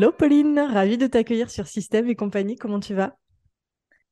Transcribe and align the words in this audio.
Hello 0.00 0.12
Pauline, 0.12 0.58
ravie 0.58 0.96
de 0.96 1.06
t'accueillir 1.06 1.50
sur 1.50 1.66
Système 1.66 2.08
et 2.08 2.14
compagnie. 2.14 2.56
Comment 2.56 2.80
tu 2.80 2.94
vas? 2.94 3.18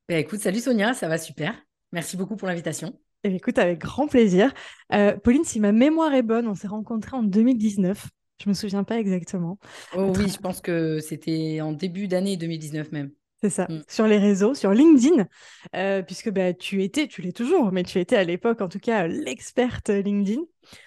Bah, 0.07 0.19
Écoute, 0.19 0.39
salut 0.39 0.61
Sonia, 0.61 0.93
ça 0.93 1.09
va 1.09 1.17
super. 1.17 1.55
Merci 1.93 2.19
beaucoup 2.19 2.37
pour 2.37 2.47
l'invitation. 2.47 2.93
Eh 3.25 3.35
écoute, 3.35 3.57
avec 3.57 3.79
grand 3.79 4.07
plaisir. 4.07 4.53
Euh, 4.93 5.17
Pauline, 5.17 5.45
si 5.45 5.61
ma 5.61 5.73
mémoire 5.73 6.13
est 6.13 6.23
bonne, 6.23 6.47
on 6.47 6.55
s'est 6.55 6.69
rencontrés 6.69 7.17
en 7.17 7.23
2019. 7.23 8.07
Je 8.45 8.51
me 8.51 8.53
souviens 8.53 8.85
pas 8.85 8.99
exactement. 8.99 9.59
Oh 9.97 10.13
oui, 10.15 10.29
je 10.29 10.37
pense 10.37 10.61
que 10.61 11.01
c'était 11.01 11.63
en 11.63 11.73
début 11.73 12.07
d'année 12.07 12.37
2019 12.37 12.93
même. 12.93 13.11
C'est 13.41 13.49
ça, 13.49 13.67
mm. 13.71 13.85
sur 13.89 14.07
les 14.07 14.19
réseaux, 14.19 14.53
sur 14.53 14.73
LinkedIn, 14.73 15.27
euh, 15.75 16.03
puisque 16.03 16.31
bah, 16.31 16.53
tu 16.53 16.83
étais, 16.83 17.07
tu 17.07 17.23
l'es 17.23 17.33
toujours, 17.33 17.73
mais 17.73 17.83
tu 17.83 17.99
étais 17.99 18.17
à 18.17 18.25
l'époque 18.25 18.61
en 18.61 18.69
tout 18.69 18.81
cas 18.81 19.07
l'experte 19.07 19.89
LinkedIn. 19.89 20.43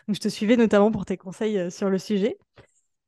Donc 0.07 0.15
je 0.15 0.19
te 0.19 0.27
suivais 0.27 0.57
notamment 0.57 0.91
pour 0.91 1.05
tes 1.05 1.17
conseils 1.17 1.57
euh, 1.57 1.69
sur 1.71 1.89
le 1.89 1.97
sujet. 1.97 2.37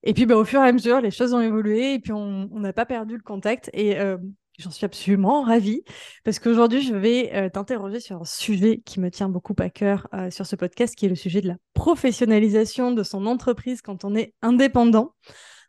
Et 0.04 0.14
puis, 0.14 0.26
bah, 0.26 0.36
au 0.36 0.44
fur 0.44 0.62
et 0.62 0.68
à 0.68 0.72
mesure, 0.72 1.00
les 1.00 1.12
choses 1.12 1.34
ont 1.34 1.40
évolué 1.40 1.94
et 1.94 2.00
puis 2.00 2.12
on 2.12 2.48
n'a 2.60 2.74
pas 2.74 2.86
perdu 2.86 3.16
le 3.16 3.24
contact. 3.24 3.70
Et 3.74 3.98
euh, 4.00 4.18
j'en 4.60 4.70
suis 4.70 4.86
absolument 4.86 5.44
ravie 5.44 5.84
parce 6.26 6.40
qu'aujourd'hui, 6.40 6.82
je 6.82 6.94
vais 6.94 7.32
euh, 7.34 7.50
t'interroger 7.50 8.02
sur 8.02 8.22
un 8.22 8.26
sujet 8.26 8.82
qui 8.86 9.00
me 9.00 9.10
tient 9.10 9.30
beaucoup 9.30 9.56
à 9.60 9.70
cœur 9.70 10.08
euh, 10.14 10.30
sur 10.30 10.46
ce 10.46 10.58
podcast, 10.58 10.94
qui 10.96 11.06
est 11.06 11.10
le 11.10 11.16
sujet 11.16 11.40
de 11.40 11.48
la 11.48 11.56
professionnalisation 11.74 12.92
de 12.92 13.02
son 13.02 13.26
entreprise 13.26 13.82
quand 13.82 14.04
on 14.04 14.14
est 14.14 14.34
indépendant. 14.42 15.16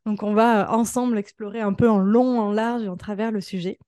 Donc, 0.04 0.24
on 0.24 0.34
va 0.34 0.70
ensemble 0.72 1.16
explorer 1.16 1.60
un 1.60 1.72
peu 1.72 1.88
en 1.88 1.98
long, 1.98 2.41
en 2.41 2.50
large 2.50 2.82
et 2.82 2.88
en 2.88 2.96
travers 2.96 3.30
le 3.30 3.41
sujet. 3.41 3.78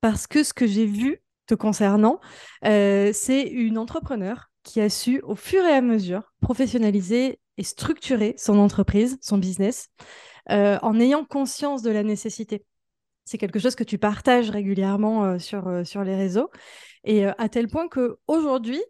parce 0.00 0.28
que 0.28 0.44
ce 0.44 0.54
que 0.54 0.66
j'ai 0.66 0.86
vu 0.86 1.20
te 1.46 1.54
concernant, 1.54 2.20
c'est 2.62 3.42
une 3.42 3.78
entrepreneur 3.78 4.48
qui 4.62 4.80
a 4.80 4.88
su, 4.88 5.20
au 5.24 5.34
fur 5.34 5.64
et 5.64 5.72
à 5.72 5.80
mesure, 5.82 6.32
professionnaliser 6.40 7.40
et 7.58 7.64
structurer 7.64 8.34
son 8.38 8.58
entreprise, 8.58 9.18
son 9.20 9.36
business, 9.36 9.90
euh, 10.50 10.78
en 10.80 10.98
ayant 10.98 11.24
conscience 11.24 11.82
de 11.82 11.90
la 11.90 12.02
nécessité. 12.02 12.64
C'est 13.24 13.36
quelque 13.36 13.58
chose 13.58 13.74
que 13.74 13.84
tu 13.84 13.98
partages 13.98 14.48
régulièrement 14.48 15.24
euh, 15.24 15.38
sur, 15.38 15.68
euh, 15.68 15.84
sur 15.84 16.02
les 16.04 16.16
réseaux. 16.16 16.50
Et 17.04 17.26
à 17.26 17.48
tel 17.48 17.68
point 17.68 17.88
qu'aujourd'hui, 17.88 18.82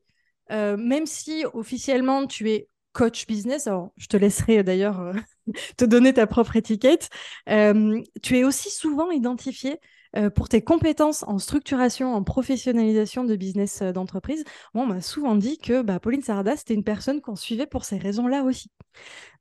même 0.50 1.04
si 1.04 1.44
officiellement 1.52 2.26
tu 2.26 2.50
es 2.50 2.68
coach 2.92 3.26
business, 3.26 3.66
alors 3.66 3.92
je 3.96 4.06
te 4.06 4.16
laisserai 4.16 4.62
d'ailleurs 4.62 5.12
te 5.76 5.84
donner 5.84 6.14
ta 6.14 6.26
propre 6.26 6.56
étiquette, 6.56 7.10
tu 7.46 8.38
es 8.38 8.44
aussi 8.44 8.70
souvent 8.70 9.10
identifié 9.10 9.78
euh, 10.16 10.30
pour 10.30 10.48
tes 10.48 10.62
compétences 10.62 11.22
en 11.24 11.38
structuration, 11.38 12.14
en 12.14 12.22
professionnalisation 12.22 13.24
de 13.24 13.36
business 13.36 13.82
euh, 13.82 13.92
d'entreprise. 13.92 14.44
on 14.74 14.86
m'a 14.86 15.02
souvent 15.02 15.36
dit 15.36 15.58
que 15.58 15.82
bah, 15.82 16.00
Pauline 16.00 16.22
Sarda, 16.22 16.56
c'était 16.56 16.74
une 16.74 16.84
personne 16.84 17.20
qu'on 17.20 17.36
suivait 17.36 17.66
pour 17.66 17.84
ces 17.84 17.98
raisons-là 17.98 18.42
aussi. 18.42 18.70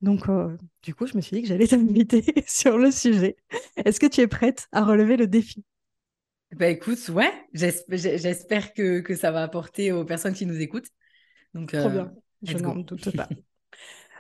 Donc, 0.02 0.28
euh, 0.28 0.58
du 0.84 0.94
coup, 0.94 1.08
je 1.08 1.16
me 1.16 1.22
suis 1.22 1.38
dit 1.38 1.42
que 1.42 1.48
j'allais 1.48 1.68
t'inviter 1.68 2.24
sur 2.48 2.78
le 2.78 2.92
sujet. 2.92 3.38
Est-ce 3.78 4.00
que 4.00 4.08
tu 4.08 4.22
es 4.22 4.28
prête 4.28 4.68
à 4.74 4.84
relever 4.84 5.16
le 5.16 5.28
défi? 5.28 5.64
Bah 6.56 6.68
écoute, 6.68 7.10
ouais, 7.10 7.32
j'espère 7.54 8.74
que, 8.74 9.02
que, 9.02 9.16
ça 9.16 9.32
va 9.32 9.44
apporter 9.44 9.92
aux 9.92 10.06
personnes 10.06 10.34
qui 10.34 10.46
nous 10.46 10.60
écoutent. 10.62 10.88
Donc, 11.54 11.74
Trop 11.74 11.90
bien, 11.90 12.14
je 12.42 12.58
n'en 12.58 12.76
doute 12.76 13.14
pas. 13.16 13.28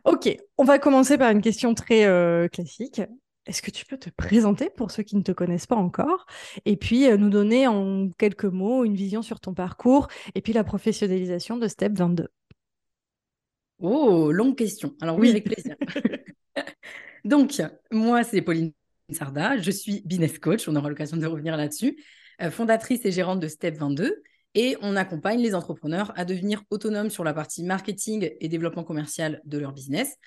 ok, 0.03 0.37
on 0.57 0.65
va 0.65 0.77
commencer 0.77 1.17
par 1.17 1.31
une 1.31 1.41
question 1.41 1.73
très 1.73 2.49
classique. 2.51 3.01
Est-ce 3.47 3.61
que 3.61 3.71
tu 3.71 3.85
peux 3.85 3.97
te 3.97 4.09
présenter 4.09 4.69
pour 4.69 4.91
ceux 4.91 5.03
qui 5.03 5.15
ne 5.15 5.21
te 5.21 5.31
connaissent 5.31 5.67
pas 5.67 5.75
encore 5.75 6.25
et 6.65 6.75
puis 6.75 7.07
euh, 7.07 7.15
nous 7.15 7.29
donner 7.29 7.65
en 7.65 8.09
quelques 8.17 8.45
mots 8.45 8.83
une 8.83 8.95
vision 8.95 9.21
sur 9.21 9.39
ton 9.39 9.53
parcours 9.53 10.09
et 10.35 10.41
puis 10.41 10.51
la 10.51 10.65
professionnalisation 10.65 11.57
de 11.57 11.67
Step 11.67 11.93
22 11.97 12.27
Oh, 13.79 14.31
longue 14.31 14.57
question. 14.57 14.95
Alors 15.01 15.17
oui, 15.17 15.29
avec 15.29 15.45
plaisir. 15.45 15.75
Donc, 17.23 17.61
moi, 17.91 18.23
c'est 18.23 18.41
Pauline 18.41 18.73
Sarda, 19.11 19.57
je 19.57 19.69
suis 19.69 20.01
business 20.03 20.39
coach, 20.39 20.67
on 20.67 20.75
aura 20.75 20.89
l'occasion 20.89 21.15
de 21.15 21.25
revenir 21.27 21.55
là-dessus, 21.55 22.03
euh, 22.41 22.49
fondatrice 22.49 23.05
et 23.05 23.11
gérante 23.11 23.39
de 23.39 23.47
Step 23.47 23.77
22 23.77 24.23
et 24.55 24.75
on 24.81 24.95
accompagne 24.95 25.39
les 25.39 25.53
entrepreneurs 25.53 26.11
à 26.15 26.25
devenir 26.25 26.63
autonomes 26.71 27.11
sur 27.11 27.23
la 27.23 27.33
partie 27.33 27.63
marketing 27.63 28.31
et 28.39 28.47
développement 28.49 28.83
commercial 28.83 29.41
de 29.45 29.59
leur 29.59 29.71
business 29.71 30.17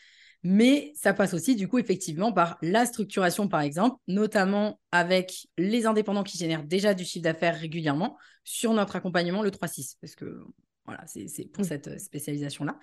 mais 0.43 0.93
ça 0.95 1.13
passe 1.13 1.35
aussi, 1.35 1.55
du 1.55 1.69
coup, 1.69 1.79
effectivement, 1.79 2.33
par 2.33 2.57
la 2.63 2.87
structuration, 2.87 3.49
par 3.49 3.61
exemple, 3.61 3.97
notamment 4.09 4.81
avec 4.91 5.49
les 5.59 5.87
indépendants 5.87 6.25
qui 6.25 6.39
génèrent 6.39 6.65
déjà 6.65 6.95
du 6.95 7.05
chiffre 7.05 7.25
d'affaires 7.25 7.59
régulièrement 7.59 8.17
sur 8.45 8.73
notre 8.73 8.97
accompagnement, 8.97 9.43
le 9.43 9.51
3-6, 9.51 9.97
parce 10.01 10.15
que 10.15 10.41
voilà, 10.87 11.05
c'est 11.07 11.45
pour 11.53 11.65
cette 11.65 11.89
euh, 11.89 11.99
spécialisation-là. 11.99 12.79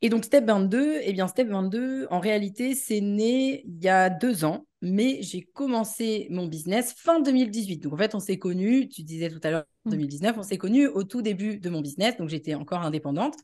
Et 0.00 0.08
donc, 0.08 0.24
Step 0.24 0.44
22, 0.46 1.00
eh 1.02 1.12
bien, 1.12 1.26
Step 1.28 1.48
22, 1.48 2.06
en 2.10 2.20
réalité, 2.20 2.74
c'est 2.74 3.00
né 3.00 3.64
il 3.66 3.82
y 3.82 3.88
a 3.88 4.10
deux 4.10 4.44
ans, 4.44 4.66
mais 4.80 5.18
j'ai 5.22 5.42
commencé 5.42 6.28
mon 6.30 6.46
business 6.46 6.94
fin 6.96 7.20
2018. 7.20 7.78
Donc, 7.78 7.94
en 7.94 7.96
fait, 7.96 8.14
on 8.14 8.20
s'est 8.20 8.38
connus, 8.38 8.88
tu 8.88 9.02
disais 9.02 9.28
tout 9.28 9.40
à 9.42 9.50
l'heure, 9.50 9.64
2019, 9.86 10.36
mmh. 10.36 10.38
on 10.38 10.42
s'est 10.42 10.58
connus 10.58 10.86
au 10.86 11.02
tout 11.02 11.20
début 11.20 11.58
de 11.58 11.68
mon 11.68 11.80
business. 11.80 12.16
Donc, 12.16 12.28
j'étais 12.28 12.54
encore 12.54 12.82
indépendante 12.82 13.34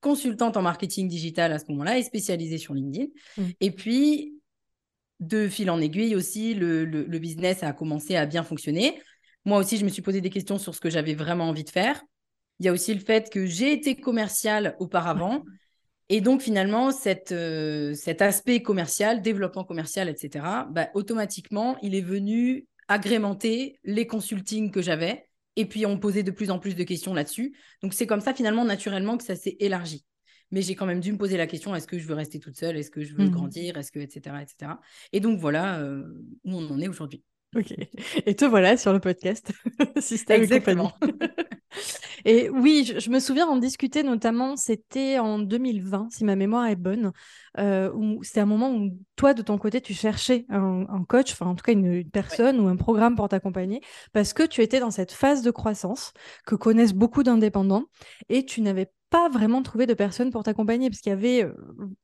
consultante 0.00 0.56
en 0.56 0.62
marketing 0.62 1.08
digital 1.08 1.52
à 1.52 1.58
ce 1.58 1.66
moment-là 1.68 1.98
et 1.98 2.02
spécialisée 2.02 2.58
sur 2.58 2.74
LinkedIn. 2.74 3.06
Mm. 3.36 3.42
Et 3.60 3.70
puis, 3.70 4.34
de 5.20 5.48
fil 5.48 5.70
en 5.70 5.80
aiguille 5.80 6.16
aussi, 6.16 6.54
le, 6.54 6.84
business 7.18 7.62
a 7.62 7.72
commencé 7.72 8.16
à 8.16 8.26
bien 8.26 8.42
fonctionner. 8.42 9.00
Moi 9.44 9.58
aussi, 9.58 9.76
je 9.76 9.84
me 9.84 9.90
suis 9.90 10.02
posé 10.02 10.20
des 10.20 10.30
questions 10.30 10.58
sur 10.58 10.74
ce 10.74 10.80
que 10.80 10.90
j'avais 10.90 11.14
vraiment 11.14 11.48
envie 11.48 11.64
de 11.64 11.70
faire. 11.70 12.02
Il 12.58 12.66
y 12.66 12.68
a 12.68 12.72
aussi 12.72 12.92
le 12.92 13.00
fait 13.00 13.30
que 13.30 13.46
j'ai 13.46 13.72
été 13.72 13.96
commerciale 13.96 14.76
auparavant. 14.80 15.44
Et 16.08 16.20
donc, 16.20 16.42
finalement, 16.42 16.90
cette, 16.90 17.32
euh, 17.32 17.94
cet 17.94 18.20
aspect 18.20 18.62
commercial, 18.62 19.22
développement 19.22 19.64
commercial, 19.64 20.08
etc., 20.08 20.44
bah, 20.70 20.88
automatiquement, 20.94 21.76
il 21.82 21.94
est 21.94 22.00
venu 22.00 22.66
agrémenter 22.88 23.78
les 23.84 24.06
consultings 24.06 24.72
que 24.72 24.82
j'avais 24.82 25.29
et 25.60 25.66
puis, 25.66 25.84
on 25.84 25.98
posait 25.98 26.22
de 26.22 26.30
plus 26.30 26.50
en 26.50 26.58
plus 26.58 26.74
de 26.74 26.84
questions 26.84 27.12
là-dessus. 27.12 27.54
Donc, 27.82 27.92
c'est 27.92 28.06
comme 28.06 28.22
ça, 28.22 28.32
finalement, 28.32 28.64
naturellement, 28.64 29.18
que 29.18 29.24
ça 29.24 29.36
s'est 29.36 29.56
élargi. 29.60 30.06
Mais 30.50 30.62
j'ai 30.62 30.74
quand 30.74 30.86
même 30.86 31.00
dû 31.00 31.12
me 31.12 31.18
poser 31.18 31.36
la 31.36 31.46
question 31.46 31.74
est-ce 31.74 31.86
que 31.86 31.98
je 31.98 32.06
veux 32.08 32.14
rester 32.14 32.40
toute 32.40 32.56
seule? 32.56 32.78
Est-ce 32.78 32.90
que 32.90 33.04
je 33.04 33.14
veux 33.14 33.26
mmh. 33.26 33.30
grandir? 33.30 33.76
Est-ce 33.76 33.92
que, 33.92 34.00
etc., 34.00 34.36
etc. 34.40 34.72
Et 35.12 35.20
donc, 35.20 35.38
voilà 35.38 35.80
euh, 35.80 36.02
où 36.44 36.54
on 36.54 36.70
en 36.70 36.80
est 36.80 36.88
aujourd'hui. 36.88 37.22
Ok. 37.56 37.74
Et 38.26 38.36
te 38.36 38.44
voilà 38.44 38.76
sur 38.76 38.92
le 38.92 39.00
podcast 39.00 39.52
Système 39.98 40.40
Exactement. 40.40 40.92
Et, 42.24 42.50
oui, 42.50 42.92
je, 42.98 43.10
me 43.10 43.18
souviens 43.18 43.46
en 43.46 43.56
discuter 43.56 44.02
notamment, 44.02 44.56
c'était 44.56 45.18
en 45.18 45.38
2020, 45.38 46.08
si 46.10 46.24
ma 46.24 46.36
mémoire 46.36 46.66
est 46.66 46.76
bonne, 46.76 47.12
euh, 47.58 47.90
où 47.94 48.22
c'était 48.22 48.40
un 48.40 48.46
moment 48.46 48.72
où 48.74 48.90
toi, 49.16 49.34
de 49.34 49.42
ton 49.42 49.58
côté, 49.58 49.80
tu 49.80 49.94
cherchais 49.94 50.46
un, 50.48 51.04
coach, 51.08 51.32
enfin 51.32 51.46
en 51.46 51.54
tout 51.54 51.62
cas 51.62 51.72
une, 51.72 52.04
personne 52.10 52.60
ou 52.60 52.68
un 52.68 52.76
programme 52.76 53.16
pour 53.16 53.28
t'accompagner, 53.28 53.80
parce 54.12 54.32
que 54.32 54.42
tu 54.42 54.62
étais 54.62 54.80
dans 54.80 54.90
cette 54.90 55.12
phase 55.12 55.42
de 55.42 55.50
croissance 55.50 56.12
que 56.46 56.54
connaissent 56.54 56.94
beaucoup 56.94 57.22
d'indépendants 57.22 57.84
et 58.28 58.44
tu 58.44 58.60
n'avais 58.60 58.92
pas 59.10 59.28
vraiment 59.28 59.62
trouvé 59.62 59.86
de 59.86 59.94
personne 59.94 60.30
pour 60.30 60.44
t'accompagner, 60.44 60.88
parce 60.88 61.00
qu'il 61.00 61.10
y 61.10 61.12
avait, 61.12 61.44
euh, 61.44 61.52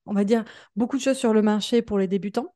on 0.07 0.13
va 0.13 0.25
dire, 0.25 0.45
beaucoup 0.75 0.97
de 0.97 1.03
choses 1.03 1.17
sur 1.17 1.33
le 1.33 1.43
marché 1.43 1.83
pour 1.83 1.99
les 1.99 2.09
débutants. 2.09 2.55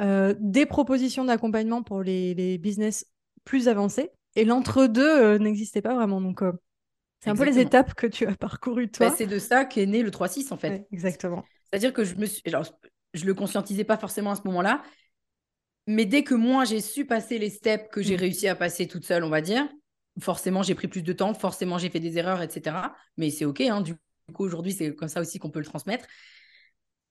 Euh, 0.00 0.34
des 0.38 0.66
propositions 0.66 1.24
d'accompagnement 1.24 1.82
pour 1.82 2.02
les, 2.02 2.58
business 2.58 3.06
plus 3.44 3.68
avancés. 3.68 4.10
Et 4.36 4.44
l'entre-deux 4.44 5.22
euh, 5.22 5.38
n'existait 5.38 5.82
pas 5.82 5.94
vraiment. 5.94 6.20
Donc, 6.20 6.42
euh, 6.42 6.52
c'est 7.20 7.30
un 7.30 7.36
peu 7.36 7.44
les 7.44 7.58
étapes 7.58 7.94
que 7.94 8.06
tu 8.06 8.26
as 8.26 8.34
parcourues, 8.34 8.90
toi. 8.90 9.08
Bah, 9.08 9.14
c'est 9.16 9.26
de 9.26 9.38
ça 9.38 9.64
qu'est 9.64 9.86
né 9.86 10.02
le 10.02 10.10
3-6, 10.10 10.52
en 10.52 10.56
fait. 10.56 10.86
exactement. 10.92 11.44
C'est-à-dire 11.64 11.92
que 11.92 12.04
je 12.04 12.16
me 12.16 12.26
suis... 12.26 12.42
je 13.14 13.24
le 13.24 13.34
conscientisais 13.34 13.84
pas 13.84 13.96
forcément 13.96 14.32
à 14.32 14.36
ce 14.36 14.42
moment-là. 14.44 14.82
Mais 15.86 16.06
dès 16.06 16.24
que 16.24 16.34
moi, 16.34 16.64
j'ai 16.64 16.80
su 16.80 17.06
passer 17.06 17.38
les 17.38 17.50
steps 17.50 17.88
que 17.90 18.02
j'ai 18.02 18.16
mm. 18.16 18.20
réussi 18.20 18.48
à 18.48 18.54
passer 18.54 18.86
toute 18.88 19.04
seule, 19.04 19.22
on 19.22 19.28
va 19.28 19.40
dire, 19.40 19.68
forcément, 20.20 20.62
j'ai 20.62 20.74
pris 20.74 20.88
plus 20.88 21.02
de 21.02 21.12
temps, 21.12 21.34
forcément, 21.34 21.78
j'ai 21.78 21.90
fait 21.90 22.00
des 22.00 22.18
erreurs, 22.18 22.42
etc. 22.42 22.76
Mais 23.16 23.30
c'est 23.30 23.44
OK. 23.44 23.60
Hein, 23.60 23.80
du 23.80 23.94
coup, 24.32 24.44
aujourd'hui, 24.44 24.72
c'est 24.72 24.94
comme 24.94 25.08
ça 25.08 25.20
aussi 25.20 25.38
qu'on 25.38 25.50
peut 25.50 25.60
le 25.60 25.64
transmettre. 25.66 26.06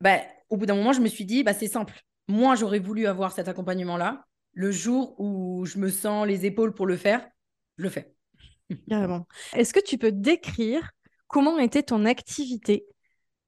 Bah, 0.01 0.19
au 0.49 0.57
bout 0.57 0.65
d'un 0.65 0.75
moment, 0.75 0.91
je 0.91 1.01
me 1.01 1.07
suis 1.07 1.25
dit, 1.25 1.43
bah, 1.43 1.53
c'est 1.53 1.67
simple 1.67 2.03
moi, 2.27 2.55
j'aurais 2.55 2.79
voulu 2.79 3.07
avoir 3.07 3.31
cet 3.31 3.47
accompagnement-là. 3.47 4.25
Le 4.53 4.71
jour 4.71 5.19
où 5.19 5.65
je 5.65 5.77
me 5.77 5.89
sens 5.89 6.27
les 6.27 6.45
épaules 6.45 6.73
pour 6.73 6.85
le 6.85 6.95
faire, 6.95 7.27
je 7.77 7.83
le 7.83 7.89
fais. 7.89 8.13
Carrément. 8.89 9.27
Est-ce 9.53 9.73
que 9.73 9.79
tu 9.79 9.97
peux 9.97 10.11
décrire 10.11 10.91
comment 11.27 11.57
était 11.57 11.83
ton 11.83 12.05
activité 12.05 12.85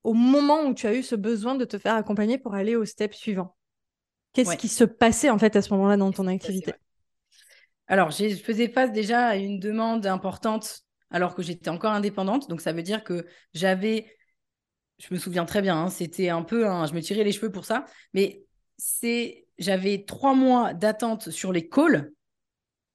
au 0.04 0.14
moment 0.14 0.64
où 0.64 0.74
tu 0.74 0.88
as 0.88 0.96
eu 0.96 1.04
ce 1.04 1.16
besoin 1.16 1.56
de 1.56 1.66
te 1.66 1.78
faire 1.78 1.96
accompagner 1.96 2.38
pour 2.38 2.56
aller 2.56 2.76
au 2.76 2.86
step 2.86 3.14
suivant? 3.14 3.56
Qu'est-ce 4.34 4.58
qui 4.58 4.68
se 4.68 4.84
passait 4.84 5.30
en 5.30 5.40
fait 5.40 5.56
à 5.56 5.62
ce 5.62 5.74
moment-là 5.74 5.96
dans 5.96 6.12
ton 6.12 6.28
activité? 6.28 6.74
Alors, 7.88 8.12
je 8.12 8.36
faisais 8.36 8.68
face 8.68 8.92
déjà 8.92 9.28
à 9.28 9.36
une 9.36 9.60
demande 9.60 10.06
importante 10.06 10.82
alors 11.12 11.36
que 11.36 11.44
j'étais 11.44 11.70
encore 11.70 11.94
indépendante. 11.94 12.50
Donc, 12.50 12.60
ça 12.60 12.74
veut 12.74 12.82
dire 12.84 13.04
que 13.04 13.26
j'avais, 13.54 14.12
je 14.98 15.14
me 15.14 15.20
souviens 15.20 15.46
très 15.46 15.62
bien, 15.62 15.78
hein, 15.78 15.90
c'était 15.90 16.30
un 16.30 16.42
peu, 16.42 16.64
je 16.64 16.94
me 16.94 17.00
tirais 17.00 17.24
les 17.24 17.32
cheveux 17.32 17.52
pour 17.52 17.64
ça, 17.64 17.86
mais 18.14 18.45
c'est, 18.78 19.48
j'avais 19.58 20.06
trois 20.06 20.34
mois 20.34 20.74
d'attente 20.74 21.30
sur 21.30 21.52
les 21.52 21.68
calls. 21.68 22.12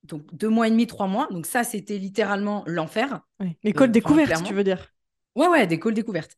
Donc, 0.05 0.35
deux 0.35 0.49
mois 0.49 0.67
et 0.67 0.71
demi, 0.71 0.87
trois 0.87 1.07
mois. 1.07 1.29
Donc, 1.31 1.47
ça, 1.47 1.65
c'était 1.65 1.99
littéralement 1.99 2.65
l'enfer. 2.67 3.21
Les 3.63 3.73
calls 3.73 3.91
euh, 3.91 3.93
découvertes, 3.93 4.45
tu 4.45 4.55
veux 4.55 4.65
dire? 4.65 4.93
Ouais, 5.37 5.49
ouais, 5.49 5.67
des 5.67 5.79
calls 5.79 5.95
découvertes. 5.95 6.37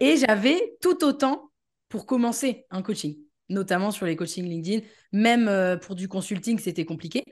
Et 0.00 0.16
j'avais 0.16 0.76
tout 0.80 1.04
autant 1.04 1.50
pour 1.88 2.06
commencer 2.06 2.66
un 2.70 2.82
coaching, 2.82 3.18
notamment 3.48 3.90
sur 3.90 4.06
les 4.06 4.16
coachings 4.16 4.46
LinkedIn. 4.46 4.84
Même 5.12 5.48
euh, 5.48 5.76
pour 5.76 5.94
du 5.94 6.08
consulting, 6.08 6.58
c'était 6.58 6.84
compliqué. 6.84 7.22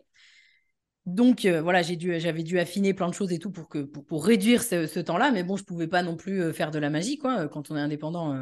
Donc 1.06 1.44
euh, 1.44 1.60
voilà, 1.60 1.82
j'ai 1.82 1.96
dû, 1.96 2.18
j'avais 2.18 2.42
dû 2.42 2.58
affiner 2.58 2.94
plein 2.94 3.08
de 3.08 3.14
choses 3.14 3.30
et 3.32 3.38
tout 3.38 3.50
pour, 3.50 3.68
que, 3.68 3.78
pour, 3.78 4.24
réduire 4.24 4.62
ce, 4.62 5.00
temps-là. 5.00 5.32
Mais 5.32 5.42
bon, 5.42 5.56
je 5.56 5.62
ne 5.62 5.66
pouvais 5.66 5.88
pas 5.88 6.02
non 6.02 6.16
plus 6.16 6.52
faire 6.52 6.70
de 6.70 6.78
la 6.78 6.90
magie. 6.90 7.18
quoi. 7.18 7.48
Quand 7.48 7.70
on 7.70 7.76
est 7.76 7.80
indépendant, 7.80 8.34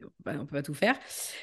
ne 0.00 0.38
on 0.38 0.46
peut 0.46 0.56
pas 0.56 0.62
tout 0.62 0.74
faire. 0.74 0.98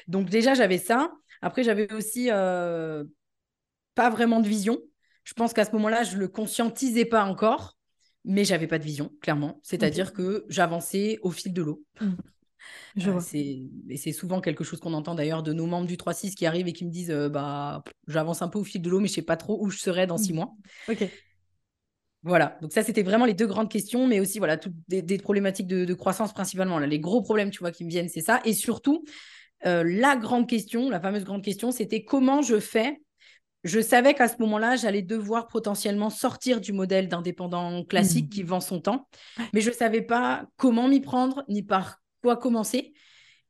Donc 0.06 0.28
déjà, 0.30 0.54
j'avais 0.54 0.78
ça. 0.78 1.12
Après, 1.42 1.62
j'avais 1.62 1.92
aussi 1.92 2.28
pas 2.28 4.10
vraiment 4.10 4.40
de 4.40 4.48
vision. 4.48 4.78
Je 5.24 5.34
pense 5.34 5.52
qu'à 5.52 5.64
ce 5.64 5.72
moment-là, 5.72 6.04
je 6.04 6.16
ne 6.16 6.20
le 6.20 6.28
conscientisais 6.28 7.04
pas 7.04 7.24
encore 7.24 7.78
mais 8.24 8.44
j'avais 8.44 8.66
pas 8.66 8.78
de 8.78 8.84
vision, 8.84 9.10
clairement. 9.20 9.58
C'est-à-dire 9.62 10.12
que 10.12 10.44
j'avançais 10.48 11.18
au 11.22 11.30
fil 11.30 11.52
de 11.52 11.62
l'eau. 11.62 11.82
Mmh. 12.00 12.10
Je 12.96 13.10
euh, 13.10 13.20
c'est 13.20 13.62
et 13.88 13.96
c'est 13.96 14.12
souvent 14.12 14.40
quelque 14.40 14.64
chose 14.64 14.80
qu'on 14.80 14.92
entend 14.92 15.14
d'ailleurs 15.14 15.42
de 15.42 15.52
nos 15.52 15.66
membres 15.66 15.86
du 15.86 15.96
3-6 15.96 16.34
qui 16.34 16.44
arrivent 16.44 16.68
et 16.68 16.72
qui 16.72 16.84
me 16.84 16.90
disent 16.90 17.10
euh, 17.10 17.28
bah 17.28 17.82
j'avance 18.06 18.42
un 18.42 18.48
peu 18.48 18.58
au 18.58 18.64
fil 18.64 18.82
de 18.82 18.90
l'eau, 18.90 19.00
mais 19.00 19.08
je 19.08 19.14
sais 19.14 19.22
pas 19.22 19.36
trop 19.36 19.58
où 19.62 19.70
je 19.70 19.78
serai 19.78 20.06
dans 20.06 20.18
six 20.18 20.32
mmh. 20.32 20.36
mois. 20.36 20.54
Voilà, 22.24 22.58
donc 22.60 22.72
ça 22.72 22.82
c'était 22.82 23.02
vraiment 23.02 23.26
les 23.26 23.34
deux 23.34 23.46
grandes 23.46 23.70
questions, 23.70 24.06
mais 24.08 24.18
aussi 24.18 24.38
voilà 24.38 24.56
toutes 24.56 24.74
des, 24.88 25.18
problématiques 25.18 25.68
de, 25.68 25.94
croissance 25.94 26.32
principalement. 26.32 26.78
Là, 26.78 26.86
les 26.86 26.98
gros 26.98 27.22
problèmes, 27.22 27.50
tu 27.50 27.60
vois, 27.60 27.70
qui 27.70 27.84
me 27.84 27.90
viennent, 27.90 28.08
c'est 28.08 28.20
ça. 28.20 28.40
Et 28.44 28.54
surtout, 28.54 29.04
euh, 29.66 29.84
la 29.84 30.16
grande 30.16 30.48
question, 30.48 30.90
la 30.90 31.00
fameuse 31.00 31.24
grande 31.24 31.44
question, 31.44 31.70
c'était 31.70 32.04
comment 32.04 32.42
je 32.42 32.58
fais? 32.58 33.00
Je 33.64 33.80
savais 33.80 34.14
qu'à 34.14 34.28
ce 34.28 34.36
moment-là, 34.40 34.76
j'allais 34.76 35.02
devoir 35.02 35.46
potentiellement 35.48 36.10
sortir 36.10 36.60
du 36.60 36.72
modèle 36.72 37.08
d'indépendant 37.08 37.84
classique 37.84 38.26
mmh. 38.26 38.30
qui 38.30 38.42
vend 38.42 38.60
son 38.60 38.80
temps, 38.80 39.08
mais 39.52 39.60
je 39.60 39.70
ne 39.70 39.74
savais 39.74 40.02
pas 40.02 40.46
comment 40.56 40.88
m'y 40.88 41.00
prendre 41.00 41.44
ni 41.48 41.62
par 41.62 42.00
quoi 42.22 42.36
commencer. 42.36 42.92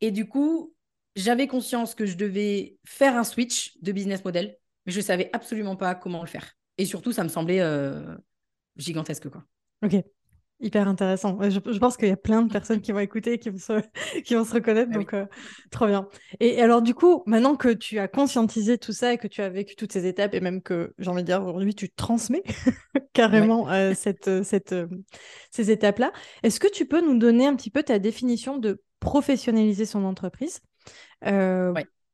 Et 0.01 0.11
du 0.11 0.27
coup, 0.27 0.75
j'avais 1.17 1.47
conscience 1.47 1.95
que 1.95 2.07
je 2.07 2.17
devais 2.17 2.77
faire 2.87 3.17
un 3.17 3.25
switch 3.25 3.77
de 3.83 3.93
business 3.93 4.25
model, 4.25 4.57
mais 4.87 4.93
je 4.93 4.99
ne 4.99 5.05
savais 5.05 5.31
absolument 5.33 5.77
pas 5.77 5.95
comment 5.95 6.21
le 6.21 6.29
faire. 6.29 6.55
Et 6.79 6.85
surtout, 6.85 7.13
ça 7.13 7.25
me 7.25 7.29
semblait 7.29 7.61
euh, 7.61 8.17
gigantesque. 8.79 9.29
Quoi. 9.29 9.45
Ok. 9.85 10.03
Hyper 10.61 10.89
intéressant. 10.89 11.39
Je, 11.49 11.79
pense 11.79 11.97
qu'il 11.97 12.09
y 12.09 12.13
a 12.13 12.17
plein 12.17 12.43
de 12.43 12.51
personnes 12.51 12.81
qui 12.81 12.91
vont 12.91 12.99
écouter 12.99 13.35
et 13.35 13.39
qui 13.39 13.49
vont 13.49 13.59
se, 13.59 13.81
qui 14.25 14.35
vont 14.35 14.45
se 14.45 14.55
reconnaître. 14.55 14.91
Ah 14.93 14.99
donc, 14.99 15.15
euh, 15.15 15.27
trop 15.71 15.87
bien. 15.87 16.09
Et, 16.41 16.61
alors, 16.61 16.83
du 16.83 16.95
coup, 16.95 17.23
maintenant 17.27 17.55
que 17.55 17.69
tu 17.69 18.01
as 18.01 18.09
conscientisé 18.09 18.77
tout 18.77 18.93
ça 18.93 19.13
et 19.13 19.19
que 19.19 19.29
tu 19.29 19.41
as 19.41 19.49
vécu 19.51 19.77
toutes 19.77 19.93
ces 19.93 20.07
étapes, 20.07 20.35
et 20.35 20.41
même 20.41 20.61
que, 20.61 20.95
j'ai 20.99 21.11
envie 21.11 21.23
de 21.23 21.27
dire, 21.27 21.45
aujourd'hui, 21.45 21.77
tu 21.77 21.91
transmets 21.91 22.43
carrément 23.13 23.71
euh, 23.71 23.93
cette, 23.95 24.27
euh, 24.27 24.43
cette, 24.43 24.75
ces 25.53 25.71
étapes-là, 25.71 26.13
est-ce 26.43 26.59
que 26.59 26.71
tu 26.71 26.87
peux 26.87 27.03
nous 27.03 27.17
donner 27.17 27.47
un 27.47 27.55
petit 27.55 27.71
peu 27.71 27.85
ta 27.85 28.01
définition 28.01 28.59
de 28.59 28.83
professionnaliser 28.99 29.87
son 29.87 30.05
entreprise? 30.05 30.61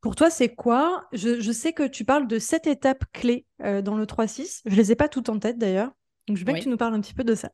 Pour 0.02 0.16
toi, 0.16 0.28
c'est 0.28 0.54
quoi? 0.54 1.06
Je, 1.14 1.40
je, 1.40 1.50
sais 1.50 1.72
que 1.72 1.84
tu 1.84 2.04
parles 2.04 2.26
de 2.26 2.38
sept 2.38 2.66
étapes 2.66 3.04
clés 3.14 3.46
dans 3.58 3.96
le 3.96 4.04
3-6. 4.04 4.60
Je 4.66 4.70
ne 4.70 4.76
les 4.76 4.92
ai 4.92 4.96
pas 4.96 5.08
toutes 5.08 5.30
en 5.30 5.38
tête 5.38 5.56
d'ailleurs. 5.56 5.92
Donc, 6.26 6.36
je 6.36 6.44
veux 6.44 6.52
que 6.52 6.60
tu 6.60 6.68
nous 6.68 6.76
parles 6.76 6.94
un 6.94 7.00
petit 7.00 7.14
peu 7.14 7.24
de 7.24 7.34
ça. 7.34 7.50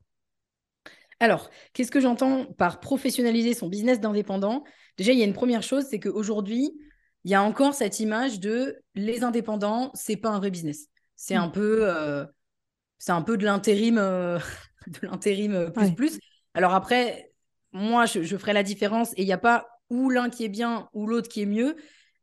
Alors, 1.20 1.50
qu'est-ce 1.74 1.90
que 1.90 2.00
j'entends 2.00 2.46
par 2.46 2.80
professionnaliser 2.80 3.52
son 3.52 3.68
business 3.68 4.00
d'indépendant? 4.00 4.64
Déjà, 4.96 5.12
il 5.12 5.18
y 5.18 5.22
a 5.22 5.26
une 5.26 5.34
première 5.34 5.62
chose, 5.62 5.84
c'est 5.88 6.00
qu'aujourd'hui, 6.00 6.72
il 7.24 7.30
y 7.30 7.34
a 7.34 7.42
encore 7.42 7.74
cette 7.74 8.00
image 8.00 8.40
de 8.40 8.82
les 8.94 9.22
indépendants, 9.22 9.90
c'est 9.94 10.16
pas 10.16 10.30
un 10.30 10.38
vrai 10.38 10.50
business. 10.50 10.86
C'est 11.16 11.34
un 11.34 11.48
mm. 11.48 11.52
peu, 11.52 11.80
euh, 11.82 12.24
c'est 12.98 13.12
un 13.12 13.20
peu 13.22 13.36
de 13.36 13.44
l'intérim, 13.44 13.98
euh, 13.98 14.38
de 14.86 15.06
l'intérim 15.06 15.52
euh, 15.52 15.70
plus 15.70 15.94
plus. 15.94 16.18
Alors 16.54 16.74
après, 16.74 17.32
moi, 17.72 18.06
je, 18.06 18.22
je 18.22 18.36
ferai 18.38 18.54
la 18.54 18.62
différence 18.62 19.12
et 19.12 19.22
il 19.22 19.26
n'y 19.26 19.32
a 19.32 19.38
pas 19.38 19.68
ou 19.90 20.08
l'un 20.08 20.30
qui 20.30 20.44
est 20.44 20.48
bien 20.48 20.88
ou 20.94 21.06
l'autre 21.06 21.28
qui 21.28 21.42
est 21.42 21.46
mieux, 21.46 21.76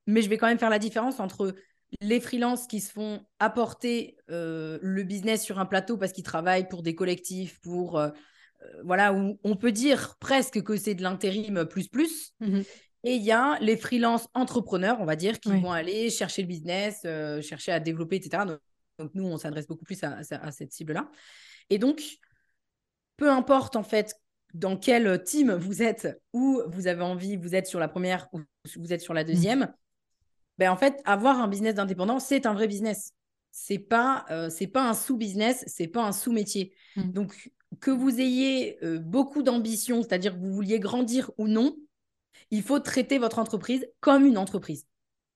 mais 0.07 0.23
je 0.23 0.29
vais 0.29 0.37
quand 0.37 0.47
même 0.47 0.57
faire 0.57 0.69
la 0.69 0.79
différence 0.79 1.19
entre 1.19 1.53
les 2.01 2.19
freelances 2.19 2.67
qui 2.67 2.81
se 2.81 2.91
font 2.91 3.25
apporter 3.39 4.17
le 4.27 5.03
business 5.03 5.43
sur 5.43 5.59
un 5.59 5.65
plateau 5.65 5.97
parce 5.97 6.11
qu'ils 6.11 6.23
travaillent 6.23 6.67
pour 6.67 6.83
des 6.83 6.95
collectifs, 6.95 7.59
pour 7.61 8.01
euh, 8.63 8.81
voilà, 8.83 9.13
où 9.13 9.39
on 9.43 9.55
peut 9.55 9.71
dire 9.71 10.15
presque 10.19 10.61
que 10.63 10.77
c'est 10.77 10.95
de 10.95 11.03
l'intérim 11.03 11.65
plus 11.65 11.87
plus. 11.87 12.33
Mhm. 12.39 12.63
Et 13.03 13.15
il 13.15 13.23
y 13.23 13.31
a 13.31 13.57
les 13.61 13.77
freelance 13.77 14.27
entrepreneurs, 14.33 14.97
on 14.99 15.05
va 15.05 15.15
dire, 15.15 15.39
qui 15.39 15.49
vont 15.49 15.71
aller 15.71 16.09
chercher 16.09 16.41
le 16.41 16.47
business, 16.47 17.01
euh, 17.05 17.41
chercher 17.41 17.71
à 17.71 17.79
développer, 17.79 18.17
etc. 18.17 18.43
Donc, 18.97 19.11
nous, 19.13 19.25
on 19.25 19.37
s'adresse 19.37 19.67
beaucoup 19.67 19.85
plus 19.85 20.03
à, 20.03 20.51
cette 20.51 20.73
cible-là. 20.73 21.09
Et 21.69 21.77
donc, 21.77 22.01
peu 23.15 23.29
importe 23.29 23.75
en 23.75 23.83
fait 23.83 24.15
dans 24.53 24.75
quel 24.75 25.23
team 25.23 25.53
vous 25.53 25.83
êtes, 25.83 26.19
ou 26.33 26.61
vous 26.67 26.87
avez 26.87 27.03
envie, 27.03 27.37
vous 27.37 27.53
êtes 27.53 27.67
sur 27.67 27.79
la 27.79 27.87
première 27.87 28.27
ou 28.33 28.41
vous 28.75 28.91
êtes 28.91 29.01
sur 29.01 29.13
la 29.13 29.23
mhm. 29.23 29.29
deuxième, 29.29 29.73
ben, 30.57 30.71
en 30.71 30.77
fait, 30.77 31.01
avoir 31.05 31.39
un 31.39 31.47
business 31.47 31.75
d'indépendant, 31.75 32.19
c'est 32.19 32.45
un 32.45 32.53
vrai 32.53 32.67
business. 32.67 33.13
C'est 33.51 33.79
pas, 33.79 34.25
euh, 34.29 34.49
c'est 34.49 34.67
pas 34.67 34.87
un 34.87 34.93
sous-business, 34.93 35.63
c'est 35.67 35.87
pas 35.87 36.03
un 36.03 36.11
sous-métier. 36.11 36.73
Mhm. 36.95 37.11
Donc, 37.11 37.51
que 37.79 37.91
vous 37.91 38.19
ayez 38.19 38.77
euh, 38.83 38.99
beaucoup 38.99 39.43
d'ambition, 39.43 40.01
c'est-à-dire 40.01 40.33
que 40.33 40.39
vous 40.39 40.53
vouliez 40.53 40.79
grandir 40.79 41.31
ou 41.37 41.47
non, 41.47 41.75
il 42.49 42.63
faut 42.63 42.79
traiter 42.79 43.17
votre 43.17 43.39
entreprise 43.39 43.85
comme 43.99 44.25
une 44.25 44.37
entreprise. 44.37 44.87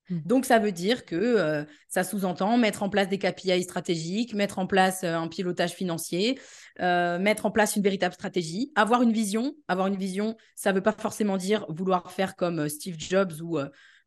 Hmm. 0.09 0.19
Donc, 0.25 0.45
ça 0.45 0.59
veut 0.59 0.71
dire 0.71 1.06
que 1.06 1.15
euh, 1.15 1.63
ça 1.88 2.03
sous-entend 2.03 2.57
mettre 2.57 2.83
en 2.83 2.89
place 2.89 3.09
des 3.09 3.19
KPI 3.19 3.63
stratégiques, 3.63 4.33
mettre 4.33 4.59
en 4.59 4.65
place 4.65 5.03
un 5.03 5.27
pilotage 5.27 5.71
financier, 5.71 6.40
mettre 6.80 7.45
en 7.45 7.51
place 7.51 7.75
une 7.75 7.83
véritable 7.83 8.13
stratégie, 8.13 8.71
avoir 8.75 9.01
une 9.01 9.11
vision. 9.11 9.56
Avoir 9.68 9.87
une 9.87 9.97
vision, 9.97 10.35
ça 10.56 10.71
ne 10.71 10.78
veut 10.78 10.83
pas 10.83 10.94
forcément 10.94 11.37
dire 11.37 11.66
vouloir 11.69 12.11
faire 12.11 12.35
comme 12.35 12.69
Steve 12.69 12.95
Jobs 12.97 13.33
ou, 13.42 13.59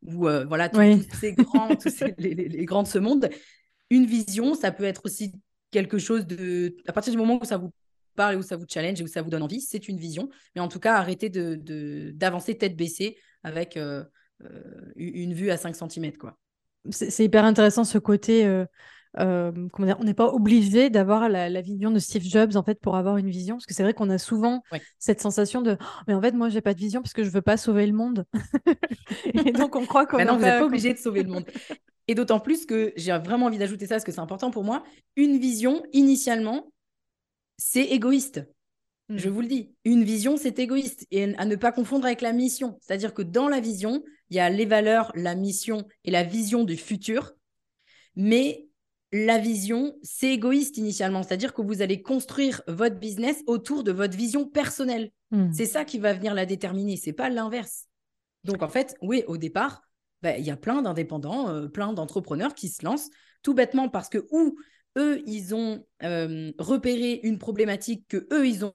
ou 0.07 0.27
voilà, 0.47 0.69
tous, 0.69 0.81
ces 1.19 1.33
grands, 1.33 1.69
les, 2.17 2.33
les, 2.33 2.65
grands 2.65 2.83
de 2.83 2.87
ce 2.87 2.99
monde. 2.99 3.29
Une 3.89 4.05
vision, 4.05 4.55
ça 4.55 4.71
peut 4.71 4.83
être 4.83 5.01
aussi 5.05 5.33
quelque 5.71 5.97
chose 5.97 6.25
de... 6.25 6.75
À 6.87 6.93
partir 6.93 7.11
du 7.11 7.17
moment 7.17 7.39
où 7.41 7.45
ça 7.45 7.57
vous 7.57 7.71
parle 8.15 8.35
et 8.35 8.37
où 8.37 8.41
ça 8.41 8.55
vous 8.55 8.65
challenge 8.67 8.99
et 8.99 9.03
où 9.03 9.07
ça 9.07 9.21
vous 9.21 9.29
donne 9.29 9.43
envie, 9.43 9.61
c'est 9.61 9.87
une 9.87 9.97
vision. 9.97 10.29
Mais 10.55 10.61
en 10.61 10.67
tout 10.67 10.79
cas, 10.79 10.95
arrêtez 10.95 11.29
d'avancer 11.29 12.53
de, 12.53 12.57
tête 12.57 12.75
baissée 12.75 13.17
avec 13.43 13.77
euh, 13.77 14.03
euh, 14.43 14.91
une 14.95 15.33
vue 15.33 15.51
à 15.51 15.57
5 15.57 15.75
cm. 15.75 16.11
C'est 16.91 17.25
hyper 17.25 17.45
intéressant 17.45 17.83
ce 17.83 17.97
côté. 17.97 18.45
Euh, 18.45 18.65
comment 19.15 19.85
dire, 19.85 19.97
on 19.99 20.03
n'est 20.03 20.13
pas 20.13 20.27
obligé 20.27 20.89
d'avoir 20.89 21.29
la, 21.29 21.61
vision 21.61 21.91
de 21.91 21.99
Steve 21.99 22.23
Jobs 22.23 22.55
en 22.55 22.63
fait 22.63 22.79
pour 22.79 22.95
avoir 22.95 23.17
une 23.17 23.29
vision 23.29 23.55
parce 23.55 23.65
que 23.65 23.73
c'est 23.73 23.83
vrai 23.83 23.93
qu'on 23.93 24.09
a 24.09 24.17
souvent 24.17 24.61
cette 24.99 25.21
sensation 25.21 25.61
de 25.61 25.77
oh, 25.79 25.85
mais 26.07 26.13
en 26.13 26.21
fait 26.21 26.33
moi 26.33 26.49
j'ai 26.49 26.61
pas 26.61 26.73
de 26.73 26.79
vision 26.79 27.01
parce 27.01 27.13
que 27.13 27.23
je 27.23 27.29
veux 27.29 27.41
pas 27.41 27.57
sauver 27.57 27.87
le 27.87 27.93
monde 27.93 28.25
et 29.33 29.51
donc 29.51 29.75
on 29.75 29.85
croit 29.85 30.05
qu'on 30.05 30.23
non 30.23 30.35
vous 30.35 30.41
n'êtes 30.41 30.59
pas 30.59 30.65
obligé 30.65 30.93
de 30.93 30.99
sauver 30.99 31.23
le 31.23 31.29
monde 31.29 31.45
et 32.07 32.13
d'autant 32.13 32.39
plus 32.39 32.65
que 32.65 32.93
j'ai 32.97 33.17
vraiment 33.17 33.47
envie 33.47 33.57
d'ajouter 33.57 33.87
ça 33.87 33.95
parce 33.95 34.03
que 34.03 34.11
c'est 34.11 34.19
important 34.19 34.51
pour 34.51 34.63
moi 34.63 34.83
une 35.15 35.37
vision 35.39 35.83
initialement 35.93 36.65
c'est 37.57 37.85
égoïste. 37.85 38.45
Je 39.09 39.29
hmm. 39.29 39.31
vous 39.31 39.41
le 39.41 39.47
dis, 39.47 39.75
une 39.85 40.03
vision, 40.03 40.37
c'est 40.37 40.59
égoïste 40.59 41.05
et 41.11 41.35
à 41.35 41.45
ne 41.45 41.55
pas 41.55 41.71
confondre 41.71 42.05
avec 42.05 42.21
la 42.21 42.33
mission. 42.33 42.77
C'est-à-dire 42.81 43.13
que 43.13 43.21
dans 43.21 43.47
la 43.47 43.59
vision, 43.59 44.03
il 44.29 44.37
y 44.37 44.39
a 44.39 44.49
les 44.49 44.65
valeurs, 44.65 45.11
la 45.15 45.35
mission 45.35 45.87
et 46.03 46.11
la 46.11 46.23
vision 46.23 46.63
du 46.63 46.75
futur. 46.75 47.33
Mais 48.15 48.67
la 49.11 49.37
vision, 49.37 49.97
c'est 50.03 50.33
égoïste 50.33 50.77
initialement. 50.77 51.23
C'est-à-dire 51.23 51.53
que 51.53 51.61
vous 51.61 51.81
allez 51.81 52.01
construire 52.01 52.61
votre 52.67 52.97
business 52.97 53.43
autour 53.47 53.83
de 53.83 53.91
votre 53.91 54.17
vision 54.17 54.45
personnelle. 54.45 55.11
Hmm. 55.31 55.51
C'est 55.51 55.65
ça 55.65 55.85
qui 55.85 55.99
va 55.99 56.13
venir 56.13 56.33
la 56.33 56.45
déterminer. 56.45 56.97
C'est 56.97 57.13
pas 57.13 57.29
l'inverse. 57.29 57.85
Donc 58.43 58.61
en 58.61 58.69
fait, 58.69 58.95
oui, 59.01 59.23
au 59.27 59.37
départ, 59.37 59.81
bah, 60.21 60.37
il 60.37 60.45
y 60.45 60.51
a 60.51 60.57
plein 60.57 60.81
d'indépendants, 60.81 61.49
euh, 61.49 61.67
plein 61.67 61.93
d'entrepreneurs 61.93 62.53
qui 62.55 62.69
se 62.69 62.83
lancent 62.83 63.09
tout 63.41 63.53
bêtement 63.53 63.89
parce 63.89 64.09
que 64.09 64.25
ou 64.31 64.57
eux, 64.97 65.21
ils 65.25 65.53
ont 65.53 65.85
euh, 66.03 66.51
repéré 66.57 67.19
une 67.23 67.37
problématique 67.37 68.05
que 68.07 68.27
eux, 68.31 68.47
ils 68.47 68.65
ont 68.65 68.73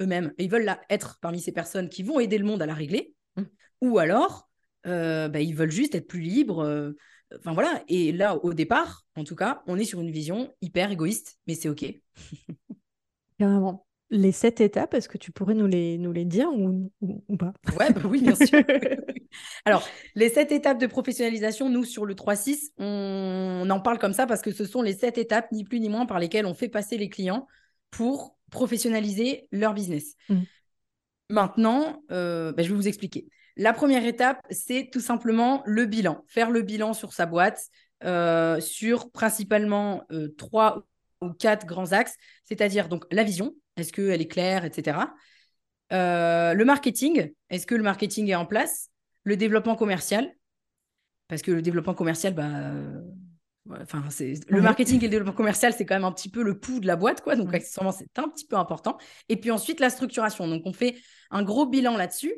eux-mêmes 0.00 0.32
et 0.38 0.44
ils 0.44 0.50
veulent 0.50 0.64
là, 0.64 0.80
être 0.88 1.18
parmi 1.20 1.40
ces 1.40 1.52
personnes 1.52 1.88
qui 1.88 2.02
vont 2.02 2.20
aider 2.20 2.38
le 2.38 2.44
monde 2.44 2.62
à 2.62 2.66
la 2.66 2.74
régler. 2.74 3.14
Mmh. 3.36 3.42
Ou 3.82 3.98
alors, 3.98 4.48
euh, 4.86 5.28
bah, 5.28 5.40
ils 5.40 5.54
veulent 5.54 5.70
juste 5.70 5.94
être 5.94 6.06
plus 6.06 6.20
libres. 6.20 6.94
Enfin 7.38 7.52
voilà. 7.52 7.82
Et 7.88 8.12
là, 8.12 8.36
au 8.36 8.54
départ, 8.54 9.04
en 9.16 9.24
tout 9.24 9.36
cas, 9.36 9.62
on 9.66 9.78
est 9.78 9.84
sur 9.84 10.00
une 10.00 10.10
vision 10.10 10.52
hyper 10.60 10.90
égoïste, 10.90 11.38
mais 11.46 11.54
c'est 11.54 11.68
OK. 11.68 11.84
Carrément. 13.38 13.86
les 14.10 14.32
sept 14.32 14.60
étapes. 14.60 14.94
Est-ce 14.94 15.08
que 15.08 15.18
tu 15.18 15.32
pourrais 15.32 15.54
nous 15.54 15.66
les, 15.66 15.98
nous 15.98 16.12
les 16.12 16.24
dire 16.24 16.48
ou, 16.52 16.90
ou, 17.00 17.36
pas? 17.36 17.52
Ouais, 17.78 17.92
bah 17.92 18.02
oui, 18.04 18.22
bien 18.22 18.34
sûr. 18.34 18.62
Alors, 19.64 19.86
les 20.14 20.28
sept 20.28 20.52
étapes 20.52 20.78
de 20.78 20.86
professionnalisation, 20.86 21.68
nous, 21.68 21.84
sur 21.84 22.06
le 22.06 22.14
3-6, 22.14 22.72
on, 22.78 23.68
en 23.68 23.80
parle 23.80 23.98
comme 23.98 24.12
ça 24.12 24.26
parce 24.26 24.42
que 24.42 24.52
ce 24.52 24.64
sont 24.64 24.82
les 24.82 24.94
sept 24.94 25.18
étapes, 25.18 25.50
ni 25.52 25.64
plus 25.64 25.80
ni 25.80 25.88
moins, 25.88 26.06
par 26.06 26.18
lesquelles 26.18 26.46
on 26.46 26.54
fait 26.54 26.68
passer 26.68 26.96
les 26.96 27.08
clients 27.08 27.46
pour 27.90 28.36
professionnaliser 28.50 29.48
leur 29.50 29.74
business. 29.74 30.14
Mmh. 30.28 30.40
Maintenant, 31.30 32.02
euh, 32.10 32.52
bah, 32.52 32.62
je 32.62 32.68
vais 32.68 32.76
vous 32.76 32.88
expliquer. 32.88 33.26
La 33.56 33.72
première 33.72 34.04
étape, 34.04 34.40
c'est 34.50 34.88
tout 34.92 35.00
simplement 35.00 35.62
le 35.66 35.86
bilan. 35.86 36.24
Faire 36.26 36.50
le 36.50 36.62
bilan 36.62 36.92
sur 36.92 37.12
sa 37.12 37.26
boîte, 37.26 37.60
euh, 38.04 38.60
sur 38.60 39.10
principalement 39.10 40.04
euh, 40.10 40.34
trois 40.36 40.84
ou 41.20 41.30
quatre 41.30 41.66
grands 41.66 41.92
axes, 41.92 42.16
c'est-à-dire 42.44 42.88
donc 42.88 43.04
la 43.10 43.22
vision, 43.22 43.54
est-ce 43.76 43.92
qu'elle 43.92 44.20
est 44.20 44.28
claire, 44.28 44.64
etc. 44.64 44.98
le 45.90 46.62
marketing, 46.64 47.32
est-ce 47.50 47.66
que 47.66 47.74
le 47.74 47.82
marketing 47.82 48.28
est 48.28 48.34
en 48.34 48.46
place 48.46 48.90
Le 49.22 49.36
développement 49.36 49.76
commercial, 49.76 50.34
parce 51.28 51.42
que 51.42 51.52
le 51.52 51.62
développement 51.62 51.94
commercial, 51.94 52.34
bah, 52.34 52.72
Enfin, 53.70 54.04
c'est 54.10 54.34
le 54.48 54.60
marketing 54.60 54.98
et 54.98 55.04
le 55.04 55.08
développement 55.08 55.32
commercial, 55.32 55.72
c'est 55.72 55.86
quand 55.86 55.94
même 55.94 56.04
un 56.04 56.12
petit 56.12 56.28
peu 56.28 56.42
le 56.42 56.58
pouls 56.58 56.80
de 56.80 56.86
la 56.86 56.96
boîte, 56.96 57.22
quoi. 57.22 57.34
Donc, 57.34 57.54
accessoirement, 57.54 57.92
c'est 57.92 58.18
un 58.18 58.28
petit 58.28 58.46
peu 58.46 58.56
important. 58.56 58.98
Et 59.30 59.36
puis 59.36 59.50
ensuite, 59.50 59.80
la 59.80 59.88
structuration. 59.88 60.46
Donc, 60.46 60.62
on 60.66 60.74
fait 60.74 60.96
un 61.30 61.42
gros 61.42 61.64
bilan 61.64 61.96
là-dessus. 61.96 62.34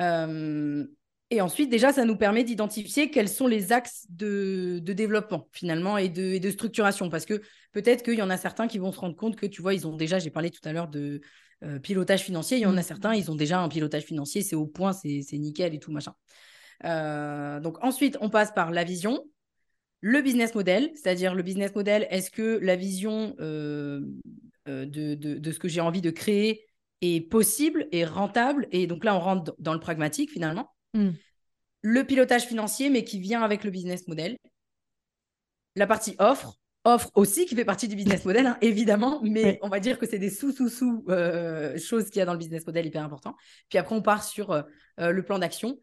Euh, 0.00 0.86
et 1.30 1.40
ensuite, 1.40 1.70
déjà, 1.70 1.92
ça 1.92 2.04
nous 2.04 2.16
permet 2.16 2.44
d'identifier 2.44 3.10
quels 3.10 3.28
sont 3.28 3.46
les 3.46 3.72
axes 3.72 4.06
de, 4.10 4.78
développement, 4.84 5.48
finalement, 5.52 5.98
et 5.98 6.08
de, 6.08 6.38
de, 6.38 6.50
structuration. 6.50 7.08
Parce 7.08 7.24
que 7.24 7.40
peut-être 7.72 8.02
qu'il 8.02 8.14
y 8.14 8.22
en 8.22 8.30
a 8.30 8.36
certains 8.36 8.68
qui 8.68 8.78
vont 8.78 8.92
se 8.92 9.00
rendre 9.00 9.16
compte 9.16 9.36
que, 9.36 9.46
tu 9.46 9.62
vois, 9.62 9.74
ils 9.74 9.86
ont 9.86 9.96
déjà, 9.96 10.18
j'ai 10.18 10.30
parlé 10.30 10.50
tout 10.50 10.60
à 10.64 10.72
l'heure 10.72 10.88
de 10.88 11.20
euh, 11.64 11.78
pilotage 11.78 12.22
financier. 12.22 12.58
Il 12.58 12.62
y 12.62 12.66
en 12.66 12.76
a 12.76 12.80
mmh. 12.80 12.84
certains, 12.84 13.14
ils 13.14 13.30
ont 13.30 13.34
déjà 13.34 13.60
un 13.60 13.68
pilotage 13.68 14.04
financier, 14.04 14.42
c'est 14.42 14.56
au 14.56 14.66
point, 14.66 14.92
c'est 14.92 15.24
nickel 15.32 15.74
et 15.74 15.78
tout, 15.78 15.92
machin. 15.92 16.14
Euh, 16.84 17.58
donc, 17.60 17.82
ensuite, 17.82 18.18
on 18.20 18.28
passe 18.28 18.52
par 18.52 18.70
la 18.70 18.84
vision 18.84 19.24
le 20.06 20.20
business 20.20 20.54
model, 20.54 20.90
c'est-à-dire 20.94 21.34
le 21.34 21.42
business 21.42 21.74
model, 21.74 22.06
est-ce 22.10 22.30
que 22.30 22.58
la 22.60 22.76
vision 22.76 23.34
euh, 23.40 24.02
de, 24.66 25.50
ce 25.50 25.58
que 25.58 25.66
j'ai 25.66 25.80
envie 25.80 26.02
de 26.02 26.10
créer 26.10 26.66
est 27.04 27.20
possible 27.20 27.88
et 27.92 28.04
rentable 28.04 28.68
Et 28.72 28.86
donc 28.86 29.04
là, 29.04 29.14
on 29.14 29.20
rentre 29.20 29.54
dans 29.58 29.74
le 29.74 29.80
pragmatique 29.80 30.30
finalement. 30.30 30.70
Hmm. 30.94 31.10
Le 31.82 32.04
pilotage 32.04 32.44
financier, 32.46 32.90
mais 32.90 33.04
qui 33.04 33.18
vient 33.18 33.42
avec 33.42 33.64
le 33.64 33.70
business 33.70 34.08
model. 34.08 34.36
La 35.76 35.86
partie 35.86 36.14
offre, 36.18 36.58
offre 36.84 37.10
aussi 37.14 37.46
qui 37.46 37.54
fait 37.54 37.64
partie 37.64 37.88
du 37.88 37.96
business 37.96 38.24
model, 38.24 38.46
hein, 38.46 38.58
évidemment, 38.60 39.20
mais 39.22 39.58
on 39.62 39.68
va 39.68 39.80
dire 39.80 39.98
que 39.98 40.06
c'est 40.06 40.18
des 40.18 40.30
sous-sous-sous 40.30 41.04
euh, 41.08 41.76
choses 41.78 42.06
qu'il 42.06 42.20
y 42.20 42.22
a 42.22 42.24
dans 42.24 42.32
le 42.32 42.38
business 42.38 42.66
model 42.66 42.86
hyper 42.86 43.02
important. 43.02 43.34
Puis 43.68 43.78
après, 43.78 43.94
on 43.94 44.02
part 44.02 44.22
sur 44.22 44.64
le 44.98 45.22
plan 45.22 45.38
d'action. 45.38 45.78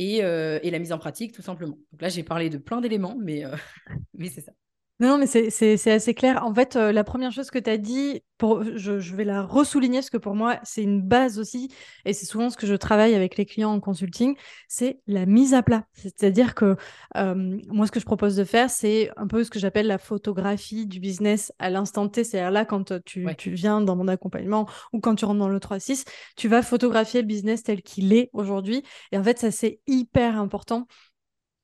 Euh, 0.00 0.60
et, 0.62 0.70
la 0.70 0.78
mise 0.78 0.92
en 0.92 0.98
pratique, 0.98 1.32
tout 1.32 1.42
simplement. 1.42 1.78
Donc 1.92 2.02
là, 2.02 2.08
j'ai 2.08 2.22
parlé 2.22 2.50
de 2.50 2.58
plein 2.58 2.80
d'éléments, 2.80 3.16
mais, 3.18 3.44
euh, 3.44 3.56
mais 4.14 4.28
c'est 4.28 4.42
ça. 4.42 4.52
Non, 4.98 5.18
mais 5.18 5.26
c'est 5.26 5.90
assez 5.90 6.14
clair. 6.14 6.42
En 6.42 6.54
fait, 6.54 6.74
euh, 6.74 6.90
la 6.90 7.04
première 7.04 7.30
chose 7.30 7.50
que 7.50 7.58
tu 7.58 7.68
as 7.68 7.76
dit, 7.76 8.22
pour, 8.38 8.64
je, 8.64 9.14
vais 9.14 9.24
la 9.24 9.42
ressouligner 9.42 9.98
parce 9.98 10.08
que 10.08 10.16
pour 10.16 10.34
moi, 10.34 10.58
c'est 10.62 10.82
une 10.82 11.02
base 11.02 11.38
aussi, 11.38 11.68
et 12.06 12.14
c'est 12.14 12.24
souvent 12.24 12.48
ce 12.48 12.56
que 12.56 12.66
je 12.66 12.74
travaille 12.74 13.14
avec 13.14 13.36
les 13.36 13.44
clients 13.44 13.72
en 13.72 13.80
consulting, 13.80 14.36
c'est 14.68 15.00
la 15.06 15.26
mise 15.26 15.52
à 15.52 15.62
plat. 15.62 15.84
C'est-à-dire 15.92 16.54
que 16.54 16.76
euh, 17.16 17.58
moi, 17.68 17.86
ce 17.86 17.92
que 17.92 18.00
je 18.00 18.06
propose 18.06 18.36
de 18.36 18.44
faire, 18.44 18.70
c'est 18.70 19.10
un 19.18 19.26
peu 19.26 19.44
ce 19.44 19.50
que 19.50 19.58
j'appelle 19.58 19.86
la 19.86 19.98
photographie 19.98 20.86
du 20.86 20.98
business 20.98 21.52
à 21.58 21.68
l'instant 21.68 22.08
T. 22.08 22.24
C'est-à-dire 22.24 22.50
là, 22.50 22.64
quand 22.64 22.98
tu, 23.04 23.26
tu, 23.36 23.50
viens 23.50 23.82
dans 23.82 23.96
mon 23.96 24.08
accompagnement 24.08 24.66
ou 24.94 25.00
quand 25.00 25.14
tu 25.14 25.26
rentres 25.26 25.40
dans 25.40 25.50
le 25.50 25.60
3-6, 25.60 26.06
tu 26.38 26.48
vas 26.48 26.62
photographier 26.62 27.20
le 27.20 27.26
business 27.26 27.62
tel 27.62 27.82
qu'il 27.82 28.14
est 28.14 28.30
aujourd'hui. 28.32 28.82
Et 29.12 29.18
en 29.18 29.22
fait, 29.22 29.38
ça, 29.38 29.50
c'est 29.50 29.80
hyper 29.86 30.40
important 30.40 30.86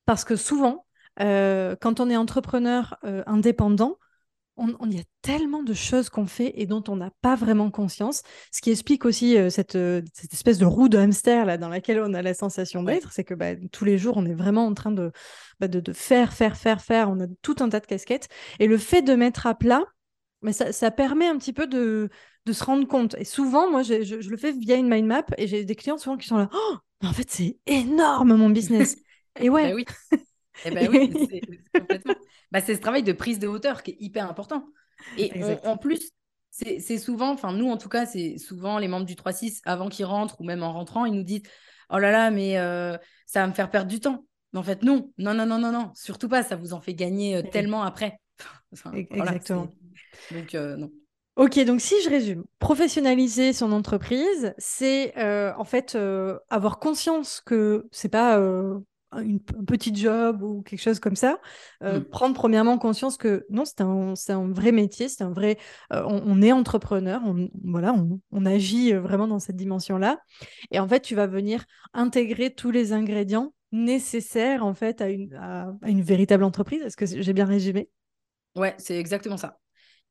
parce 0.04 0.24
que 0.24 0.36
souvent, 0.36 0.84
euh, 1.21 1.76
quand 1.81 2.00
on 2.00 2.11
est 2.11 2.16
entrepreneur 2.16 2.97
euh, 3.04 3.23
indépendant, 3.26 3.99
on, 4.57 4.90
y 4.90 5.00
a 5.00 5.04
tellement 5.23 5.62
de 5.62 5.73
choses 5.73 6.11
qu'on 6.11 6.26
fait 6.26 6.52
et 6.57 6.66
dont 6.66 6.85
on 6.88 6.97
n'a 6.97 7.11
pas 7.23 7.35
vraiment 7.35 7.71
conscience. 7.71 8.23
Ce 8.52 8.61
qui 8.61 8.71
explique 8.71 9.04
aussi 9.04 9.37
euh, 9.37 9.50
cette, 9.50 9.76
espèce 10.33 10.59
de 10.59 10.66
roue 10.66 10.88
de 10.88 10.99
hamster 10.99 11.47
là, 11.47 11.57
dans 11.57 11.69
laquelle 11.69 12.00
on 12.00 12.14
a 12.14 12.23
la 12.23 12.35
sensation 12.35 12.83
d'être, 12.83 13.12
c'est 13.12 13.25
que 13.25 13.35
bah, 13.35 13.57
tous 13.73 13.85
les 13.85 13.99
jours, 13.99 14.16
on 14.16 14.26
est 14.26 14.35
vraiment 14.35 14.66
en 14.66 14.75
train 14.75 14.92
bah, 14.92 15.69
de, 15.69 15.81
de, 15.81 15.92
faire, 15.92 16.33
faire, 16.33 16.57
faire, 16.57 16.83
faire. 16.83 17.11
On 17.11 17.21
a 17.21 17.26
tout 17.40 17.57
un 17.61 17.71
tas 17.71 17.81
de 17.81 17.87
casquettes. 17.87 18.28
Et 18.59 18.66
le 18.66 18.78
fait 18.78 19.02
de 19.02 19.14
mettre 19.14 19.47
à 19.47 19.54
plat, 19.54 19.85
mais 20.42 20.52
ça, 20.52 20.90
permet 20.90 21.26
un 21.26 21.38
petit 21.38 21.52
peu 21.52 21.66
de, 21.66 22.11
se 22.50 22.64
rendre 22.64 22.87
compte. 22.87 23.14
Et 23.19 23.25
souvent, 23.25 23.71
moi, 23.71 23.83
je, 23.83 24.28
le 24.28 24.37
fais 24.37 24.52
via 24.52 24.76
une 24.76 24.88
mind 24.88 25.07
map 25.07 25.25
et 25.38 25.47
j'ai 25.47 25.64
des 25.64 25.76
clients 25.76 25.99
souvent 25.99 26.16
qui 26.16 26.26
sont 26.26 26.37
là. 26.37 26.50
Oh, 26.52 26.76
en 27.04 27.12
fait, 27.12 27.31
c'est 27.31 27.59
énorme 27.66 28.35
mon 28.35 28.50
business. 28.50 28.97
et 29.40 29.49
ouais. 29.50 29.71
Bah 29.71 29.75
oui. 29.76 29.85
Eh 30.64 30.71
ben 30.71 30.88
oui, 30.90 31.12
c'est 31.31 31.40
complètement. 31.81 32.14
Bah, 32.50 32.61
c'est 32.61 32.75
ce 32.75 32.81
travail 32.81 33.02
de 33.02 33.12
prise 33.12 33.38
de 33.38 33.49
hauteur 33.49 33.83
qui 33.83 33.92
est 33.92 33.97
hyper 34.00 34.28
important. 34.28 34.66
Et 35.19 35.33
en 35.64 35.76
plus, 35.76 36.11
c'est 36.50 36.99
souvent, 36.99 37.31
enfin 37.31 37.52
nous 37.52 37.71
en 37.71 37.76
tout 37.76 37.88
cas, 37.88 38.07
c'est 38.07 38.37
souvent 38.38 38.78
les 38.78 38.88
membres 38.88 39.07
du 39.07 39.14
3-6 39.14 39.62
avant 39.64 39.88
qu'ils 39.88 40.04
rentrent 40.04 40.40
ou 40.40 40.45
même 40.45 40.62
en 40.62 40.73
rentrant, 40.73 41.07
ils 41.07 41.14
nous 41.14 41.23
disent 41.23 41.42
Oh 41.90 41.99
là 41.99 42.11
là, 42.11 42.31
mais 42.31 42.59
euh, 42.59 42.97
ça 43.26 43.42
va 43.42 43.47
me 43.47 43.52
faire 43.52 43.71
perdre 43.71 43.88
du 43.88 44.00
temps. 44.00 44.25
Mais 44.52 44.59
en 44.59 44.62
fait, 44.62 44.83
non, 44.83 45.11
non, 45.19 45.35
non, 45.35 45.47
non, 45.47 45.59
non, 45.59 45.73
non, 45.73 45.90
surtout 45.95 46.28
pas, 46.28 46.42
ça 46.42 46.57
vous 46.57 46.73
en 46.73 46.81
fait 46.81 46.95
gagner 46.95 47.37
euh, 47.37 47.42
tellement 47.52 47.83
après. 47.83 48.19
Exactement. 48.95 49.69
donc, 50.31 50.54
euh, 50.54 50.76
non. 50.76 50.90
Ok, 51.37 51.59
donc 51.64 51.81
si 51.81 51.95
je 52.02 52.11
résume, 52.11 52.45
professionnaliser 52.59 53.54
son 53.54 53.73
entreprise, 53.73 54.52
c'est 54.59 55.14
en 55.57 55.64
fait 55.64 55.97
avoir 56.50 56.78
conscience 56.78 57.40
que 57.40 57.88
c'est 57.90 58.11
pas 58.11 58.38
une, 59.21 59.40
un 59.59 59.64
petit 59.64 59.95
job 59.95 60.42
ou 60.42 60.62
quelque 60.62 60.81
chose 60.81 61.00
comme 61.00 61.16
ça, 61.16 61.38
euh, 61.83 62.00
mm. 62.00 62.04
prendre 62.04 62.35
premièrement 62.35 62.78
conscience 62.78 63.16
que 63.16 63.45
non, 63.50 63.64
c'est 63.64 63.81
un, 63.81 64.14
un, 64.28 64.52
vrai 64.52 64.73
métier, 64.73 65.09
c'est 65.09 65.25
un 65.25 65.31
vrai, 65.31 65.59
euh, 65.92 66.02
on, 66.07 66.42
est 66.42 66.52
entrepreneur, 66.52 67.21
on, 67.25 67.49
voilà, 67.64 67.95
on, 68.31 68.47
agit 68.47 68.92
euh, 68.92 69.00
vraiment 69.00 69.28
dans 69.28 69.38
cette 69.38 69.57
dimension-là. 69.57 70.19
Et 70.71 70.81
en 70.81 70.88
fait, 70.88 71.00
tu 71.00 71.14
vas 71.14 71.26
venir 71.26 71.64
intégrer 71.95 72.54
tous 72.54 72.71
les 72.71 72.92
ingrédients 72.92 73.54
nécessaires 73.71 74.64
en 74.66 74.75
fait 74.75 75.00
à 75.00 75.09
une, 75.09 75.35
à 75.35 75.73
une 75.87 76.02
véritable 76.02 76.45
entreprise. 76.45 76.83
Est-ce 76.83 76.97
que 76.97 77.07
j'ai 77.07 77.33
bien 77.33 77.47
résumé? 77.47 77.88
Ouais, 78.54 78.75
c'est 78.76 78.99
exactement 78.99 79.38
ça 79.38 79.62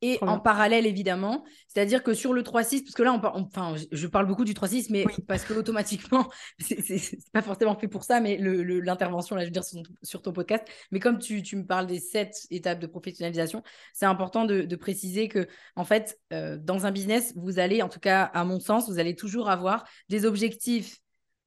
et 0.02 0.18
en 0.22 0.40
parallèle 0.40 0.86
évidemment. 0.86 1.44
C'est-à-dire 1.68 2.04
que 2.04 2.14
sur 2.14 2.34
le 2.34 2.42
3-6, 2.42 2.84
parce 2.84 2.96
que 2.96 3.04
là, 3.04 3.14
on, 3.14 3.42
enfin, 3.42 3.76
je 3.92 4.08
parle 4.08 4.26
beaucoup 4.26 4.46
du 4.46 4.54
3-6, 4.54 4.88
mais 4.90 5.06
parce 5.28 5.44
que 5.46 5.54
automatiquement, 5.54 6.28
c'est 6.60 7.20
pas 7.32 7.42
forcément 7.42 7.76
fait 7.76 7.88
pour 7.88 8.04
ça, 8.04 8.20
mais 8.20 8.38
l'intervention, 8.38 9.36
là, 9.36 9.44
je 9.44 9.48
veux 9.48 9.52
dire, 9.52 9.64
sur, 10.02 10.22
ton 10.22 10.34
podcast. 10.34 10.66
Mais 10.92 11.00
comme 11.00 11.20
tu, 11.20 11.44
me 11.56 11.66
parles 11.66 11.88
des 11.88 12.00
sept 12.00 12.48
étapes 12.50 12.80
de 12.80 12.88
professionnalisation, 12.88 13.64
c'est 13.94 14.06
important 14.06 14.46
de, 14.46 14.76
préciser 14.76 15.28
que, 15.28 15.48
en 15.76 15.84
fait, 15.84 16.20
euh, 16.34 16.58
dans 16.58 16.88
un 16.88 16.92
business, 16.92 17.34
vous 17.36 17.60
allez, 17.60 17.84
en 17.84 17.90
tout 17.90 18.00
cas, 18.00 18.24
à 18.24 18.44
mon 18.44 18.60
sens, 18.60 18.90
vous 18.90 18.98
allez 18.98 19.16
toujours 19.16 19.50
avoir 19.50 19.88
des 20.10 20.26
objectifs 20.26 20.98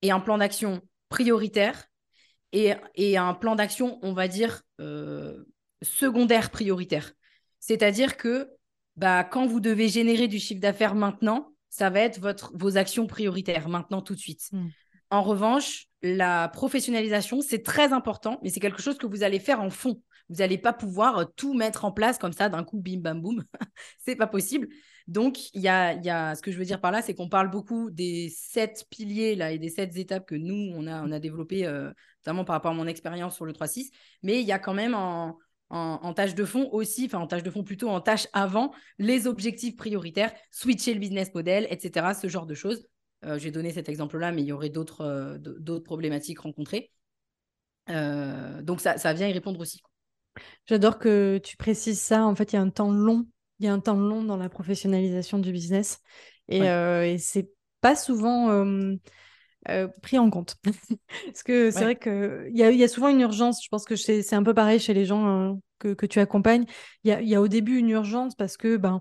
et 0.02 0.12
un 0.12 0.20
plan 0.20 0.38
d'action 0.38 0.80
prioritaire 1.08 1.86
et, 2.52 2.74
et, 2.94 3.16
un 3.16 3.34
plan 3.34 3.56
d'action, 3.56 3.98
on 4.02 4.12
va 4.12 4.28
dire, 4.28 4.62
euh, 4.80 5.44
secondaire 5.82 6.50
prioritaire. 6.50 7.12
C'est-à-dire 7.66 8.18
que 8.18 8.50
bah, 8.96 9.24
quand 9.24 9.46
vous 9.46 9.58
devez 9.58 9.88
générer 9.88 10.28
du 10.28 10.38
chiffre 10.38 10.60
d'affaires 10.60 10.94
maintenant, 10.94 11.54
ça 11.70 11.88
va 11.88 12.00
être 12.00 12.20
votre, 12.20 12.52
vos 12.54 12.76
actions 12.76 13.06
prioritaires, 13.06 13.70
maintenant, 13.70 14.02
tout 14.02 14.14
de 14.14 14.20
suite. 14.20 14.50
Hmm. 14.52 14.68
En 15.08 15.22
revanche, 15.22 15.86
la 16.02 16.48
professionnalisation, 16.48 17.40
c'est 17.40 17.62
très 17.62 17.94
important, 17.94 18.38
mais 18.42 18.50
c'est 18.50 18.60
quelque 18.60 18.82
chose 18.82 18.98
que 18.98 19.06
vous 19.06 19.22
allez 19.22 19.38
faire 19.38 19.62
en 19.62 19.70
fond. 19.70 20.02
Vous 20.28 20.36
n'allez 20.36 20.58
pas 20.58 20.74
pouvoir 20.74 21.32
tout 21.36 21.54
mettre 21.54 21.86
en 21.86 21.92
place 21.92 22.18
comme 22.18 22.34
ça 22.34 22.50
d'un 22.50 22.64
coup, 22.64 22.78
bim, 22.78 23.00
bam, 23.00 23.22
boum. 23.22 23.42
c'est 23.98 24.16
pas 24.16 24.26
possible. 24.26 24.68
Donc, 25.06 25.50
il 25.54 25.62
y 25.62 25.68
a, 25.68 25.94
y 25.94 26.10
a, 26.10 26.34
ce 26.34 26.42
que 26.42 26.52
je 26.52 26.58
veux 26.58 26.64
dire 26.66 26.82
par 26.82 26.92
là, 26.92 27.00
c'est 27.00 27.14
qu'on 27.14 27.30
parle 27.30 27.50
beaucoup 27.50 27.90
des 27.90 28.28
sept 28.28 28.84
piliers 28.90 29.36
là, 29.36 29.52
et 29.52 29.58
des 29.58 29.70
sept 29.70 29.96
étapes 29.96 30.26
que 30.26 30.34
nous, 30.34 30.70
on 30.74 30.86
a, 30.86 31.02
on 31.02 31.10
a 31.12 31.18
développées, 31.18 31.66
euh, 31.66 31.90
notamment 32.24 32.44
par 32.44 32.54
rapport 32.54 32.72
à 32.72 32.74
mon 32.74 32.86
expérience 32.86 33.34
sur 33.34 33.46
le 33.46 33.54
3-6. 33.54 33.90
Mais 34.22 34.40
il 34.42 34.46
y 34.46 34.52
a 34.52 34.58
quand 34.58 34.74
même 34.74 34.94
en, 34.94 35.38
en, 35.70 36.14
tâche 36.14 36.34
de 36.34 36.44
fond 36.44 36.68
aussi, 36.72 37.06
enfin 37.06 37.18
en 37.18 37.26
tâche 37.26 37.42
de 37.42 37.50
fond 37.50 37.64
plutôt 37.64 37.88
en 37.88 38.00
tâche 38.00 38.28
avant, 38.32 38.72
les 38.98 39.26
objectifs 39.26 39.76
prioritaires, 39.76 40.32
switcher 40.50 40.94
le 40.94 41.00
business 41.00 41.34
model, 41.34 41.66
etc. 41.70 42.14
Ce 42.14 42.28
genre 42.28 42.46
de 42.46 42.54
choses. 42.54 42.86
Euh, 43.24 43.38
J'ai 43.38 43.50
donné 43.50 43.72
cet 43.72 43.88
exemple-là, 43.88 44.32
mais 44.32 44.42
il 44.42 44.46
y 44.46 44.52
aurait 44.52 44.68
d'autres 44.68 45.00
euh, 45.02 45.80
problématiques 45.80 46.40
rencontrées. 46.40 46.92
Euh, 47.90 48.62
donc 48.62 48.80
ça, 48.80 48.98
ça 48.98 49.12
vient 49.12 49.28
y 49.28 49.32
répondre 49.32 49.60
aussi. 49.60 49.80
J'adore 50.66 50.98
que 50.98 51.38
tu 51.42 51.56
précises 51.56 52.00
ça. 52.00 52.24
En 52.24 52.34
fait, 52.34 52.52
il 52.52 52.56
y 52.56 52.58
a 52.58 52.62
un 52.62 52.70
temps 52.70 52.92
long. 52.92 53.26
Il 53.58 53.66
y 53.66 53.68
a 53.68 53.72
un 53.72 53.80
temps 53.80 53.96
long 53.96 54.22
dans 54.22 54.36
la 54.36 54.48
professionnalisation 54.48 55.38
du 55.38 55.52
business. 55.52 56.00
Et, 56.48 56.58
et 56.58 57.18
c'est 57.18 57.50
pas 57.80 57.96
souvent 57.96 58.48
euh, 59.68 59.88
pris 60.02 60.18
en 60.18 60.30
compte. 60.30 60.56
Parce 61.26 61.42
que 61.42 61.70
c'est 61.70 61.84
vrai 61.84 61.96
qu'il 61.96 62.50
y 62.52 62.62
a, 62.62 62.70
y 62.70 62.84
a 62.84 62.88
souvent 62.88 63.08
une 63.08 63.20
urgence. 63.20 63.62
Je 63.62 63.68
pense 63.68 63.84
que 63.84 63.96
c'est 63.96 64.34
un 64.34 64.42
peu 64.42 64.54
pareil 64.54 64.78
chez 64.78 64.94
les 64.94 65.04
gens 65.04 65.26
hein, 65.26 65.58
que, 65.78 65.94
que, 65.94 66.06
tu 66.06 66.20
accompagnes. 66.20 66.64
Il 67.04 67.10
y 67.10 67.12
a, 67.12 67.22
y 67.22 67.34
a, 67.34 67.40
au 67.40 67.48
début 67.48 67.78
une 67.78 67.88
urgence 67.90 68.34
parce 68.34 68.56
que 68.56 68.76
ben, 68.76 69.00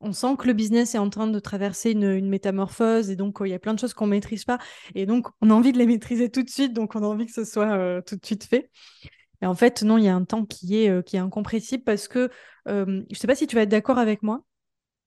on 0.00 0.12
sent 0.12 0.36
que 0.38 0.46
le 0.46 0.52
business 0.52 0.94
est 0.94 0.98
en 0.98 1.10
train 1.10 1.26
de 1.26 1.38
traverser 1.38 1.92
une, 1.92 2.28
métamorphose 2.28 3.10
et 3.10 3.16
donc 3.16 3.38
il 3.40 3.48
y 3.48 3.54
a 3.54 3.58
plein 3.58 3.74
de 3.74 3.78
choses 3.78 3.94
qu'on 3.94 4.06
maîtrise 4.06 4.44
pas 4.44 4.58
et 4.94 5.06
donc 5.06 5.28
on 5.40 5.50
a 5.50 5.54
envie 5.54 5.72
de 5.72 5.78
les 5.78 5.86
maîtriser 5.86 6.30
tout 6.30 6.42
de 6.42 6.50
suite, 6.50 6.74
donc 6.74 6.94
on 6.94 7.02
a 7.02 7.06
envie 7.06 7.26
que 7.26 7.32
ce 7.32 7.44
soit 7.44 8.02
tout 8.02 8.16
de 8.16 8.24
suite 8.24 8.44
fait. 8.44 8.70
Et 9.42 9.46
en 9.46 9.54
fait, 9.54 9.82
non, 9.82 9.98
il 9.98 10.04
y 10.04 10.08
a 10.08 10.14
un 10.14 10.24
temps 10.24 10.44
qui 10.44 10.76
est, 10.76 11.06
qui 11.06 11.16
est 11.16 11.20
incompressible 11.20 11.84
parce 11.84 12.08
que 12.08 12.30
je 12.66 12.84
ne 12.84 13.14
sais 13.14 13.26
pas 13.26 13.34
si 13.34 13.46
tu 13.46 13.56
vas 13.56 13.62
être 13.62 13.68
d'accord 13.68 13.98
avec 13.98 14.22
moi, 14.22 14.42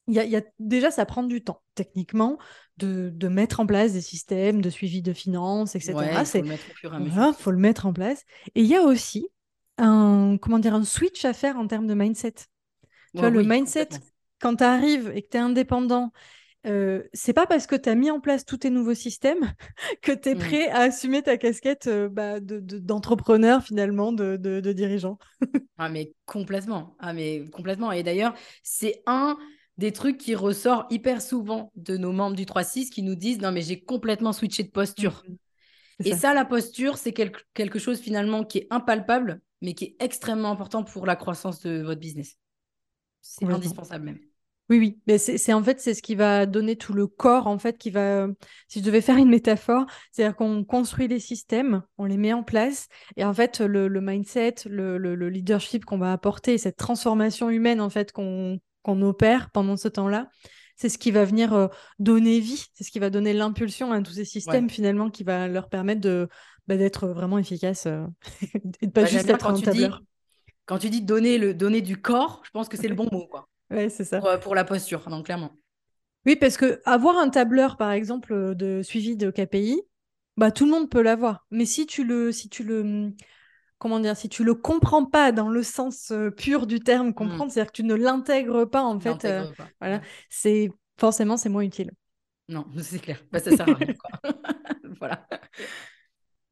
il 0.08 0.14
y, 0.14 0.36
a, 0.38 0.42
déjà, 0.60 0.90
ça 0.90 1.06
prend 1.06 1.24
du 1.24 1.44
temps, 1.44 1.62
techniquement, 1.76 2.38
de, 2.78 3.12
de, 3.14 3.28
mettre 3.28 3.60
en 3.60 3.66
place 3.66 3.92
des 3.92 4.02
systèmes 4.02 4.62
de 4.62 4.70
suivi 4.70 5.02
de 5.02 5.12
finances, 5.12 5.76
etc. 5.76 5.94
Il 5.96 6.26
faut 6.26 6.38
le 6.40 6.48
mettre 6.48 6.66
au 6.72 6.76
fur 6.76 6.94
et 6.94 6.96
à 6.96 7.00
mesure. 7.00 7.36
faut 7.38 7.52
le 7.52 7.58
mettre 7.58 7.86
en 7.86 7.94
place. 7.94 8.24
Et 8.56 8.62
il 8.62 8.68
y 8.68 8.76
a 8.76 8.84
aussi 8.84 9.28
un, 9.78 10.38
comment 10.42 10.60
dire, 10.60 10.74
un 10.74 10.86
switch 10.86 11.26
à 11.26 11.34
faire 11.34 11.58
en 11.58 11.68
termes 11.68 11.88
de 11.88 11.94
mindset. 11.94 12.36
Tu 13.14 13.20
vois, 13.20 13.30
le 13.30 13.44
mindset, 13.44 13.90
quand 14.40 14.58
tu 14.58 14.64
arrives 14.64 15.12
et 15.14 15.24
que 15.24 15.30
tu 15.30 15.38
es 15.38 15.42
indépendant, 15.42 16.14
euh, 16.66 17.04
c'est 17.14 17.34
pas 17.34 17.46
parce 17.46 17.68
que 17.68 17.76
tu 17.76 17.90
as 17.90 17.96
mis 17.96 18.10
en 18.10 18.20
place 18.22 18.46
tous 18.46 18.58
tes 18.58 18.70
nouveaux 18.70 18.94
systèmes 18.94 19.54
que 20.02 20.14
tu 20.14 20.30
es 20.30 20.36
mmh. 20.36 20.40
prêt 20.40 20.70
à 20.70 20.80
assumer 20.80 21.22
ta 21.22 21.36
casquette 21.38 21.88
euh, 21.88 22.08
bah, 22.08 22.40
d'entrepreneur, 22.40 23.62
finalement, 23.62 24.14
de, 24.14 24.38
de 24.38 24.72
dirigeant. 24.72 25.18
ah, 25.78 25.90
mais 25.90 26.14
complètement. 26.26 26.96
Ah, 27.00 27.12
mais 27.12 27.44
complètement. 27.52 27.92
Et 27.92 28.04
d'ailleurs, 28.04 28.34
c'est 28.64 29.02
un 29.06 29.38
des 29.78 29.92
trucs 29.92 30.18
qui 30.18 30.36
ressortent 30.36 30.92
hyper 30.92 31.22
souvent 31.22 31.72
de 31.76 31.98
nos 31.98 32.12
membres 32.12 32.36
du 32.36 32.46
3-6 32.46 32.90
qui 32.90 33.04
nous 33.04 33.16
disent 33.16 33.40
non 33.40 33.52
mais 33.52 33.62
j'ai 33.62 33.80
complètement 33.80 34.34
switché 34.34 34.64
de 34.64 34.72
posture. 34.72 35.24
Mmh 35.28 35.36
Et 36.06 36.16
ça. 36.16 36.34
la 36.34 36.46
posture, 36.46 36.98
c'est 36.98 37.14
quelque 37.14 37.80
chose 37.80 38.00
finalement 38.00 38.44
qui 38.44 38.60
est 38.60 38.68
impalpable, 38.70 39.42
mais 39.62 39.74
qui 39.74 39.86
est 39.86 39.96
extrêmement 40.00 40.52
important 40.52 40.84
pour 40.84 41.06
la 41.06 41.16
croissance 41.16 41.62
de 41.62 41.82
votre 41.82 42.00
business. 42.00 42.38
C'est 43.22 43.46
indispensable 43.46 44.06
même. 44.06 44.20
Oui, 44.70 44.80
oui, 44.80 45.00
mais 45.08 45.18
c'est 45.18 45.54
en 45.54 45.64
fait 45.64 45.80
c'est 45.80 45.94
ce 45.94 46.02
qui 46.02 46.16
va 46.16 46.46
donner 46.46 46.76
tout 46.76 46.92
le 46.92 47.08
corps 47.08 47.48
en 47.48 47.58
fait 47.58 47.78
qui 47.78 47.90
va. 47.90 48.28
Si 48.68 48.80
je 48.80 48.84
devais 48.84 49.00
faire 49.00 49.16
une 49.16 49.30
métaphore, 49.30 49.86
c'est-à-dire 50.12 50.36
qu'on 50.36 50.66
construit 50.66 51.08
des 51.08 51.22
systèmes, 51.22 51.84
on 51.98 52.04
les 52.04 52.18
met 52.18 52.34
en 52.34 52.44
place 52.44 52.90
et 53.16 53.24
en 53.24 53.34
fait 53.34 53.62
le, 53.62 53.88
mindset, 54.02 54.56
le, 54.66 54.98
le 54.98 55.30
leadership 55.30 55.86
qu'on 55.86 55.98
va 55.98 56.12
apporter, 56.12 56.58
cette 56.58 56.76
transformation 56.76 57.50
humaine 57.50 57.80
en 57.80 57.90
fait 57.90 58.12
qu'on 58.12 58.60
qu'on 58.88 59.02
opère 59.02 59.50
pendant 59.52 59.76
ce 59.76 59.90
temps-là, 59.90 60.30
c'est 60.78 60.90
ce 60.90 60.98
qui 60.98 61.12
va 61.12 61.26
venir 61.26 61.54
euh, 61.54 61.68
donner 62.00 62.40
vie, 62.40 62.66
c'est 62.74 62.84
ce 62.84 62.92
qui 62.92 63.00
va 63.00 63.10
donner 63.10 63.34
l'impulsion 63.34 63.92
à 63.92 64.02
tous 64.02 64.14
ces 64.14 64.26
systèmes 64.26 64.70
finalement 64.70 65.10
qui 65.10 65.24
va 65.24 65.48
leur 65.48 65.70
permettre 65.70 66.02
de 66.02 66.30
bah, 66.68 66.78
d'être 66.78 67.08
vraiment 67.08 67.38
efficaces 67.38 67.86
euh, 67.88 68.06
et 68.82 68.88
de 68.88 68.92
pas 68.92 69.02
bah, 69.02 69.08
juste 69.08 69.30
être 69.30 69.48
un 69.48 69.60
tableur. 69.60 70.02
quand 70.66 70.78
tu 70.78 70.90
dis 70.90 71.02
donner 71.02 71.38
le 71.38 71.54
donner 71.54 71.82
du 71.82 71.98
corps, 71.98 72.42
je 72.46 72.52
pense 72.52 72.70
que 72.70 72.78
c'est 72.78 72.88
le 72.88 72.96
bon 72.96 73.10
mot 73.12 73.28
quoi. 73.28 73.50
Ouais, 73.70 73.90
c'est 73.90 74.06
ça. 74.06 74.22
Euh, 74.24 74.38
pour, 74.38 74.56
la 74.56 74.64
posture, 74.64 75.10
donc 75.10 75.26
clairement. 75.26 75.52
Oui, 76.26 76.38
parce 76.38 76.56
que 76.56 76.82
avoir 76.86 77.18
un 77.18 77.28
tableur 77.28 77.76
par 77.76 77.92
exemple 77.92 78.56
de 78.56 78.82
suivi 78.82 79.18
de 79.18 79.30
KPI, 79.30 79.82
bah 80.38 80.52
tout 80.52 80.66
le 80.66 80.72
monde 80.72 80.90
peut 80.90 81.02
l'avoir. 81.02 81.46
Mais 81.52 81.66
si 81.66 81.86
tu 81.86 82.06
le 82.06 82.32
si 82.32 82.48
tu 82.48 82.64
le 82.64 83.12
comment 83.78 84.00
dire, 84.00 84.16
si 84.18 84.30
tu 84.30 84.44
le 84.44 84.54
comprends 84.56 85.06
pas 85.06 85.32
dans 85.32 85.50
le 85.50 85.64
sens 85.64 86.12
euh, 86.12 86.32
pur 86.32 86.68
du 86.68 86.80
terme, 86.80 87.10
mmh. 87.10 87.14
comprendre, 87.14 87.52
c'est-à-dire 87.52 87.72
que 87.72 87.78
tu 87.78 87.84
ne 87.84 87.96
l'intègres 87.96 88.70
pas 88.70 88.84
en 88.84 89.00
fait, 89.00 89.26
euh, 89.26 89.46
voilà, 89.80 90.02
c'est 90.30 90.70
forcément 91.00 91.38
c'est 91.38 91.50
moins 91.50 91.64
utile. 91.64 91.92
Non, 92.50 92.66
c'est 92.82 93.00
clair, 93.00 93.24
bah, 93.32 93.40
ça 93.40 93.56
sert 93.56 93.70
à 93.70 93.74
rien. 93.74 93.94
voilà. 95.00 95.28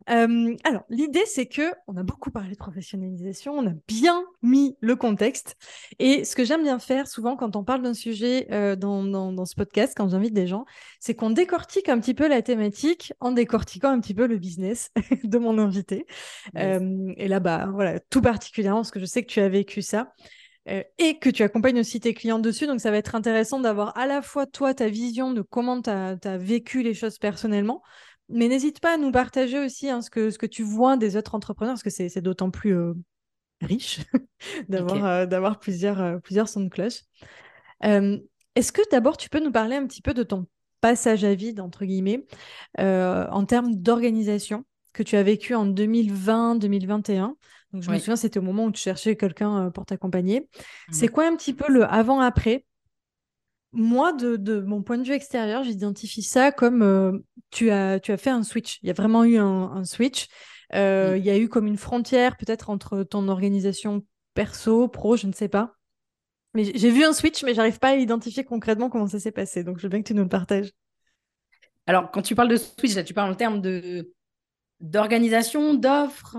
Euh, 0.09 0.55
alors, 0.63 0.83
l'idée, 0.89 1.23
c'est 1.25 1.47
que 1.47 1.73
on 1.87 1.97
a 1.97 2.03
beaucoup 2.03 2.29
parlé 2.29 2.51
de 2.51 2.57
professionnalisation, 2.57 3.53
on 3.53 3.67
a 3.67 3.73
bien 3.87 4.23
mis 4.41 4.77
le 4.79 4.95
contexte. 4.95 5.55
Et 5.99 6.23
ce 6.25 6.35
que 6.35 6.43
j'aime 6.43 6.63
bien 6.63 6.79
faire 6.79 7.07
souvent 7.07 7.35
quand 7.35 7.55
on 7.55 7.63
parle 7.63 7.81
d'un 7.81 7.93
sujet 7.93 8.47
euh, 8.51 8.75
dans, 8.75 9.03
dans, 9.03 9.45
ce 9.45 9.55
podcast, 9.55 9.93
quand 9.95 10.09
j'invite 10.09 10.33
des 10.33 10.47
gens, 10.47 10.65
c'est 10.99 11.15
qu'on 11.15 11.31
décortique 11.31 11.89
un 11.89 11.99
petit 11.99 12.13
peu 12.13 12.27
la 12.27 12.41
thématique 12.41 13.13
en 13.19 13.31
décortiquant 13.31 13.89
un 13.89 13.99
petit 13.99 14.13
peu 14.13 14.27
le 14.27 14.37
business 14.37 14.91
de 15.23 15.37
mon 15.37 15.57
invité. 15.57 16.05
Euh, 16.57 17.13
et 17.17 17.27
là, 17.27 17.39
bah, 17.39 17.69
voilà, 17.71 17.99
tout 17.99 18.21
particulièrement, 18.21 18.79
parce 18.79 18.91
que 18.91 18.99
je 18.99 19.05
sais 19.05 19.23
que 19.23 19.31
tu 19.31 19.39
as 19.39 19.49
vécu 19.49 19.81
ça. 19.81 20.13
et 20.97 21.19
que 21.19 21.29
tu 21.29 21.43
accompagnes 21.43 21.79
aussi 21.79 21.99
tes 21.99 22.13
clients 22.13 22.39
dessus. 22.39 22.67
Donc, 22.67 22.79
ça 22.79 22.91
va 22.91 22.97
être 22.97 23.15
intéressant 23.15 23.59
d'avoir 23.59 23.95
à 23.97 24.07
la 24.07 24.21
fois 24.21 24.45
toi 24.45 24.73
ta 24.73 24.87
vision 24.87 25.31
de 25.31 25.41
comment 25.41 25.81
tu 25.81 25.89
as, 25.89 26.37
vécu 26.37 26.81
les 26.83 26.93
choses 26.93 27.17
personnellement, 27.19 27.81
mais 28.29 28.47
n'hésite 28.47 28.79
pas 28.79 28.95
à 28.95 28.97
nous 28.97 29.11
partager 29.11 29.59
aussi 29.59 29.89
hein, 29.89 30.01
ce, 30.01 30.09
que, 30.09 30.29
ce 30.29 30.37
que 30.37 30.45
tu 30.45 30.63
vois 30.63 30.97
des 30.97 31.17
autres 31.17 31.35
entrepreneurs, 31.35 31.73
parce 31.73 31.83
que 31.83 31.89
c'est 31.89 32.21
d'autant 32.21 32.49
plus 32.49 32.75
euh, 32.75 32.93
riche 33.61 33.99
d'avoir 34.69 35.05
euh, 35.05 35.25
d'avoir 35.25 35.59
plusieurs, 35.59 36.01
euh, 36.01 36.17
plusieurs 36.17 36.49
sons 36.49 36.61
de 36.61 36.69
cloche. 36.69 37.01
Est-ce 37.81 38.71
que 38.71 38.81
d'abord 38.89 39.17
tu 39.17 39.29
peux 39.29 39.43
nous 39.43 39.51
parler 39.51 39.75
un 39.75 39.85
petit 39.85 40.01
peu 40.01 40.13
de 40.13 40.23
ton 40.23 40.47
passage 40.81 41.23
à 41.23 41.35
vide, 41.35 41.59
entre 41.59 41.83
guillemets, 41.85 42.25
en 42.77 43.45
termes 43.45 43.75
d'organisation 43.75 44.65
que 44.93 45.03
tu 45.03 45.17
as 45.17 45.23
vécu 45.23 45.53
en 45.55 45.67
2020-2021 45.67 47.33
donc, 47.73 47.83
je 47.83 47.91
me 47.91 47.97
souviens, 47.97 48.15
c'était 48.15 48.39
au 48.39 48.43
moment 48.43 48.63
où 48.63 48.71
tu 48.71 48.81
cherchais 48.81 49.17
quelqu'un 49.17 49.69
pour 49.71 49.85
t'accompagner. 49.85 50.47
C'est 50.91 51.09
quoi 51.09 51.27
un 51.27 51.35
petit 51.35 51.53
peu 51.53 51.69
le 51.69 51.83
avant-après 51.83 52.63
moi, 53.75 54.13
de, 54.13 54.61
mon 54.61 54.81
point 54.81 54.97
de 54.97 55.03
vue 55.03 55.13
extérieur, 55.13 55.63
j'identifie 55.63 56.23
ça 56.23 56.51
comme 56.51 56.81
euh, 56.81 57.11
tu, 57.51 57.69
as, 57.69 57.99
tu 57.99 58.11
as 58.11 58.17
fait 58.17 58.29
un 58.29 58.43
switch. 58.43 58.79
Il 58.81 58.87
y 58.87 58.89
a 58.89 58.93
vraiment 58.93 59.23
eu 59.25 59.37
un, 59.37 59.83
switch. 59.83 60.27
Euh, 60.73 61.13
mm. 61.13 61.17
Il 61.17 61.25
y 61.25 61.29
a 61.29 61.37
eu 61.37 61.49
comme 61.49 61.67
une 61.67 61.77
frontière 61.77 62.37
peut-être 62.37 62.69
entre 62.69 63.03
ton 63.03 63.27
organisation 63.27 64.03
perso, 64.33 64.87
pro, 64.87 65.17
je 65.17 65.27
ne 65.27 65.33
sais 65.33 65.49
pas. 65.49 65.75
Mais 66.53 66.63
j'ai 66.63 66.89
vu 66.89 67.03
un 67.03 67.11
switch, 67.11 67.43
mais 67.43 67.53
j'arrive 67.53 67.79
pas 67.79 67.89
à 67.89 67.95
identifier 67.95 68.45
concrètement 68.45 68.89
comment 68.89 69.07
ça 69.07 69.19
s'est 69.19 69.33
passé. 69.33 69.63
Donc, 69.63 69.77
je 69.77 69.83
veux 69.83 69.89
bien 69.89 70.01
que 70.01 70.07
tu 70.07 70.13
nous 70.13 70.23
le 70.23 70.29
partages. 70.29 70.71
Alors, 71.85 72.11
quand 72.11 72.21
tu 72.21 72.33
parles 72.33 72.47
de 72.47 72.57
switch, 72.57 72.95
là, 72.95 73.03
tu 73.03 73.13
parles 73.13 73.31
en 73.31 73.35
termes 73.35 73.61
de 73.61 74.11
d'organisation, 74.81 75.73
d'offres 75.73 76.37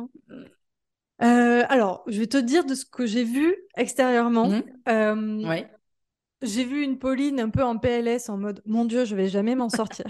euh, 1.22 1.64
Alors, 1.68 2.03
je 2.07 2.18
vais 2.18 2.27
te 2.27 2.37
dire 2.37 2.64
de 2.64 2.75
ce 2.75 2.85
que 2.85 3.07
j'ai 3.07 3.25
vu 3.25 3.55
extérieurement. 3.77 4.49
Mmh. 4.49 5.49
Ouais 5.49 5.70
j'ai 6.42 6.64
vu 6.64 6.83
une 6.83 6.99
Pauline 6.99 7.40
un 7.40 7.51
peu 7.51 7.62
en 7.62 7.79
PLS 7.79 8.29
en 8.29 8.37
mode 8.37 8.62
mon 8.66 8.85
Dieu, 8.85 9.05
je 9.05 9.14
vais 9.14 9.29
jamais 9.29 9.55
m'en 9.55 9.68
sortir. 9.68 10.07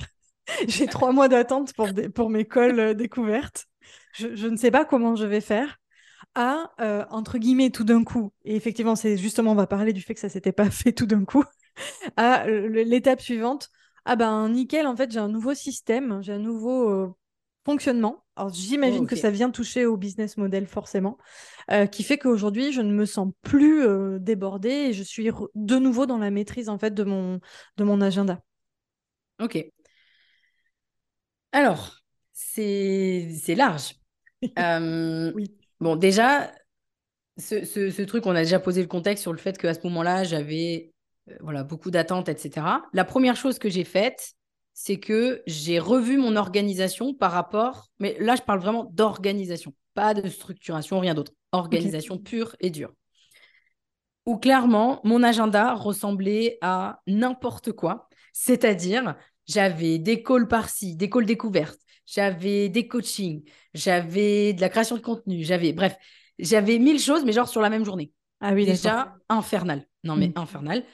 j'ai 0.69 0.87
trois 0.87 1.13
mois 1.13 1.29
d'attente 1.29 1.73
pour, 1.75 1.89
pour 2.15 2.31
mes 2.31 2.45
cols 2.45 2.81
euh, 2.81 2.95
découvertes. 2.95 3.67
Je, 4.13 4.47
ne 4.47 4.57
sais 4.57 4.71
pas 4.71 4.85
comment 4.85 5.15
je 5.15 5.27
vais 5.27 5.41
faire. 5.41 5.79
À, 6.35 6.71
euh, 6.81 7.05
entre 7.11 7.39
guillemets, 7.39 7.71
tout 7.71 7.85
d'un 7.85 8.05
coup, 8.05 8.33
et 8.45 8.57
effectivement, 8.57 8.97
c'est 8.97 9.17
justement, 9.17 9.53
on 9.53 9.55
va 9.55 9.67
parler 9.67 9.93
du 9.93 10.03
fait 10.03 10.15
que 10.15 10.21
ça 10.21 10.29
s'était 10.29 10.53
pas 10.53 10.71
fait 10.71 10.93
tout 10.93 11.07
d'un 11.07 11.25
coup, 11.25 11.45
à 12.17 12.47
l'étape 12.47 13.21
suivante. 13.21 13.71
Ah 14.05 14.17
ben, 14.17 14.49
nickel, 14.49 14.87
en 14.87 14.97
fait, 14.97 15.11
j'ai 15.11 15.19
un 15.19 15.29
nouveau 15.29 15.55
système, 15.55 16.23
j'ai 16.23 16.33
un 16.33 16.39
nouveau 16.39 16.91
euh, 16.91 17.15
fonctionnement. 17.67 18.25
Alors, 18.37 18.55
j'imagine 18.55 19.03
oh, 19.03 19.07
que 19.07 19.17
ça 19.17 19.31
vient 19.31 19.51
toucher 19.51 19.87
au 19.87 19.97
business 19.97 20.37
model 20.37 20.69
forcément, 20.69 21.19
euh, 21.73 21.87
qui 21.87 22.05
fait 22.05 22.17
qu'aujourd'hui, 22.17 22.73
je 22.73 22.81
ne 22.81 22.93
me 22.93 23.05
sens 23.05 23.33
plus 23.43 23.83
euh, 23.83 24.21
débordée 24.21 24.69
et 24.69 24.93
je 24.93 25.03
suis 25.03 25.29
de 25.57 25.77
nouveau 25.77 26.07
dans 26.07 26.19
la 26.19 26.31
maîtrise 26.31 26.69
en 26.69 26.79
fait 26.79 26.95
de 26.95 27.03
mon, 27.03 27.41
de 27.77 27.85
mon 27.85 28.01
agenda. 28.01 28.41
Ok. 29.41 29.59
Alors, 31.51 31.99
c'est 32.33 33.55
large. 33.57 33.95
Euh, 34.59 35.33
oui. 35.35 35.57
Bon, 35.81 35.97
déjà, 35.97 36.53
ce, 37.39 37.65
ce, 37.65 38.03
truc, 38.03 38.27
on 38.27 38.37
a 38.37 38.43
déjà 38.43 38.61
posé 38.61 38.83
le 38.83 38.87
contexte 38.87 39.23
sur 39.23 39.33
le 39.33 39.39
fait 39.39 39.57
qu'à 39.57 39.73
ce 39.73 39.81
moment-là, 39.85 40.25
j'avais 40.25 40.93
voilà, 41.41 41.65
beaucoup 41.65 41.91
d'attentes, 41.91 42.29
etc. 42.29 42.67
La 42.93 43.05
première 43.05 43.35
chose 43.35 43.59
que 43.59 43.71
j'ai 43.71 43.83
faite, 43.83 44.35
c'est 44.79 44.99
que 44.99 45.43
j'ai 45.47 45.79
revu 45.79 46.19
mon 46.19 46.37
organisation 46.37 47.15
par 47.15 47.33
rapport, 47.33 47.89
mais 47.99 48.15
là 48.21 48.37
je 48.37 48.43
parle 48.43 48.61
vraiment 48.61 48.85
d'organisation, 48.93 49.73
pas 49.95 50.13
de 50.13 50.29
structuration, 50.29 51.01
rien 51.01 51.15
d'autre. 51.15 51.33
Organisation 51.53 52.19
pure 52.19 52.55
et 52.61 52.69
dure. 52.69 52.93
Où 54.27 54.37
clairement, 54.37 55.01
mon 55.03 55.23
agenda 55.23 55.73
ressemblait 55.73 56.59
à 56.61 57.01
n'importe 57.07 57.73
quoi. 57.73 58.11
C'est-à-dire, 58.35 59.17
j'avais 59.49 59.99
des 59.99 60.23
calls 60.23 60.47
par-ci, 60.47 60.95
des 60.95 61.09
calls 61.09 61.25
découvertes, 61.25 61.81
j'avais 62.05 62.69
des 62.69 62.87
coachings, 62.87 63.45
j'avais 63.73 64.53
de 64.53 64.61
la 64.61 64.69
création 64.69 64.97
de 64.97 65.01
contenu, 65.01 65.43
j'avais, 65.43 65.73
bref, 65.73 65.97
j'avais 66.39 66.79
mille 66.79 67.01
choses, 67.01 67.25
mais 67.25 67.33
genre 67.33 67.49
sur 67.49 67.63
la 67.63 67.71
même 67.71 67.87
journée. 67.87 68.13
Ah 68.43 68.53
oui, 68.53 68.67
déjà 68.67 69.15
infernal. 69.31 69.87
Non, 70.07 70.17
mais 70.17 70.29
mm. 70.29 70.33
infernal. 70.37 70.85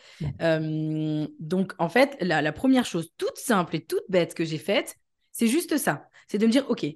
Euh, 0.40 1.26
donc, 1.38 1.74
en 1.78 1.88
fait, 1.88 2.16
la, 2.20 2.52
première 2.52 2.84
chose 2.84 3.10
toute 3.18 3.36
simple 3.36 3.76
et 3.76 3.84
toute 3.84 4.04
bête 4.08 4.34
que 4.34 4.44
j'ai 4.44 4.58
faite, 4.58 4.96
c'est 5.30 5.46
juste 5.46 5.76
ça. 5.76 6.08
C'est 6.28 6.38
de 6.38 6.46
me 6.46 6.52
dire, 6.52 6.68
OK, 6.68 6.86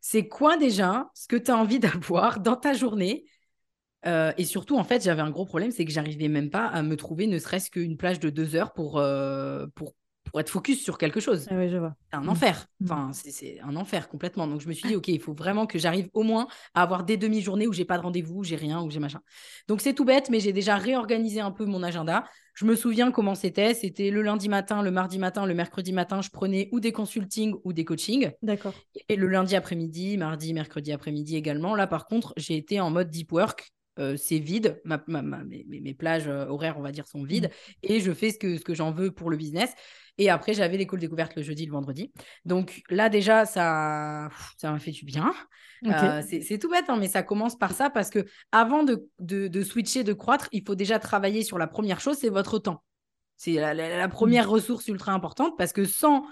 c'est 0.00 0.28
quoi 0.28 0.56
déjà 0.56 1.10
ce 1.14 1.28
que 1.28 1.36
tu 1.36 1.50
as 1.50 1.56
envie 1.56 1.78
d'avoir 1.80 2.40
dans 2.40 2.56
ta 2.56 2.72
journée? 2.72 3.24
Euh, 4.06 4.32
Et 4.38 4.44
surtout, 4.44 4.76
en 4.76 4.84
fait, 4.84 5.02
j'avais 5.02 5.22
un 5.22 5.30
gros 5.30 5.46
problème, 5.46 5.70
c'est 5.70 5.84
que 5.84 5.92
j'arrivais 5.92 6.28
même 6.28 6.50
pas 6.50 6.66
à 6.66 6.82
me 6.82 6.96
trouver 6.96 7.26
ne 7.26 7.38
serait-ce 7.38 7.70
qu'une 7.70 7.96
plage 7.96 8.20
de 8.20 8.30
deux 8.30 8.54
heures 8.54 8.72
pour, 8.72 8.98
euh, 8.98 9.66
pour, 9.74 9.94
pour 10.26 10.40
être 10.40 10.50
focus 10.50 10.82
sur 10.82 10.98
quelque 10.98 11.20
chose. 11.20 11.46
Ah 11.50 11.68
je 11.68 11.76
vois. 11.76 11.94
C'est 12.10 12.16
un 12.16 12.22
mmh. 12.22 12.28
enfer. 12.28 12.66
Mmh. 12.80 12.84
Enfin, 12.84 13.10
c'est 13.12 13.60
un 13.60 13.76
enfer 13.76 14.08
complètement. 14.08 14.46
Donc, 14.46 14.60
je 14.60 14.68
me 14.68 14.72
suis 14.72 14.88
dit, 14.88 14.96
OK, 14.96 15.08
il 15.08 15.20
faut 15.20 15.32
vraiment 15.32 15.66
que 15.66 15.78
j'arrive 15.78 16.08
au 16.12 16.22
moins 16.22 16.46
à 16.74 16.82
avoir 16.82 17.04
des 17.04 17.16
demi-journées 17.16 17.66
où 17.66 17.72
j'ai 17.72 17.84
pas 17.84 17.96
de 17.96 18.02
rendez-vous, 18.02 18.40
où 18.40 18.44
j'ai 18.44 18.56
rien, 18.56 18.82
où 18.82 18.90
j'ai 18.90 19.00
machin. 19.00 19.20
Donc, 19.68 19.80
c'est 19.80 19.94
tout 19.94 20.04
bête, 20.04 20.28
mais 20.30 20.40
j'ai 20.40 20.52
déjà 20.52 20.76
réorganisé 20.76 21.40
un 21.40 21.50
peu 21.50 21.64
mon 21.64 21.82
agenda. 21.82 22.24
Je 22.54 22.64
me 22.64 22.74
souviens 22.74 23.10
comment 23.10 23.34
c'était. 23.34 23.74
C'était 23.74 24.10
le 24.10 24.22
lundi 24.22 24.48
matin, 24.48 24.82
le 24.82 24.90
mardi 24.90 25.18
matin, 25.18 25.44
le 25.44 25.54
mercredi 25.54 25.92
matin, 25.92 26.22
je 26.22 26.30
prenais 26.30 26.68
ou 26.72 26.80
des 26.80 26.92
consultings 26.92 27.54
ou 27.64 27.72
des 27.72 27.84
coachings. 27.84 28.30
D'accord. 28.42 28.72
Et 29.08 29.16
le 29.16 29.26
lundi 29.26 29.54
après-midi, 29.56 30.16
mardi, 30.16 30.54
mercredi 30.54 30.92
après-midi 30.92 31.36
également. 31.36 31.74
Là, 31.74 31.86
par 31.86 32.06
contre, 32.06 32.32
j'ai 32.36 32.56
été 32.56 32.80
en 32.80 32.90
mode 32.90 33.10
deep 33.10 33.30
work. 33.32 33.72
Euh, 33.98 34.16
c'est 34.16 34.38
vide, 34.38 34.80
ma, 34.84 35.02
mes, 35.08 35.94
plages 35.94 36.28
euh, 36.28 36.46
horaires, 36.48 36.76
on 36.78 36.82
va 36.82 36.92
dire, 36.92 37.06
sont 37.06 37.24
vides, 37.24 37.46
mmh. 37.46 37.86
et 37.94 38.00
je 38.00 38.12
fais 38.12 38.30
ce 38.30 38.38
que, 38.38 38.58
ce 38.58 38.62
que 38.62 38.74
j'en 38.74 38.92
veux 38.92 39.10
pour 39.10 39.30
le 39.30 39.36
business. 39.36 39.72
Et 40.18 40.30
après, 40.30 40.54
j'avais 40.54 40.76
l'école 40.76 41.00
découverte 41.00 41.34
le 41.36 41.42
jeudi, 41.42 41.66
le 41.66 41.72
vendredi. 41.72 42.12
Donc 42.44 42.82
là, 42.90 43.08
déjà, 43.08 43.44
ça 43.44 44.28
ça 44.58 44.72
m'a 44.72 44.78
fait 44.78 44.90
du 44.90 45.04
bien. 45.04 45.34
Euh, 45.84 46.22
c'est 46.26 46.58
tout 46.58 46.70
bête, 46.70 46.86
hein, 46.88 46.96
mais 46.98 47.08
ça 47.08 47.22
commence 47.22 47.56
par 47.56 47.72
ça 47.72 47.90
parce 47.90 48.10
que 48.10 48.24
avant 48.50 48.82
de, 48.82 49.08
de, 49.18 49.62
switcher, 49.62 50.04
de 50.04 50.14
croître, 50.14 50.48
il 50.52 50.62
faut 50.66 50.74
déjà 50.74 50.98
travailler 50.98 51.42
sur 51.42 51.58
la 51.58 51.66
première 51.66 52.00
chose, 52.00 52.16
c'est 52.18 52.30
votre 52.30 52.58
temps. 52.58 52.82
C'est 53.36 53.54
la, 53.54 54.08
première 54.08 54.46
mmh. 54.46 54.50
ressource 54.50 54.88
ultra 54.88 55.12
importante 55.12 55.58
parce 55.58 55.74
que 55.74 55.84
sans, 55.84 56.24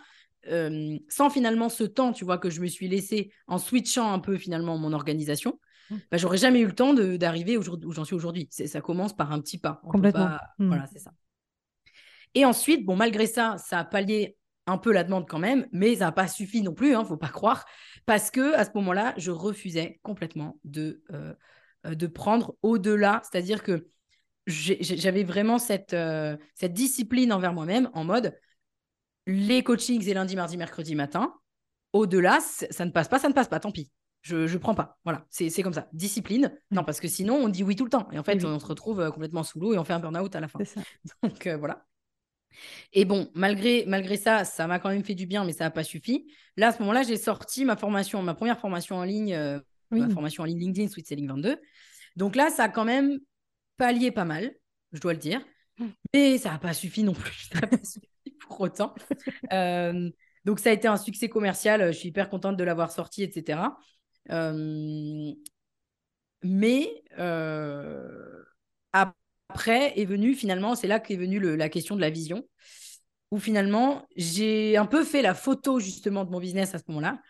euh, 0.48 0.96
sans 1.08 1.28
finalement 1.28 1.68
ce 1.68 1.84
temps, 1.84 2.12
tu 2.12 2.24
vois, 2.24 2.38
que 2.38 2.48
je 2.48 2.62
me 2.62 2.66
suis 2.66 2.88
laissé 2.88 3.30
en 3.46 3.58
switchant 3.58 4.10
un 4.10 4.18
peu 4.18 4.38
finalement 4.38 4.78
mon 4.78 4.94
organisation. 4.94 5.58
Bah, 5.90 6.16
j'aurais 6.16 6.38
jamais 6.38 6.60
eu 6.60 6.66
le 6.66 6.74
temps 6.74 6.94
d'arriver 6.94 7.56
où 7.56 7.92
j'en 7.92 8.04
suis 8.04 8.14
aujourd'hui. 8.14 8.48
Ça 8.50 8.80
commence 8.80 9.14
par 9.14 9.32
un 9.32 9.40
petit 9.40 9.58
pas. 9.58 9.80
Complètement. 9.88 10.30
Mmh. 10.58 10.66
Voilà, 10.68 10.86
c'est 10.86 10.98
ça. 10.98 11.12
Et 12.34 12.44
ensuite, 12.44 12.84
bon, 12.84 12.96
malgré 12.96 13.26
ça, 13.26 13.56
ça 13.58 13.78
a 13.78 13.84
pallié 13.84 14.36
un 14.66 14.78
peu 14.78 14.92
la 14.92 15.04
demande 15.04 15.28
quand 15.28 15.38
même, 15.38 15.66
mais 15.72 15.96
ça 15.96 16.06
n'a 16.06 16.12
pas 16.12 16.26
suffi 16.26 16.62
non 16.62 16.74
plus, 16.74 16.94
hein, 16.94 17.04
faut 17.04 17.16
pas 17.16 17.28
croire, 17.28 17.66
parce 18.06 18.30
que 18.30 18.54
à 18.54 18.64
ce 18.64 18.70
moment-là, 18.76 19.14
je 19.16 19.30
refusais 19.30 20.00
complètement 20.02 20.58
de, 20.64 21.02
euh, 21.12 21.34
euh, 21.86 21.94
de 21.94 22.06
prendre 22.06 22.56
au-delà, 22.62 23.22
c'est-à-dire 23.30 23.62
que 23.62 23.88
j'avais 24.46 25.24
vraiment 25.24 25.58
cette, 25.58 25.94
euh, 25.94 26.36
cette 26.54 26.72
discipline 26.72 27.32
envers 27.32 27.52
moi-même 27.52 27.90
en 27.94 28.04
mode 28.04 28.38
les 29.26 29.62
coachings 29.62 30.06
et 30.06 30.14
lundi, 30.14 30.36
mardi, 30.36 30.56
mercredi 30.56 30.94
matin, 30.94 31.34
au-delà, 31.92 32.40
ça 32.40 32.84
ne 32.84 32.90
passe 32.90 33.08
pas, 33.08 33.18
ça 33.18 33.28
ne 33.28 33.34
passe 33.34 33.48
pas, 33.48 33.60
tant 33.60 33.70
pis. 33.70 33.90
Je 34.24 34.50
ne 34.50 34.58
prends 34.58 34.74
pas. 34.74 34.98
Voilà, 35.04 35.26
c'est 35.28 35.62
comme 35.62 35.74
ça. 35.74 35.88
Discipline. 35.92 36.52
Non, 36.70 36.82
parce 36.82 36.98
que 36.98 37.08
sinon, 37.08 37.36
on 37.36 37.48
dit 37.48 37.62
oui 37.62 37.76
tout 37.76 37.84
le 37.84 37.90
temps. 37.90 38.08
Et 38.10 38.18
en 38.18 38.22
fait, 38.22 38.42
on 38.44 38.58
se 38.58 38.66
retrouve 38.66 39.10
complètement 39.10 39.42
sous 39.42 39.60
l'eau 39.60 39.74
et 39.74 39.78
on 39.78 39.84
fait 39.84 39.92
un 39.92 40.00
burn-out 40.00 40.34
à 40.34 40.40
la 40.40 40.48
fin. 40.48 40.58
Donc, 41.22 41.46
voilà. 41.46 41.84
Et 42.94 43.04
bon, 43.04 43.30
malgré, 43.34 43.84
malgré 43.86 44.16
ça, 44.16 44.44
ça 44.44 44.66
m'a 44.66 44.78
quand 44.78 44.88
même 44.88 45.04
fait 45.04 45.14
du 45.14 45.26
bien, 45.26 45.44
mais 45.44 45.52
ça 45.52 45.64
n'a 45.64 45.70
pas 45.70 45.84
suffi. 45.84 46.32
Là, 46.56 46.68
à 46.68 46.72
ce 46.72 46.78
moment-là, 46.80 47.02
j'ai 47.02 47.18
sorti 47.18 47.66
ma 47.66 47.76
formation, 47.76 48.22
ma 48.22 48.34
première 48.34 48.58
formation 48.58 48.96
en 48.96 49.04
ligne, 49.04 49.34
euh, 49.34 49.60
ma 49.90 50.08
formation 50.08 50.42
en 50.42 50.46
ligne 50.46 50.60
LinkedIn 50.60 50.88
Sweet 50.88 51.06
Selling 51.06 51.28
22. 51.28 51.60
Donc 52.16 52.34
là, 52.34 52.48
ça 52.48 52.64
a 52.64 52.68
quand 52.68 52.84
même 52.84 53.18
pallié 53.76 54.10
pas 54.10 54.24
mal, 54.24 54.54
je 54.92 55.00
dois 55.00 55.12
le 55.12 55.18
dire. 55.18 55.44
Mmh. 55.78 55.86
Mais 56.14 56.38
ça 56.38 56.52
n'a 56.52 56.58
pas 56.58 56.72
suffi 56.72 57.02
non 57.02 57.12
plus. 57.12 57.48
Ça 57.52 57.60
n'a 57.60 57.66
pas 57.66 57.84
suffi 57.84 58.08
pour 58.40 58.60
autant. 58.60 58.94
Euh, 59.52 60.10
donc 60.44 60.58
ça 60.60 60.70
a 60.70 60.72
été 60.72 60.86
un 60.86 60.96
succès 60.96 61.28
commercial. 61.28 61.92
Je 61.92 61.98
suis 61.98 62.08
hyper 62.10 62.28
contente 62.28 62.56
de 62.56 62.64
l'avoir 62.64 62.92
sorti, 62.92 63.22
etc. 63.22 63.58
Euh, 64.30 65.32
mais 66.42 67.02
après, 68.92 69.18
après 69.48 69.98
est 70.00 70.04
venu 70.04 70.34
finalement, 70.34 70.74
c'est 70.74 70.88
là 70.88 70.98
qu'est 70.98 71.16
venue 71.16 71.38
la 71.38 71.68
question 71.68 71.94
de 71.94 72.00
la 72.00 72.10
vision, 72.10 72.44
où 73.30 73.38
finalement 73.38 74.06
j'ai 74.16 74.76
un 74.76 74.86
peu 74.86 75.04
fait 75.04 75.22
la 75.22 75.34
photo 75.34 75.78
justement 75.78 76.24
de 76.24 76.30
mon 76.30 76.40
business 76.40 76.74
à 76.74 76.78
ce 76.78 76.84
moment-là, 76.88 77.20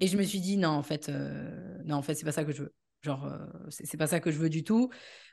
et 0.00 0.06
je 0.06 0.16
me 0.16 0.22
suis 0.22 0.40
dit 0.40 0.56
non 0.56 0.70
en 0.70 0.82
fait, 0.82 1.08
euh, 1.08 1.76
non 1.84 1.96
en 1.96 2.02
fait 2.02 2.14
c'est 2.14 2.24
pas 2.24 2.32
ça 2.32 2.44
que 2.44 2.52
je 2.52 2.62
veux, 2.62 2.74
genre 3.02 3.26
euh, 3.26 3.46
c'est 3.68 3.98
pas 3.98 4.06
ça 4.06 4.20
que 4.20 4.30
je 4.30 4.38
veux 4.38 4.48
du 4.48 4.64
tout. 4.64 4.90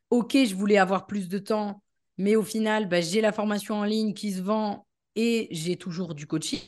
Ok, 0.10 0.36
je 0.36 0.54
voulais 0.56 0.78
avoir 0.78 1.06
plus 1.08 1.30
de 1.30 1.38
temps, 1.38 1.82
mais 2.18 2.36
au 2.36 2.44
final 2.44 2.90
bah, 2.90 3.00
j'ai 3.00 3.22
la 3.22 3.32
formation 3.32 3.76
en 3.76 3.86
ligne 3.86 4.14
qui 4.14 4.34
se 4.34 4.42
vend 4.42 4.86
et 5.16 5.48
j'ai 5.52 5.78
toujours 5.78 6.14
du 6.14 6.28
coaching. 6.28 6.60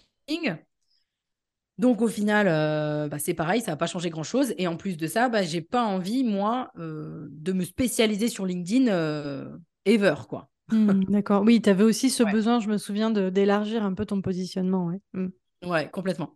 Donc 1.78 2.02
au 2.02 2.08
final, 2.08 2.48
euh, 2.48 3.10
bah, 3.10 3.20
c'est 3.20 3.34
pareil, 3.34 3.62
ça 3.62 3.72
n'a 3.72 3.78
pas 3.78 3.88
changé 3.88 4.10
grand-chose. 4.10 4.54
Et 4.58 4.68
en 4.68 4.78
plus 4.78 4.96
de 4.98 5.08
ça, 5.08 5.28
bah, 5.28 5.44
j'ai 5.44 5.62
pas 5.62 5.84
envie, 5.84 6.24
moi, 6.24 6.72
euh, 6.78 7.28
de 7.32 7.52
me 7.52 7.64
spécialiser 7.66 8.30
sur 8.30 8.46
LinkedIn 8.46 8.88
euh, 8.88 9.58
ever, 9.86 10.16
quoi. 10.30 10.50
Mmh, 10.72 11.04
d'accord. 11.10 11.44
Oui, 11.44 11.62
tu 11.62 11.70
avais 11.70 11.84
aussi 11.84 12.10
ce 12.10 12.24
besoin, 12.24 12.60
je 12.60 12.70
me 12.70 12.78
souviens, 12.78 13.12
d'élargir 13.12 13.84
un 13.84 13.94
peu 13.94 14.06
ton 14.06 14.22
positionnement. 14.22 14.88
Ouais, 14.88 15.00
mmh. 15.14 15.70
ouais 15.70 15.90
complètement. 15.90 16.36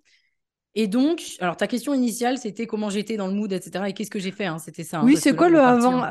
Et 0.75 0.87
donc, 0.87 1.21
alors 1.39 1.57
ta 1.57 1.67
question 1.67 1.93
initiale, 1.93 2.37
c'était 2.37 2.67
comment 2.67 2.89
j'étais 2.89 3.17
dans 3.17 3.27
le 3.27 3.33
mood, 3.33 3.51
etc. 3.51 3.89
Et 3.89 3.93
qu'est-ce 3.93 4.11
que 4.11 4.19
j'ai 4.19 4.31
fait 4.31 4.45
hein, 4.45 4.59
C'était 4.59 4.83
ça. 4.83 4.99
Hein, 4.99 5.03
oui, 5.05 5.17
c'est 5.17 5.35
quoi, 5.35 5.49
le 5.49 5.59
avant? 5.59 6.05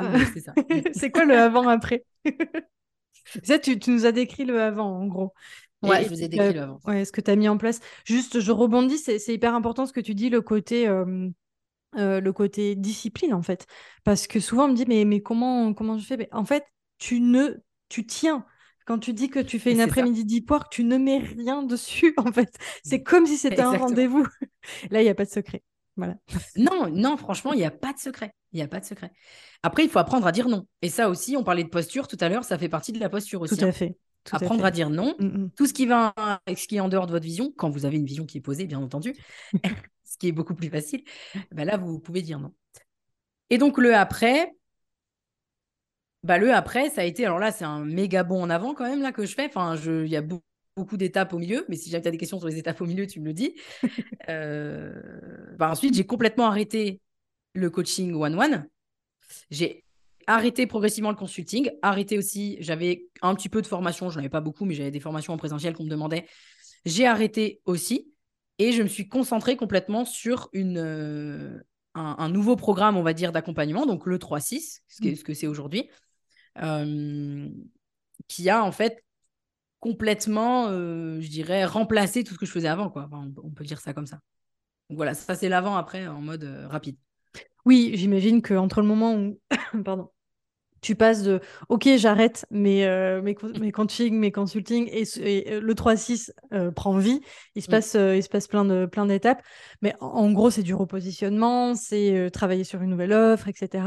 C'est 0.93 1.11
quoi 1.11 1.25
le 1.25 1.37
avant 1.37 1.69
après 1.69 2.05
Ça, 3.45 3.59
tu, 3.59 3.79
tu, 3.79 3.91
nous 3.91 4.07
as 4.07 4.13
décrit 4.13 4.47
le 4.47 4.61
avant, 4.61 5.01
en 5.01 5.07
gros. 5.07 5.35
Ouais, 5.83 6.05
je 6.05 6.09
vous 6.09 6.23
ai 6.23 6.29
décrit 6.29 6.59
avant. 6.59 6.81
Ouais, 6.87 7.05
ce 7.05 7.13
que 7.13 7.21
tu 7.21 7.31
as 7.31 7.37
mis 7.37 7.49
en 7.49 7.57
place. 7.57 7.81
Juste, 8.05 8.41
je 8.41 8.53
rebondis, 8.53 8.99
c'est 8.99 9.33
hyper 9.33 9.55
important 9.55 9.87
ce 9.87 9.93
que 9.93 10.01
tu 10.01 10.15
dis, 10.15 10.29
le 10.29 10.41
côté, 10.41 10.89
euh, 10.89 11.31
le 11.95 12.31
côté 12.33 12.75
discipline, 12.75 13.33
en 13.33 13.43
fait. 13.43 13.67
Parce 14.05 14.27
que 14.27 14.41
souvent, 14.41 14.65
on 14.65 14.69
me 14.69 14.75
dit, 14.75 14.87
mais, 14.89 15.05
mais 15.05 15.21
comment, 15.21 15.73
comment 15.75 15.99
je 15.99 16.05
fais? 16.05 16.17
Mais 16.17 16.29
En 16.33 16.45
fait, 16.45 16.65
tu 16.99 17.21
ne 17.21 17.59
tu 17.89 18.07
tiens. 18.07 18.45
Quand 18.87 18.99
tu 18.99 19.13
dis 19.13 19.29
que 19.29 19.39
tu 19.39 19.59
fais 19.59 19.73
une 19.73 19.83
après-midi 19.83 20.45
work, 20.49 20.73
tu 20.73 20.83
ne 20.83 20.97
mets 20.97 21.19
rien 21.19 21.63
dessus, 21.63 22.15
en 22.17 22.33
fait. 22.33 22.57
C'est 22.83 23.03
comme 23.03 23.27
si 23.27 23.37
c'était 23.37 23.61
un 23.61 23.77
rendez-vous. 23.77 24.27
Là, 24.91 25.03
il 25.03 25.05
n'y 25.05 25.11
a 25.11 25.15
pas 25.15 25.27
de 25.27 25.31
secret. 25.31 25.63
Voilà. 25.97 26.15
Non, 26.57 26.89
non, 26.91 27.17
franchement, 27.17 27.53
il 27.53 27.59
n'y 27.59 27.67
a 27.67 27.71
pas 27.71 27.93
de 27.93 27.99
secret. 27.99 28.33
Il 28.53 28.57
n'y 28.57 28.63
a 28.63 28.69
pas 28.69 28.81
de 28.81 28.85
secret. 28.85 29.11
Après, 29.63 29.85
il 29.85 29.91
faut 29.91 29.99
apprendre 29.99 30.27
à 30.27 30.33
dire 30.33 30.49
non. 30.49 30.67
Et 30.81 30.89
ça 30.89 31.11
aussi, 31.11 31.37
on 31.37 31.45
parlait 31.45 31.65
de 31.65 31.69
posture 31.69 32.09
tout 32.09 32.17
à 32.21 32.29
l'heure, 32.29 32.45
ça 32.45 32.57
fait 32.57 32.69
partie 32.69 32.93
de 32.93 33.01
la 33.01 33.11
posture 33.11 33.43
aussi. 33.43 33.57
Tout 33.57 33.65
à 33.65 33.69
hein. 33.69 33.73
fait 33.73 33.99
apprendre 34.35 34.65
à, 34.65 34.71
dire 34.71 34.91
non. 34.91 35.15
Mm, 35.19 35.27
mm. 35.27 35.51
Tout 35.57 35.67
ce 35.67 35.73
qui 35.73 35.87
va, 35.87 36.15
ce 36.49 36.67
qui 36.67 36.77
est 36.77 36.81
en 36.81 36.89
dehors 36.89 37.07
de 37.07 37.13
votre 37.13 37.25
vision, 37.25 37.53
quand 37.57 37.71
vous 37.71 37.85
avez 37.85 37.97
une 37.97 38.07
vision 38.07 38.27
qui 38.27 38.39
est 38.39 38.43
posée, 38.43 38.67
bien 38.67 38.81
entendu, 38.81 39.15
ce 40.05 40.19
qui 40.19 40.29
est 40.29 40.33
beaucoup 40.33 40.55
plus 40.55 40.69
facile, 40.69 41.05
bah 41.53 41.65
là, 41.65 41.77
vous 41.77 41.99
pouvez 41.99 42.23
dire 42.23 42.39
non. 42.41 42.53
Et 43.51 43.59
donc, 43.59 43.79
le 43.79 43.95
après, 43.95 44.53
bah, 46.23 46.39
le 46.39 46.53
après, 46.53 46.91
ça 46.91 47.03
a 47.03 47.05
été, 47.05 47.25
alors 47.25 47.39
là, 47.39 47.53
c'est 47.53 47.65
un 47.65 47.85
méga 47.85 48.25
bond 48.25 48.43
en 48.43 48.51
avant 48.51 48.75
quand 48.75 48.85
même, 48.85 49.03
là, 49.03 49.13
que 49.13 49.25
je 49.25 49.35
fais. 49.35 49.47
Enfin, 49.47 49.77
il 49.77 50.09
y 50.09 50.17
a 50.17 50.23
beaucoup, 50.23 50.97
d'étapes 50.97 51.33
au 51.33 51.39
milieu, 51.39 51.65
mais 51.69 51.75
si 51.75 51.91
jamais 51.91 52.03
tu 52.03 52.09
as 52.09 52.13
des 52.13 52.19
questions 52.19 52.39
sur 52.39 52.47
les 52.47 52.57
étapes 52.57 52.81
au 52.81 52.87
milieu, 52.87 53.07
tu 53.07 53.21
me 53.21 53.27
le 53.27 53.33
dis. 53.33 53.55
Euh, 54.29 54.93
bah, 55.57 55.71
ensuite, 55.71 55.95
j'ai 55.95 56.05
complètement 56.05 56.45
arrêté 56.45 57.01
le 57.55 57.71
coaching 57.71 58.13
one-one. 58.13 58.69
J'ai 59.51 59.87
arrêter 60.29 60.67
progressivement 60.67 61.11
le 61.11 61.17
consulting, 61.17 61.71
arrêter 61.83 62.19
aussi, 62.19 62.59
j'avais 62.61 63.07
un 63.23 63.35
petit 63.35 63.49
peu 63.49 63.63
de 63.63 63.67
formation, 63.67 64.11
je 64.11 64.17
n'en 64.17 64.21
avais 64.21 64.29
pas 64.29 64.43
beaucoup, 64.43 64.67
mais 64.67 64.75
j'avais 64.75 64.91
des 64.91 65.01
formations 65.01 65.33
en 65.33 65.39
présentiel 65.39 65.75
qu'on 65.75 65.85
me 65.85 65.91
demandait. 65.91 66.27
J'ai 66.85 67.07
arrêté 67.07 67.63
aussi 67.65 68.13
et 68.59 68.73
je 68.73 68.83
me 68.83 68.89
suis 68.89 69.09
concentrée 69.09 69.57
complètement 69.57 70.05
sur 70.05 70.51
une, 70.53 70.79
euh, 70.79 71.59
un, 71.95 72.29
nouveau 72.29 72.57
programme, 72.57 72.99
on 72.99 73.03
va 73.03 73.15
dire, 73.15 73.33
d'accompagnement, 73.33 73.87
donc 73.87 74.05
le 74.05 74.19
3-6, 74.19 74.83
ce, 74.87 75.15
ce, 75.15 75.25
que 75.25 75.33
c'est 75.33 75.47
aujourd'hui, 75.47 75.89
euh, 76.63 77.49
qui 78.29 78.51
a 78.51 78.63
en 78.63 78.73
fait 78.73 79.03
complètement, 79.81 80.67
euh, 80.69 81.21
je 81.21 81.29
dirais, 81.29 81.65
remplacé 81.65 82.23
tout 82.23 82.35
ce 82.35 82.39
que 82.39 82.47
je 82.47 82.53
faisais 82.53 82.69
avant. 82.69 82.91
Quoi. 82.91 83.09
on, 83.13 83.51
peut 83.51 83.65
dire 83.65 83.81
ça 83.81 83.95
comme 83.95 84.07
ça. 84.07 84.21
Donc 84.91 84.97
voilà, 84.97 85.15
ça 85.15 85.35
c'est 85.35 85.49
l'avant 85.49 85.77
après 85.77 86.07
en 86.07 86.21
mode 86.21 86.45
rapide. 86.69 86.99
Oui, 87.65 87.93
j'imagine 87.95 88.43
qu'entre 88.43 88.83
le 88.83 88.87
moment 88.87 89.15
où, 89.15 89.41
pardon, 89.85 90.11
tu 90.81 90.95
passes 90.95 91.23
de 91.23 91.41
OK, 91.69 91.89
j'arrête 91.97 92.47
mes, 92.51 92.87
euh, 92.87 93.21
mes, 93.23 93.37
mes, 93.61 93.73
coaching, 93.73 94.15
mes 94.15 94.33
consulting 94.33 94.89
et, 94.91 95.05
euh, 95.53 95.61
le 95.61 95.75
3-6 95.75 96.33
euh, 96.53 96.71
prend 96.71 96.97
vie. 96.99 97.21
Il 97.55 97.63
se, 97.63 97.69
passe, 97.69 97.95
il 97.95 98.23
se 98.23 98.29
passe 98.29 98.47
plein 98.47 98.65
de 98.65 98.87
plein 98.87 99.07
d'étapes. 99.07 99.43
Mais 99.83 99.95
en, 100.01 100.31
gros, 100.33 100.51
c'est 100.51 100.63
du 100.63 100.75
repositionnement, 100.75 101.75
c'est 101.75 102.31
travailler 102.33 102.65
sur 102.65 102.83
une 102.83 102.91
nouvelle 102.91 103.13
offre, 103.13 103.49
etc. 103.49 103.85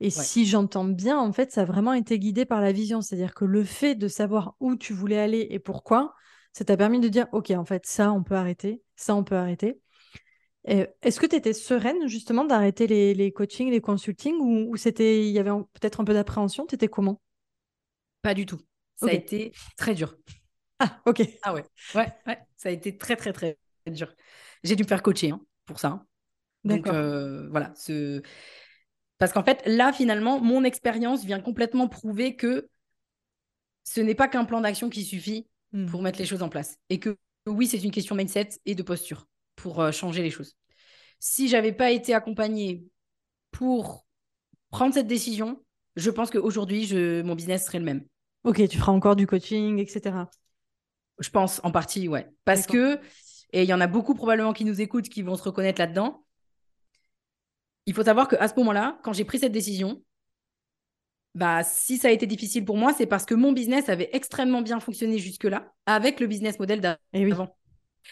Et 0.00 0.10
si 0.10 0.44
j'entends 0.46 0.84
bien, 0.84 1.18
en 1.18 1.32
fait, 1.32 1.52
ça 1.52 1.62
a 1.62 1.64
vraiment 1.64 1.94
été 1.94 2.18
guidé 2.18 2.44
par 2.44 2.60
la 2.60 2.72
vision. 2.72 3.00
C'est-à-dire 3.00 3.34
que 3.34 3.44
le 3.44 3.64
fait 3.64 3.94
de 3.94 4.08
savoir 4.08 4.54
où 4.60 4.76
tu 4.76 4.92
voulais 4.92 5.18
aller 5.18 5.46
et 5.50 5.58
pourquoi, 5.58 6.14
ça 6.52 6.64
t'a 6.64 6.76
permis 6.76 7.00
de 7.00 7.08
dire 7.08 7.26
OK, 7.32 7.50
en 7.50 7.64
fait, 7.64 7.86
ça, 7.86 8.12
on 8.12 8.22
peut 8.22 8.34
arrêter, 8.34 8.82
ça, 8.96 9.14
on 9.14 9.24
peut 9.24 9.36
arrêter. 9.36 9.80
Est-ce 10.66 11.20
que 11.20 11.26
tu 11.26 11.36
étais 11.36 11.52
sereine 11.52 12.08
justement 12.08 12.44
d'arrêter 12.44 12.88
les, 12.88 13.14
les 13.14 13.30
coachings, 13.30 13.70
les 13.70 13.80
consultings 13.80 14.36
ou, 14.40 14.76
c'était 14.76 15.24
il 15.26 15.32
y 15.32 15.38
avait 15.38 15.50
peut-être 15.50 16.00
un 16.00 16.04
peu 16.04 16.12
d'appréhension? 16.12 16.66
Tu 16.66 16.74
étais 16.74 16.88
comment? 16.88 17.20
Pas 18.22 18.34
du 18.34 18.46
tout. 18.46 18.60
Ça 18.96 19.06
a 19.06 19.12
été 19.12 19.52
très 19.76 19.94
dur. 19.94 20.16
Ah, 20.78 21.00
ok. 21.06 21.22
Ah 21.42 21.54
ouais. 21.54 21.64
ouais, 21.94 22.08
ouais, 22.26 22.38
ça 22.56 22.68
a 22.68 22.72
été 22.72 22.98
très, 22.98 23.14
très, 23.14 23.32
très 23.32 23.56
dur. 23.86 24.12
J'ai 24.64 24.74
dû 24.74 24.82
me 24.82 24.88
faire 24.88 25.02
coacher 25.02 25.30
hein, 25.30 25.40
pour 25.66 25.78
ça. 25.78 26.04
Donc 26.64 26.88
euh, 26.88 27.48
voilà. 27.50 27.72
Ce... 27.76 28.20
Parce 29.18 29.32
qu'en 29.32 29.44
fait, 29.44 29.62
là, 29.66 29.92
finalement, 29.92 30.40
mon 30.40 30.64
expérience 30.64 31.24
vient 31.24 31.40
complètement 31.40 31.88
prouver 31.88 32.34
que 32.36 32.68
ce 33.84 34.00
n'est 34.00 34.16
pas 34.16 34.28
qu'un 34.28 34.44
plan 34.44 34.60
d'action 34.60 34.90
qui 34.90 35.04
suffit 35.04 35.46
mmh. 35.72 35.86
pour 35.86 36.02
mettre 36.02 36.18
les 36.18 36.26
choses 36.26 36.42
en 36.42 36.48
place. 36.48 36.76
Et 36.90 36.98
que 36.98 37.16
oui, 37.46 37.68
c'est 37.68 37.78
une 37.78 37.92
question 37.92 38.16
mindset 38.16 38.48
et 38.66 38.74
de 38.74 38.82
posture 38.82 39.28
pour 39.66 39.80
euh, 39.80 39.90
changer 39.90 40.22
les 40.22 40.30
choses. 40.30 40.56
Si 41.18 41.48
j'avais 41.48 41.72
pas 41.72 41.90
été 41.90 42.14
accompagnée 42.14 42.84
pour 43.50 44.06
prendre 44.70 44.94
cette 44.94 45.08
décision, 45.08 45.60
je 45.96 46.08
pense 46.08 46.30
qu'aujourd'hui, 46.30 46.86
je... 46.86 47.22
mon 47.22 47.34
business 47.34 47.66
serait 47.66 47.80
le 47.80 47.84
même. 47.84 48.04
Ok, 48.44 48.68
tu 48.68 48.78
feras 48.78 48.92
encore 48.92 49.16
du 49.16 49.26
coaching, 49.26 49.80
etc. 49.80 50.18
Je 51.18 51.30
pense, 51.30 51.60
en 51.64 51.72
partie, 51.72 52.06
ouais. 52.06 52.28
Parce 52.44 52.68
que, 52.68 53.00
et 53.52 53.64
il 53.64 53.68
y 53.68 53.74
en 53.74 53.80
a 53.80 53.88
beaucoup 53.88 54.14
probablement 54.14 54.52
qui 54.52 54.64
nous 54.64 54.80
écoutent, 54.80 55.08
qui 55.08 55.22
vont 55.22 55.34
se 55.34 55.42
reconnaître 55.42 55.80
là-dedans. 55.80 56.24
Il 57.86 57.94
faut 57.94 58.04
savoir 58.04 58.28
qu'à 58.28 58.46
ce 58.46 58.54
moment-là, 58.58 59.00
quand 59.02 59.12
j'ai 59.12 59.24
pris 59.24 59.40
cette 59.40 59.50
décision, 59.50 60.00
bah, 61.34 61.64
si 61.64 61.98
ça 61.98 62.06
a 62.06 62.12
été 62.12 62.28
difficile 62.28 62.64
pour 62.64 62.76
moi, 62.76 62.94
c'est 62.96 63.06
parce 63.06 63.24
que 63.24 63.34
mon 63.34 63.50
business 63.50 63.88
avait 63.88 64.10
extrêmement 64.12 64.62
bien 64.62 64.78
fonctionné 64.78 65.18
jusque-là 65.18 65.74
avec 65.86 66.20
le 66.20 66.28
business 66.28 66.60
model 66.60 66.96
eh 67.12 67.24
d'avant. 67.24 67.56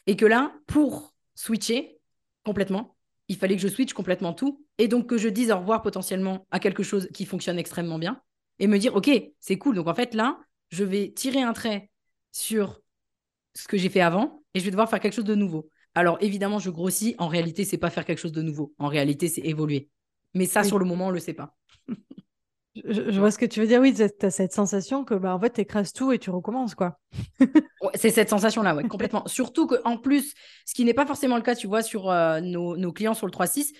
Et, 0.08 0.16
que 0.16 0.26
là, 0.26 0.52
pour 0.66 1.13
switcher 1.34 1.98
complètement, 2.44 2.96
il 3.28 3.36
fallait 3.36 3.56
que 3.56 3.62
je 3.62 3.68
switch 3.68 3.92
complètement 3.92 4.34
tout 4.34 4.64
et 4.78 4.88
donc 4.88 5.08
que 5.08 5.16
je 5.16 5.28
dise 5.28 5.50
au 5.50 5.58
revoir 5.58 5.82
potentiellement 5.82 6.46
à 6.50 6.60
quelque 6.60 6.82
chose 6.82 7.08
qui 7.14 7.24
fonctionne 7.24 7.58
extrêmement 7.58 7.98
bien 7.98 8.20
et 8.58 8.66
me 8.66 8.78
dire, 8.78 8.94
OK, 8.94 9.10
c'est 9.40 9.58
cool. 9.58 9.76
Donc 9.76 9.88
en 9.88 9.94
fait, 9.94 10.14
là, 10.14 10.38
je 10.70 10.84
vais 10.84 11.12
tirer 11.12 11.42
un 11.42 11.52
trait 11.52 11.90
sur 12.32 12.80
ce 13.54 13.68
que 13.68 13.76
j'ai 13.76 13.88
fait 13.88 14.00
avant 14.00 14.42
et 14.54 14.60
je 14.60 14.64
vais 14.64 14.70
devoir 14.70 14.88
faire 14.88 15.00
quelque 15.00 15.14
chose 15.14 15.24
de 15.24 15.34
nouveau. 15.34 15.68
Alors 15.94 16.18
évidemment, 16.20 16.58
je 16.58 16.70
grossis. 16.70 17.14
En 17.18 17.28
réalité, 17.28 17.64
c'est 17.64 17.78
pas 17.78 17.90
faire 17.90 18.04
quelque 18.04 18.18
chose 18.18 18.32
de 18.32 18.42
nouveau. 18.42 18.74
En 18.78 18.88
réalité, 18.88 19.28
c'est 19.28 19.42
évoluer. 19.42 19.88
Mais 20.34 20.46
ça, 20.46 20.64
sur 20.64 20.78
le 20.78 20.84
moment, 20.84 21.06
on 21.06 21.10
le 21.10 21.20
sait 21.20 21.34
pas. 21.34 21.56
je, 22.74 23.18
vois 23.18 23.30
ce 23.30 23.38
que 23.38 23.46
tu 23.46 23.60
veux 23.60 23.66
dire. 23.66 23.80
Oui, 23.80 23.94
tu 23.94 24.02
as 24.02 24.30
cette 24.30 24.52
sensation 24.52 25.04
que 25.04 25.14
bah, 25.14 25.34
en 25.34 25.40
fait, 25.40 25.52
tu 25.52 25.60
écrases 25.60 25.92
tout 25.92 26.12
et 26.12 26.18
tu 26.18 26.30
recommences. 26.30 26.74
quoi. 26.74 26.98
c'est 27.94 28.10
cette 28.10 28.30
sensation-là, 28.30 28.74
ouais, 28.74 28.88
complètement. 28.88 29.26
Surtout 29.26 29.66
qu'en 29.66 29.96
plus, 29.96 30.34
ce 30.66 30.74
qui 30.74 30.84
n'est 30.84 30.94
pas 30.94 31.06
forcément 31.06 31.36
le 31.36 31.42
cas, 31.42 31.54
tu 31.54 31.66
vois, 31.66 31.82
sur 31.82 32.10
euh, 32.10 32.40
nos, 32.40 32.76
nos, 32.76 32.92
clients 32.92 33.14
sur 33.14 33.26
le 33.26 33.32
3-6, 33.32 33.72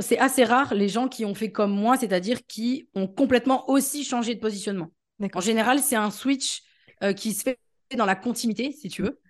c'est 0.00 0.18
assez 0.18 0.44
rare 0.44 0.74
les 0.74 0.88
gens 0.88 1.08
qui 1.08 1.24
ont 1.24 1.34
fait 1.34 1.50
comme 1.50 1.74
moi, 1.74 1.96
c'est-à-dire 1.96 2.46
qui 2.46 2.88
ont 2.94 3.06
complètement 3.06 3.70
aussi 3.70 4.04
changé 4.04 4.34
de 4.34 4.40
positionnement. 4.40 4.90
En 5.34 5.40
général, 5.40 5.80
c'est 5.80 5.96
un 5.96 6.10
switch 6.10 6.62
euh, 7.02 7.12
qui 7.12 7.32
se 7.32 7.42
fait 7.42 7.58
dans 7.96 8.06
la 8.06 8.16
continuité, 8.16 8.72
si 8.72 8.88
tu 8.88 9.02
veux. 9.02 9.20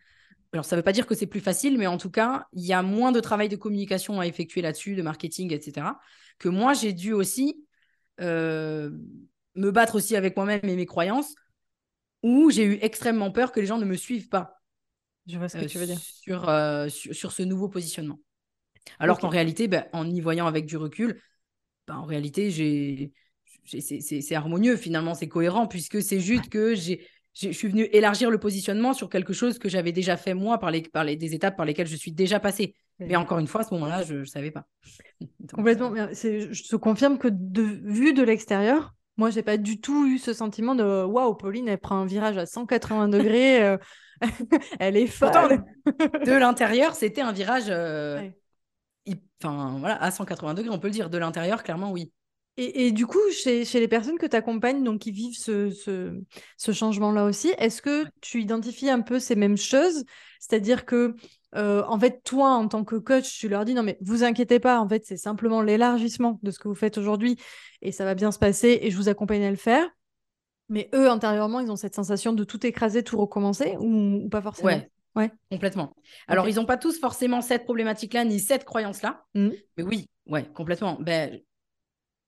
Alors, 0.53 0.65
ça 0.65 0.77
ne 0.77 0.81
veut 0.81 0.85
pas 0.85 0.93
dire 0.93 1.07
que 1.07 1.15
c'est 1.15 1.27
plus 1.27 1.41
facile, 1.41 1.79
mais 1.79 1.87
en 1.87 1.99
tout 1.99 2.11
cas, 2.11 2.47
il 2.53 2.65
y 2.65 2.73
a 2.73 2.83
moins 2.83 3.13
de 3.13 3.21
travail 3.21 3.49
de 3.49 3.57
communication 3.57 4.21
à 4.21 4.27
effectuer 4.27 4.63
là-dessus, 4.63 4.95
de 4.95 5.03
marketing, 5.03 5.53
etc. 5.53 5.89
Que 6.39 6.49
moi, 6.49 6.75
j'ai 6.75 6.93
dû 6.93 7.13
aussi 7.13 7.64
me 8.19 9.71
battre 9.71 9.97
aussi 9.97 10.17
avec 10.17 10.37
moi-même 10.37 10.61
et 10.63 10.77
mes 10.77 10.87
croyances, 10.87 11.35
où 12.23 12.51
j'ai 12.51 12.65
eu 12.65 12.79
extrêmement 12.81 13.31
peur 13.31 13.53
que 13.53 13.61
les 13.61 13.67
gens 13.67 13.79
ne 13.79 13.85
me 13.85 13.97
suivent 13.97 14.29
pas. 14.29 14.61
Je 15.27 15.39
vois 15.39 15.49
ce 15.49 15.57
que 15.57 15.65
euh, 15.65 15.69
tu 15.69 15.79
veux 15.79 15.87
dire. 15.87 15.99
Sur, 15.99 16.43
sur, 16.91 17.33
ce 17.33 17.43
nouveau 17.43 17.69
positionnement. 17.69 18.21
Alors 18.99 19.19
qu'en 19.19 19.29
réalité, 19.29 19.69
ben, 19.69 19.87
en 19.93 20.09
y 20.09 20.21
voyant 20.21 20.47
avec 20.47 20.67
du 20.67 20.77
recul, 20.77 21.21
ben, 21.87 21.97
en 21.97 22.05
réalité, 22.05 22.51
j'ai, 22.51 23.13
c'est 23.65 24.35
harmonieux 24.35 24.77
finalement, 24.77 25.15
c'est 25.15 25.29
cohérent 25.29 25.67
puisque 25.67 26.03
c'est 26.03 26.21
juste 26.21 26.49
que 26.49 26.75
j'ai, 26.75 27.07
je 27.35 27.51
suis 27.51 27.69
venu 27.69 27.89
élargir 27.93 28.31
le 28.31 28.39
positionnement 28.39 28.93
sur 28.93 29.09
quelque 29.09 29.33
chose 29.33 29.59
que 29.59 29.69
j'avais 29.69 29.93
déjà 29.93 30.17
fait 30.17 30.35
moi 30.35 30.59
par, 30.59 30.71
les, 30.71 30.83
par 30.83 31.05
les, 31.05 31.17
des 31.17 31.35
étapes 31.35 31.57
par 31.57 31.67
lesquelles 31.67 31.87
je 31.87 31.97
suis 31.97 32.13
déjà 32.13 32.41
passée. 32.41 32.75
Mais 33.01 33.17
encore 33.17 33.39
une 33.39 33.47
fois, 33.47 33.63
à 33.63 33.65
ce 33.65 33.75
moment-là, 33.75 34.03
je 34.03 34.17
ne 34.17 34.25
savais 34.25 34.51
pas. 34.51 34.67
Complètement. 35.53 35.93
Je 35.95 36.69
te 36.69 36.77
confirme 36.77 37.19
que 37.19 37.29
de 37.29 37.63
vue 37.63 38.15
de 38.15 38.23
l'extérieur, 38.23 38.95
moi, 39.17 39.31
j'ai 39.31 39.43
pas 39.43 39.57
du 39.57 39.81
tout 39.81 40.07
eu 40.07 40.19
ce 40.19 40.33
sentiment 40.33 40.75
de 40.75 41.05
waouh, 41.05 41.35
Pauline, 41.35 41.69
elle 41.69 41.79
prend 41.79 41.97
un 41.97 42.07
virage 42.07 42.37
à 42.37 42.47
180 42.47 43.09
degrés, 43.09 43.63
euh, 43.63 43.77
elle 44.81 44.97
est 44.97 45.07
folle. 45.07 45.65
de 45.87 46.33
l'intérieur, 46.33 46.95
c'était 46.95 47.21
un 47.21 47.33
virage 47.33 47.67
euh, 47.69 48.29
enfin, 49.43 49.77
voilà, 49.79 50.03
à 50.03 50.11
180 50.11 50.55
degrés, 50.55 50.75
on 50.75 50.79
peut 50.79 50.89
le 50.89 50.93
dire. 50.93 51.11
De 51.11 51.19
l'intérieur, 51.19 51.63
clairement, 51.63 51.93
oui. 51.93 52.13
Et, 52.57 52.93
du 52.93 53.05
coup, 53.05 53.19
chez, 53.33 53.65
les 53.65 53.89
personnes 53.89 54.17
que 54.17 54.27
tu 54.27 54.37
accompagnes, 54.37 54.85
donc 54.85 55.01
qui 55.01 55.11
vivent 55.11 55.37
ce, 55.37 55.71
ce, 56.57 56.73
changement-là 56.73 57.25
aussi, 57.25 57.53
est-ce 57.59 57.83
que 57.83 58.05
tu 58.21 58.41
identifies 58.41 58.91
un 58.91 59.01
peu 59.01 59.19
ces 59.19 59.35
mêmes 59.35 59.57
choses? 59.57 60.05
C'est-à-dire 60.39 60.85
que, 60.85 61.17
euh, 61.57 61.83
en 61.87 61.99
fait, 61.99 62.23
toi, 62.25 62.51
en 62.51 62.69
tant 62.69 62.85
que 62.85 62.97
coach, 62.97 63.39
tu 63.39 63.49
leur 63.49 63.65
dis 63.65 63.75
non, 63.75 63.83
mais 63.83 63.99
vous 64.01 64.25
inquiétez 64.25 64.61
pas, 64.61 64.81
en 64.81 64.89
fait, 64.89 65.05
c'est 65.05 65.17
simplement 65.17 65.63
l'élargissement 65.63 66.39
de 66.43 66.51
ce 66.51 66.59
que 66.59 66.69
vous 66.69 66.75
faites 66.75 66.99
aujourd'hui 66.99 67.37
et 67.83 67.93
ça 67.93 68.05
va 68.05 68.15
bien 68.15 68.33
se 68.33 68.39
passer 68.39 68.79
et 68.83 68.91
je 68.91 68.97
vous 68.97 69.09
accompagne 69.09 69.45
à 69.45 69.51
le 69.51 69.57
faire. 69.57 69.87
Mais 70.69 70.89
eux, 70.95 71.11
intérieurement, 71.11 71.61
ils 71.61 71.71
ont 71.71 71.77
cette 71.77 71.95
sensation 71.95 72.33
de 72.33 72.45
tout 72.45 72.67
écraser, 72.67 73.03
tout 73.03 73.19
recommencer 73.19 73.77
ou, 73.79 74.29
pas 74.31 74.41
forcément? 74.41 74.69
Ouais, 74.69 74.91
Ouais. 75.15 75.31
Complètement. 75.49 75.95
Alors, 76.27 76.49
ils 76.49 76.57
n'ont 76.57 76.65
pas 76.65 76.77
tous 76.77 76.99
forcément 76.99 77.41
cette 77.41 77.65
problématique-là, 77.65 78.25
ni 78.25 78.41
cette 78.41 78.65
croyance-là. 78.65 79.25
Mmh. 79.35 79.51
Mais 79.77 79.85
oui, 79.85 80.11
ouais, 80.27 80.45
complètement. 80.55 80.97
Ben, 81.01 81.39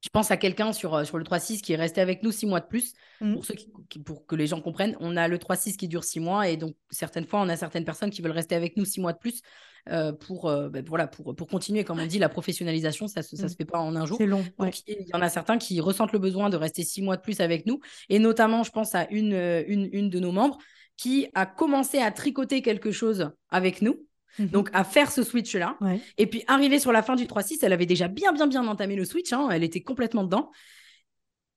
je 0.03 0.09
pense 0.11 0.31
à 0.31 0.37
quelqu'un 0.37 0.73
sur, 0.73 0.95
euh, 0.95 1.05
sur 1.05 1.19
le 1.19 1.25
3-6 1.25 1.63
qui 1.63 1.73
est 1.73 1.77
resté 1.77 2.01
avec 2.01 2.23
nous 2.23 2.33
six 2.33 2.47
mois 2.47 2.61
de 2.61 2.67
plus. 2.67 2.93
Mmh. 3.21 3.35
Pour, 3.35 3.45
ceux 3.45 3.55
qui, 3.55 3.99
pour 3.99 4.27
que 4.27 4.37
les 4.37 4.47
gens 4.47 4.61
comprennent, 4.61 4.97
on 5.01 5.17
a 5.17 5.27
le 5.29 5.39
3-6 5.39 5.77
qui 5.77 5.89
dure 5.89 6.05
six 6.05 6.21
mois. 6.21 6.49
Et 6.49 6.57
donc, 6.57 6.77
certaines 6.91 7.27
fois, 7.27 7.41
on 7.41 7.49
a 7.49 7.57
certaines 7.57 7.85
personnes 7.85 8.11
qui 8.11 8.23
veulent 8.23 8.33
rester 8.33 8.55
avec 8.55 8.77
nous 8.77 8.85
six 8.85 9.01
mois 9.01 9.13
de 9.13 9.19
plus 9.19 9.41
euh, 9.89 10.13
pour, 10.13 10.49
euh, 10.49 10.69
ben, 10.69 10.85
voilà, 10.87 11.07
pour, 11.07 11.35
pour 11.35 11.47
continuer. 11.49 11.83
Comme 11.83 11.99
on 11.99 12.07
dit, 12.07 12.19
la 12.19 12.29
professionnalisation, 12.29 13.09
ça 13.09 13.21
ne 13.21 13.25
se, 13.25 13.37
mmh. 13.37 13.49
se 13.49 13.57
fait 13.57 13.65
pas 13.65 13.79
en 13.79 13.97
un 13.97 14.07
jour. 14.07 14.19
C'est 14.19 14.27
long. 14.27 14.45
il 14.87 15.07
y 15.07 15.15
en 15.15 15.23
a 15.23 15.29
certains 15.29 15.59
qui 15.59 15.81
ressentent 15.81 16.13
le 16.13 16.19
besoin 16.19 16.51
de 16.51 16.57
rester 16.57 16.85
six 16.85 17.03
mois 17.03 17.17
de 17.17 17.23
plus 17.23 17.41
avec 17.41 17.67
nous. 17.67 17.81
Et 18.09 18.19
notamment, 18.19 18.63
je 18.63 18.71
pense 18.71 18.95
à 18.95 19.07
une, 19.11 19.35
une, 19.67 19.89
une 19.93 20.11
de 20.11 20.21
nos 20.21 20.33
membres 20.33 20.59
qui 20.97 21.29
a 21.35 21.47
commencé 21.47 21.99
à 21.99 22.11
tricoter 22.11 22.63
quelque 22.63 22.91
chose 22.91 23.31
avec 23.51 23.83
nous. 23.83 24.07
Mhm. 24.39 24.49
Donc, 24.49 24.71
à 24.73 24.85
faire 24.85 25.11
ce 25.11 25.23
switch-là. 25.23 25.79
Et 26.19 26.27
puis, 26.27 26.45
arrivé 26.47 26.79
sur 26.79 26.93
la 26.93 27.03
fin 27.03 27.17
du 27.17 27.27
3-6, 27.27 27.59
elle 27.63 27.73
avait 27.73 27.87
déjà 27.87 28.09
bien, 28.09 28.33
bien, 28.33 28.47
bien 28.47 28.67
entamé 28.67 28.97
le 28.97 29.05
switch. 29.05 29.33
Hein. 29.33 29.49
elle 29.51 29.65
était 29.65 29.81
complètement 29.81 30.25
dedans. 30.25 30.51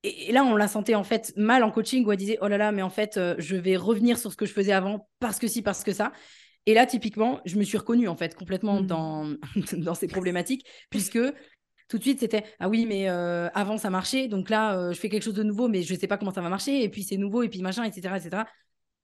Et, 0.04 0.32
là, 0.32 0.44
on 0.44 0.56
la 0.56 0.68
sentait 0.68 0.96
en 0.96 1.04
fait 1.04 1.34
mal 1.36 1.64
en 1.64 1.72
coaching 1.72 2.06
où 2.06 2.12
elle 2.12 2.18
disait 2.18 2.38
Oh 2.42 2.48
là 2.48 2.58
là, 2.58 2.72
mais 2.72 2.82
en 2.82 2.90
fait, 2.90 3.18
euh, 3.18 3.36
je 3.38 3.56
vais 3.56 3.76
revenir 3.76 4.18
sur 4.18 4.32
ce 4.32 4.38
que 4.38 4.46
je 4.46 4.54
faisais 4.54 4.72
avant 4.72 5.10
parce 5.20 5.40
que 5.40 5.48
si, 5.48 5.62
parce 5.62 5.84
que 5.84 5.92
ça. 5.92 6.14
Et 6.66 6.74
là, 6.74 6.86
typiquement, 6.86 7.42
je 7.46 7.58
me 7.58 7.64
suis 7.64 7.78
reconnue 7.78 8.08
en 8.08 8.16
fait 8.16 8.36
complètement 8.36 8.82
mhm. 8.82 8.88
dans, 8.88 9.34
dans 9.74 9.96
ces 9.96 10.08
problématiques 10.08 10.66
puisque 10.90 11.20
tout 11.90 11.98
de 11.98 12.04
suite, 12.04 12.20
c'était 12.20 12.44
Ah 12.60 12.70
oui, 12.70 12.86
mais 12.86 13.10
euh, 13.10 13.50
avant, 13.56 13.78
ça 13.78 13.90
marchait. 13.90 14.28
Donc 14.28 14.50
là, 14.50 14.78
euh, 14.78 14.94
je 14.94 15.00
fais 15.00 15.10
quelque 15.10 15.24
chose 15.24 15.34
de 15.34 15.44
nouveau, 15.44 15.68
mais 15.68 15.82
je 15.82 15.94
ne 15.94 16.00
sais 16.00 16.08
pas 16.08 16.18
comment 16.18 16.32
ça 16.32 16.42
va 16.42 16.50
marcher. 16.50 16.84
Et 16.84 16.90
puis, 16.90 17.04
c'est 17.04 17.18
nouveau, 17.18 17.42
et 17.42 17.50
puis 17.50 17.62
machin, 17.62 17.84
etc. 17.84 18.16
etc. 18.16 18.44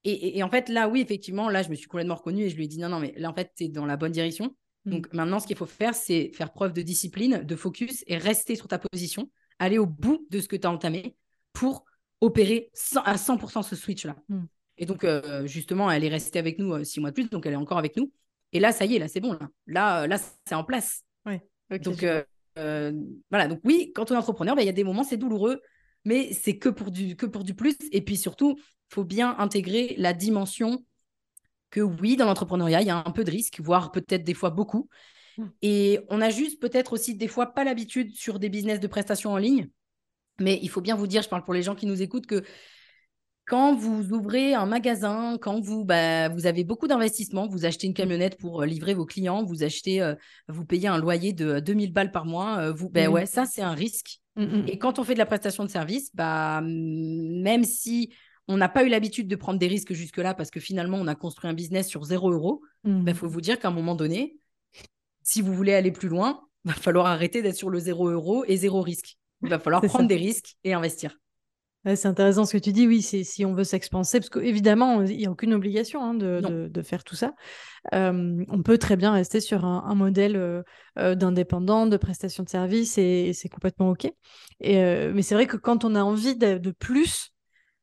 Et, 0.08 0.44
en 0.44 0.50
fait, 0.52 0.70
là, 0.70 0.88
oui, 0.88 1.02
effectivement, 1.02 1.50
là, 1.50 1.64
je 1.64 1.70
me 1.70 1.76
suis 1.76 1.88
complètement 1.88 2.14
reconnue 2.14 2.44
et 2.44 2.50
je 2.50 2.56
lui 2.56 2.66
ai 2.66 2.68
dit 2.68 2.78
non, 2.78 2.90
non, 2.90 3.00
mais 3.00 3.14
là, 3.18 3.30
en 3.30 3.34
fait, 3.34 3.52
tu 3.58 3.64
es 3.64 3.70
dans 3.70 3.88
la 3.88 3.98
bonne 3.98 4.12
direction. 4.12 4.56
Mm. 4.86 4.92
Donc 4.92 5.14
maintenant, 5.14 5.40
ce 5.40 5.48
qu'il 5.48 5.58
faut 5.58 5.66
faire, 5.66 5.96
c'est 5.96 6.32
faire 6.34 6.54
preuve 6.54 6.74
de 6.74 6.84
discipline, 6.84 7.42
de 7.44 7.56
focus 7.56 8.04
et 8.06 8.18
rester 8.18 8.56
sur 8.56 8.68
ta 8.68 8.78
position, 8.78 9.32
aller 9.58 9.80
au 9.80 9.88
bout 9.88 10.28
de 10.30 10.40
ce 10.40 10.48
que 10.48 10.56
tu 10.56 10.68
as 10.68 10.72
entamé 10.72 11.16
pour 11.54 11.86
opérer 12.22 12.70
à 13.04 13.16
100% 13.16 13.64
ce 13.64 13.76
switch-là. 13.76 14.16
Mm. 14.30 14.44
Et 14.78 14.86
donc, 14.86 15.04
euh, 15.04 15.48
justement, 15.48 15.90
elle 15.90 16.04
est 16.04 16.10
restée 16.10 16.40
avec 16.40 16.60
nous 16.60 16.74
euh, 16.74 16.84
six 16.84 17.00
mois 17.00 17.10
de 17.10 17.16
plus, 17.16 17.30
donc 17.30 17.46
elle 17.46 17.54
est 17.54 17.58
encore 17.58 17.78
avec 17.78 17.98
nous. 17.98 18.12
Et 18.52 18.60
là, 18.60 18.72
ça 18.72 18.86
y 18.86 18.96
est, 18.96 19.00
là, 19.00 19.08
c'est 19.08 19.22
bon. 19.22 19.34
Là, 19.34 19.50
là, 19.66 20.04
euh, 20.04 20.08
là 20.08 20.18
c'est 20.18 20.56
en 20.56 20.64
place. 20.64 21.04
donc, 21.82 22.06
voilà. 22.56 23.48
Donc, 23.48 23.60
oui, 23.64 23.92
quand 23.96 24.12
on 24.12 24.16
est 24.16 24.18
entrepreneur, 24.18 24.56
bah, 24.56 24.62
il 24.62 24.66
y 24.66 24.70
a 24.70 24.74
des 24.74 24.84
moments, 24.84 25.04
c'est 25.04 25.18
douloureux, 25.18 25.62
mais 26.06 26.32
c'est 26.34 26.58
que, 26.58 26.70
pour 26.70 26.92
du, 26.92 27.16
que 27.16 27.26
pour 27.26 27.44
du 27.44 27.54
plus. 27.54 27.76
Et 27.92 28.02
puis 28.02 28.18
surtout, 28.18 28.58
faut 28.90 29.04
bien 29.04 29.36
intégrer 29.38 29.96
la 29.98 30.14
dimension 30.14 30.86
que 31.72 31.82
oui, 31.82 32.16
dans 32.16 32.26
l'entrepreneuriat, 32.26 32.82
il 32.82 32.88
y 32.88 32.92
a 32.92 33.04
un 33.06 33.12
peu 33.12 33.24
de 33.24 33.32
risque, 33.32 33.60
voire 33.60 33.92
peut-être 33.92 34.24
des 34.24 34.34
fois 34.34 34.52
beaucoup. 34.52 34.88
Mmh. 35.38 35.44
Et 35.62 36.00
on 36.10 36.22
a 36.22 36.30
juste 36.30 36.62
peut-être 36.62 36.94
aussi 36.94 37.16
des 37.16 37.28
fois 37.28 37.48
pas 37.48 37.64
l'habitude 37.64 38.16
sur 38.16 38.40
des 38.40 38.50
business 38.50 38.80
de 38.80 38.88
prestations 38.88 39.34
en 39.34 39.38
ligne. 39.38 39.70
Mais 40.40 40.60
il 40.62 40.70
faut 40.70 40.82
bien 40.82 40.96
vous 40.96 41.08
dire, 41.08 41.22
je 41.22 41.30
parle 41.30 41.44
pour 41.44 41.54
les 41.54 41.64
gens 41.64 41.76
qui 41.76 41.86
nous 41.86 42.02
écoutent, 42.02 42.28
que 42.28 42.44
quand 43.46 43.76
vous 43.76 44.12
ouvrez 44.12 44.54
un 44.54 44.66
magasin, 44.66 45.38
quand 45.40 45.62
vous, 45.62 45.86
bah, 45.86 46.30
vous 46.30 46.48
avez 46.48 46.64
beaucoup 46.64 46.88
d'investissements, 46.88 47.48
vous 47.48 47.66
achetez 47.66 47.88
une 47.88 47.94
camionnette 47.94 48.38
pour 48.38 48.62
euh, 48.62 48.66
livrer 48.66 48.94
vos 48.94 49.06
clients, 49.06 49.44
vous 49.44 49.64
achetez, 49.64 50.02
euh, 50.02 50.16
vous 50.48 50.66
payez 50.66 50.88
un 50.88 50.98
loyer 50.98 51.32
de 51.32 51.60
2000 51.60 51.94
balles 51.94 52.12
par 52.12 52.26
mois, 52.26 52.58
euh, 52.58 52.74
vous, 52.74 52.90
ben 52.90 53.08
ouais, 53.08 53.26
ça 53.26 53.46
c'est 53.46 53.62
un 53.62 53.74
risque. 53.74 54.20
Et 54.68 54.78
quand 54.78 55.00
on 55.00 55.04
fait 55.04 55.14
de 55.14 55.20
la 55.20 55.26
prestation 55.26 55.64
de 55.64 55.70
service, 55.70 56.14
bah, 56.14 56.62
même 56.62 57.64
si 57.64 58.14
on 58.48 58.58
n'a 58.58 58.70
pas 58.70 58.84
eu 58.84 58.90
l'habitude 58.90 59.28
de 59.28 59.36
prendre 59.36 59.60
des 59.60 59.68
risques 59.68 59.94
jusque-là 59.94 60.34
parce 60.34 60.52
que 60.52 60.60
finalement, 60.60 60.98
on 60.98 61.08
a 61.08 61.16
construit 61.16 61.50
un 61.50 61.54
business 61.54 61.88
sur 61.88 62.04
zéro 62.04 62.32
euro. 62.32 62.62
Il 62.84 62.92
mmh. 62.92 63.04
bah, 63.06 63.14
faut 63.14 63.28
vous 63.28 63.42
dire 63.42 63.60
qu'à 63.60 63.70
un 63.70 63.72
moment 63.72 63.96
donné, 63.96 64.38
si 65.24 65.42
vous 65.42 65.54
voulez 65.54 65.74
aller 65.74 65.92
plus 65.92 66.10
loin, 66.10 66.42
il 66.66 66.72
va 66.72 66.78
falloir 66.78 67.08
arrêter 67.08 67.42
d'être 67.42 67.56
sur 67.56 67.70
le 67.70 67.80
zéro 67.80 68.10
euro 68.10 68.44
et 68.46 68.58
zéro 68.58 68.82
risque. 68.82 69.18
Il 69.42 69.50
va 69.50 69.60
falloir 69.60 69.82
prendre 69.82 70.08
des 70.08 70.16
risques 70.16 70.58
et 70.64 70.74
investir. 70.74 71.18
C'est 71.94 72.08
intéressant 72.08 72.46
ce 72.46 72.54
que 72.54 72.62
tu 72.62 72.72
dis. 72.72 72.88
Oui, 72.88 73.02
c'est 73.02 73.24
si 73.24 73.46
on 73.46 73.54
veut 73.54 73.64
s'expanser, 73.64 74.20
parce 74.20 74.30
qu'évidemment, 74.30 75.04
il 75.04 75.18
n'y 75.18 75.26
a 75.28 75.32
aucune 75.32 75.54
obligation 75.54 76.04
hein, 76.04 76.14
de, 76.16 76.82
faire 76.82 77.04
tout 77.04 77.16
ça. 77.16 77.34
on 77.92 78.62
peut 78.64 78.78
très 78.78 78.96
bien 78.96 79.12
rester 79.12 79.40
sur 79.40 79.66
un, 79.66 79.96
modèle 79.96 80.36
euh, 80.36 80.64
euh, 80.98 81.16
d'indépendant, 81.16 81.86
de 81.86 81.98
prestation 81.98 82.44
de 82.44 82.50
service, 82.50 82.98
et, 82.98 83.34
c'est 83.34 83.50
complètement 83.50 83.90
OK. 83.90 84.06
Et, 84.62 84.80
euh, 84.80 85.12
mais 85.14 85.22
c'est 85.22 85.36
vrai 85.36 85.48
que 85.48 85.58
quand 85.58 85.86
on 85.86 85.96
a 85.96 86.02
envie 86.02 86.36
de 86.36 86.72
plus, 86.72 87.36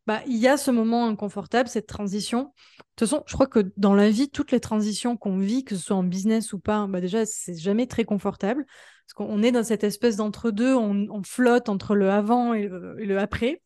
bah, 0.06 0.20
il 0.26 0.36
y 0.36 0.48
a 0.48 0.56
ce 0.56 0.70
moment 0.72 1.06
inconfortable, 1.06 1.68
cette 1.68 1.86
transition. 1.86 2.42
De 2.42 2.82
toute 2.96 3.08
façon, 3.08 3.22
je 3.26 3.34
crois 3.34 3.46
que 3.46 3.72
dans 3.76 3.94
la 3.94 4.10
vie, 4.10 4.30
toutes 4.30 4.50
les 4.50 4.58
transitions 4.58 5.16
qu'on 5.16 5.38
vit, 5.38 5.64
que 5.64 5.76
ce 5.76 5.82
soit 5.82 5.96
en 5.96 6.02
business 6.02 6.52
ou 6.52 6.58
pas, 6.58 6.86
bah 6.88 7.00
déjà, 7.00 7.24
c'est 7.24 7.56
jamais 7.56 7.86
très 7.86 8.04
confortable. 8.04 8.66
Parce 9.06 9.14
qu'on 9.14 9.42
est 9.42 9.52
dans 9.52 9.62
cette 9.62 9.84
espèce 9.84 10.16
d'entre-deux, 10.16 10.74
on, 10.74 11.22
flotte 11.24 11.68
entre 11.68 11.94
le 11.94 12.10
avant 12.10 12.52
et 12.54 12.66
le, 12.68 13.18
après. 13.18 13.62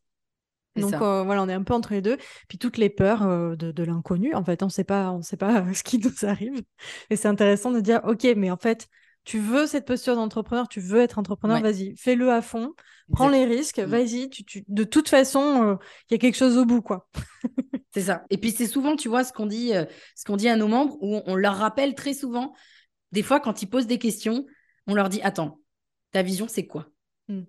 Donc 0.77 0.95
euh, 0.95 1.23
voilà, 1.23 1.43
on 1.43 1.49
est 1.49 1.55
un 1.55 1.63
peu 1.63 1.75
entre 1.75 1.93
les 1.93 2.03
deux. 2.03 2.17
Puis 2.49 2.59
toutes 2.59 2.77
les 2.77 2.91
peurs 2.91 3.23
euh, 3.23 3.57
de, 3.57 3.83
l'inconnu, 3.83 4.35
en 4.35 4.45
fait, 4.45 4.63
on 4.63 4.69
sait 4.69 4.85
pas, 4.85 5.11
on 5.11 5.23
sait 5.23 5.37
pas 5.37 5.65
ce 5.75 5.83
qui 5.83 5.99
nous 5.99 6.25
arrive. 6.25 6.63
Et 7.11 7.17
c'est 7.17 7.29
intéressant 7.29 7.71
de 7.71 7.81
dire, 7.81 8.01
ok, 8.05 8.27
mais 8.37 8.51
en 8.51 8.57
fait, 8.57 8.89
tu 9.25 9.39
veux 9.39 9.67
cette 9.67 9.87
posture 9.87 10.15
d'entrepreneur, 10.15 10.69
tu 10.69 10.81
veux 10.81 11.01
être 11.01 11.19
entrepreneur, 11.19 11.61
vas-y, 11.61 11.97
fais-le 11.97 12.31
à 12.31 12.43
fond, 12.43 12.75
prends 13.13 13.29
les 13.29 13.45
risques, 13.45 13.81
mm. 13.81 13.85
vas-y, 13.85 14.31
tu, 14.31 14.65
de 14.69 14.85
toute 14.85 15.09
façon, 15.09 15.41
euh, 15.41 15.75
il 16.09 16.15
y 16.15 16.17
a 16.17 16.19
quelque 16.19 16.37
chose 16.37 16.57
au 16.57 16.65
bout, 16.65 16.81
quoi. 16.81 17.09
c'est 17.93 18.03
ça. 18.03 18.23
Et 18.31 18.39
puis 18.39 18.53
c'est 18.53 18.69
souvent, 18.69 18.95
tu 18.95 19.09
vois, 19.09 19.25
ce 19.25 19.33
qu'on 19.33 19.47
dit, 19.47 19.73
ce 20.15 20.25
qu'on 20.25 20.37
dit 20.37 20.49
à 20.49 20.57
nos 20.57 20.69
membres, 20.69 20.97
où 21.01 21.21
on 21.27 21.35
leur 21.35 21.57
rappelle 21.57 21.95
très 21.97 22.15
souvent, 22.15 22.55
des 23.11 23.23
fois, 23.23 23.41
quand 23.41 23.63
ils 23.63 23.67
posent 23.67 23.89
des 23.89 23.99
questions, 23.99 24.47
on 24.87 24.95
leur 24.95 25.09
dit, 25.09 25.21
attends, 25.23 25.59
ta 26.13 26.23
vision, 26.23 26.47
c'est 26.49 26.67
quoi? 26.67 26.87
Mm. 27.29 27.43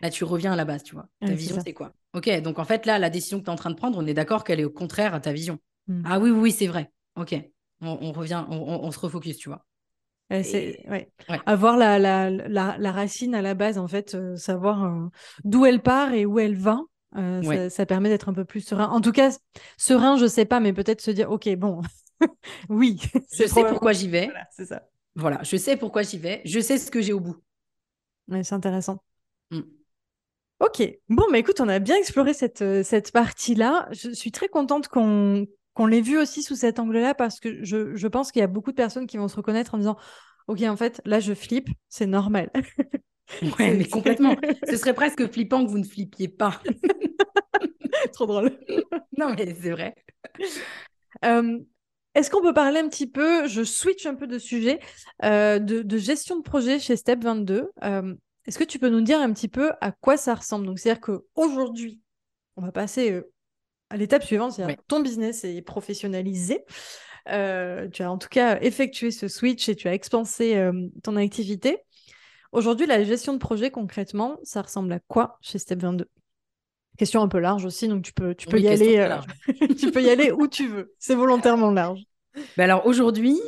Là, 0.00 0.10
tu 0.10 0.24
reviens 0.24 0.52
à 0.52 0.56
la 0.56 0.64
base, 0.64 0.82
tu 0.82 0.94
vois. 0.94 1.08
Ta 1.20 1.32
vision, 1.32 1.58
c'est 1.64 1.72
quoi? 1.72 1.92
Ok, 2.14 2.28
donc 2.42 2.58
en 2.58 2.64
fait, 2.64 2.86
là, 2.86 2.98
la 2.98 3.10
décision 3.10 3.38
que 3.38 3.44
tu 3.44 3.50
es 3.50 3.52
en 3.52 3.56
train 3.56 3.70
de 3.70 3.76
prendre, 3.76 3.98
on 3.98 4.06
est 4.06 4.14
d'accord 4.14 4.44
qu'elle 4.44 4.60
est 4.60 4.64
au 4.64 4.70
contraire 4.70 5.14
à 5.14 5.20
ta 5.20 5.32
vision. 5.32 5.58
Mm. 5.86 6.02
Ah 6.06 6.18
oui, 6.20 6.30
oui, 6.30 6.52
c'est 6.52 6.66
vrai. 6.66 6.90
Ok, 7.16 7.34
on, 7.80 8.12
revient, 8.12 8.44
on 8.48 8.90
se 8.90 8.98
refocus, 8.98 9.36
tu 9.36 9.48
vois. 9.48 9.66
C'est 10.42 10.82
ouais. 10.88 11.10
avoir 11.44 11.76
la, 11.76 11.98
la, 11.98 12.30
la, 12.30 12.92
racine 12.92 13.34
à 13.34 13.42
la 13.42 13.54
base, 13.54 13.76
en 13.76 13.86
fait, 13.86 14.14
euh, 14.14 14.36
savoir 14.36 14.84
euh, 14.84 15.08
d'où 15.44 15.66
elle 15.66 15.82
part 15.82 16.14
et 16.14 16.24
où 16.24 16.38
elle 16.38 16.56
va. 16.56 16.80
Euh, 17.16 17.68
ça, 17.68 17.84
permet 17.84 18.08
d'être 18.08 18.30
un 18.30 18.32
peu 18.32 18.46
plus 18.46 18.62
serein. 18.62 18.88
En 18.88 19.02
tout 19.02 19.12
cas, 19.12 19.36
serein, 19.76 20.16
je 20.16 20.26
sais 20.26 20.46
pas, 20.46 20.60
mais 20.60 20.72
peut-être 20.72 21.02
se 21.02 21.10
dire, 21.10 21.30
ok, 21.30 21.54
bon, 21.56 21.82
oui. 22.70 22.98
Je 23.32 23.44
sais 23.44 23.64
pourquoi 23.66 23.92
j'y 23.92 24.08
vais. 24.08 24.26
Voilà, 24.26 24.46
c'est 24.50 24.64
ça. 24.64 24.88
Voilà, 25.14 25.42
je 25.42 25.58
sais 25.58 25.76
pourquoi 25.76 26.02
j'y 26.02 26.16
vais. 26.16 26.40
Je 26.46 26.58
sais 26.58 26.78
ce 26.78 26.90
que 26.90 27.02
j'ai 27.02 27.12
au 27.12 27.20
bout. 27.20 27.36
c'est 28.30 28.54
intéressant. 28.54 29.02
Mm. 29.50 29.60
Ok, 30.62 30.82
bon, 31.08 31.24
mais 31.30 31.40
écoute, 31.40 31.60
on 31.60 31.68
a 31.68 31.80
bien 31.80 31.96
exploré 31.96 32.32
cette, 32.34 32.64
cette 32.84 33.12
partie-là. 33.12 33.88
Je 33.90 34.10
suis 34.10 34.30
très 34.30 34.48
contente 34.48 34.88
qu'on 34.88 35.46
qu'on 35.74 35.86
l'ait 35.86 36.02
vu 36.02 36.18
aussi 36.18 36.42
sous 36.42 36.54
cet 36.54 36.78
angle-là 36.78 37.14
parce 37.14 37.40
que 37.40 37.64
je, 37.64 37.96
je 37.96 38.06
pense 38.06 38.30
qu'il 38.30 38.40
y 38.40 38.42
a 38.42 38.46
beaucoup 38.46 38.72
de 38.72 38.76
personnes 38.76 39.06
qui 39.06 39.16
vont 39.16 39.28
se 39.28 39.36
reconnaître 39.36 39.74
en 39.74 39.78
disant 39.78 39.96
Ok, 40.48 40.60
en 40.62 40.76
fait, 40.76 41.00
là, 41.04 41.20
je 41.20 41.34
flippe, 41.34 41.68
c'est 41.88 42.06
normal. 42.06 42.50
ouais, 43.58 43.74
mais 43.76 43.88
complètement. 43.88 44.36
Ce 44.68 44.76
serait 44.76 44.94
presque 44.94 45.30
flippant 45.30 45.64
que 45.64 45.70
vous 45.70 45.78
ne 45.78 45.84
flippiez 45.84 46.28
pas. 46.28 46.60
Trop 48.12 48.26
drôle. 48.26 48.58
non, 49.16 49.34
mais 49.36 49.54
c'est 49.60 49.70
vrai. 49.70 49.94
Euh, 51.24 51.58
est-ce 52.14 52.30
qu'on 52.30 52.42
peut 52.42 52.52
parler 52.52 52.80
un 52.80 52.88
petit 52.88 53.06
peu, 53.06 53.46
je 53.46 53.62
switch 53.62 54.06
un 54.06 54.14
peu 54.14 54.26
de 54.26 54.38
sujet, 54.38 54.80
euh, 55.24 55.58
de, 55.58 55.96
gestion 55.96 56.36
de 56.36 56.42
projet 56.42 56.78
chez 56.78 56.96
Step 56.96 57.22
22 57.22 57.70
euh, 57.84 58.14
Est-ce 58.46 58.58
que 58.58 58.64
tu 58.64 58.78
peux 58.78 58.88
nous 58.88 59.02
dire 59.02 59.20
un 59.20 59.32
petit 59.32 59.48
peu 59.48 59.72
à 59.80 59.92
quoi 59.92 60.16
ça 60.16 60.34
ressemble? 60.34 60.66
Donc, 60.66 60.78
c'est-à-dire 60.78 61.00
qu'aujourd'hui, 61.00 62.00
on 62.56 62.62
va 62.62 62.72
passer 62.72 63.22
à 63.92 63.96
l'étape 63.96 64.24
suivante, 64.24 64.52
c'est 64.52 64.78
ton 64.88 65.00
business 65.00 65.44
est 65.44 65.60
professionnalisé. 65.62 66.64
Euh, 67.28 67.88
tu 67.88 68.02
as 68.02 68.10
en 68.10 68.18
tout 68.18 68.28
cas 68.28 68.58
effectué 68.60 69.10
ce 69.10 69.28
switch 69.28 69.68
et 69.68 69.76
tu 69.76 69.86
as 69.86 69.94
expansé 69.94 70.56
euh, 70.56 70.88
ton 71.02 71.16
activité. 71.16 71.78
Aujourd'hui, 72.52 72.86
la 72.86 73.04
gestion 73.04 73.32
de 73.34 73.38
projet, 73.38 73.70
concrètement, 73.70 74.38
ça 74.42 74.62
ressemble 74.62 74.92
à 74.92 74.98
quoi 74.98 75.38
chez 75.40 75.58
Step 75.58 75.80
22 75.80 76.08
Question 76.98 77.22
un 77.22 77.28
peu 77.28 77.38
large 77.38 77.64
aussi, 77.64 77.88
donc 77.88 78.02
tu 78.02 78.12
peux, 78.12 78.34
tu 78.34 78.46
peux 78.46 78.58
y 78.58 78.68
aller. 78.68 78.98
Euh, 78.98 79.16
tu 79.78 79.90
peux 79.90 80.02
y 80.02 80.10
aller 80.10 80.30
où 80.30 80.46
tu 80.46 80.68
veux. 80.68 80.94
C'est 80.98 81.14
volontairement 81.14 81.70
large. 81.70 82.00
Ben 82.56 82.64
alors 82.64 82.86
aujourd'hui, 82.86 83.38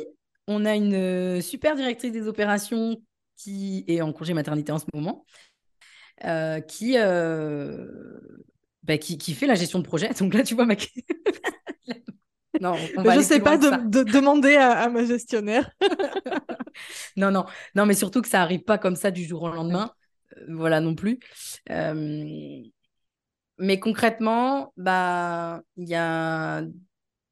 on 0.47 0.65
a 0.65 0.75
une 0.75 1.41
super 1.41 1.75
directrice 1.75 2.11
des 2.11 2.27
opérations 2.27 2.97
qui 3.37 3.83
est 3.87 4.01
en 4.01 4.13
congé 4.13 4.33
maternité 4.33 4.71
en 4.71 4.79
ce 4.79 4.85
moment, 4.93 5.25
qui 6.67 6.97
bah, 8.85 8.99
qui, 8.99 9.33
fait 9.33 9.47
la 9.47 9.55
gestion 9.55 9.79
de 9.79 9.83
projet. 9.83 10.09
Donc 10.19 10.33
là, 10.33 10.43
tu 10.43 10.55
vois, 10.55 10.65
ma... 10.65 10.75
non, 12.61 12.75
je 12.75 13.17
ne 13.17 13.21
sais 13.21 13.39
pas 13.39 13.57
de, 13.57 14.03
demander 14.03 14.55
à, 14.55 14.89
ma 14.89 15.03
gestionnaire. 15.03 15.71
non, 17.17 17.31
non, 17.31 17.45
non, 17.73 17.85
mais 17.85 17.95
surtout 17.95 18.21
que 18.21 18.27
ça 18.27 18.41
arrive 18.41 18.61
pas 18.61 18.77
comme 18.77 18.95
ça 18.95 19.11
du 19.11 19.23
jour 19.23 19.43
au 19.43 19.49
lendemain. 19.49 19.91
Euh, 20.37 20.45
voilà 20.49 20.81
non 20.81 20.95
plus. 20.95 21.19
Euh, 21.71 22.61
mais 23.57 23.79
concrètement, 23.79 24.71
bah, 24.77 25.61
il 25.77 25.89
y 25.89 25.95
a 25.95 26.61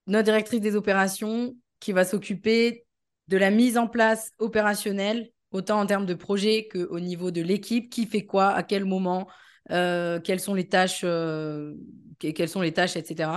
notre 0.08 0.24
directrice 0.24 0.62
des 0.62 0.76
opérations 0.76 1.56
qui 1.80 1.92
va 1.92 2.04
s'occuper 2.04 2.86
de 3.28 3.38
la 3.38 3.52
mise 3.52 3.78
en 3.78 3.88
place 3.88 4.32
opérationnelle, 4.40 5.30
autant 5.54 5.80
en 5.80 5.86
termes 5.86 6.06
de 6.06 6.14
projet 6.16 6.68
qu'au 6.68 7.00
niveau 7.00 7.32
de 7.32 7.42
l'équipe, 7.42 7.90
qui 7.90 8.06
fait 8.06 8.26
quoi, 8.26 8.50
à 8.50 8.64
quel 8.64 8.84
moment, 8.84 9.30
euh, 9.72 10.20
quelles 10.20 10.40
sont 10.40 10.56
les 10.56 10.68
tâches, 10.68 11.02
euh, 11.04 11.76
quelles 12.20 12.50
sont 12.50 12.62
les 12.62 12.74
tâches, 12.74 12.98
etc. 12.98 13.30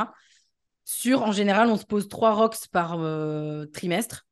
Sur, 0.84 1.22
en 1.22 1.32
général, 1.32 1.68
on 1.68 1.76
se 1.76 1.84
pose 1.84 2.08
trois 2.08 2.32
rocks 2.32 2.68
par 2.72 2.98
euh, 2.98 3.66
trimestre. 3.66 4.26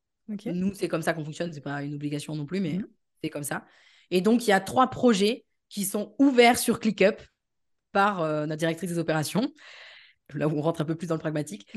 Nous, 0.47 0.73
c'est 0.75 0.89
comme 0.89 1.03
ça 1.03 1.13
qu'on 1.13 1.25
fonctionne. 1.25 1.53
C'est 1.53 1.61
pas 1.61 1.83
une 1.83 1.95
obligation 1.95 2.35
non 2.35 2.47
plus, 2.47 2.61
mais 2.61 2.75
mhm. 2.75 2.87
c'est 3.23 3.31
comme 3.31 3.45
ça. 3.45 3.65
Et 4.11 4.21
donc, 4.21 4.47
il 4.47 4.51
y 4.51 4.53
a 4.53 4.61
trois 4.61 4.89
projets 4.89 5.45
qui 5.69 5.85
sont 5.85 6.15
ouverts 6.19 6.59
sur 6.59 6.81
ClickUp 6.81 7.21
par 7.93 8.23
notre 8.47 8.57
directrice 8.57 8.91
des 8.91 8.99
opérations, 8.99 9.53
là 10.33 10.49
où 10.49 10.59
on 10.59 10.61
rentre 10.61 10.81
un 10.81 10.85
peu 10.85 10.97
plus 10.97 11.07
dans 11.07 11.15
le 11.15 11.21
pragmatique, 11.21 11.73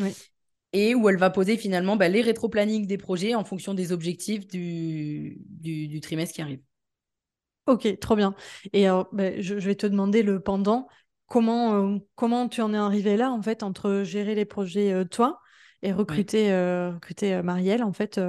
et 0.74 0.96
où 0.96 1.10
elle 1.10 1.18
va 1.18 1.30
poser 1.30 1.58
finalement 1.58 1.96
bah, 1.96 2.10
les 2.10 2.22
rétro-planning 2.22 2.86
des 2.88 2.98
projets 2.98 3.36
en 3.36 3.44
fonction 3.44 3.74
des 3.74 3.92
objectifs 3.92 4.48
du, 4.48 5.38
du 5.50 6.00
trimestre 6.02 6.36
qui 6.36 6.42
arrive. 6.42 6.60
Ok, 7.68 8.00
trop 8.00 8.16
bien. 8.16 8.34
Et 8.72 8.86
alors, 8.86 9.10
ben, 9.12 9.42
je, 9.42 9.56
vais 9.56 9.76
te 9.76 9.86
demander 9.86 10.24
le 10.24 10.40
pendant. 10.40 10.88
Comment, 11.28 11.74
euh, 11.76 11.98
comment 12.16 12.48
tu 12.48 12.62
en 12.62 12.74
es 12.74 12.78
arrivé 12.78 13.18
là, 13.18 13.30
en 13.30 13.42
fait, 13.42 13.62
entre 13.62 14.04
gérer 14.04 14.36
les 14.36 14.46
projets 14.46 14.94
euh, 14.94 15.04
toi 15.04 15.42
et 15.82 15.92
recruter, 15.92 16.52
euh, 16.54 16.92
recruter 16.92 17.42
Marielle, 17.44 17.84
en 17.84 17.92
fait 17.92 18.20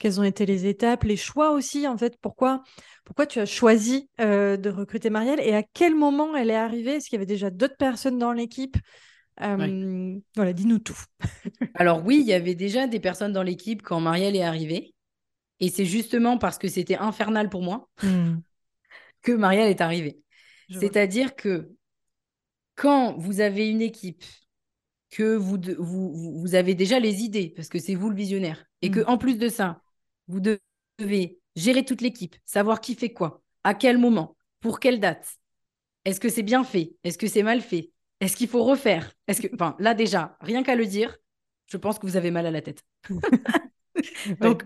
Quelles 0.00 0.20
ont 0.20 0.24
été 0.24 0.44
les 0.44 0.66
étapes, 0.66 1.04
les 1.04 1.16
choix 1.16 1.52
aussi, 1.52 1.86
en 1.86 1.96
fait 1.96 2.18
Pourquoi, 2.20 2.62
pourquoi 3.04 3.26
tu 3.26 3.38
as 3.38 3.46
choisi 3.46 4.10
de 4.18 4.68
recruter 4.68 5.08
Marielle 5.08 5.40
et 5.40 5.54
à 5.54 5.62
quel 5.62 5.94
moment 5.94 6.36
elle 6.36 6.50
est 6.50 6.56
arrivée? 6.56 6.96
Est-ce 6.96 7.08
qu'il 7.08 7.16
y 7.16 7.20
avait 7.20 7.26
déjà 7.26 7.48
d'autres 7.50 7.78
personnes 7.78 8.18
dans 8.18 8.32
l'équipe? 8.32 8.76
Voilà, 10.36 10.52
dis-nous 10.52 10.78
tout. 10.78 10.98
alors 11.74 12.04
oui, 12.04 12.18
il 12.20 12.26
y 12.26 12.32
avait 12.32 12.54
déjà 12.54 12.86
des 12.86 13.00
personnes 13.00 13.32
dans 13.32 13.42
l'équipe 13.42 13.82
quand 13.82 14.00
Marielle 14.00 14.36
est 14.36 14.42
arrivée. 14.42 14.94
Et 15.60 15.68
c'est 15.68 15.84
justement 15.84 16.38
parce 16.38 16.58
que 16.58 16.68
c'était 16.68 16.96
infernal 16.96 17.48
pour 17.48 17.62
moi. 17.62 17.88
Mmh 18.02 18.38
que 19.22 19.32
Marielle 19.32 19.68
est 19.68 19.82
arrivée. 19.82 20.18
C'est-à-dire 20.70 21.36
que 21.36 21.70
quand 22.74 23.18
vous 23.18 23.40
avez 23.40 23.68
une 23.68 23.82
équipe, 23.82 24.24
que 25.10 25.36
vous, 25.36 25.58
vous, 25.78 26.40
vous 26.40 26.54
avez 26.54 26.74
déjà 26.74 27.00
les 27.00 27.22
idées, 27.22 27.52
parce 27.54 27.68
que 27.68 27.78
c'est 27.78 27.94
vous 27.94 28.08
le 28.08 28.16
visionnaire, 28.16 28.64
et 28.80 28.90
que 28.90 29.00
mm. 29.00 29.08
en 29.08 29.18
plus 29.18 29.36
de 29.36 29.48
ça, 29.48 29.82
vous 30.28 30.40
devez 30.40 31.38
gérer 31.56 31.84
toute 31.84 32.00
l'équipe, 32.00 32.36
savoir 32.44 32.80
qui 32.80 32.94
fait 32.94 33.12
quoi, 33.12 33.42
à 33.64 33.74
quel 33.74 33.98
moment, 33.98 34.36
pour 34.60 34.80
quelle 34.80 35.00
date. 35.00 35.36
Est-ce 36.04 36.20
que 36.20 36.28
c'est 36.28 36.42
bien 36.42 36.64
fait 36.64 36.94
Est-ce 37.04 37.18
que 37.18 37.26
c'est 37.26 37.42
mal 37.42 37.60
fait 37.60 37.90
Est-ce 38.20 38.36
qu'il 38.36 38.48
faut 38.48 38.64
refaire? 38.64 39.12
Est-ce 39.26 39.42
que, 39.42 39.48
enfin, 39.54 39.76
là 39.78 39.94
déjà, 39.94 40.36
rien 40.40 40.62
qu'à 40.62 40.76
le 40.76 40.86
dire, 40.86 41.16
je 41.66 41.76
pense 41.76 41.98
que 41.98 42.06
vous 42.06 42.16
avez 42.16 42.30
mal 42.30 42.46
à 42.46 42.50
la 42.50 42.62
tête. 42.62 42.82
Donc, 44.40 44.64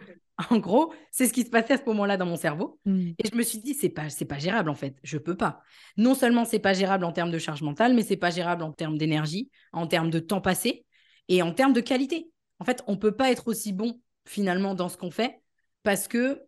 En 0.50 0.58
gros, 0.58 0.92
c'est 1.10 1.26
ce 1.26 1.32
qui 1.32 1.42
se 1.42 1.50
passait 1.50 1.74
à 1.74 1.78
ce 1.78 1.84
moment-là 1.86 2.16
dans 2.16 2.26
mon 2.26 2.36
cerveau. 2.36 2.80
Mm. 2.84 3.10
Et 3.18 3.28
je 3.30 3.36
me 3.36 3.42
suis 3.42 3.58
dit, 3.58 3.74
c'est 3.74 3.88
pas, 3.88 4.10
c'est 4.10 4.24
pas 4.24 4.38
gérable 4.38 4.68
en 4.68 4.74
fait. 4.74 4.96
Je 5.02 5.18
peux 5.18 5.36
pas. 5.36 5.62
Non 5.96 6.14
seulement 6.14 6.44
c'est 6.44 6.58
pas 6.58 6.72
gérable 6.72 7.04
en 7.04 7.12
termes 7.12 7.30
de 7.30 7.38
charge 7.38 7.62
mentale, 7.62 7.94
mais 7.94 8.02
c'est 8.02 8.16
pas 8.16 8.30
gérable 8.30 8.62
en 8.62 8.72
termes 8.72 8.98
d'énergie, 8.98 9.50
en 9.72 9.86
termes 9.86 10.10
de 10.10 10.18
temps 10.18 10.40
passé 10.40 10.84
et 11.28 11.42
en 11.42 11.52
termes 11.52 11.72
de 11.72 11.80
qualité. 11.80 12.30
En 12.58 12.64
fait, 12.64 12.82
on 12.86 12.96
peut 12.96 13.14
pas 13.14 13.30
être 13.30 13.48
aussi 13.48 13.72
bon 13.72 14.00
finalement 14.26 14.74
dans 14.74 14.88
ce 14.88 14.96
qu'on 14.96 15.10
fait 15.10 15.40
parce 15.82 16.08
que 16.08 16.42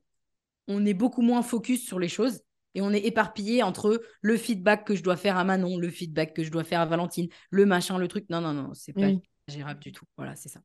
on 0.67 0.85
est 0.85 0.95
beaucoup 0.95 1.23
moins 1.23 1.43
focus 1.43 1.87
sur 1.87 2.01
les 2.01 2.09
choses 2.09 2.41
et 2.77 2.83
on 2.83 2.93
est 2.93 3.07
éparpillé 3.07 3.63
entre 3.63 4.03
le 4.21 4.37
feedback 4.37 4.85
que 4.85 4.95
je 4.95 5.03
dois 5.03 5.17
faire 5.17 5.39
à 5.39 5.45
Manon, 5.45 5.79
le 5.79 5.89
feedback 5.89 6.35
que 6.35 6.45
je 6.45 6.51
dois 6.51 6.63
faire 6.63 6.81
à 6.81 6.85
Valentine, 6.85 7.27
le 7.49 7.65
machin, 7.65 7.97
le 7.97 8.07
truc. 8.07 8.27
Non, 8.29 8.43
non, 8.43 8.53
non, 8.53 8.75
c'est 8.75 8.93
pas 8.93 9.09
gérable 9.49 9.81
du 9.81 9.93
tout. 9.93 10.05
Voilà, 10.19 10.37
c'est 10.37 10.51
ça. 10.51 10.61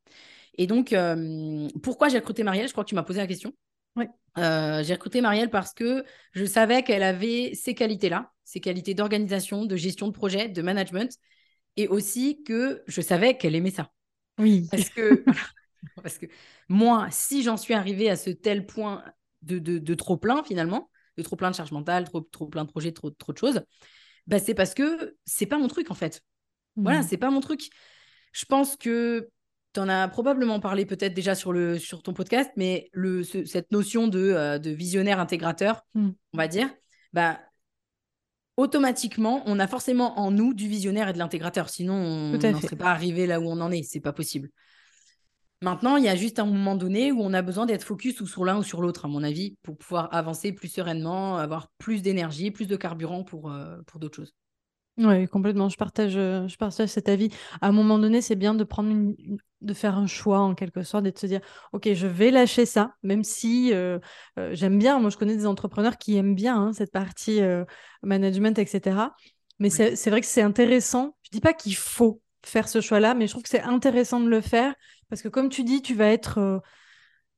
Et 0.58 0.66
donc, 0.66 0.92
euh, 0.92 1.68
pourquoi 1.82 2.10
j'ai 2.10 2.18
recruté 2.18 2.42
Marielle? 2.42 2.68
Je 2.68 2.72
crois 2.72 2.84
que 2.84 2.90
tu 2.90 2.94
m'as 2.94 3.02
posé 3.02 3.18
la 3.18 3.26
question. 3.26 3.54
Oui. 3.96 4.04
Euh, 4.36 4.82
j'ai 4.82 4.92
recruté 4.92 5.22
Marielle 5.22 5.48
parce 5.48 5.72
que 5.72 6.04
je 6.32 6.44
savais 6.44 6.82
qu'elle 6.82 7.02
avait 7.02 7.52
ces 7.54 7.74
qualités-là, 7.74 8.30
ces 8.44 8.60
qualités 8.60 8.92
d'organisation, 8.92 9.64
de 9.64 9.76
gestion 9.76 10.06
de 10.06 10.12
projet, 10.12 10.50
de 10.50 10.60
management, 10.60 11.16
et 11.78 11.88
aussi 11.88 12.42
que 12.42 12.82
je 12.86 13.00
savais 13.00 13.38
qu'elle 13.38 13.54
aimait 13.54 13.70
ça. 13.70 13.90
Oui. 14.38 14.68
Parce 14.70 14.90
que, 14.90 15.24
parce 16.02 16.18
que 16.18 16.26
moi, 16.68 17.08
si 17.10 17.42
j'en 17.42 17.56
suis 17.56 17.72
arrivée 17.72 18.10
à 18.10 18.16
ce 18.16 18.28
tel 18.28 18.66
point 18.66 19.02
de, 19.40 19.58
de, 19.58 19.94
trop 19.94 20.18
plein 20.18 20.42
finalement, 20.44 20.90
de 21.16 21.22
trop 21.22 21.36
plein 21.36 21.50
de 21.50 21.56
charge 21.56 21.72
mentale, 21.72 22.04
trop, 22.04 22.20
trop 22.20 22.46
plein 22.46 22.64
de 22.64 22.70
projets, 22.70 22.92
trop, 22.92 23.10
trop 23.10 23.32
de 23.32 23.38
choses, 23.38 23.62
bah 24.26 24.38
c'est 24.38 24.54
parce 24.54 24.74
que 24.74 25.16
c'est 25.24 25.46
pas 25.46 25.58
mon 25.58 25.68
truc 25.68 25.90
en 25.90 25.94
fait. 25.94 26.22
Voilà, 26.76 27.00
Mhm. 27.00 27.06
c'est 27.08 27.16
pas 27.18 27.30
mon 27.30 27.40
truc. 27.40 27.68
Je 28.32 28.44
pense 28.46 28.76
que 28.76 29.28
tu 29.74 29.80
en 29.80 29.88
as 29.88 30.06
probablement 30.08 30.60
parlé 30.60 30.86
peut-être 30.86 31.14
déjà 31.14 31.34
sur, 31.34 31.52
le, 31.52 31.78
sur 31.78 32.02
ton 32.02 32.12
podcast, 32.14 32.50
mais 32.56 32.88
le, 32.92 33.22
ce- 33.22 33.44
cette 33.44 33.72
notion 33.72 34.06
de, 34.08 34.18
euh, 34.20 34.58
de 34.58 34.70
visionnaire 34.70 35.18
intégrateur, 35.20 35.82
Mm. 35.94 36.10
on 36.32 36.36
va 36.36 36.48
dire, 36.48 36.68
bah, 37.12 37.40
automatiquement, 38.56 39.42
on 39.46 39.58
a 39.58 39.66
forcément 39.66 40.18
en 40.18 40.30
nous 40.30 40.54
du 40.54 40.68
visionnaire 40.68 41.08
et 41.08 41.12
de 41.12 41.18
l'intégrateur. 41.18 41.68
Sinon, 41.70 41.94
on 41.94 42.32
n'en 42.38 42.60
serait 42.60 42.76
pas 42.76 42.90
arrivé 42.90 43.26
là 43.26 43.40
où 43.40 43.44
on 43.44 43.60
en 43.60 43.70
est. 43.70 43.82
C'est 43.82 44.00
pas 44.00 44.12
possible. 44.12 44.50
Maintenant, 45.62 45.96
il 45.96 46.04
y 46.04 46.08
a 46.08 46.16
juste 46.16 46.38
un 46.40 46.44
moment 46.46 46.74
donné 46.76 47.12
où 47.12 47.20
on 47.22 47.32
a 47.32 47.40
besoin 47.42 47.66
d'être 47.66 47.84
focus 47.84 48.20
ou 48.20 48.26
sur 48.26 48.44
l'un 48.44 48.58
ou 48.58 48.62
sur 48.64 48.82
l'autre, 48.82 49.04
à 49.06 49.08
mon 49.08 49.22
avis, 49.22 49.56
pour 49.62 49.76
pouvoir 49.78 50.12
avancer 50.14 50.52
plus 50.52 50.68
sereinement, 50.68 51.38
avoir 51.38 51.68
plus 51.78 52.02
d'énergie, 52.02 52.50
plus 52.50 52.66
de 52.66 52.76
carburant 52.76 53.24
pour, 53.24 53.50
euh, 53.52 53.80
pour 53.86 54.00
d'autres 54.00 54.16
choses. 54.16 54.34
Oui, 54.98 55.26
complètement. 55.26 55.70
Je 55.70 55.76
partage, 55.78 56.16
euh, 56.16 56.46
je 56.48 56.56
partage 56.58 56.90
cet 56.90 57.08
avis. 57.08 57.30
À 57.62 57.68
un 57.68 57.72
moment 57.72 57.98
donné, 57.98 58.20
c'est 58.20 58.36
bien 58.36 58.54
de 58.54 58.62
prendre 58.62 58.90
une- 58.90 59.14
une- 59.18 59.38
de 59.62 59.72
faire 59.74 59.96
un 59.96 60.06
choix 60.06 60.40
en 60.40 60.54
quelque 60.54 60.82
sorte 60.82 61.06
et 61.06 61.12
de 61.12 61.18
se 61.18 61.26
dire, 61.26 61.40
OK, 61.72 61.88
je 61.94 62.06
vais 62.06 62.30
lâcher 62.30 62.66
ça, 62.66 62.92
même 63.02 63.24
si 63.24 63.72
euh, 63.72 63.98
euh, 64.38 64.50
j'aime 64.54 64.78
bien. 64.78 64.98
Moi, 65.00 65.08
je 65.08 65.16
connais 65.16 65.36
des 65.36 65.46
entrepreneurs 65.46 65.96
qui 65.96 66.16
aiment 66.16 66.34
bien 66.34 66.56
hein, 66.60 66.72
cette 66.74 66.92
partie 66.92 67.40
euh, 67.40 67.64
management, 68.02 68.58
etc. 68.58 69.14
Mais 69.58 69.70
Ouais. 69.70 69.96
c'est 69.96 70.10
vrai 70.10 70.20
que 70.20 70.26
c'est 70.26 70.42
intéressant. 70.42 71.16
Je 71.22 71.30
dis 71.30 71.40
pas 71.40 71.54
qu'il 71.54 71.74
faut 71.76 72.20
faire 72.44 72.68
ce 72.68 72.80
choix-là, 72.82 73.14
mais 73.14 73.26
je 73.26 73.32
trouve 73.32 73.44
que 73.44 73.48
c'est 73.48 73.62
intéressant 73.62 74.20
de 74.20 74.28
le 74.28 74.40
faire 74.42 74.74
parce 75.12 75.20
que, 75.20 75.28
comme 75.28 75.50
tu 75.50 75.62
dis, 75.62 75.82
tu 75.82 75.94
vas 75.94 76.08
être 76.08 76.38
euh, 76.38 76.58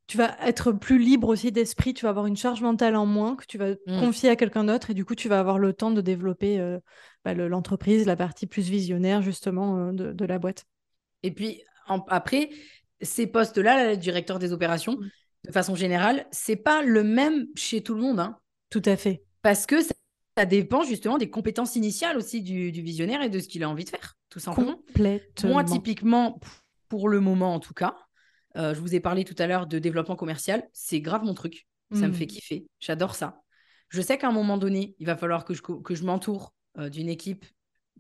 tu 0.07 0.17
vas 0.17 0.37
être 0.47 0.71
plus 0.71 1.01
libre 1.01 1.27
aussi 1.27 1.51
d'esprit, 1.51 1.93
tu 1.93 2.05
vas 2.05 2.11
avoir 2.11 2.27
une 2.27 2.37
charge 2.37 2.63
mentale 2.63 2.95
en 2.95 3.05
moins 3.05 3.35
que 3.35 3.47
tu 3.47 3.59
vas 3.59 3.71
Mm. 3.89 3.99
confier 3.99 4.29
à 4.31 4.37
quelqu'un 4.37 4.63
d'autre 4.63 4.91
et 4.91 4.95
du 4.95 5.05
coup 5.05 5.17
tu 5.17 5.29
vas 5.29 5.41
avoir 5.41 5.59
le 5.59 5.73
temps 5.73 5.91
de 5.91 6.01
développer 6.01 6.61
euh, 6.61 6.79
bah, 7.25 7.35
le- 7.35 7.49
l'entreprise, 7.49 8.07
la 8.07 8.15
partie 8.15 8.47
plus 8.47 8.69
visionnaire 8.69 9.23
justement 9.23 9.89
euh, 9.89 9.93
de, 9.93 10.13
de 10.13 10.25
la 10.25 10.39
boîte. 10.39 10.67
Et 11.25 11.33
puis 11.33 11.63
en- 11.89 11.99
après, 12.11 12.51
ces 13.01 13.27
postes-là, 13.27 13.75
là, 13.83 13.91
le 13.91 13.97
directeur 13.97 14.39
des 14.39 14.53
opérations, 14.53 14.93
Mm. 15.01 15.09
de 15.49 15.53
façon 15.53 15.75
générale, 15.75 16.27
c'est 16.31 16.55
pas 16.55 16.81
le 16.81 17.03
même 17.03 17.49
chez 17.57 17.83
tout 17.83 17.95
le 17.97 18.03
monde, 18.03 18.21
hein, 18.21 18.39
Tout 18.71 18.83
à 18.85 18.97
fait. 18.97 19.25
parce 19.43 19.67
que 19.67 19.83
ça, 19.83 19.95
ça 20.39 20.47
dépend 20.47 20.85
justement 20.85 21.19
des 21.19 21.29
compétences 21.29 21.75
initiales 21.75 22.17
aussi 22.19 22.41
du, 22.41 22.71
du 22.71 22.83
visionnaire 22.83 23.21
et 23.21 23.31
de 23.31 23.41
ce 23.41 23.49
qu'il 23.49 23.65
a 23.65 23.69
envie 23.69 23.85
de 23.85 23.91
faire, 23.91 24.17
tout 24.31 24.39
simplement. 24.39 24.77
Complètement. 24.77 25.51
Moi, 25.51 25.65
typiquement, 25.65 26.39
pour 26.89 27.09
le 27.09 27.21
moment 27.21 27.55
en 27.55 27.61
tout 27.61 27.75
cas, 27.75 27.97
euh, 28.57 28.75
je 28.75 28.81
vous 28.81 28.95
ai 28.95 29.01
parlé 29.01 29.25
tout 29.25 29.35
à 29.39 29.47
l'heure 29.47 29.67
de 29.67 29.79
développement 29.79 30.17
commercial, 30.17 30.69
c'est 30.73 31.01
grave 31.01 31.25
mon 31.25 31.35
truc. 31.35 31.67
Ça 31.93 32.09
me 32.09 32.09
Mm. 32.09 32.15
fait 32.15 32.27
kiffer. 32.27 32.67
J'adore 32.81 33.15
ça. 33.15 33.41
Je 33.89 34.01
sais 34.01 34.17
qu'à 34.19 34.29
un 34.29 34.33
moment 34.33 34.59
donné, 34.59 34.95
il 34.99 35.07
va 35.07 35.17
falloir 35.17 35.45
que 35.45 35.55
je, 35.55 35.63
que 35.63 35.95
je 35.95 36.05
m'entoure 36.05 36.55
euh, 36.79 36.89
d'une 36.89 37.09
équipe 37.09 37.45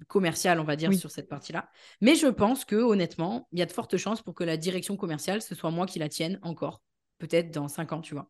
commerciale, 0.08 0.58
on 0.58 0.64
va 0.64 0.74
dire, 0.74 0.90
Oui. 0.90 0.98
sur 0.98 1.10
cette 1.10 1.28
partie-là. 1.28 1.68
Mais 2.00 2.16
je 2.16 2.26
pense 2.26 2.64
que 2.64 2.76
honnêtement, 2.76 3.46
il 3.52 3.58
y 3.58 3.62
a 3.62 3.66
de 3.66 3.72
fortes 3.72 3.96
chances 3.96 4.22
pour 4.22 4.34
que 4.34 4.42
la 4.42 4.56
direction 4.56 4.96
commerciale, 4.96 5.42
ce 5.42 5.54
soit 5.54 5.70
moi 5.70 5.86
qui 5.86 5.98
la 6.00 6.08
tienne 6.08 6.38
encore. 6.42 6.82
Peut-être 7.18 7.52
dans 7.52 7.68
cinq 7.68 7.92
ans, 7.92 8.00
tu 8.00 8.14
vois. 8.14 8.28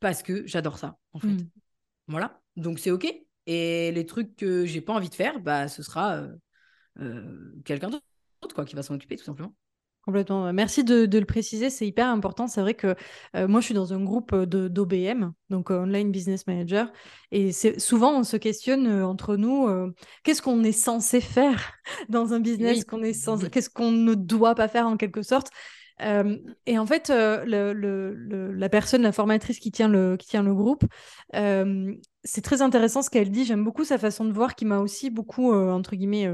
Parce 0.00 0.22
que 0.22 0.46
j'adore 0.46 0.78
ça, 0.78 0.98
en 1.12 1.18
fait. 1.18 1.26
Mm. 1.28 1.48
Voilà. 2.08 2.40
Donc 2.56 2.78
c'est 2.78 2.90
OK. 2.92 3.06
Et 3.46 3.90
les 3.92 4.06
trucs 4.06 4.36
que 4.36 4.64
j'ai 4.66 4.80
pas 4.80 4.92
envie 4.92 5.08
de 5.10 5.14
faire, 5.14 5.40
bah, 5.40 5.68
ce 5.68 5.82
sera 5.82 6.24
euh, 7.00 7.52
quelqu'un 7.64 7.90
d'autre 7.90 8.04
quoi, 8.54 8.64
qui 8.64 8.76
va 8.76 8.82
s'en 8.82 8.94
occuper, 8.94 9.16
tout 9.16 9.24
simplement. 9.24 9.54
Complètement. 10.06 10.52
Merci 10.52 10.84
de, 10.84 11.06
de 11.06 11.18
le 11.18 11.24
préciser, 11.24 11.70
c'est 11.70 11.86
hyper 11.86 12.08
important. 12.08 12.46
C'est 12.46 12.60
vrai 12.60 12.74
que 12.74 12.94
euh, 13.36 13.48
moi, 13.48 13.60
je 13.60 13.64
suis 13.64 13.74
dans 13.74 13.94
un 13.94 14.04
groupe 14.04 14.34
de 14.34 14.68
d'OBM, 14.68 15.32
donc 15.48 15.70
euh, 15.70 15.78
Online 15.82 16.10
Business 16.12 16.46
Manager, 16.46 16.92
et 17.32 17.52
souvent 17.52 18.12
on 18.18 18.22
se 18.22 18.36
questionne 18.36 18.86
euh, 18.86 19.06
entre 19.06 19.36
nous, 19.36 19.66
euh, 19.66 19.94
qu'est-ce 20.22 20.42
qu'on 20.42 20.62
est 20.62 20.72
censé 20.72 21.22
faire 21.22 21.72
dans 22.10 22.34
un 22.34 22.40
business, 22.40 22.80
Oui. 22.80 22.84
qu'on 22.84 23.02
est 23.02 23.14
censé, 23.14 23.48
qu'est-ce 23.48 23.70
qu'on 23.70 23.92
ne 23.92 24.14
doit 24.14 24.54
pas 24.54 24.68
faire 24.68 24.86
en 24.86 24.98
quelque 24.98 25.22
sorte. 25.22 25.48
Euh, 26.02 26.36
et 26.66 26.76
en 26.78 26.84
fait, 26.86 27.08
euh, 27.08 27.42
le, 27.46 27.72
le- 27.72 28.12
le- 28.14 28.52
la 28.52 28.68
personne, 28.68 29.00
la 29.02 29.12
formatrice 29.12 29.58
qui 29.58 29.70
tient 29.70 29.88
le, 29.88 30.16
qui 30.18 30.26
tient 30.26 30.42
le 30.42 30.52
groupe, 30.54 30.84
euh, 31.34 31.94
c'est 32.24 32.42
très 32.42 32.60
intéressant 32.60 33.00
ce 33.00 33.08
qu'elle 33.08 33.30
dit. 33.30 33.46
J'aime 33.46 33.64
beaucoup 33.64 33.84
sa 33.84 33.96
façon 33.96 34.26
de 34.26 34.32
voir, 34.32 34.54
qui 34.54 34.66
m'a 34.66 34.80
aussi 34.80 35.08
beaucoup, 35.08 35.52
euh, 35.54 35.70
entre 35.72 35.96
guillemets, 35.96 36.26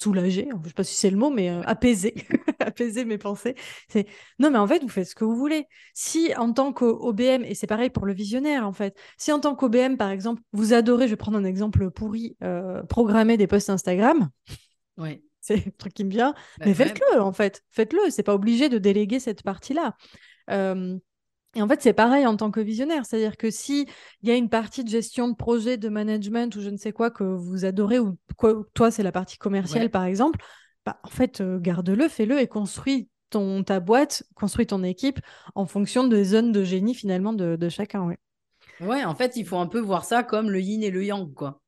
euh, 0.00 0.04
soulagée. 0.04 0.48
Je 0.50 0.56
ne 0.56 0.64
sais 0.64 0.72
pas 0.72 0.84
si 0.84 0.94
c'est 0.94 1.10
le 1.10 1.16
mot, 1.16 1.30
mais 1.30 1.50
euh, 1.50 1.62
apaisée. 1.64 2.14
apaiser 2.60 3.04
mes 3.04 3.18
pensées. 3.18 3.54
C'est 3.88 4.06
non, 4.38 4.50
mais 4.50 4.58
en 4.58 4.66
fait, 4.66 4.82
vous 4.82 4.88
faites 4.88 5.08
ce 5.08 5.14
que 5.14 5.24
vous 5.24 5.36
voulez. 5.36 5.66
Si 5.92 6.34
en 6.36 6.52
tant 6.52 6.72
qu'OBM, 6.72 7.44
et 7.44 7.54
c'est 7.54 7.66
pareil 7.66 7.90
pour 7.90 8.06
le 8.06 8.14
visionnaire, 8.14 8.66
en 8.66 8.72
fait, 8.72 8.96
si 9.18 9.32
en 9.32 9.40
tant 9.40 9.54
qu'OBM, 9.54 9.96
par 9.96 10.10
exemple, 10.10 10.42
vous 10.52 10.72
adorez, 10.74 11.06
je 11.06 11.12
vais 11.12 11.16
prendre 11.16 11.38
un 11.38 11.44
exemple 11.44 11.90
pourri, 11.90 12.36
euh, 12.42 12.82
programmer 12.84 13.36
des 13.36 13.46
posts 13.46 13.70
Instagram, 13.70 14.30
Ouais. 14.96 15.22
c'est 15.40 15.64
le 15.64 15.72
truc 15.72 15.92
qui 15.92 16.04
me 16.04 16.10
vient, 16.10 16.32
Bah, 16.58 16.66
mais 16.66 16.74
faites-le, 16.74 17.20
en 17.20 17.32
fait. 17.32 17.62
Faites-le. 17.70 18.10
C'est 18.10 18.22
pas 18.22 18.34
obligé 18.34 18.68
de 18.68 18.78
déléguer 18.78 19.20
cette 19.20 19.42
partie-là. 19.42 19.94
Euh, 20.50 20.96
et 21.54 21.62
en 21.62 21.68
fait, 21.68 21.80
c'est 21.82 21.92
pareil 21.92 22.26
en 22.26 22.36
tant 22.36 22.50
que 22.50 22.60
visionnaire. 22.60 23.04
C'est-à-dire 23.06 23.36
que 23.36 23.50
si 23.50 23.86
il 24.22 24.28
y 24.28 24.32
a 24.32 24.36
une 24.36 24.48
partie 24.48 24.84
de 24.84 24.88
gestion 24.88 25.28
de 25.28 25.34
projet, 25.36 25.76
de 25.76 25.88
management 25.88 26.54
ou 26.56 26.60
je 26.60 26.70
ne 26.70 26.76
sais 26.76 26.92
quoi 26.92 27.10
que 27.10 27.24
vous 27.24 27.64
adorez, 27.64 27.98
ou 27.98 28.16
quoi, 28.36 28.62
toi, 28.74 28.90
c'est 28.90 29.02
la 29.02 29.12
partie 29.12 29.38
commerciale, 29.38 29.84
Ouais. 29.84 29.88
par 29.88 30.04
exemple, 30.04 30.40
bah, 30.84 30.98
en 31.02 31.08
fait, 31.08 31.40
euh, 31.40 31.58
garde-le, 31.60 32.08
fais-le 32.08 32.40
et 32.40 32.46
construis 32.48 33.08
ton, 33.30 33.64
ta 33.64 33.80
boîte, 33.80 34.24
construis 34.34 34.66
ton 34.66 34.82
équipe 34.82 35.20
en 35.54 35.66
fonction 35.66 36.06
des 36.06 36.24
zones 36.24 36.52
de 36.52 36.62
génie 36.64 36.94
finalement 36.94 37.32
de, 37.32 37.56
de 37.56 37.68
chacun. 37.68 38.02
Ouais. 38.04 38.18
Ouais, 38.80 39.04
en 39.04 39.14
fait, 39.14 39.36
il 39.36 39.46
faut 39.46 39.58
un 39.58 39.66
peu 39.66 39.80
voir 39.80 40.04
ça 40.04 40.22
comme 40.22 40.50
le 40.50 40.60
yin 40.60 40.82
et 40.82 40.90
le 40.90 41.04
yang, 41.04 41.32
quoi. 41.32 41.60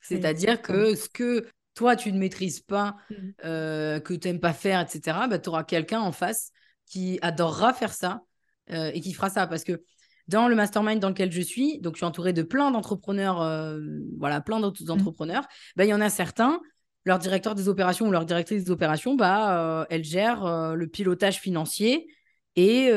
C'est 0.00 0.16
C'est-à-dire 0.16 0.62
que 0.62 0.94
ce 0.94 1.08
que 1.08 1.46
toi, 1.74 1.96
tu 1.96 2.12
ne 2.12 2.18
maîtrises 2.18 2.60
pas, 2.60 2.96
Mhm. 3.10 3.34
euh, 3.44 4.00
que 4.00 4.14
tu 4.14 4.28
n'aimes 4.28 4.40
pas 4.40 4.52
faire, 4.54 4.80
etc., 4.80 5.28
bah, 5.28 5.38
tu 5.38 5.48
auras 5.48 5.64
quelqu'un 5.64 6.00
en 6.00 6.12
face 6.12 6.50
qui 6.86 7.18
adorera 7.22 7.74
faire 7.74 7.92
ça 7.92 8.22
euh, 8.70 8.90
et 8.94 9.00
qui 9.00 9.12
fera 9.12 9.30
ça. 9.30 9.46
Parce 9.46 9.64
que 9.64 9.82
dans 10.28 10.48
le 10.48 10.54
mastermind 10.54 11.00
dans 11.00 11.08
lequel 11.08 11.32
je 11.32 11.40
suis, 11.40 11.80
donc 11.80 11.94
je 11.94 11.98
suis 11.98 12.06
entourée 12.06 12.32
de 12.32 12.42
plein 12.42 12.70
d'entrepreneurs, 12.70 13.40
euh, 13.42 13.80
voilà, 14.18 14.40
plein 14.40 14.60
d'autres 14.60 14.82
Mhm. 14.84 14.92
entrepreneurs, 14.92 15.46
bah, 15.76 15.84
il 15.84 15.88
y 15.88 15.94
en 15.94 16.00
a 16.00 16.10
certains, 16.10 16.60
leur 17.04 17.18
directeur 17.18 17.54
des 17.54 17.68
opérations 17.68 18.08
ou 18.08 18.10
leur 18.10 18.24
directrice 18.24 18.64
des 18.64 18.70
opérations, 18.70 19.14
bah, 19.14 19.80
euh, 19.80 19.84
elle 19.90 20.02
gère 20.04 20.74
le 20.74 20.86
pilotage 20.88 21.38
financier 21.38 22.08
et 22.56 22.90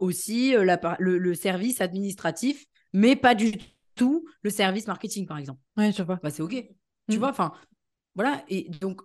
aussi 0.00 0.52
la 0.52 0.96
le, 0.98 1.18
le 1.18 1.34
service 1.34 1.80
administratif, 1.80 2.64
mais 2.92 3.14
pas 3.14 3.34
du 3.34 3.52
tout 3.94 4.26
le 4.42 4.50
service 4.50 4.86
marketing, 4.86 5.26
par 5.26 5.38
exemple. 5.38 5.60
Ouais, 5.76 5.92
je 5.92 6.02
vois. 6.02 6.18
Bah, 6.22 6.30
c'est 6.30 6.42
OK. 6.42 6.52
Tu 6.52 6.68
Mhm. 7.08 7.18
vois, 7.18 7.30
enfin, 7.30 7.52
voilà. 8.14 8.44
Et 8.48 8.68
donc, 8.80 9.00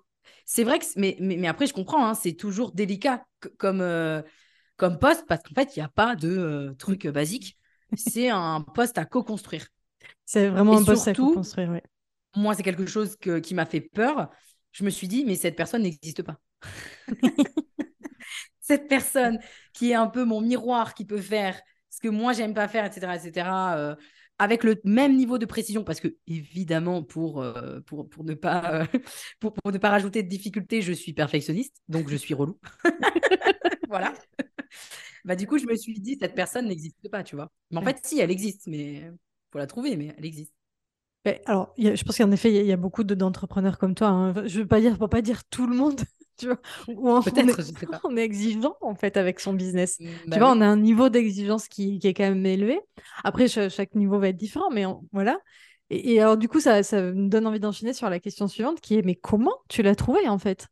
c'est 0.46 0.64
vrai 0.64 0.80
que, 0.80 0.86
mais, 0.98 1.18
mais, 1.20 1.38
mais 1.38 1.48
après, 1.48 1.68
je 1.68 1.74
comprends, 1.74 2.06
hein, 2.08 2.14
c'est 2.14 2.34
toujours 2.34 2.72
délicat 2.72 3.24
comme, 3.58 3.82
euh, 3.82 4.22
comme 4.82 4.98
poste 4.98 5.26
parce 5.28 5.44
qu'en 5.44 5.54
fait, 5.54 5.76
il 5.76 5.80
n'y 5.80 5.86
a 5.86 5.90
pas 5.90 6.16
de 6.16 6.28
euh, 6.28 6.74
truc 6.74 7.06
euh, 7.06 7.12
basique. 7.12 7.56
C'est 7.96 8.30
un 8.30 8.62
poste 8.62 8.98
à 8.98 9.06
co-construire. 9.06 9.68
C'est 10.26 10.48
vraiment 10.48 10.74
Et 10.74 10.82
un 10.82 10.84
poste 10.84 11.08
à 11.08 11.14
surtout- 11.14 11.36
construire. 11.36 11.70
Ouais. 11.70 11.84
Moi, 12.36 12.56
c'est 12.56 12.64
quelque 12.64 12.88
chose 12.88 13.16
que- 13.16 13.38
qui 13.38 13.54
m'a 13.54 13.68
fait 13.68 13.82
peur. 13.82 14.32
Je 14.72 14.84
me 14.84 14.90
suis 14.90 15.08
dit, 15.08 15.24
mais 15.24 15.36
cette 15.36 15.56
personne 15.56 15.84
n'existe 15.84 16.24
pas. 16.24 16.40
cette 18.60 18.88
personne 18.88 19.38
qui 19.74 19.92
est 19.92 19.96
un 19.96 20.08
peu 20.08 20.26
mon 20.26 20.42
miroir, 20.42 20.96
qui 20.96 21.06
peut 21.06 21.22
faire 21.22 21.62
ce 21.92 22.00
que 22.00 22.08
moi, 22.08 22.34
j'aime 22.34 22.56
pas 22.56 22.68
faire, 22.68 22.86
etc., 22.86 23.14
etc., 23.16 23.48
euh, 23.76 23.96
avec 24.40 24.64
le 24.64 24.82
même 24.84 25.16
niveau 25.16 25.38
de 25.38 25.46
précision, 25.46 25.84
parce 25.84 26.00
que 26.00 26.08
évidemment, 26.26 27.04
pour, 27.04 27.44
euh, 27.44 27.82
pour, 27.82 28.10
pour, 28.10 28.24
ne 28.24 28.34
pas, 28.34 28.88
pour, 29.40 29.54
pour 29.54 29.72
ne 29.72 29.78
pas 29.78 29.92
rajouter 29.92 30.24
de 30.24 30.28
difficultés, 30.30 30.82
je 30.82 30.94
suis 30.94 31.14
perfectionniste, 31.14 31.84
donc 31.88 32.10
je 32.10 32.16
suis 32.16 32.34
relou. 32.34 32.58
voilà. 33.90 34.14
Bah, 35.26 35.36
du 35.36 35.48
coup, 35.48 35.58
je 35.58 35.66
me 35.68 35.76
suis 35.76 36.00
dit, 36.00 36.18
cette 36.20 36.36
personne 36.36 36.68
n'existe 36.68 37.10
pas, 37.10 37.24
tu 37.24 37.36
vois. 37.36 37.52
Mais 37.72 37.78
en 37.80 37.82
Ouais. 37.82 37.94
fait, 37.94 38.00
si, 38.06 38.20
elle 38.20 38.32
existe, 38.32 38.68
mais 38.68 39.12
faut 39.52 39.58
la 39.60 39.68
trouver, 39.68 39.98
mais 39.98 40.14
elle 40.18 40.26
existe. 40.26 40.54
Mais 41.26 41.42
alors, 41.46 41.74
il 41.78 41.86
y 41.86 41.88
a- 41.90 41.96
je 41.96 42.04
pense 42.04 42.18
qu'en 42.18 42.32
effet, 42.32 42.50
il 42.52 42.56
y, 42.56 42.60
a- 42.60 42.62
il 42.62 42.68
y 42.68 42.72
a 42.72 42.78
beaucoup 42.78 43.04
de- 43.04 43.14
d'entrepreneurs 43.16 43.78
comme 43.78 43.94
toi. 43.96 44.08
hein. 44.10 44.34
Je 44.48 44.60
veux 44.62 44.68
pas 44.68 44.82
dire, 44.82 44.98
pour 44.98 45.10
pas 45.10 45.22
dire 45.22 45.44
tout 45.46 45.68
le 45.68 45.76
monde, 45.76 46.00
tu 46.38 46.48
vois. 46.48 46.60
Ou 46.88 47.10
on 47.10 47.22
est, 47.48 47.58
sais 47.80 47.86
pas. 47.88 48.02
on 48.04 48.18
est 48.18 48.24
exigeant 48.24 48.76
en 48.82 48.96
fait 48.96 49.18
avec 49.18 49.40
son 49.40 49.54
business. 49.54 50.00
Bah 50.00 50.10
tu 50.32 50.40
vois, 50.40 50.52
oui. 50.52 50.56
on 50.56 50.62
a 50.62 50.66
un 50.66 50.78
niveau 50.78 51.10
d'exigence 51.10 51.68
qui, 51.68 52.00
qui 52.00 52.08
est 52.08 52.14
quand 52.16 52.24
même 52.24 52.46
élevé. 52.46 52.80
Après, 53.24 53.48
cha- 53.48 53.70
chaque, 53.70 53.94
niveau 53.96 54.18
va 54.20 54.30
être 54.30 54.38
différent, 54.38 54.72
mais 54.72 54.86
on- 54.88 55.08
voilà. 55.12 55.40
Et, 55.92 56.14
et 56.16 56.22
alors, 56.22 56.38
du 56.38 56.48
coup, 56.48 56.60
ça, 56.60 56.82
ça 56.84 57.02
me 57.02 57.30
donne 57.30 57.46
envie 57.46 57.60
d'enchaîner 57.60 57.94
sur 57.94 58.10
la 58.10 58.20
question 58.20 58.48
suivante 58.48 58.82
qui 58.82 58.96
est 58.98 59.02
mais 59.04 59.16
comment 59.16 59.54
tu 59.70 59.84
l'as 59.84 59.96
trouvé 59.96 60.28
en 60.28 60.40
fait? 60.40 60.70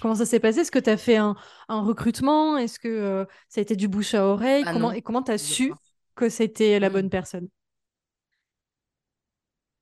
Comment 0.00 0.14
ça 0.14 0.26
s'est 0.26 0.40
passé? 0.40 0.60
Est-ce 0.60 0.70
que 0.70 0.78
tu 0.78 0.90
as 0.90 0.96
fait 0.96 1.16
un, 1.16 1.36
un 1.68 1.80
recrutement? 1.82 2.56
Est-ce 2.56 2.78
que 2.78 2.88
euh, 2.88 3.24
ça 3.48 3.60
a 3.60 3.62
été 3.62 3.76
du 3.76 3.88
bouche 3.88 4.14
à 4.14 4.24
oreille? 4.26 4.66
Ah 4.66 4.72
comment, 4.72 4.92
Et 4.92 5.02
comment 5.02 5.22
tu 5.22 5.32
as 5.32 5.38
su 5.38 5.78
que 6.14 6.28
c'était 6.28 6.80
la 6.80 6.88
Hmm. 6.88 6.90
bonne 6.90 7.10
personne? 7.10 7.48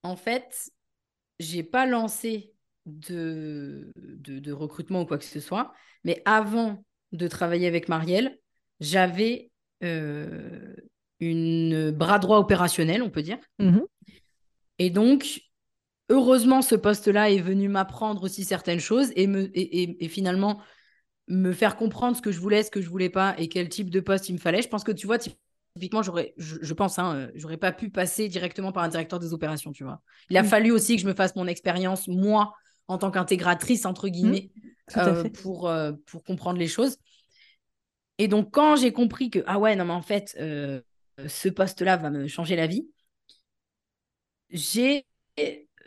En 0.02 0.16
fait, 0.16 0.70
j'ai 1.40 1.62
pas 1.62 1.86
lancé 1.86 2.54
de, 2.86 3.92
de, 3.96 4.38
de 4.40 4.52
recrutement 4.52 5.02
ou 5.02 5.06
quoi 5.06 5.18
que 5.18 5.24
ce 5.24 5.40
soit, 5.40 5.72
mais 6.04 6.22
avant 6.26 6.84
de 7.12 7.28
travailler 7.28 7.66
avec 7.68 7.88
Marielle, 7.88 8.38
j'avais 8.80 9.50
euh, 9.84 10.74
une 11.20 11.90
bras 11.92 12.18
droit 12.18 12.38
opérationnel, 12.38 13.02
on 13.02 13.10
peut 13.10 13.22
dire. 13.22 13.38
Mhm. 13.58 13.86
Et 14.78 14.90
donc, 14.90 15.40
heureusement, 16.08 16.62
ce 16.62 16.74
poste-là 16.74 17.30
est 17.30 17.40
venu 17.40 17.68
m'apprendre 17.68 18.22
aussi 18.22 18.44
certaines 18.44 18.80
choses 18.80 19.10
et, 19.16 19.26
me, 19.26 19.50
et, 19.54 20.08
finalement 20.08 20.60
me 21.28 21.52
faire 21.52 21.76
comprendre 21.76 22.16
ce 22.16 22.22
que 22.22 22.32
je 22.32 22.40
voulais, 22.40 22.62
ce 22.62 22.70
que 22.70 22.80
je 22.80 22.88
voulais 22.88 23.10
pas 23.10 23.34
et 23.38 23.48
quel 23.48 23.68
type 23.68 23.90
de 23.90 24.00
poste 24.00 24.28
il 24.28 24.34
me 24.34 24.38
fallait. 24.38 24.62
Je 24.62 24.68
pense 24.68 24.84
que 24.84 24.92
tu 24.92 25.06
vois, 25.06 25.18
typiquement, 25.18 26.02
j'aurais, 26.02 26.32
je, 26.38 26.72
pense, 26.72 26.98
hein, 26.98 27.14
euh, 27.14 27.30
j'aurais 27.34 27.58
pas 27.58 27.72
pu 27.72 27.90
passer 27.90 28.28
directement 28.28 28.72
par 28.72 28.82
un 28.82 28.88
directeur 28.88 29.18
des 29.18 29.34
opérations, 29.34 29.72
tu 29.72 29.84
vois. 29.84 30.00
Il 30.30 30.36
a 30.36 30.44
fallu 30.44 30.70
aussi 30.70 30.96
que 30.96 31.02
je 31.02 31.06
me 31.06 31.14
fasse 31.14 31.36
mon 31.36 31.46
expérience, 31.46 32.08
moi, 32.08 32.54
en 32.88 32.96
tant 32.96 33.10
qu'intégratrice, 33.10 33.84
entre 33.84 34.08
guillemets, 34.08 34.50
mmh, 34.96 34.98
euh, 34.98 35.24
pour, 35.42 35.68
euh, 35.68 35.92
pour 36.06 36.24
comprendre 36.24 36.58
les 36.58 36.68
choses. 36.68 36.96
Et 38.16 38.26
donc, 38.26 38.50
quand 38.50 38.76
j'ai 38.76 38.92
compris 38.92 39.30
que, 39.30 39.40
ah 39.46 39.58
ouais, 39.58 39.76
non, 39.76 39.84
mais 39.84 39.92
en 39.92 40.02
fait, 40.02 40.34
ce 40.38 41.48
poste-là 41.48 41.96
va 41.98 42.10
me 42.10 42.26
changer 42.26 42.56
la 42.56 42.66
vie, 42.66 42.88
j'ai 44.50 45.06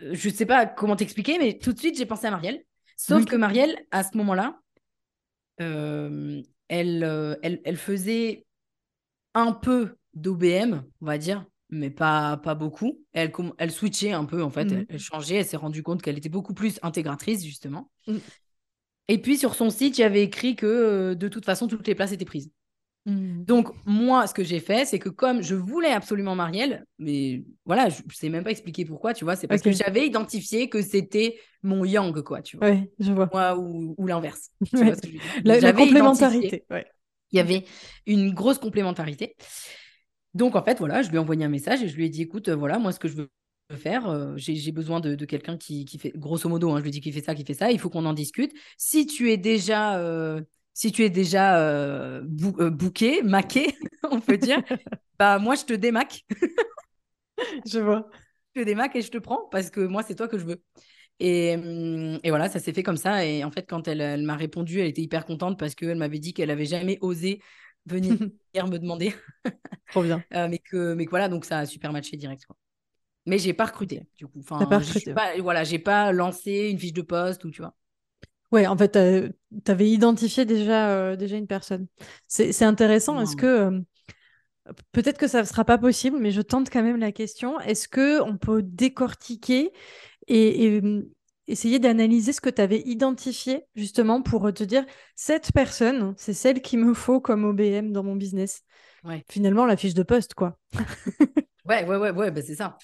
je 0.01 0.29
ne 0.29 0.33
sais 0.33 0.45
pas 0.45 0.65
comment 0.65 0.95
t'expliquer, 0.95 1.37
mais 1.37 1.57
tout 1.57 1.73
de 1.73 1.79
suite, 1.79 1.97
j'ai 1.97 2.05
pensé 2.05 2.27
à 2.27 2.31
Marielle. 2.31 2.63
Sauf 2.97 3.25
que 3.25 3.35
Marielle, 3.35 3.77
à 3.91 4.03
ce 4.03 4.15
moment-là, 4.17 4.59
euh, 5.59 6.41
elle, 6.67 7.03
euh, 7.03 7.35
elle, 7.41 7.61
elle, 7.65 7.77
faisait 7.77 8.45
un 9.33 9.53
peu 9.53 9.95
d'OBM, 10.13 10.83
on 11.01 11.05
va 11.05 11.17
dire, 11.17 11.45
mais 11.69 11.89
pas, 11.89 12.37
pas 12.37 12.53
beaucoup. 12.53 12.99
Elle, 13.13 13.31
elle 13.57 13.71
switchait 13.71 14.11
un 14.11 14.25
peu, 14.25 14.43
en 14.43 14.49
fait. 14.49 14.65
Mhm. 14.65 14.85
Elle, 14.89 14.99
changeait. 14.99 15.35
Elle 15.35 15.45
s'est 15.45 15.57
rendue 15.57 15.83
compte 15.83 16.01
qu'elle 16.01 16.17
était 16.17 16.29
beaucoup 16.29 16.53
plus 16.53 16.79
intégratrice, 16.83 17.43
justement. 17.43 17.89
Mm. 18.07 18.17
Et 19.07 19.17
puis, 19.17 19.37
sur 19.37 19.55
son 19.55 19.69
site, 19.69 19.97
il 19.97 20.01
y 20.01 20.03
avait 20.03 20.23
écrit 20.23 20.55
que 20.55 20.65
euh, 20.65 21.15
de 21.15 21.27
toute 21.27 21.45
façon, 21.45 21.67
toutes 21.67 21.87
les 21.87 21.95
places 21.95 22.11
étaient 22.11 22.25
prises. 22.25 22.51
Mmh. 23.05 23.43
Donc, 23.45 23.69
moi, 23.85 24.27
ce 24.27 24.33
que 24.33 24.43
j'ai 24.43 24.59
fait, 24.59 24.85
c'est 24.85 24.99
que 24.99 25.09
comme 25.09 25.41
je 25.41 25.55
voulais 25.55 25.91
absolument 25.91 26.35
Marielle, 26.35 26.85
mais 26.99 27.43
voilà, 27.65 27.89
je 27.89 28.03
ne 28.03 28.11
sais 28.11 28.29
même 28.29 28.43
pas 28.43 28.51
expliquer 28.51 28.85
pourquoi, 28.85 29.13
tu 29.13 29.23
vois, 29.23 29.35
c'est 29.35 29.47
parce 29.47 29.61
que 29.61 29.71
j'avais 29.71 30.05
identifié 30.05 30.69
que 30.69 30.81
c'était 30.81 31.39
mon 31.63 31.83
yang, 31.83 32.21
quoi, 32.21 32.41
tu 32.41 32.57
vois. 32.57 32.69
Oui, 32.69 32.89
je 32.99 33.11
vois. 33.11 33.29
Moi, 33.33 33.57
ou, 33.57 33.95
ou 33.97 34.07
l'inverse. 34.07 34.51
la, 35.43 35.73
complémentarité. 35.73 36.65
Il 37.31 37.37
y 37.37 37.39
avait 37.39 37.65
une 38.05 38.33
grosse 38.33 38.59
complémentarité. 38.59 39.35
Donc, 40.33 40.55
en 40.55 40.63
fait, 40.63 40.77
voilà, 40.77 41.01
je 41.01 41.09
lui 41.09 41.15
ai 41.15 41.19
envoyé 41.19 41.43
un 41.43 41.49
message 41.49 41.81
et 41.81 41.87
je 41.87 41.95
lui 41.95 42.05
ai 42.05 42.09
dit, 42.09 42.21
écoute, 42.21 42.49
voilà, 42.49 42.77
moi, 42.77 42.91
ce 42.91 42.99
que 42.99 43.07
je 43.07 43.15
veux 43.15 43.29
faire. 43.77 44.07
Euh, 44.07 44.33
j'ai 44.35 44.71
besoin 44.71 44.99
de, 44.99 45.15
quelqu'un 45.25 45.57
qui, 45.57 45.85
fait, 45.97 46.11
grosso 46.15 46.47
modo, 46.49 46.71
hein, 46.71 46.77
je 46.77 46.83
lui 46.83 46.89
ai 46.89 46.91
dit 46.91 47.01
qu'il 47.01 47.13
fait 47.13 47.23
ça, 47.23 47.35
qui 47.35 47.45
fait 47.45 47.53
ça. 47.53 47.71
Il 47.71 47.79
faut 47.79 47.89
qu'on 47.89 48.05
en 48.05 48.13
discute. 48.13 48.51
Si 48.77 49.05
tu 49.05 49.31
es 49.31 49.37
déjà 49.37 49.97
euh, 49.97 50.41
si 50.73 50.91
tu 50.91 51.03
es 51.03 51.09
déjà 51.09 51.59
euh, 51.59 52.23
euh, 52.59 52.69
bouqué, 52.69 53.21
maqué, 53.23 53.75
on 54.11 54.19
peut 54.19 54.37
dire, 54.37 54.61
bah 55.19 55.39
moi 55.39 55.55
je 55.55 55.65
te 55.65 55.73
démaque. 55.73 56.25
je 57.65 57.79
vois. 57.79 58.09
Je 58.55 58.61
te 58.61 58.65
démaque 58.65 58.95
et 58.95 59.01
je 59.01 59.11
te 59.11 59.17
prends 59.17 59.47
parce 59.51 59.69
que 59.69 59.81
moi 59.81 60.03
c'est 60.03 60.15
toi 60.15 60.27
que 60.27 60.37
je 60.37 60.45
veux. 60.45 60.61
Et, 61.19 61.51
et 62.23 62.29
voilà, 62.31 62.49
ça 62.49 62.59
s'est 62.59 62.73
fait 62.73 62.81
comme 62.81 62.97
ça. 62.97 63.23
Et 63.23 63.43
en 63.43 63.51
fait, 63.51 63.67
quand 63.69 63.87
elle, 63.87 64.23
m'a 64.23 64.35
répondu, 64.35 64.79
elle 64.79 64.87
était 64.87 65.03
hyper 65.03 65.25
contente 65.25 65.59
parce 65.59 65.75
qu'elle 65.75 65.97
m'avait 65.97 66.17
dit 66.17 66.33
qu'elle 66.33 66.49
avait 66.49 66.65
jamais 66.65 66.97
osé 67.01 67.41
venir 67.85 68.17
me 68.67 68.77
demander. 68.77 69.13
Trop 69.91 70.01
bien. 70.03 70.23
Euh, 70.33 70.47
mais, 70.49 70.57
que, 70.57 70.93
mais 70.93 71.05
voilà, 71.05 71.29
donc 71.29 71.45
ça 71.45 71.59
a 71.59 71.65
super 71.65 71.91
matché 71.91 72.17
direct. 72.17 72.45
Quoi. 72.45 72.55
Mais 73.25 73.37
j'ai 73.37 73.53
pas 73.53 73.65
recruté, 73.65 74.03
du 74.17 74.25
coup. 74.25 74.39
Enfin, 74.39 74.65
pas 74.65 74.79
recruté. 74.79 75.13
Pas, 75.13 75.39
voilà, 75.39 75.63
j'ai 75.63 75.79
pas 75.79 76.11
lancé 76.11 76.69
une 76.71 76.79
fiche 76.79 76.93
de 76.93 77.01
poste 77.01 77.45
ou 77.45 77.51
tu 77.51 77.61
vois. 77.61 77.75
Ouais, 78.51 78.67
en 78.67 78.77
fait, 78.77 78.91
tu 78.91 79.71
avais 79.71 79.89
identifié 79.89 80.45
déjà, 80.45 80.89
euh, 80.89 81.15
déjà 81.15 81.37
une 81.37 81.47
personne. 81.47 81.87
C'est 82.27 82.63
intéressant. 82.63 83.19
Est-ce 83.21 83.35
que 83.35 83.45
euh, 83.45 83.79
peut-être 84.91 85.17
que 85.17 85.27
ça 85.27 85.41
ne 85.41 85.45
sera 85.45 85.65
pas 85.65 85.77
possible, 85.77 86.17
mais 86.19 86.31
je 86.31 86.41
tente 86.41 86.69
quand 86.69 86.83
même 86.83 86.97
la 86.99 87.11
question. 87.11 87.59
Est-ce 87.61 87.87
que 87.87 88.21
on 88.21 88.37
peut 88.37 88.61
décortiquer 88.61 89.71
et, 90.27 90.81
mmh, 90.81 91.03
essayer 91.47 91.79
d'analyser 91.79 92.33
ce 92.33 92.41
que 92.41 92.49
tu 92.49 92.61
avais 92.61 92.81
identifié 92.85 93.63
justement 93.75 94.21
pour 94.21 94.53
te 94.53 94.63
dire 94.63 94.85
cette 95.15 95.51
personne, 95.51 96.13
c'est 96.17 96.33
celle 96.33 96.61
qu'il 96.61 96.79
me 96.79 96.93
faut 96.93 97.19
comme 97.19 97.45
OBM 97.45 97.91
dans 97.91 98.03
mon 98.03 98.15
business? 98.15 98.63
Ouais. 99.03 99.25
Finalement, 99.29 99.65
la 99.65 99.77
fiche 99.77 99.93
de 99.93 100.03
poste, 100.03 100.33
quoi. 100.33 100.57
ouais, 101.65 101.85
ouais, 101.85 101.97
ouais, 101.97 102.11
ouais, 102.11 102.31
bah, 102.31 102.41
c'est 102.41 102.55
ça. 102.55 102.77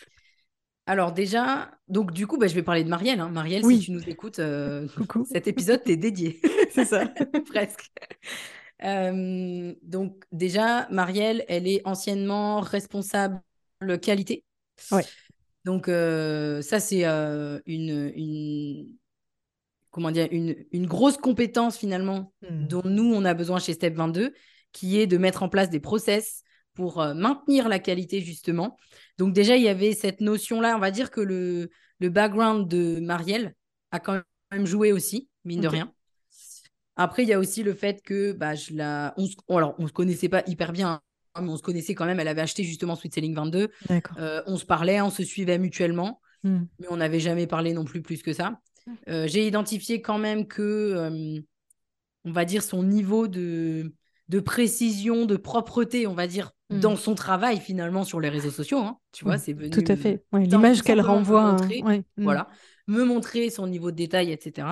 Alors 0.87 1.11
déjà, 1.11 1.69
donc 1.89 2.13
du 2.13 2.27
coup, 2.27 2.37
bah, 2.37 2.47
je 2.47 2.55
vais 2.55 2.63
parler 2.63 2.85
de 2.85 2.89
Marielle. 2.89 3.19
Hein. 3.19 3.29
Marielle, 3.29 3.63
si 3.65 3.79
tu 3.79 3.91
nous 3.91 4.07
écoutes, 4.09 4.39
euh, 4.39 4.87
cet 5.29 5.47
épisode 5.47 5.83
t'est 5.83 5.97
dédié. 5.97 6.39
C'est 6.71 6.85
ça. 6.85 7.05
Presque. 7.47 7.91
Euh, 8.83 9.75
donc 9.83 10.23
déjà, 10.31 10.87
Marielle, 10.89 11.43
elle 11.49 11.67
est 11.67 11.81
anciennement 11.85 12.61
responsable 12.61 13.41
qualité. 14.01 14.45
Ouais. 14.91 15.03
Donc 15.65 15.89
euh, 15.89 16.61
ça, 16.61 16.79
c'est 16.79 17.03
une, 17.03 18.87
comment 19.91 20.11
dire, 20.11 20.29
une, 20.31 20.55
une, 20.71 20.85
grosse 20.85 21.17
compétence 21.17 21.77
finalement 21.77 22.31
hmm. 22.49 22.67
dont 22.67 22.83
nous, 22.85 23.13
on 23.13 23.25
a 23.25 23.33
besoin 23.33 23.59
chez 23.59 23.73
Step 23.73 23.93
22, 23.95 24.33
qui 24.71 24.99
est 24.99 25.07
de 25.07 25.17
mettre 25.17 25.43
en 25.43 25.49
place 25.49 25.69
des 25.69 25.81
process 25.81 26.43
pour 26.77 27.03
maintenir 27.15 27.67
la 27.67 27.79
qualité 27.79 28.21
justement. 28.21 28.77
Donc 29.17 29.33
déjà, 29.33 29.57
il 29.57 29.63
y 29.63 29.67
avait 29.67 29.93
cette 29.93 30.21
notion-là. 30.21 30.75
On 30.75 30.79
va 30.79 30.91
dire 30.91 31.09
que 31.09 31.21
le, 31.21 31.69
le 31.99 32.09
background 32.09 32.69
de 32.69 32.99
Marielle 32.99 33.55
a 33.91 33.99
quand 33.99 34.21
même 34.51 34.65
joué 34.67 34.91
aussi, 34.91 35.27
mine 35.43 35.61
de 35.61 35.67
rien. 35.67 35.91
Après, 36.95 37.23
il 37.23 37.29
y 37.29 37.33
a 37.33 37.39
aussi 37.39 37.63
le 37.63 37.73
fait 37.73 38.01
que 38.03 38.31
bah, 38.31 38.55
je 38.55 38.73
la... 38.73 39.13
on, 39.17 39.25
se... 39.25 39.35
alors, 39.49 39.75
on 39.79 39.87
se 39.87 39.93
connaissait 39.93 40.29
pas 40.29 40.43
hyper 40.47 40.71
bien, 40.71 41.01
hein, 41.35 41.41
mais 41.41 41.49
on 41.49 41.57
se 41.57 41.63
connaissait 41.63 41.95
quand 41.95 42.05
même. 42.05 42.19
Elle 42.19 42.27
avait 42.27 42.41
acheté 42.41 42.63
justement 42.63 42.95
Sweet 42.95 43.13
Selling 43.13 43.35
22. 43.35 43.69
Euh, 44.17 44.41
on 44.45 44.57
se 44.57 44.65
parlait, 44.65 45.01
on 45.01 45.09
se 45.09 45.23
suivait 45.23 45.57
mutuellement, 45.57 46.21
hmm. 46.43 46.63
mais 46.79 46.87
on 46.89 46.97
n'avait 46.97 47.19
jamais 47.19 47.47
parlé 47.47 47.73
non 47.73 47.85
plus 47.85 48.01
plus 48.01 48.21
que 48.21 48.33
ça. 48.33 48.59
Euh, 49.09 49.27
j'ai 49.27 49.45
identifié 49.45 50.01
quand 50.01 50.17
même 50.17 50.47
que, 50.47 50.61
euh, 50.61 51.39
on 52.23 52.31
va 52.31 52.45
dire, 52.45 52.63
son 52.63 52.83
niveau 52.83 53.27
de, 53.27 53.93
de 54.29 54.39
précision, 54.39 55.25
de 55.25 55.37
propreté, 55.37 56.07
on 56.07 56.13
va 56.13 56.27
dire, 56.27 56.51
Mm. 56.69 56.79
dans 56.79 56.95
son 56.97 57.15
travail 57.15 57.59
finalement 57.59 58.03
sur 58.03 58.19
les 58.19 58.29
réseaux 58.29 58.51
sociaux. 58.51 58.79
Hein, 58.79 58.97
tu 59.11 59.23
vois, 59.23 59.37
c'est 59.37 59.53
venu. 59.53 59.69
Tout 59.69 59.83
à 59.87 59.95
fait. 59.95 60.23
L'image 60.33 60.81
qu'elle 60.81 61.01
renvoie. 61.01 61.45
Me 61.45 61.51
montrer, 61.51 61.81
mm. 61.81 62.03
Voilà, 62.17 62.49
me 62.87 63.03
montrer 63.03 63.49
son 63.49 63.67
niveau 63.67 63.91
de 63.91 63.95
détail, 63.95 64.31
etc. 64.31 64.67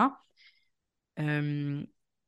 Euh, 1.19 1.81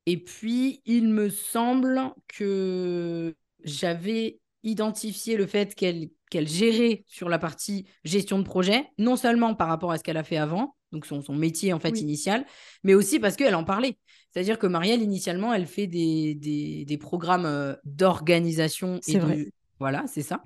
et 0.06 0.24
puis, 0.24 0.82
il 0.86 1.10
me 1.10 1.30
semble 1.30 2.14
que 2.30 3.36
j'avais 3.64 4.40
identifié 4.64 5.36
le 5.36 5.46
fait 5.46 5.76
qu'elle 5.76 6.10
qu'elle 6.30 6.48
gérait 6.48 7.06
sur 7.08 7.30
la 7.30 7.40
partie 7.40 7.88
gestion 8.04 8.38
de 8.40 8.44
projet, 8.44 8.86
non 8.98 9.16
seulement 9.16 9.56
par 9.56 9.70
rapport 9.70 9.92
à 9.92 9.98
ce 9.98 10.04
qu'elle 10.04 10.18
a 10.18 10.24
fait 10.24 10.36
avant, 10.36 10.76
donc 10.92 11.06
son, 11.06 11.22
son 11.22 11.34
métier 11.34 11.72
en 11.72 11.80
fait 11.80 12.02
initial, 12.02 12.46
mais 12.84 12.94
aussi 12.94 13.18
parce 13.20 13.38
qu'elle 13.38 13.56
en 13.56 13.64
parlait. 13.64 13.98
C'est-à-dire 14.32 14.60
que 14.60 14.68
Marielle, 14.68 15.02
initialement, 15.02 15.54
elle 15.54 15.66
fait 15.66 15.88
des, 15.88 16.36
des, 16.36 16.86
des 16.86 16.98
programmes 16.98 17.46
euh, 17.46 17.74
d'organisation 17.86 19.00
et 19.08 19.18
de, 19.18 19.52
voilà, 19.80 20.06
c'est 20.08 20.22
ça. 20.22 20.44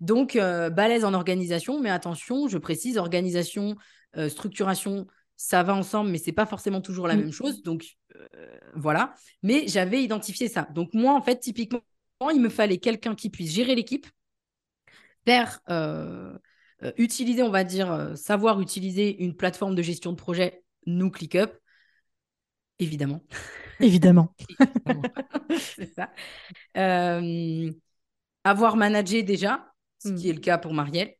Donc, 0.00 0.36
euh, 0.36 0.70
balèze 0.70 1.04
en 1.04 1.14
organisation, 1.14 1.80
mais 1.80 1.90
attention, 1.90 2.48
je 2.48 2.58
précise, 2.58 2.98
organisation, 2.98 3.76
euh, 4.16 4.28
structuration, 4.28 5.06
ça 5.36 5.62
va 5.62 5.74
ensemble, 5.74 6.10
mais 6.10 6.18
c'est 6.18 6.32
pas 6.32 6.46
forcément 6.46 6.80
toujours 6.80 7.06
la 7.06 7.14
mm. 7.14 7.20
même 7.20 7.32
chose. 7.32 7.62
Donc, 7.62 7.96
euh, 8.16 8.58
voilà. 8.74 9.14
Mais 9.42 9.68
j'avais 9.68 10.02
identifié 10.02 10.48
ça. 10.48 10.68
Donc, 10.74 10.94
moi, 10.94 11.14
en 11.14 11.22
fait, 11.22 11.38
typiquement, 11.38 11.80
il 12.32 12.40
me 12.40 12.48
fallait 12.48 12.78
quelqu'un 12.78 13.14
qui 13.14 13.30
puisse 13.30 13.52
gérer 13.52 13.74
l'équipe, 13.74 14.06
faire, 15.24 15.60
utiliser, 16.96 17.42
on 17.42 17.50
va 17.50 17.64
dire, 17.64 18.12
savoir 18.16 18.60
utiliser 18.60 19.22
une 19.22 19.36
plateforme 19.36 19.74
de 19.74 19.82
gestion 19.82 20.12
de 20.12 20.16
projet, 20.16 20.64
nous, 20.86 21.10
ClickUp, 21.10 21.50
évidemment. 22.82 23.22
Évidemment. 23.80 24.34
c'est 25.58 25.92
ça 25.94 26.10
avoir 28.44 28.76
managé 28.76 29.22
déjà, 29.22 29.72
ce 29.98 30.12
qui 30.12 30.28
est 30.28 30.32
hmm. 30.32 30.36
le 30.36 30.40
cas 30.40 30.58
pour 30.58 30.74
Marielle, 30.74 31.14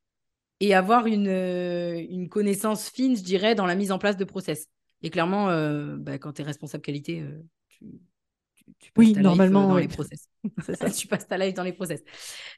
et 0.61 0.75
avoir 0.75 1.07
une, 1.07 1.29
euh, 1.29 2.01
une 2.09 2.29
connaissance 2.29 2.89
fine, 2.89 3.17
je 3.17 3.23
dirais, 3.23 3.55
dans 3.55 3.67
la 3.67 3.75
mise 3.75 3.93
en 3.93 3.99
place 3.99 4.17
de 4.17 4.25
process. 4.25 4.69
Et 5.03 5.11
clairement, 5.11 5.51
euh, 5.51 5.97
bah, 5.99 6.19
quand 6.19 6.35
tu 6.35 6.43
es 6.43 6.45
responsable 6.45 6.83
qualité, 6.83 7.21
euh, 7.21 7.43
tu, 7.69 8.93
passes 8.93 9.07
oui, 9.07 9.13
ta 9.13 9.23
normalement, 9.23 9.69
dans 9.69 9.77
les 9.77 9.89
process. 9.89 10.29
tu 10.97 11.09
passes 11.09 11.27
ta 11.27 11.37
life 11.37 11.55
dans 11.55 11.65
les 11.65 11.73
process. 11.73 12.01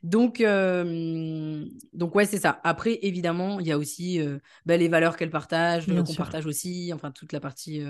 Donc, 0.03 0.43
donc 0.43 2.15
ouais, 2.15 2.27
c'est 2.27 2.39
ça. 2.39 2.61
Après, 2.63 2.99
évidemment, 3.03 3.59
il 3.61 3.67
y 3.67 3.73
a 3.73 3.79
aussi 3.79 4.21
bah, 4.67 4.77
les 4.77 4.89
valeurs 4.89 5.17
qu'elle 5.17 5.31
partage, 5.31 5.87
qu'on 5.87 6.15
partage 6.15 6.45
aussi, 6.45 6.93
enfin 6.93 7.11
toute 7.11 7.33
la 7.33 7.41
partie, 7.41 7.83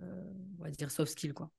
on 0.00 0.62
va 0.62 0.70
dire, 0.70 0.90
soft 0.90 1.12
skill, 1.12 1.34
quoi. 1.34 1.50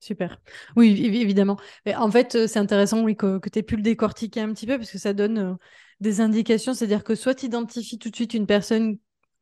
Super. 0.00 0.40
Oui, 0.76 1.04
évidemment. 1.04 1.58
en 1.86 2.10
fait, 2.10 2.34
euh, 2.36 2.46
c'est 2.46 2.58
intéressant 2.58 3.02
oui, 3.02 3.16
que, 3.16 3.40
tu 3.48 3.58
aies 3.58 3.62
pu 3.62 3.76
le 3.76 3.82
décortiquer 3.82 4.40
un 4.40 4.52
petit 4.52 4.66
peu 4.66 4.78
parce 4.78 4.90
que 4.90 4.98
ça 4.98 5.12
donne 5.12 5.38
euh, 5.38 5.54
des 6.00 6.20
indications. 6.20 6.72
C'est-à-dire 6.72 7.02
que 7.02 7.14
soit 7.14 7.34
tu 7.34 7.46
identifies 7.46 7.98
tout 7.98 8.10
de 8.10 8.14
suite 8.14 8.34
une 8.34 8.46
personne 8.46 8.98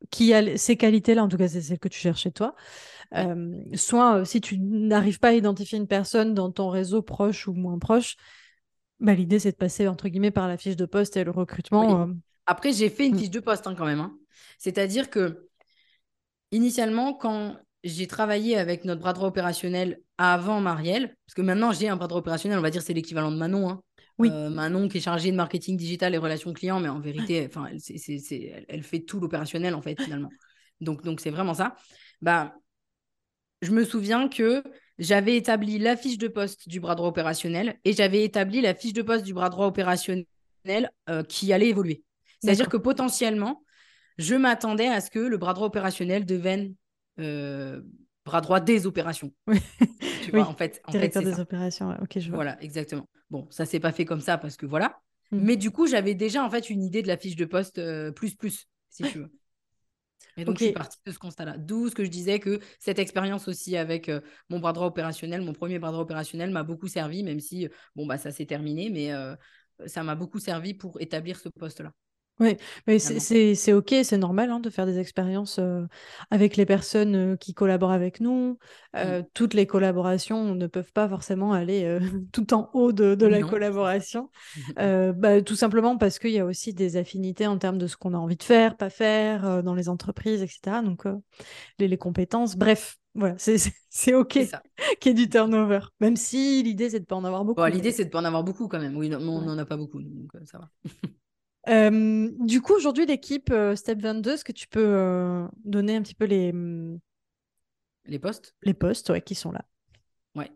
qui 0.09 0.33
a 0.33 0.57
ces 0.57 0.75
qualités-là, 0.75 1.23
en 1.23 1.27
tout 1.27 1.37
cas, 1.37 1.47
c'est 1.47 1.61
celle 1.61 1.79
que 1.79 1.87
tu 1.87 1.99
cherches 1.99 2.21
chez 2.21 2.31
toi. 2.31 2.55
Euh, 3.13 3.53
soit 3.75 4.25
si 4.25 4.41
tu 4.41 4.57
n'arrives 4.57 5.19
pas 5.19 5.29
à 5.29 5.33
identifier 5.33 5.77
une 5.77 5.87
personne 5.87 6.33
dans 6.33 6.51
ton 6.51 6.69
réseau 6.69 7.01
proche 7.01 7.47
ou 7.47 7.53
moins 7.53 7.77
proche, 7.77 8.15
bah, 8.99 9.13
l'idée 9.13 9.39
c'est 9.39 9.51
de 9.51 9.57
passer 9.57 9.87
entre 9.87 10.09
guillemets 10.09 10.31
par 10.31 10.47
la 10.47 10.57
fiche 10.57 10.75
de 10.75 10.85
poste 10.85 11.17
et 11.17 11.23
le 11.23 11.31
recrutement. 11.31 12.09
Après, 12.47 12.73
j'ai 12.73 12.89
fait 12.89 13.07
une 13.07 13.15
mm. 13.15 13.19
fiche 13.19 13.29
de 13.29 13.39
poste 13.39 13.67
hein, 13.67 13.75
quand 13.75 13.85
même. 13.85 13.99
Hein. 13.99 14.17
C'est-à-dire 14.57 15.09
que, 15.09 15.47
initialement, 16.51 17.13
quand 17.13 17.55
j'ai 17.83 18.07
travaillé 18.07 18.57
avec 18.57 18.85
notre 18.85 19.01
bras 19.01 19.13
droit 19.13 19.27
opérationnel 19.27 19.99
avant 20.17 20.59
Marielle, 20.61 21.15
parce 21.25 21.35
que 21.35 21.41
maintenant 21.41 21.71
j'ai 21.71 21.89
un 21.89 21.95
bras 21.95 22.07
droit 22.07 22.19
opérationnel, 22.19 22.57
on 22.57 22.61
va 22.61 22.69
dire 22.69 22.81
c'est 22.81 22.93
l'équivalent 22.93 23.31
de 23.31 23.37
Manon. 23.37 23.69
Hein. 23.69 23.81
Oui. 24.17 24.29
Euh, 24.31 24.49
Manon 24.49 24.87
qui 24.87 24.97
est 24.97 25.01
chargée 25.01 25.31
de 25.31 25.35
marketing 25.35 25.77
digital 25.77 26.15
et 26.15 26.17
relations 26.17 26.51
clients, 26.53 26.79
mais 26.79 26.89
en 26.89 26.99
vérité, 26.99 27.45
enfin, 27.47 27.67
elle, 27.71 28.65
elle, 28.67 28.83
fait 28.83 29.01
tout 29.01 29.19
l'opérationnel 29.19 29.75
en 29.75 29.81
fait 29.81 30.01
finalement. 30.01 30.29
Donc 30.81 31.03
donc 31.03 31.21
c'est 31.21 31.31
vraiment 31.31 31.55
ça. 31.55 31.75
Bah, 32.21 32.53
je 33.63 33.71
me 33.71 33.83
souviens 33.83 34.27
que 34.29 34.63
j'avais 34.99 35.35
établi 35.35 35.79
la 35.79 35.95
fiche 35.97 36.17
de 36.17 36.27
poste 36.27 36.69
du 36.69 36.79
bras 36.79 36.95
droit 36.95 37.09
opérationnel 37.09 37.79
et 37.83 37.93
j'avais 37.93 38.23
établi 38.23 38.61
la 38.61 38.75
fiche 38.75 38.93
de 38.93 39.01
poste 39.01 39.25
du 39.25 39.33
bras 39.33 39.49
droit 39.49 39.65
opérationnel 39.65 40.27
euh, 41.09 41.23
qui 41.23 41.53
allait 41.53 41.69
évoluer. 41.69 42.03
C'est-à-dire 42.41 42.69
que 42.69 42.77
potentiellement, 42.77 43.63
je 44.17 44.35
m'attendais 44.35 44.87
à 44.87 45.01
ce 45.01 45.09
que 45.09 45.19
le 45.19 45.37
bras 45.37 45.53
droit 45.53 45.67
opérationnel 45.67 46.25
devienne 46.25 46.75
euh, 47.19 47.81
bras 48.25 48.41
droit 48.41 48.59
des 48.59 48.85
opérations. 48.85 49.31
Oui. 49.47 49.59
Tu 50.23 50.31
vois, 50.31 50.45
en 50.45 50.53
fait, 50.53 50.81
en 50.83 50.91
directeur 50.91 51.23
des 51.23 51.39
opérations. 51.39 51.95
Ok, 52.01 52.19
je 52.19 52.27
vois. 52.27 52.35
Voilà, 52.35 52.61
exactement. 52.61 53.07
Bon, 53.29 53.47
ça 53.49 53.65
s'est 53.65 53.79
pas 53.79 53.93
fait 53.93 54.03
comme 54.03 54.19
ça 54.19 54.37
parce 54.37 54.57
que 54.57 54.65
voilà. 54.65 54.99
Hmm. 55.31 55.39
Mais 55.39 55.55
du 55.55 55.71
coup, 55.71 55.87
j'avais 55.87 56.15
déjà 56.15 56.43
en 56.43 56.49
fait 56.49 56.69
une 56.69 56.83
idée 56.83 57.01
de 57.01 57.07
la 57.07 57.15
fiche 57.15 57.37
de 57.37 57.45
poste 57.45 57.77
euh, 57.77 58.11
plus 58.11 58.35
plus, 58.35 58.67
si 58.89 59.03
tu 59.03 59.19
veux. 59.19 59.31
Et 60.35 60.43
donc, 60.43 60.59
je 60.59 60.65
suis 60.65 60.73
partie 60.73 60.97
de 61.05 61.11
ce 61.13 61.17
constat-là. 61.17 61.57
D'où 61.57 61.87
ce 61.87 61.95
que 61.95 62.03
je 62.03 62.09
disais 62.09 62.39
que 62.39 62.59
cette 62.77 62.99
expérience 62.99 63.47
aussi 63.47 63.77
avec 63.77 64.09
euh, 64.09 64.19
mon 64.49 64.59
bras 64.59 64.73
droit 64.73 64.87
opérationnel, 64.87 65.41
mon 65.41 65.53
premier 65.53 65.79
bras 65.79 65.91
droit 65.91 66.03
opérationnel, 66.03 66.51
m'a 66.51 66.63
beaucoup 66.63 66.89
servi, 66.89 67.23
même 67.23 67.39
si, 67.39 67.69
bon, 67.95 68.05
bah, 68.05 68.17
ça 68.17 68.31
s'est 68.31 68.45
terminé, 68.45 68.89
mais 68.89 69.13
ça 69.85 70.03
m'a 70.03 70.15
beaucoup 70.15 70.39
servi 70.39 70.73
pour 70.73 70.99
établir 70.99 71.39
ce 71.39 71.47
poste-là. 71.47 71.93
Oui, 72.39 72.55
mais 72.85 72.99
c'est 72.99 73.73
OK, 73.73 73.95
c'est 74.03 74.17
normal 74.17 74.51
hein, 74.51 74.59
de 74.59 74.69
faire 74.69 74.85
des 74.85 74.99
expériences 74.99 75.59
avec 76.29 76.55
les 76.55 76.65
personnes 76.65 77.37
qui 77.37 77.53
collaborent 77.53 77.91
avec 77.91 78.19
nous. 78.19 78.59
Mmh. 78.93 79.23
Toutes 79.33 79.53
les 79.53 79.65
collaborations 79.65 80.53
ne 80.53 80.67
peuvent 80.67 80.91
pas 80.91 81.09
forcément 81.09 81.53
aller 81.53 81.97
tout 82.31 82.53
en 82.53 82.69
haut 82.73 82.91
de, 82.91 83.25
la 83.25 83.41
collaboration. 83.41 84.29
Bah, 85.17 85.41
tout 85.41 85.55
simplement 85.55 85.97
parce 85.97 86.19
qu'il 86.19 86.31
y 86.31 86.39
a 86.39 86.45
aussi 86.45 86.73
des 86.73 86.97
affinités 86.97 87.47
en 87.47 87.57
termes 87.57 87.77
de 87.77 87.87
ce 87.87 87.97
qu'on 87.97 88.13
a 88.13 88.17
envie 88.17 88.37
de 88.37 88.43
faire, 88.43 88.77
pas 88.77 88.89
faire 88.89 89.63
dans 89.63 89.73
les 89.73 89.89
entreprises, 89.89 90.41
etc. 90.41 90.81
Donc, 90.83 91.05
les, 91.79 91.97
compétences, 91.97 92.55
bref, 92.55 92.97
voilà, 93.15 93.35
c'est 93.37 93.57
OK 94.13 94.39
qu'il 94.99 95.07
y 95.07 95.09
ait 95.09 95.13
du 95.13 95.29
turnover, 95.29 95.79
même 95.99 96.15
si 96.15 96.61
l'idée, 96.63 96.89
c'est 96.89 96.99
de 96.99 97.03
ne 97.03 97.07
pas 97.07 97.15
en 97.15 97.23
avoir 97.23 97.45
beaucoup. 97.45 97.65
l'idée, 97.65 97.91
c'est 97.91 98.03
de 98.03 98.09
ne 98.09 98.11
pas 98.11 98.19
en 98.19 98.25
avoir 98.25 98.43
beaucoup 98.43 98.67
quand 98.67 98.79
même. 98.79 98.95
Oui, 98.95 99.09
non, 99.09 99.19
on 99.19 99.41
n'en 99.41 99.57
a 99.57 99.65
pas 99.65 99.77
beaucoup, 99.77 100.01
donc 100.01 100.31
ça 100.45 100.59
va. 100.59 100.69
Euh, 101.67 102.29
du 102.39 102.61
coup, 102.61 102.73
aujourd'hui, 102.73 103.05
l'équipe 103.05 103.51
euh, 103.51 103.75
Step 103.75 103.99
22, 103.99 104.33
est-ce 104.33 104.45
que 104.45 104.51
tu 104.51 104.67
peux 104.67 104.85
euh, 104.85 105.47
donner 105.65 105.95
un 105.95 106.01
petit 106.01 106.15
peu 106.15 106.25
les... 106.25 106.53
Mm, 106.53 106.99
les 108.05 108.19
postes? 108.19 108.55
Les 108.63 108.73
postes, 108.73 109.09
ouais, 109.09 109.21
qui 109.21 109.35
sont 109.35 109.51
là? 109.51 109.65
Ouais. 110.35 110.49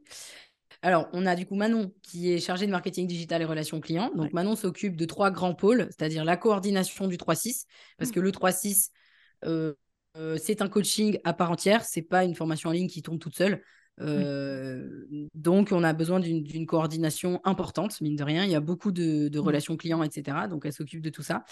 Alors, 0.82 1.09
on 1.14 1.26
a 1.26 1.36
du 1.36 1.45
coup 1.45 1.55
Manon 1.55 1.93
qui 2.01 2.32
est 2.32 2.39
chargée 2.39 2.66
de 2.66 2.72
marketing 2.72 3.07
digital 3.07 3.41
et 3.41 3.45
relations 3.45 3.82
clients. 3.82 4.12
Donc, 4.16 4.32
Manon 4.34 4.55
s'occupe 4.55 4.95
de 4.95 5.05
trois 5.05 5.32
grands 5.32 5.53
pôles, 5.53 5.88
c'est-à-dire 5.89 6.24
la 6.24 6.38
coordination 6.38 7.07
du 7.07 7.18
3-6, 7.18 7.66
parce 7.97 8.09
mmh. 8.09 8.14
que 8.14 8.20
le 8.20 8.32
3-6, 8.32 8.91
c'est 10.38 10.62
un 10.62 10.70
coaching 10.70 11.20
à 11.24 11.34
part 11.34 11.51
entière, 11.51 11.84
c'est 11.84 12.01
pas 12.01 12.24
une 12.24 12.36
formation 12.36 12.70
en 12.70 12.74
ligne 12.74 12.88
qui 12.88 13.01
tombe 13.01 13.20
toute 13.20 13.36
seule. 13.36 13.62
Euh, 13.99 15.05
donc, 15.33 15.69
on 15.71 15.83
a 15.83 15.93
besoin 15.93 16.19
d'une 16.19 16.65
coordination 16.65 17.41
importante, 17.43 17.99
mine 18.01 18.15
de 18.15 18.23
rien. 18.23 18.45
Il 18.45 18.51
y 18.51 18.55
a 18.55 18.61
beaucoup 18.61 18.91
de, 18.91 19.29
mmh. 19.29 19.39
relations 19.39 19.77
clients, 19.77 20.03
etc. 20.03 20.47
Donc, 20.49 20.65
elle 20.65 20.73
s'occupe 20.73 21.01
de 21.01 21.09
tout 21.09 21.23
ça. 21.23 21.43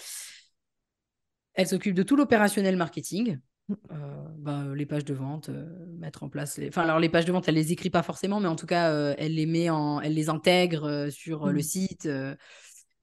Elle 1.54 1.66
s'occupe 1.66 1.94
de 1.94 2.02
tout 2.02 2.16
l'opérationnel 2.16 2.76
marketing. 2.76 3.38
Mmh. 3.68 3.74
Euh, 3.92 4.24
bah, 4.38 4.64
les 4.74 4.86
pages 4.86 5.04
de 5.04 5.14
vente, 5.14 5.48
euh, 5.48 5.66
mettre 5.98 6.22
en 6.22 6.28
place. 6.28 6.58
Les... 6.58 6.68
Enfin, 6.68 6.82
alors 6.82 6.98
les 6.98 7.08
pages 7.08 7.24
de 7.24 7.32
vente, 7.32 7.48
elle 7.48 7.54
les 7.54 7.72
écrit 7.72 7.90
pas 7.90 8.02
forcément, 8.02 8.40
mais 8.40 8.48
en 8.48 8.56
tout 8.56 8.66
cas, 8.66 9.14
elle 9.16 9.34
les 9.34 9.46
met 9.46 9.70
en, 9.70 10.00
elle 10.00 10.14
les 10.14 10.28
intègre 10.28 11.08
sur 11.10 11.46
le 11.46 11.60
mmh. 11.60 11.62
site, 11.62 12.08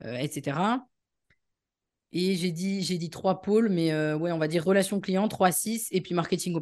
etc. 0.04 0.60
Et 2.14 2.36
j'ai 2.36 2.52
dit, 2.52 2.82
j'ai 2.84 2.98
dit 2.98 3.10
trois 3.10 3.42
pôles, 3.42 3.70
mais 3.70 3.94
ouais, 4.14 4.32
on 4.32 4.38
va 4.38 4.48
dire 4.48 4.64
relations 4.64 5.00
clients, 5.00 5.28
3, 5.28 5.52
6, 5.52 5.90
et 5.92 6.02
puis 6.02 6.14
marketing 6.14 6.54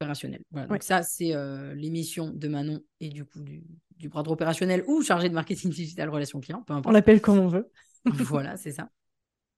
opérationnel. 0.00 0.42
Donc 0.52 0.82
ça, 0.82 1.02
c'est 1.02 1.34
euh, 1.34 1.74
l'émission 1.74 2.30
de 2.30 2.48
Manon 2.48 2.80
et 3.00 3.08
du 3.08 3.24
coup 3.24 3.40
du, 3.40 4.08
bras 4.08 4.22
droit 4.22 4.34
opérationnel 4.34 4.84
ou 4.86 5.02
chargé 5.02 5.28
de 5.28 5.34
marketing 5.34 5.70
digital 5.74 6.08
relations 6.08 6.40
clients, 6.40 6.62
peu 6.62 6.72
importe. 6.72 6.86
On 6.86 6.92
l'appelle 6.92 7.20
comme 7.20 7.38
on 7.38 7.48
veut. 7.48 7.70
voilà, 8.04 8.56
c'est 8.56 8.70
ça. 8.70 8.90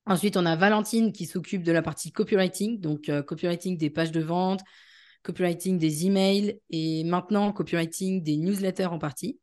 Ensuite, 0.06 0.36
on 0.36 0.46
a 0.46 0.56
Valentine 0.56 1.12
qui 1.12 1.26
s'occupe 1.26 1.62
de 1.62 1.72
la 1.72 1.82
partie 1.82 2.10
copywriting, 2.10 2.80
donc 2.80 3.08
euh, 3.08 3.22
copywriting 3.22 3.76
des 3.76 3.90
pages 3.90 4.12
de 4.12 4.20
vente, 4.20 4.60
copywriting 5.22 5.78
des 5.78 6.06
emails 6.06 6.58
et 6.70 7.04
maintenant 7.04 7.52
copywriting 7.52 8.22
des 8.22 8.36
newsletters 8.38 8.86
en 8.86 8.98
partie. 8.98 9.38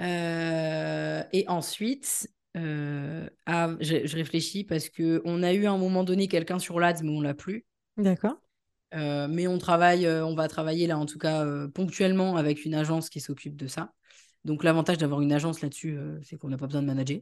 Euh, 0.00 1.24
et 1.32 1.44
ensuite, 1.48 2.28
je, 2.54 4.14
réfléchis 4.14 4.62
parce 4.62 4.88
qu'on 4.88 5.42
a 5.42 5.52
eu 5.52 5.66
à 5.66 5.72
un 5.72 5.78
moment 5.78 6.04
donné 6.04 6.28
quelqu'un 6.28 6.60
sur 6.60 6.78
l'ADS, 6.78 7.02
mais 7.02 7.10
on 7.10 7.20
l'a 7.20 7.34
plus. 7.34 7.66
D'accord. 7.96 8.36
Euh, 8.94 9.28
mais 9.28 9.46
on 9.46 9.58
travaille, 9.58 10.06
euh, 10.06 10.24
on 10.24 10.34
va 10.34 10.48
travailler 10.48 10.86
là 10.86 10.98
en 10.98 11.04
tout 11.04 11.18
cas 11.18 11.44
euh, 11.44 11.68
ponctuellement 11.68 12.36
avec 12.36 12.64
une 12.64 12.74
agence 12.74 13.10
qui 13.10 13.20
s'occupe 13.20 13.56
de 13.56 13.66
ça. 13.66 13.92
Donc 14.44 14.64
l'avantage 14.64 14.98
d'avoir 14.98 15.20
une 15.20 15.32
agence 15.32 15.60
là-dessus, 15.60 15.98
c'est 16.22 16.36
qu'on 16.36 16.48
n'a 16.48 16.56
pas 16.56 16.66
besoin 16.66 16.80
de 16.80 16.86
manager. 16.86 17.20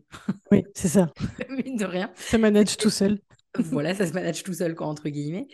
Oui, 0.52 0.64
c'est 0.74 0.88
ça. 0.88 1.10
Mine 1.48 1.76
de 1.76 1.84
rien. 1.84 2.12
Ça 2.14 2.38
manage 2.38 2.76
tout 2.76 2.90
seul. 2.90 3.18
voilà, 3.58 3.94
ça 3.94 4.06
se 4.06 4.12
manage 4.12 4.42
tout 4.42 4.52
seul, 4.52 4.74
quoi, 4.74 4.86
entre 4.86 5.08
guillemets. 5.08 5.48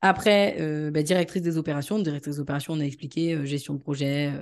Après, 0.00 0.56
bah, 0.90 1.02
directrice 1.02 1.42
des 1.42 1.58
opérations. 1.58 1.98
Directrice 1.98 2.36
des 2.36 2.40
opérations, 2.40 2.72
on 2.74 2.80
a 2.80 2.84
expliqué 2.84 3.44
gestion 3.44 3.74
de 3.74 3.80
projet. 3.80 4.32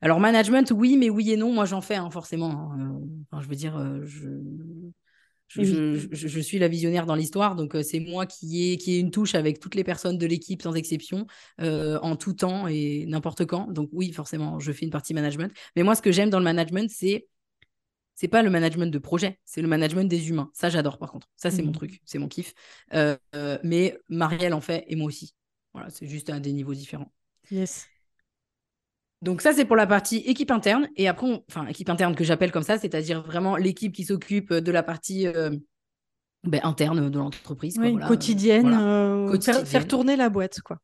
Alors 0.00 0.20
management, 0.20 0.72
oui, 0.74 0.96
mais 0.96 1.10
oui 1.10 1.32
et 1.32 1.36
non. 1.36 1.52
Moi, 1.52 1.64
j'en 1.66 1.80
fais 1.80 1.96
hein, 1.96 2.10
forcément. 2.10 2.72
Hein. 2.72 2.98
Enfin, 3.30 3.42
je 3.42 3.48
veux 3.48 3.56
dire, 3.56 4.00
je 4.04 4.28
je, 5.50 6.40
suis 6.40 6.58
la 6.58 6.68
visionnaire 6.68 7.06
dans 7.06 7.14
l'histoire, 7.14 7.56
donc 7.56 7.74
euh, 7.74 7.82
c'est 7.82 8.00
moi 8.00 8.26
qui 8.26 8.72
ai, 8.72 8.76
qui 8.76 8.94
ai 8.94 8.98
une 8.98 9.10
touche 9.10 9.34
avec 9.34 9.58
toutes 9.58 9.74
les 9.74 9.84
personnes 9.84 10.18
de 10.18 10.26
l'équipe 10.26 10.62
sans 10.62 10.74
exception, 10.74 11.26
euh, 11.60 11.98
en 12.02 12.16
tout 12.16 12.34
temps 12.34 12.68
et 12.68 13.04
n'importe 13.06 13.44
quand. 13.46 13.70
Donc 13.70 13.90
oui, 13.92 14.12
forcément, 14.12 14.58
je 14.60 14.72
fais 14.72 14.84
une 14.84 14.90
partie 14.90 15.14
management. 15.14 15.52
Mais 15.76 15.82
moi, 15.82 15.94
ce 15.94 16.02
que 16.02 16.12
j'aime 16.12 16.30
dans 16.30 16.38
le 16.38 16.44
management, 16.44 16.90
c'est 16.90 17.26
c'est 18.14 18.28
pas 18.28 18.42
le 18.42 18.50
management 18.50 18.92
de 18.92 18.98
projet, 18.98 19.40
c'est 19.46 19.62
le 19.62 19.68
management 19.68 20.04
des 20.04 20.28
humains. 20.28 20.50
Ça, 20.52 20.68
j'adore 20.68 20.98
par 20.98 21.10
contre. 21.10 21.26
Ça, 21.36 21.50
c'est 21.50 21.62
mon 21.62 21.70
mmh. 21.70 21.74
truc, 21.74 22.00
c'est 22.04 22.18
mon 22.18 22.28
kiff. 22.28 22.52
Euh, 22.92 23.16
mais 23.64 23.98
Marielle 24.08 24.54
en 24.54 24.60
fait 24.60 24.84
et 24.88 24.96
moi 24.96 25.06
aussi. 25.06 25.34
Voilà, 25.72 25.88
c'est 25.90 26.06
juste 26.06 26.30
à 26.30 26.38
des 26.38 26.52
niveaux 26.52 26.74
différents. 26.74 27.10
Yes. 27.50 27.88
Donc 29.22 29.42
ça, 29.42 29.52
c'est 29.52 29.66
pour 29.66 29.76
la 29.76 29.86
partie 29.86 30.18
équipe 30.18 30.50
interne. 30.50 30.88
Et 30.96 31.06
après, 31.06 31.42
enfin, 31.48 31.66
équipe 31.66 31.90
interne 31.90 32.14
que 32.14 32.24
j'appelle 32.24 32.50
comme 32.50 32.62
ça, 32.62 32.78
c'est-à-dire 32.78 33.22
vraiment 33.22 33.56
l'équipe 33.56 33.92
qui 33.92 34.04
s'occupe 34.04 34.52
de 34.52 34.72
la 34.72 34.82
partie 34.82 35.26
euh, 35.26 35.50
ben, 36.44 36.60
interne 36.62 37.10
de 37.10 37.18
l'entreprise. 37.18 37.76
Oui, 37.78 37.98
quotidienne, 38.06 38.72
euh, 38.72 39.64
Faire, 39.64 39.86
tourner 39.86 40.16
la 40.16 40.30
boîte, 40.30 40.60
quoi. 40.62 40.78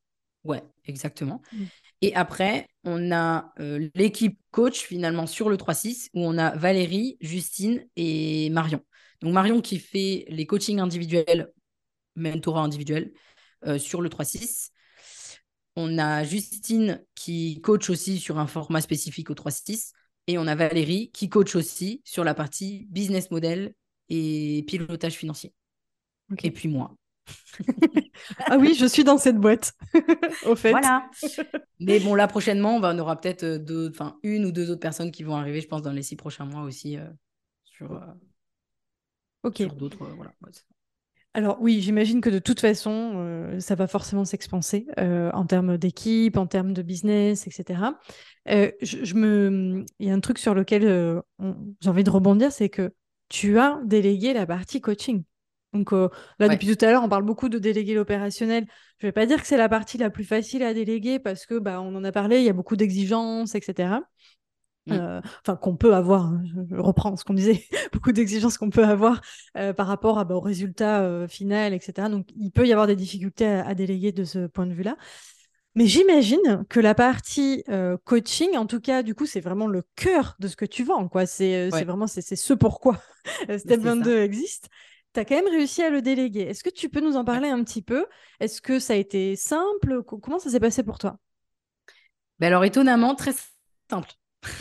Ouais, 0.45 0.63
exactement. 0.85 1.41
Mm. 1.53 1.65
Et 2.03 2.15
après, 2.15 2.69
on 2.85 3.11
a 3.11 3.53
euh, 3.59 3.89
l'équipe 3.95 4.39
coach 4.51 4.81
finalement 4.81 5.27
sur 5.27 5.49
le 5.49 5.57
3-6 5.57 6.11
où 6.13 6.21
on 6.21 6.37
a 6.37 6.55
Valérie, 6.55 7.17
Justine 7.23 7.87
et 7.97 8.51
Marion. 8.51 8.81
Donc 9.23 9.33
Marion 9.33 9.63
qui 9.63 9.79
fait 9.79 10.27
les 10.29 10.45
coachings 10.45 10.79
individuels, 10.79 11.51
mentorat 12.17 12.61
individuel 12.61 13.13
sur 13.79 14.03
le 14.03 14.11
3-6. 14.11 14.71
On 15.77 15.99
a 15.99 16.25
Justine 16.25 17.05
qui 17.15 17.61
coach 17.61 17.91
aussi 17.91 18.19
sur 18.19 18.39
un 18.39 18.47
format 18.47 18.81
spécifique 18.81 19.31
au 19.31 19.35
3-6. 19.35 19.93
Et 20.27 20.39
on 20.39 20.47
a 20.47 20.55
Valérie 20.55 21.11
qui 21.13 21.29
coach 21.29 21.55
aussi 21.55 22.01
sur 22.05 22.25
la 22.25 22.35
partie 22.35 22.87
business 22.91 23.31
model 23.31 23.75
et 24.09 24.65
pilotage 24.67 25.15
financier. 25.15 25.53
Et 26.43 26.51
puis 26.51 26.69
moi. 26.69 26.97
ah 28.47 28.57
oui, 28.59 28.75
je 28.75 28.87
suis 28.87 29.05
dans 29.05 29.19
cette 29.19 29.37
boîte, 29.37 29.73
au 30.47 30.55
fait. 30.55 30.71
Voilà. 30.71 31.09
Mais 31.81 32.01
bon, 32.01 32.15
là, 32.15 32.29
prochainement, 32.29 32.77
on, 32.77 32.99
aura 32.99 33.21
peut-être 33.21 33.43
euh, 33.45 33.91
une 34.23 34.45
ou 34.47 34.53
deux 34.53 34.71
autres 34.71 34.81
personnes 34.81 35.11
qui 35.11 35.23
vont 35.23 35.35
arriver, 35.35 35.61
je 35.61 35.69
pense, 35.69 35.83
dans 35.83 35.93
les 35.93 36.03
six 36.03 36.17
prochains 36.17 36.45
mois 36.45 36.63
aussi 36.63 36.97
euh, 36.97 37.09
sur, 37.65 37.93
euh, 37.93 39.51
sur 39.53 39.75
d'autres. 39.75 40.07
voilà. 40.17 40.33
Alors 41.37 41.59
oui, 41.61 41.83
j'imagine 41.83 42.23
que 42.23 42.31
de 42.31 42.39
toute 42.39 42.61
façon, 42.61 43.13
euh, 43.17 43.61
ça 43.61 43.75
va 43.75 43.87
forcément 43.87 44.25
s'expanser 44.25 44.87
euh, 44.99 45.31
en 45.33 45.45
termes 45.45 45.77
d'équipe, 45.77 46.39
en 46.39 46.47
termes 46.47 46.73
de 46.73 46.81
business, 46.81 47.47
etc. 47.47 47.93
Euh, 48.49 48.71
je, 48.81 49.15
me... 49.15 49.85
Il 49.99 50.09
y 50.09 50.11
a 50.11 50.15
un 50.15 50.21
truc 50.21 50.39
sur 50.39 50.55
lequel 50.55 51.21
j'ai 51.83 51.91
envie 51.91 52.05
de 52.05 52.11
rebondir, 52.11 52.53
c'est 52.53 52.71
que 52.71 52.95
tu 53.29 53.59
as 53.59 53.79
délégué 53.85 54.33
la 54.33 54.47
partie 54.47 54.81
coaching. 54.81 55.25
Donc 55.75 55.93
là, 55.93 56.49
depuis 56.49 56.75
tout 56.75 56.83
à 56.83 56.91
l'heure, 56.91 57.03
on 57.05 57.09
parle 57.11 57.25
beaucoup 57.25 57.51
de 57.51 57.59
déléguer 57.59 57.93
l'opérationnel. 57.93 58.65
Je 58.97 59.05
ne 59.05 59.09
vais 59.09 59.13
pas 59.13 59.27
dire 59.27 59.39
que 59.43 59.47
c'est 59.47 59.59
la 59.59 59.69
partie 59.69 59.99
la 59.99 60.09
plus 60.09 60.25
facile 60.25 60.63
à 60.63 60.73
déléguer 60.73 61.19
parce 61.19 61.45
que 61.45 61.59
bah, 61.59 61.83
on 61.83 61.95
en 61.97 62.05
a 62.05 62.13
parlé, 62.13 62.39
il 62.39 62.45
y 62.45 62.49
a 62.49 62.55
beaucoup 62.55 62.77
d'exigences, 62.77 63.55
etc. 63.55 63.99
Mm. 64.87 64.93
Euh, 64.93 65.21
enfin 65.43 65.57
qu'on 65.57 65.77
peut 65.77 65.95
avoir, 65.95 66.27
hein, 66.27 66.43
je, 66.71 66.77
reprends 66.77 67.17
ce 67.17 67.25
qu'on 67.25 67.35
disait, 67.35 67.65
beaucoup 67.93 68.13
d'exigences 68.13 68.57
qu'on 68.57 68.71
peut 68.71 68.85
avoir 68.85 69.21
euh, 69.57 69.73
par 69.73 69.87
rapport 69.87 70.19
à, 70.19 70.25
bah, 70.25 70.37
au 70.37 70.41
résultat 70.41 71.03
euh, 71.03 71.27
final, 71.27 71.75
etc. 71.75 72.09
Donc 72.09 72.29
il 72.37 72.51
peut 72.51 72.67
y 72.67 72.73
avoir 72.73 72.87
des 72.87 72.97
difficultés 72.97 73.47
à, 73.47 73.75
déléguer 73.75 74.13
de 74.13 74.25
ce 74.25 74.47
point 74.47 74.67
de 74.67 74.73
vue-là. 74.73 74.97
Mais 75.75 75.87
j'imagine 75.87 76.65
que 76.71 76.81
la 76.81 76.95
partie 76.95 77.63
coaching, 78.05 78.57
en 78.57 78.65
tout 78.65 78.81
cas, 78.81 79.03
du 79.03 79.15
coup, 79.15 79.27
c'est 79.27 79.41
vraiment 79.41 79.67
le 79.67 79.83
cœur 79.95 80.35
de 80.39 80.49
ce 80.49 80.57
que 80.57 80.65
tu 80.65 80.85
vends. 80.85 81.07
quoi. 81.07 81.27
C'est 81.27 81.69
vraiment 81.69 82.07
c'est 82.07 82.23
ce 82.23 82.55
pourquoi 82.55 82.99
Step 83.59 83.81
22 83.81 84.21
existe. 84.21 84.71
Tu 85.13 85.21
as 85.21 85.27
quand 85.27 85.35
même 85.35 85.49
réussi 85.49 85.83
à 85.83 85.91
le 85.91 86.01
déléguer. 86.01 86.45
Est-ce 86.45 86.65
que 86.65 86.71
tu 86.71 86.89
peux 86.89 87.01
nous 87.01 87.19
en 87.19 87.27
parler 87.27 87.51
un 87.51 87.63
petit 87.63 87.83
peu? 87.83 88.07
Est-ce 88.41 88.63
que 88.63 88.79
ça 88.79 88.95
a 88.95 88.97
été 88.97 89.37
simple? 89.37 90.03
Comment 90.03 90.39
ça 90.39 90.49
s'est 90.49 90.61
passé 90.61 90.83
pour 90.83 90.99
toi? 90.99 91.19
Ben 92.39 92.47
Alors, 92.47 92.65
étonnamment, 92.65 93.15
très 93.15 93.35
simple. 93.91 94.15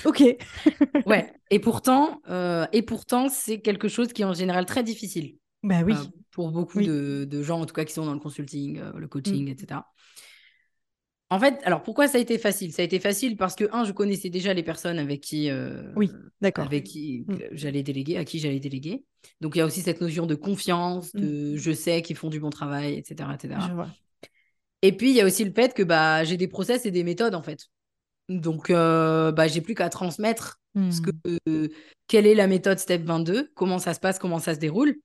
Ok. 0.05 0.23
ouais. 1.05 1.33
Et 1.49 1.59
pourtant, 1.59 2.21
euh, 2.29 2.65
et 2.71 2.81
pourtant, 2.81 3.29
c'est 3.29 3.59
quelque 3.59 3.87
chose 3.87 4.13
qui 4.13 4.21
est 4.21 4.25
en 4.25 4.33
général 4.33 4.65
très 4.65 4.83
difficile. 4.83 5.35
Bah 5.63 5.81
oui. 5.85 5.93
Euh, 5.93 6.03
pour 6.31 6.51
beaucoup 6.51 6.81
de, 6.81 7.41
gens, 7.41 7.61
en 7.61 7.65
tout 7.65 7.73
cas, 7.73 7.85
qui 7.85 7.93
sont 7.93 8.05
dans 8.05 8.13
le 8.13 8.19
consulting, 8.19 8.79
euh, 8.79 8.91
le 8.95 9.07
coaching, 9.07 9.45
mm. 9.45 9.51
etc. 9.51 9.79
En 11.31 11.39
fait, 11.39 11.59
alors 11.63 11.81
pourquoi 11.81 12.07
ça 12.07 12.19
a 12.19 12.21
été 12.21 12.37
facile? 12.37 12.71
Ça 12.71 12.83
a 12.83 12.85
été 12.85 12.99
facile 12.99 13.35
parce 13.35 13.55
que, 13.55 13.65
un, 13.71 13.83
je 13.83 13.91
connaissais 13.91 14.29
déjà 14.29 14.53
les 14.53 14.61
personnes 14.61 14.99
avec 14.99 15.21
qui, 15.21 15.49
oui, 15.95 16.11
d'accord. 16.41 16.65
avec 16.65 16.83
qui 16.83 17.25
mm. 17.27 17.35
j'allais 17.51 17.83
déléguer, 17.83 18.17
à 18.17 18.25
qui 18.25 18.39
j'allais 18.39 18.59
déléguer. 18.59 19.03
Donc, 19.41 19.55
il 19.55 19.59
y 19.59 19.61
a 19.61 19.65
aussi 19.65 19.81
cette 19.81 20.01
notion 20.01 20.27
de 20.27 20.35
confiance, 20.35 21.11
de 21.13 21.53
mm. 21.53 21.57
je 21.57 21.71
sais 21.71 22.01
qu'ils 22.01 22.15
font 22.15 22.29
du 22.29 22.39
bon 22.39 22.51
travail, 22.51 22.93
etc. 22.95 23.29
etc. 23.33 23.59
Je 23.67 23.73
vois. 23.73 23.89
Et 24.81 24.91
puis, 24.91 25.09
il 25.09 25.15
y 25.15 25.21
a 25.21 25.25
aussi 25.25 25.43
le 25.43 25.51
fait 25.51 25.73
que 25.73 25.81
bah, 25.81 26.23
j'ai 26.25 26.37
des 26.37 26.47
process 26.47 26.85
et 26.85 26.91
des 26.91 27.03
méthodes, 27.03 27.33
en 27.33 27.41
fait. 27.41 27.67
Donc, 28.29 28.69
euh, 28.69 29.31
bah, 29.31 29.47
j'ai 29.47 29.61
plus 29.61 29.75
qu'à 29.75 29.89
transmettre 29.89 30.59
ce 30.75 30.99
que, 30.99 31.11
hmm. 31.11 31.37
euh, 31.47 31.69
quelle 32.07 32.27
est 32.27 32.35
la 32.35 32.47
méthode 32.47 32.79
Step 32.79 33.03
22, 33.03 33.51
comment 33.55 33.79
ça 33.79 33.93
se 33.93 33.99
passe, 33.99 34.19
comment 34.19 34.39
ça 34.39 34.53
se 34.53 34.59
déroule. 34.59 34.95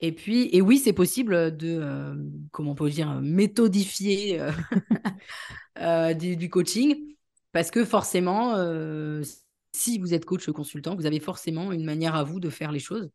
Et 0.00 0.12
puis, 0.12 0.50
et 0.52 0.60
oui, 0.60 0.78
c'est 0.78 0.92
possible 0.92 1.56
de, 1.56 1.78
euh, 1.80 2.14
comment 2.52 2.72
on 2.72 2.74
peut 2.74 2.90
dire, 2.90 3.20
méthodifier 3.22 4.40
du, 6.18 6.36
du, 6.36 6.50
coaching, 6.50 6.96
parce 7.52 7.70
que 7.70 7.84
forcément, 7.84 8.54
si 9.72 9.98
vous 9.98 10.12
êtes 10.12 10.24
coach 10.24 10.46
ou 10.48 10.52
consultant, 10.52 10.94
vous 10.94 11.06
avez 11.06 11.20
forcément 11.20 11.72
une 11.72 11.84
manière 11.84 12.14
à 12.14 12.22
vous 12.22 12.38
de 12.38 12.50
faire 12.50 12.70
les 12.70 12.80
choses. 12.80 13.10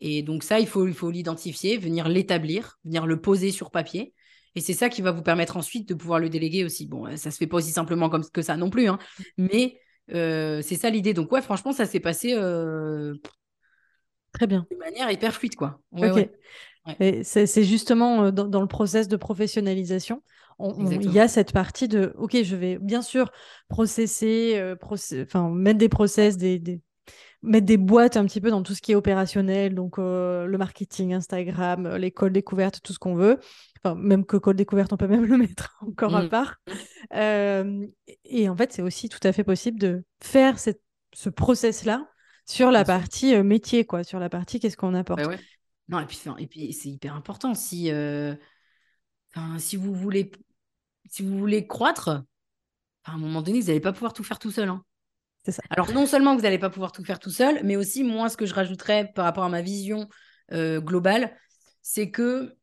Et 0.00 0.22
donc 0.22 0.42
ça, 0.42 0.60
il 0.60 0.66
faut, 0.66 0.86
il 0.86 0.94
faut 0.94 1.10
l'identifier, 1.10 1.78
venir 1.78 2.08
l'établir, 2.08 2.78
venir 2.84 3.06
le 3.06 3.20
poser 3.20 3.50
sur 3.50 3.70
papier. 3.70 4.14
Et 4.56 4.60
c'est 4.60 4.72
ça 4.72 4.88
qui 4.88 5.02
va 5.02 5.12
vous 5.12 5.22
permettre 5.22 5.56
ensuite 5.56 5.88
de 5.88 5.94
pouvoir 5.94 6.18
le 6.18 6.30
déléguer 6.30 6.64
aussi. 6.64 6.86
Bon, 6.86 7.14
ça 7.16 7.30
se 7.30 7.36
fait 7.36 7.46
pas 7.46 7.58
aussi 7.58 7.70
simplement 7.70 8.08
comme 8.08 8.24
que 8.24 8.42
ça 8.42 8.56
non 8.56 8.70
plus, 8.70 8.88
hein. 8.88 8.98
mais 9.36 9.78
euh, 10.14 10.62
c'est 10.62 10.76
ça 10.76 10.90
l'idée. 10.90 11.14
Donc 11.14 11.30
ouais, 11.30 11.42
franchement, 11.42 11.72
ça 11.72 11.84
s'est 11.84 12.00
passé 12.00 12.32
euh, 12.34 13.14
très 14.32 14.46
bien, 14.46 14.66
de 14.70 14.76
manière 14.76 15.10
hyper 15.10 15.34
fluide, 15.34 15.56
quoi. 15.56 15.80
C'est 17.22 17.64
justement 17.64 18.24
euh, 18.24 18.30
dans, 18.30 18.60
le 18.60 18.66
process 18.66 19.08
de 19.08 19.16
professionnalisation. 19.16 20.22
Il 20.58 21.12
y 21.12 21.20
a 21.20 21.28
cette 21.28 21.52
partie 21.52 21.86
de, 21.86 22.14
ok, 22.16 22.42
je 22.42 22.56
vais 22.56 22.78
bien 22.78 23.02
sûr 23.02 23.30
processer, 23.68 24.74
enfin 25.22 25.50
mettre 25.50 25.78
des 25.78 25.90
process, 25.90 26.38
des, 26.38 26.80
mettre 27.42 27.66
des 27.66 27.76
boîtes 27.76 28.16
un 28.16 28.24
petit 28.24 28.40
peu 28.40 28.50
dans 28.50 28.62
tout 28.62 28.74
ce 28.74 28.82
qui 28.82 28.92
est 28.92 28.96
opérationnel, 28.96 29.74
donc 29.74 29.98
le 29.98 30.56
marketing, 30.56 31.14
Instagram, 31.14 31.96
l'école 31.96 32.32
découverte, 32.32 32.80
tout 32.82 32.92
ce 32.92 32.98
qu'on 32.98 33.14
veut 33.14 33.38
même 33.94 34.24
que 34.24 34.36
Code 34.36 34.56
Découverte, 34.56 34.92
on 34.92 34.96
peut 34.96 35.06
même 35.06 35.24
le 35.26 35.36
mettre 35.36 35.76
encore 35.80 36.14
à 36.16 36.22
mmh. 36.22 36.28
part. 36.28 36.56
Euh, 37.14 37.86
et 38.24 38.48
en 38.48 38.56
fait, 38.56 38.72
c'est 38.72 38.82
aussi 38.82 39.08
tout 39.08 39.20
à 39.22 39.32
fait 39.32 39.44
possible 39.44 39.78
de 39.78 40.04
faire 40.22 40.58
cette, 40.58 40.82
ce 41.12 41.28
process-là 41.28 42.08
sur 42.46 42.70
la 42.70 42.84
partie 42.84 43.34
euh, 43.34 43.42
métier, 43.42 43.84
quoi, 43.84 44.04
sur 44.04 44.18
la 44.18 44.28
partie 44.28 44.60
qu'est-ce 44.60 44.76
qu'on 44.76 44.94
apporte. 44.94 45.22
Bah 45.22 45.36
non, 45.88 46.00
et 46.00 46.06
puis, 46.06 46.18
et 46.38 46.46
puis 46.46 46.72
c'est 46.72 46.88
hyper 46.88 47.14
important. 47.14 47.54
Si, 47.54 47.92
euh, 47.92 48.34
si, 49.58 49.76
vous 49.76 49.94
voulez, 49.94 50.32
si 51.08 51.22
vous 51.22 51.38
voulez 51.38 51.66
croître, 51.66 52.24
à 53.04 53.12
un 53.12 53.18
moment 53.18 53.40
donné, 53.40 53.60
vous 53.60 53.68
n'allez 53.68 53.80
pas 53.80 53.92
pouvoir 53.92 54.12
tout 54.12 54.24
faire 54.24 54.40
tout 54.40 54.50
seul. 54.50 54.68
Hein. 54.68 54.82
Ça. 55.52 55.62
Alors, 55.70 55.92
non 55.92 56.06
seulement 56.06 56.34
vous 56.34 56.42
n'allez 56.42 56.58
pas 56.58 56.70
pouvoir 56.70 56.92
tout 56.92 57.04
faire 57.04 57.18
tout 57.18 57.30
seul, 57.30 57.60
mais 57.64 57.76
aussi, 57.76 58.04
moi, 58.04 58.28
ce 58.28 58.36
que 58.36 58.46
je 58.46 58.54
rajouterais 58.54 59.12
par 59.14 59.24
rapport 59.24 59.44
à 59.44 59.48
ma 59.48 59.62
vision 59.62 60.08
globale, 60.52 61.36
c'est 61.82 62.10
que 62.10 62.56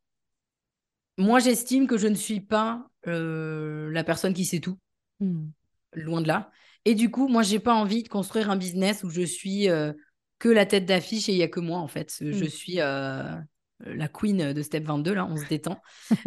moi, 1.16 1.38
j'estime 1.38 1.86
que 1.86 1.96
je 1.96 2.08
ne 2.08 2.14
suis 2.14 2.40
pas 2.40 2.88
euh, 3.06 3.90
la 3.90 4.04
personne 4.04 4.34
qui 4.34 4.44
sait 4.44 4.60
tout. 4.60 4.78
Hmm. 5.20 5.46
Loin 5.92 6.20
de 6.20 6.28
là. 6.28 6.50
Et 6.84 6.94
du 6.94 7.10
coup, 7.10 7.28
moi, 7.28 7.42
j'ai 7.42 7.60
pas 7.60 7.74
envie 7.74 8.02
de 8.02 8.08
construire 8.08 8.50
un 8.50 8.56
business 8.56 9.04
où 9.04 9.10
je 9.10 9.22
suis 9.22 9.68
euh, 9.68 9.92
que 10.38 10.48
la 10.48 10.66
tête 10.66 10.86
d'affiche 10.86 11.28
et 11.28 11.32
il 11.32 11.38
y 11.38 11.42
a 11.42 11.48
que 11.48 11.60
moi, 11.60 11.78
en 11.78 11.88
fait. 11.88 12.16
Je 12.20 12.44
hmm. 12.44 12.48
suis 12.48 12.80
euh, 12.80 13.36
la 13.80 14.08
queen 14.08 14.52
de 14.52 14.62
Step 14.62 14.84
22, 14.84 15.14
là, 15.14 15.26
on 15.26 15.36
se 15.36 15.46
détend. 15.46 15.80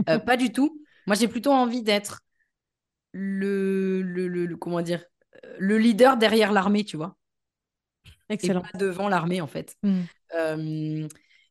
pas 0.06 0.38
du 0.38 0.52
tout. 0.52 0.82
Moi, 1.06 1.16
j'ai 1.16 1.28
plutôt 1.28 1.52
envie 1.52 1.84
d'être 1.84 2.22
le, 3.12 4.02
le, 4.02 4.58
comment 4.58 4.82
dire, 4.82 5.04
le 5.60 5.78
leader 5.78 6.18
derrière 6.18 6.52
l'armée, 6.52 6.84
tu 6.84 6.98
vois. 6.98 7.16
Excellent. 8.30 8.62
Et 8.62 8.72
pas 8.72 8.78
devant 8.78 9.10
l'armée, 9.10 9.42
en 9.42 9.48
fait. 9.48 9.76
Hmm. 9.84 11.08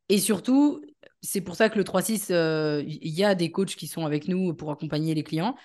et 0.09 0.19
surtout, 0.19 0.83
c'est 1.23 1.41
pour 1.41 1.57
ça 1.57 1.69
que 1.69 1.79
le 1.79 1.85
3-6, 1.85 2.29
euh, 2.31 2.83
il 2.87 3.11
y 3.11 3.25
a 3.25 3.35
des 3.35 3.51
coachs 3.51 3.75
qui 3.75 3.87
sont 3.87 4.07
avec 4.07 4.29
nous 4.29 4.55
pour 4.55 4.71
accompagner 4.71 5.15
les 5.15 5.25
clients. 5.25 5.57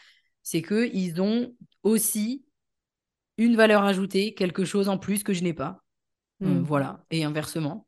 C'est 0.44 0.62
qu'ils 0.62 1.22
ont 1.22 1.56
aussi 1.84 2.46
une 3.38 3.56
valeur 3.56 3.84
ajoutée, 3.84 4.34
quelque 4.34 4.66
chose 4.66 4.90
en 4.90 4.98
plus 4.98 5.24
que 5.24 5.34
je 5.34 5.44
n'ai 5.44 5.54
pas. 5.54 5.84
Euh, 6.42 6.48
hmm. 6.48 6.64
voilà, 6.64 7.06
et 7.12 7.24
inversement. 7.24 7.88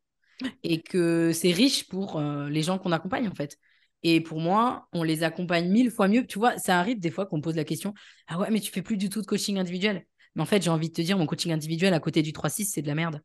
Et 0.62 0.80
que 0.80 1.32
c'est 1.32 1.52
riche 1.52 1.88
pour 1.88 2.18
euh, 2.18 2.48
les 2.48 2.62
gens 2.62 2.78
qu'on 2.78 2.92
accompagne, 2.92 3.28
en 3.28 3.34
fait. 3.34 3.58
Et 4.02 4.20
pour 4.20 4.40
moi, 4.40 4.86
on 4.92 5.02
les 5.02 5.22
accompagne 5.22 5.68
mille 5.68 5.90
fois 5.90 6.08
mieux. 6.08 6.26
Tu 6.26 6.38
vois, 6.38 6.58
ça 6.58 6.78
arrive 6.78 7.00
des 7.00 7.10
fois 7.10 7.26
qu'on 7.26 7.40
pose 7.40 7.56
la 7.56 7.64
question 7.64 7.94
Ah 8.26 8.38
ouais, 8.38 8.50
mais 8.50 8.60
tu 8.60 8.70
fais 8.70 8.82
plus 8.82 8.96
du 8.96 9.08
tout 9.08 9.22
de 9.22 9.26
coaching 9.26 9.58
individuel. 9.58 10.04
Mais 10.34 10.42
en 10.42 10.46
fait, 10.46 10.62
j'ai 10.62 10.70
envie 10.70 10.88
de 10.88 10.94
te 10.94 11.02
dire, 11.02 11.16
mon 11.18 11.26
coaching 11.26 11.52
individuel 11.52 11.94
à 11.94 12.00
côté 12.00 12.22
du 12.22 12.32
3-6, 12.32 12.64
c'est 12.64 12.82
de 12.82 12.88
la 12.88 12.94
merde. 12.94 13.20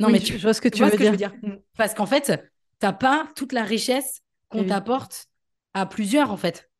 Non, 0.00 0.08
mais 0.10 0.20
tu, 0.20 0.38
je 0.38 0.42
vois 0.42 0.54
ce 0.54 0.60
que 0.60 0.68
tu, 0.68 0.82
veux, 0.82 0.96
dire. 0.96 1.12
veux, 1.12 1.16
dire. 1.16 1.32
Parce 1.76 1.94
qu'en 1.94 2.06
fait, 2.06 2.32
t'as 2.78 2.92
pas 2.92 3.28
toute 3.36 3.52
la 3.52 3.62
richesse 3.62 4.22
qu'on 4.48 4.64
t'apporte 4.64 5.26
à 5.72 5.86
plusieurs, 5.86 6.30
en 6.30 6.36
fait. 6.36 6.70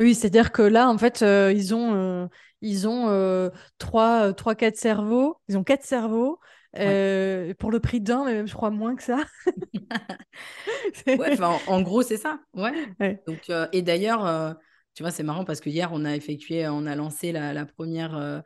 Oui, 0.00 0.14
c'est-à-dire 0.14 0.52
que 0.52 0.62
là, 0.62 0.88
en 0.88 0.98
fait, 0.98 1.22
euh, 1.22 1.52
ils 1.52 1.74
ont, 1.74 1.94
euh, 1.94 2.26
ils 2.60 2.88
ont 2.88 3.08
euh, 3.08 3.50
trois, 3.78 4.32
trois, 4.32 4.54
quatre 4.54 4.76
cerveaux. 4.76 5.36
Ils 5.48 5.56
ont 5.56 5.64
quatre 5.64 5.84
cerveaux 5.84 6.40
pour 6.74 7.70
le 7.70 7.78
prix 7.80 8.00
d'un, 8.00 8.24
mais 8.24 8.34
même 8.34 8.48
je 8.48 8.54
crois 8.54 8.70
moins 8.70 8.96
que 8.96 9.02
ça. 9.02 9.18
ouais, 11.06 11.40
en, 11.40 11.82
gros, 11.82 12.02
c'est 12.02 12.16
ça. 12.16 12.40
Ouais. 12.54 13.22
Donc, 13.26 13.50
et 13.72 13.82
d'ailleurs, 13.82 14.56
tu 14.94 15.02
vois, 15.02 15.10
c'est 15.10 15.22
marrant 15.22 15.44
parce 15.44 15.60
que 15.60 15.70
hier, 15.70 15.90
on 15.92 16.04
a 16.04 16.14
effectué, 16.14 16.66
on 16.68 16.86
a 16.86 16.94
lancé 16.94 17.32
la, 17.32 17.66
première, 17.66 18.42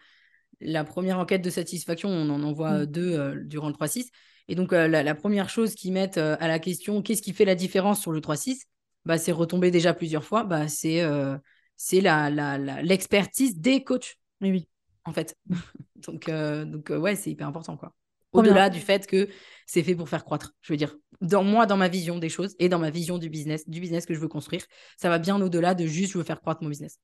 la 0.60 0.84
première 0.84 1.18
enquête 1.18 1.42
de 1.42 1.50
satisfaction. 1.50 2.08
On 2.08 2.30
en 2.30 2.42
envoie 2.42 2.80
mmh. 2.80 2.86
deux 2.86 3.34
durant 3.44 3.68
le 3.68 3.74
3-6. 3.74 4.10
Et 4.48 4.54
donc, 4.54 4.72
euh, 4.72 4.88
la, 4.88 5.14
première 5.14 5.50
chose 5.50 5.74
qu'ils 5.74 5.92
mettent 5.92 6.18
euh, 6.18 6.36
à 6.40 6.48
la 6.48 6.58
question 6.58 7.02
qu'est-ce 7.02 7.22
qui 7.22 7.34
fait 7.34 7.44
la 7.44 7.54
différence 7.54 8.00
sur 8.00 8.12
le 8.12 8.20
3-6 8.20 8.62
bah, 9.04 9.18
C'est 9.18 9.32
retombé 9.32 9.70
déjà 9.70 9.92
plusieurs 9.92 10.24
fois 10.24 10.42
bah, 10.42 10.68
c'est 10.68 11.02
euh, 11.02 11.36
l'expertise 11.92 13.54
la, 13.54 13.60
des 13.60 13.84
coachs. 13.84 14.16
Oui, 14.40 14.50
oui. 14.50 14.68
En 15.04 15.12
fait. 15.12 15.36
donc, 15.96 16.30
donc 16.30 16.90
ouais, 16.90 17.14
c'est 17.14 17.30
hyper 17.30 17.46
important. 17.46 17.76
quoi. 17.76 17.94
Au-delà 18.32 18.70
du 18.70 18.80
fait 18.80 19.06
que 19.06 19.28
c'est 19.68 19.82
fait 19.82 19.94
pour 19.94 20.08
faire 20.08 20.24
croître. 20.24 20.54
Je 20.62 20.72
veux 20.72 20.76
dire, 20.76 20.96
dans 21.20 21.44
moi, 21.44 21.66
dans 21.66 21.76
ma 21.76 21.88
vision 21.88 22.18
des 22.18 22.30
choses 22.30 22.56
et 22.58 22.68
dans 22.68 22.78
ma 22.78 22.90
vision 22.90 23.18
du 23.18 23.28
business, 23.28 23.68
du 23.68 23.80
business 23.80 24.06
que 24.06 24.14
je 24.14 24.18
veux 24.18 24.28
construire, 24.28 24.64
ça 24.96 25.08
va 25.10 25.18
bien 25.18 25.40
au-delà 25.40 25.74
de 25.74 25.86
juste 25.86 26.12
je 26.12 26.18
veux 26.18 26.24
faire 26.24 26.40
croître 26.40 26.62
mon 26.62 26.70
business. 26.70 26.98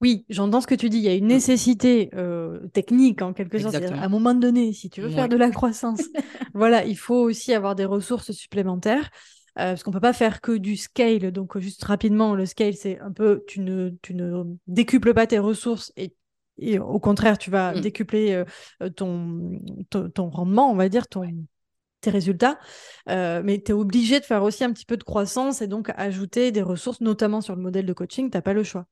Oui, 0.00 0.24
j'entends 0.30 0.62
ce 0.62 0.66
que 0.66 0.74
tu 0.74 0.88
dis. 0.88 0.96
Il 0.96 1.02
y 1.02 1.08
a 1.08 1.14
une 1.14 1.26
nécessité 1.26 2.08
euh, 2.14 2.66
technique 2.68 3.20
en 3.20 3.34
quelque 3.34 3.58
sorte. 3.58 3.74
À 3.74 4.04
un 4.04 4.08
moment 4.08 4.34
donné, 4.34 4.72
si 4.72 4.88
tu 4.88 5.02
veux 5.02 5.10
faire 5.10 5.28
de 5.28 5.36
la 5.36 5.50
croissance, 5.50 6.00
voilà, 6.54 6.86
il 6.86 6.96
faut 6.96 7.20
aussi 7.20 7.52
avoir 7.52 7.74
des 7.74 7.84
ressources 7.84 8.32
supplémentaires. 8.32 9.10
Euh, 9.58 9.72
parce 9.72 9.82
qu'on 9.82 9.90
peut 9.90 10.00
pas 10.00 10.12
faire 10.12 10.40
que 10.40 10.52
du 10.52 10.76
scale. 10.76 11.32
Donc, 11.32 11.58
juste 11.58 11.84
rapidement, 11.84 12.36
le 12.36 12.46
scale, 12.46 12.74
c'est 12.74 13.00
un 13.00 13.10
peu, 13.10 13.42
tu 13.48 13.60
ne, 13.60 13.90
tu 14.00 14.14
ne 14.14 14.44
décuples 14.68 15.12
pas 15.12 15.26
tes 15.26 15.40
ressources 15.40 15.92
et, 15.96 16.14
au 16.78 17.00
contraire, 17.00 17.36
tu 17.36 17.50
vas 17.50 17.74
mmh. 17.74 17.80
décupler 17.80 18.44
euh, 18.80 18.88
ton, 18.90 19.58
ton, 19.90 20.30
rendement, 20.30 20.70
on 20.70 20.76
va 20.76 20.88
dire, 20.88 21.08
ton, 21.08 21.24
tes 22.00 22.10
résultats. 22.10 22.58
mais 23.06 23.62
tu 23.64 23.72
es 23.72 23.74
obligé 23.74 24.20
de 24.20 24.24
faire 24.24 24.42
aussi 24.42 24.64
un 24.64 24.72
petit 24.72 24.86
peu 24.86 24.96
de 24.96 25.04
croissance 25.04 25.62
et 25.62 25.66
donc 25.66 25.90
ajouter 25.96 26.52
des 26.52 26.62
ressources, 26.62 27.00
notamment 27.00 27.40
sur 27.40 27.56
le 27.56 27.62
modèle 27.62 27.86
de 27.86 27.92
coaching. 27.92 28.30
Tu 28.30 28.36
n'as 28.36 28.42
pas 28.42 28.54
le 28.54 28.64
choix. 28.64 28.86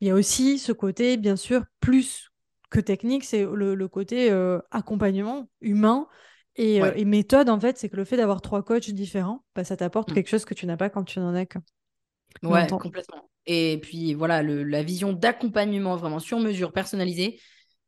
Il 0.00 0.08
y 0.08 0.10
a 0.10 0.14
aussi 0.14 0.58
ce 0.58 0.72
côté, 0.72 1.16
bien 1.16 1.36
sûr, 1.36 1.64
plus 1.80 2.30
que 2.70 2.80
technique, 2.80 3.24
c'est 3.24 3.44
le, 3.44 3.88
côté 3.88 4.30
euh, 4.30 4.60
accompagnement 4.70 5.50
humain 5.60 6.06
euh, 6.58 6.92
et, 6.94 7.04
méthode, 7.04 7.48
en 7.48 7.58
fait, 7.60 7.78
c'est 7.78 7.88
que 7.88 7.96
le 7.96 8.04
fait 8.04 8.16
d'avoir 8.16 8.42
trois 8.42 8.62
coachs 8.62 8.90
différents, 8.90 9.44
bah, 9.54 9.64
ça 9.64 9.76
t'apporte 9.76 10.10
mmh. 10.10 10.14
quelque 10.14 10.28
chose 10.28 10.44
que 10.44 10.54
tu 10.54 10.66
n'as 10.66 10.76
pas 10.76 10.90
quand 10.90 11.04
tu 11.04 11.18
n'en 11.18 11.34
as 11.34 11.46
qu'un. 11.46 11.62
Ouais, 12.42 12.66
complètement. 12.66 13.28
Et 13.46 13.78
puis 13.82 14.14
voilà, 14.14 14.42
la 14.42 14.82
vision 14.82 15.12
d'accompagnement 15.12 15.96
vraiment 15.96 16.18
sur 16.18 16.38
mesure, 16.38 16.72
personnalisée, 16.72 17.40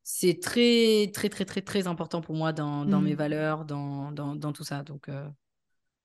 c'est 0.05 0.40
très, 0.40 1.11
très, 1.14 1.28
très, 1.28 1.44
très, 1.44 1.62
très 1.62 1.86
important 1.86 2.20
pour 2.20 2.34
moi 2.34 2.53
dans, 2.53 2.84
dans 2.86 3.00
mes 3.03 3.14
Mm. 3.14 3.16
valeurs, 3.16 3.64
dans, 3.64 4.12
dans, 4.12 4.34
dans 4.36 4.53
tout 4.53 4.64
ça. 4.64 4.82
Donc, 4.82 5.09
euh, 5.09 5.28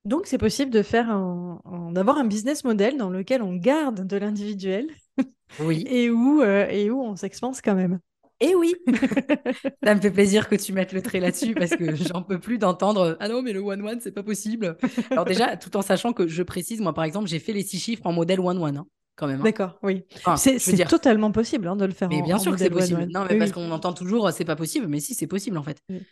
Donc, 0.06 0.26
c'est 0.28 0.38
possible 0.38 0.72
de 0.72 0.82
faire 0.84 1.10
un, 1.10 1.62
un- 1.66 1.92
d'avoir 1.92 2.18
un 2.18 2.26
business 2.26 2.64
model 2.64 2.98
dans 2.98 3.10
lequel 3.10 3.42
on 3.42 3.56
garde 3.56 4.08
de 4.08 4.18
l'individuel 4.18 4.90
oui. 5.60 5.84
et 5.86 6.10
où, 6.10 6.42
euh, 6.42 6.68
et 6.70 6.90
où 6.92 7.02
on 7.04 7.16
s'expanse 7.16 7.62
quand 7.62 7.76
même. 7.76 8.00
Et 8.40 8.56
oui, 8.56 8.76
ça 9.84 9.96
me 9.96 10.02
fait 10.02 10.12
plaisir 10.12 10.48
que 10.50 10.56
tu 10.56 10.74
mettes 10.74 10.94
le 10.94 11.02
trait 11.02 11.20
là-dessus 11.20 11.56
parce 11.56 11.76
que 11.76 11.96
j'en 11.96 12.22
peux 12.24 12.40
plus 12.40 12.58
d'entendre 12.58 13.18
Ah 13.20 13.28
non, 13.30 13.42
mais 13.42 13.54
le 13.54 13.60
one-one, 13.62 14.00
c'est 14.02 14.12
pas 14.12 14.24
possible. 14.24 14.78
Alors, 15.16 15.26
déjà, 15.26 15.58
tout 15.58 15.76
en 15.78 15.82
sachant 15.82 16.14
que 16.14 16.28
je 16.28 16.44
précise, 16.44 16.82
moi, 16.82 16.94
par 16.94 17.04
exemple, 17.04 17.28
j'ai 17.28 17.40
fait 17.40 17.54
les 17.54 17.64
six 17.64 17.80
chiffres 17.80 18.06
en 18.06 18.14
modèle 18.14 18.40
one-one, 18.40 18.78
hein, 18.78 18.88
quand 19.18 19.28
même. 19.28 19.42
hein. 19.42 19.44
D'accord, 19.44 19.78
oui. 19.84 20.06
Enfin, 20.16 20.38
c'est 20.38 20.58
dire, 20.74 20.88
totalement 20.88 21.32
possible 21.32 21.68
hein, 21.68 21.76
de 21.76 21.86
le 21.86 21.92
faire 21.92 22.10
mais 22.10 22.22
en, 22.22 22.26
bien 22.26 22.36
en 22.36 22.40
sûr 22.40 22.52
que 22.54 22.60
c'est 22.60 22.70
possible. 22.70 23.08
Non, 23.12 23.26
mais 23.26 23.34
Oui, 23.34 23.40
parce 23.40 23.52
qu'on 23.52 23.72
entend 23.72 23.94
toujours 23.94 24.32
c'est 24.32 24.46
pas 24.46 24.56
possible, 24.56 24.88
mais 24.88 25.00
si, 25.00 25.14
c'est 25.14 25.28
possible 25.28 25.58
en 25.58 25.64
fait. 25.64 25.82
Oui. 25.90 26.06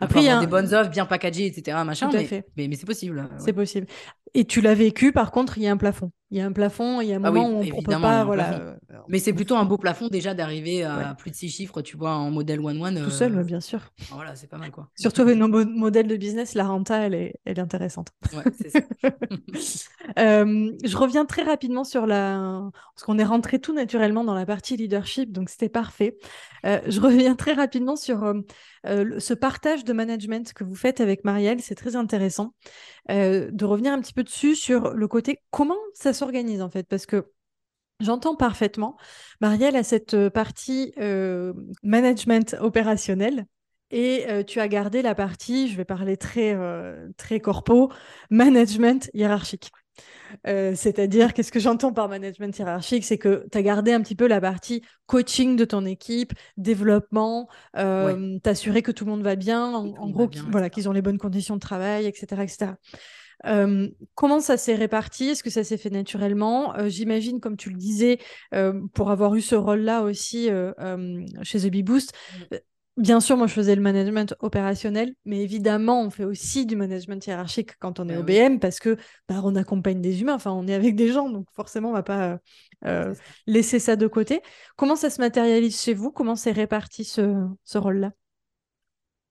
Après, 0.00 0.20
il 0.20 0.26
y 0.26 0.28
a 0.28 0.36
un- 0.38 0.40
des 0.40 0.46
bonnes 0.46 0.72
offres 0.74 0.90
bien 0.90 1.06
packagées, 1.06 1.46
etc. 1.46 1.76
Machin, 1.84 2.08
Tout 2.08 2.16
à 2.16 2.20
mais, 2.20 2.26
fait. 2.26 2.46
mais, 2.56 2.68
mais 2.68 2.76
c'est 2.76 2.86
possible. 2.86 3.28
C'est 3.38 3.52
possible. 3.52 3.86
Et 4.34 4.44
tu 4.44 4.60
l'as 4.60 4.74
vécu, 4.74 5.10
par 5.12 5.32
contre, 5.32 5.58
il 5.58 5.64
y 5.64 5.66
a 5.66 5.72
un 5.72 5.76
plafond. 5.76 6.12
Il 6.30 6.38
y 6.38 6.40
a 6.40 6.46
un 6.46 6.52
plafond, 6.52 7.00
il 7.00 7.08
y 7.08 7.12
a 7.12 7.16
un 7.16 7.24
Ah 7.24 7.32
moment 7.32 7.58
oui, 7.58 7.72
où 7.72 7.74
on, 7.74 7.78
on 7.78 7.82
peut 7.82 8.00
pas, 8.00 8.22
voilà, 8.24 8.52
euh, 8.60 8.74
Mais 9.08 9.18
c'est 9.18 9.32
plutôt 9.32 9.56
un 9.56 9.64
beau 9.64 9.76
plafond 9.78 10.06
déjà 10.06 10.32
d'arriver 10.32 10.84
à 10.84 10.96
Ouais. 10.96 11.04
plus 11.18 11.32
de 11.32 11.34
six 11.34 11.48
chiffres, 11.48 11.82
tu 11.82 11.96
vois, 11.96 12.12
en 12.14 12.30
modèle 12.30 12.60
one-one. 12.60 13.02
tout 13.02 13.10
seul, 13.10 13.36
euh, 13.36 13.42
bien 13.42 13.58
sûr. 13.60 13.80
Voilà, 14.12 14.36
c'est 14.36 14.46
pas 14.46 14.56
mal 14.58 14.70
quoi. 14.70 14.88
Surtout 14.94 15.22
avec 15.22 15.36
nos 15.36 15.48
mo- 15.48 15.64
modèles 15.64 16.06
de 16.06 16.14
business, 16.16 16.54
la 16.54 16.68
renta, 16.68 16.98
elle 16.98 17.14
est, 17.14 17.34
elle 17.44 17.58
est 17.58 17.60
intéressante. 17.62 18.10
Ouais, 18.32 18.44
c'est 18.60 18.70
ça. 18.70 18.80
Euh, 20.18 20.72
je 20.84 20.96
reviens 20.96 21.24
très 21.24 21.42
rapidement 21.42 21.84
sur 21.84 22.06
la... 22.06 22.70
Parce 22.94 23.04
qu'on 23.04 23.18
est 23.18 23.24
rentré 23.24 23.58
tout 23.60 23.74
naturellement 23.74 24.24
dans 24.24 24.34
la 24.34 24.46
partie 24.46 24.76
leadership, 24.76 25.30
donc 25.32 25.48
c'était 25.50 25.68
parfait. 25.68 26.16
Euh, 26.66 26.80
je 26.86 27.00
reviens 27.00 27.34
très 27.36 27.52
rapidement 27.52 27.96
sur 27.96 28.24
euh, 28.86 29.20
ce 29.20 29.34
partage 29.34 29.84
de 29.84 29.92
management 29.92 30.52
que 30.52 30.64
vous 30.64 30.74
faites 30.74 31.00
avec 31.00 31.24
Marielle. 31.24 31.60
C'est 31.60 31.74
très 31.74 31.96
intéressant 31.96 32.54
euh, 33.10 33.50
de 33.50 33.64
revenir 33.64 33.92
un 33.92 34.00
petit 34.00 34.12
peu 34.12 34.22
dessus 34.22 34.54
sur 34.54 34.94
le 34.94 35.08
côté 35.08 35.38
comment 35.50 35.78
ça 35.94 36.12
s'organise 36.12 36.62
en 36.62 36.70
fait. 36.70 36.84
Parce 36.84 37.06
que 37.06 37.30
J'entends 38.02 38.34
parfaitement. 38.34 38.96
Marielle 39.42 39.76
a 39.76 39.82
cette 39.82 40.14
euh, 40.14 40.30
partie 40.30 40.94
management 41.82 42.56
opérationnel 42.58 43.44
et 43.90 44.24
tu 44.46 44.60
as 44.60 44.68
gardé 44.68 45.02
la 45.02 45.14
partie, 45.16 45.68
je 45.68 45.76
vais 45.76 45.84
parler 45.84 46.16
très, 46.16 46.56
très 47.16 47.40
corpo, 47.40 47.90
management 48.30 49.10
hiérarchique. 49.14 49.70
Euh, 50.46 50.74
c'est-à-dire, 50.74 51.34
qu'est-ce 51.34 51.52
que 51.52 51.60
j'entends 51.60 51.92
par 51.92 52.08
management 52.08 52.56
hiérarchique? 52.56 53.04
C'est 53.04 53.18
que 53.18 53.46
tu 53.50 53.58
as 53.58 53.62
gardé 53.62 53.92
un 53.92 54.00
petit 54.00 54.14
peu 54.14 54.26
la 54.26 54.40
partie 54.40 54.82
coaching 55.06 55.56
de 55.56 55.64
ton 55.64 55.84
équipe, 55.84 56.32
développement, 56.56 57.48
Ouais, 57.74 57.80
euh, 57.82 58.38
t'assurer 58.40 58.82
que 58.82 58.92
tout 58.92 59.04
le 59.04 59.10
monde 59.10 59.22
va 59.22 59.36
bien, 59.36 59.72
en, 59.72 60.10
gros, 60.10 60.28
bien, 60.28 60.46
voilà, 60.50 60.70
qu'ils 60.70 60.88
ont 60.88 60.92
les 60.92 61.02
bonnes 61.02 61.18
conditions 61.18 61.54
de 61.54 61.60
travail, 61.60 62.06
etc. 62.06 62.42
etc. 62.44 62.72
Euh, 63.46 63.88
comment 64.14 64.40
ça 64.40 64.56
s'est 64.56 64.74
réparti? 64.74 65.30
Est-ce 65.30 65.42
que 65.42 65.50
ça 65.50 65.64
s'est 65.64 65.78
fait 65.78 65.90
naturellement? 65.90 66.76
Euh, 66.76 66.88
J'imagine, 66.88 67.40
comme 67.40 67.56
tu 67.56 67.70
le 67.70 67.76
disais, 67.76 68.18
euh, 68.54 68.80
pour 68.94 69.10
avoir 69.10 69.34
eu 69.34 69.40
ce 69.40 69.54
rôle-là 69.54 70.02
aussi 70.02 70.48
chez 71.42 71.58
The 71.60 71.66
Bee 71.70 71.82
Boost, 71.82 72.12
Mm. 72.12 72.54
euh, 72.54 72.58
bien 72.96 73.20
sûr, 73.20 73.36
moi 73.36 73.46
je 73.46 73.52
faisais 73.54 73.74
le 73.74 73.82
management 73.82 74.34
opérationnel, 74.40 75.14
mais 75.24 75.40
évidemment, 75.42 76.02
on 76.02 76.10
fait 76.10 76.24
aussi 76.24 76.66
du 76.66 76.76
management 76.76 77.24
hiérarchique 77.26 77.76
quand 77.78 78.00
on 78.00 78.08
est 78.08 78.14
Bah 78.14 78.16
au 78.16 78.22
oui, 78.22 78.36
BM 78.38 78.60
parce 78.60 78.78
que 78.80 78.96
bah, 79.28 79.40
on 79.44 79.56
accompagne 79.56 80.00
des 80.00 80.20
humains, 80.20 80.34
enfin, 80.34 80.52
on 80.52 80.66
est 80.66 80.74
avec 80.74 80.96
des 80.96 81.08
gens, 81.12 81.30
donc 81.30 81.46
forcément, 81.52 81.90
on 81.90 81.92
va 81.92 82.02
pas 82.02 82.32
euh, 82.32 82.38
euh, 82.86 83.14
ça. 83.14 83.34
laisser 83.46 83.78
ça 83.78 83.96
de 83.96 84.06
côté. 84.06 84.42
Comment 84.76 84.96
ça 84.96 85.10
se 85.10 85.20
matérialise 85.20 85.80
chez 85.80 85.94
vous? 85.94 86.10
Comment 86.12 86.36
c'est 86.36 86.52
réparti 86.52 87.04
ce, 87.04 87.46
ce 87.64 87.78
rôle-là? 87.78 88.12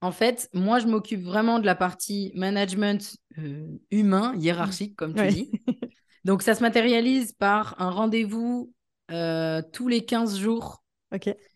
En 0.02 0.12
fait, 0.12 0.48
moi, 0.54 0.78
je 0.78 0.86
m'occupe 0.86 1.22
vraiment 1.22 1.58
de 1.58 1.66
la 1.66 1.74
partie 1.74 2.32
management 2.34 3.16
euh, 3.38 3.66
humain, 3.90 4.34
Mm. 4.58 4.76
hiérarchique, 4.76 4.96
comme 4.96 5.14
tu 5.14 5.26
Ouais. 5.26 5.28
dis. 5.28 5.54
Donc, 6.24 6.42
ça 6.42 6.54
se 6.54 6.62
matérialise 6.62 7.32
par 7.32 7.80
un 7.80 7.90
rendez-vous 7.90 8.72
euh, 9.12 9.62
tous 9.72 9.88
les 9.88 10.04
15 10.04 10.38
jours 10.38 10.84
Ok. 11.12 11.49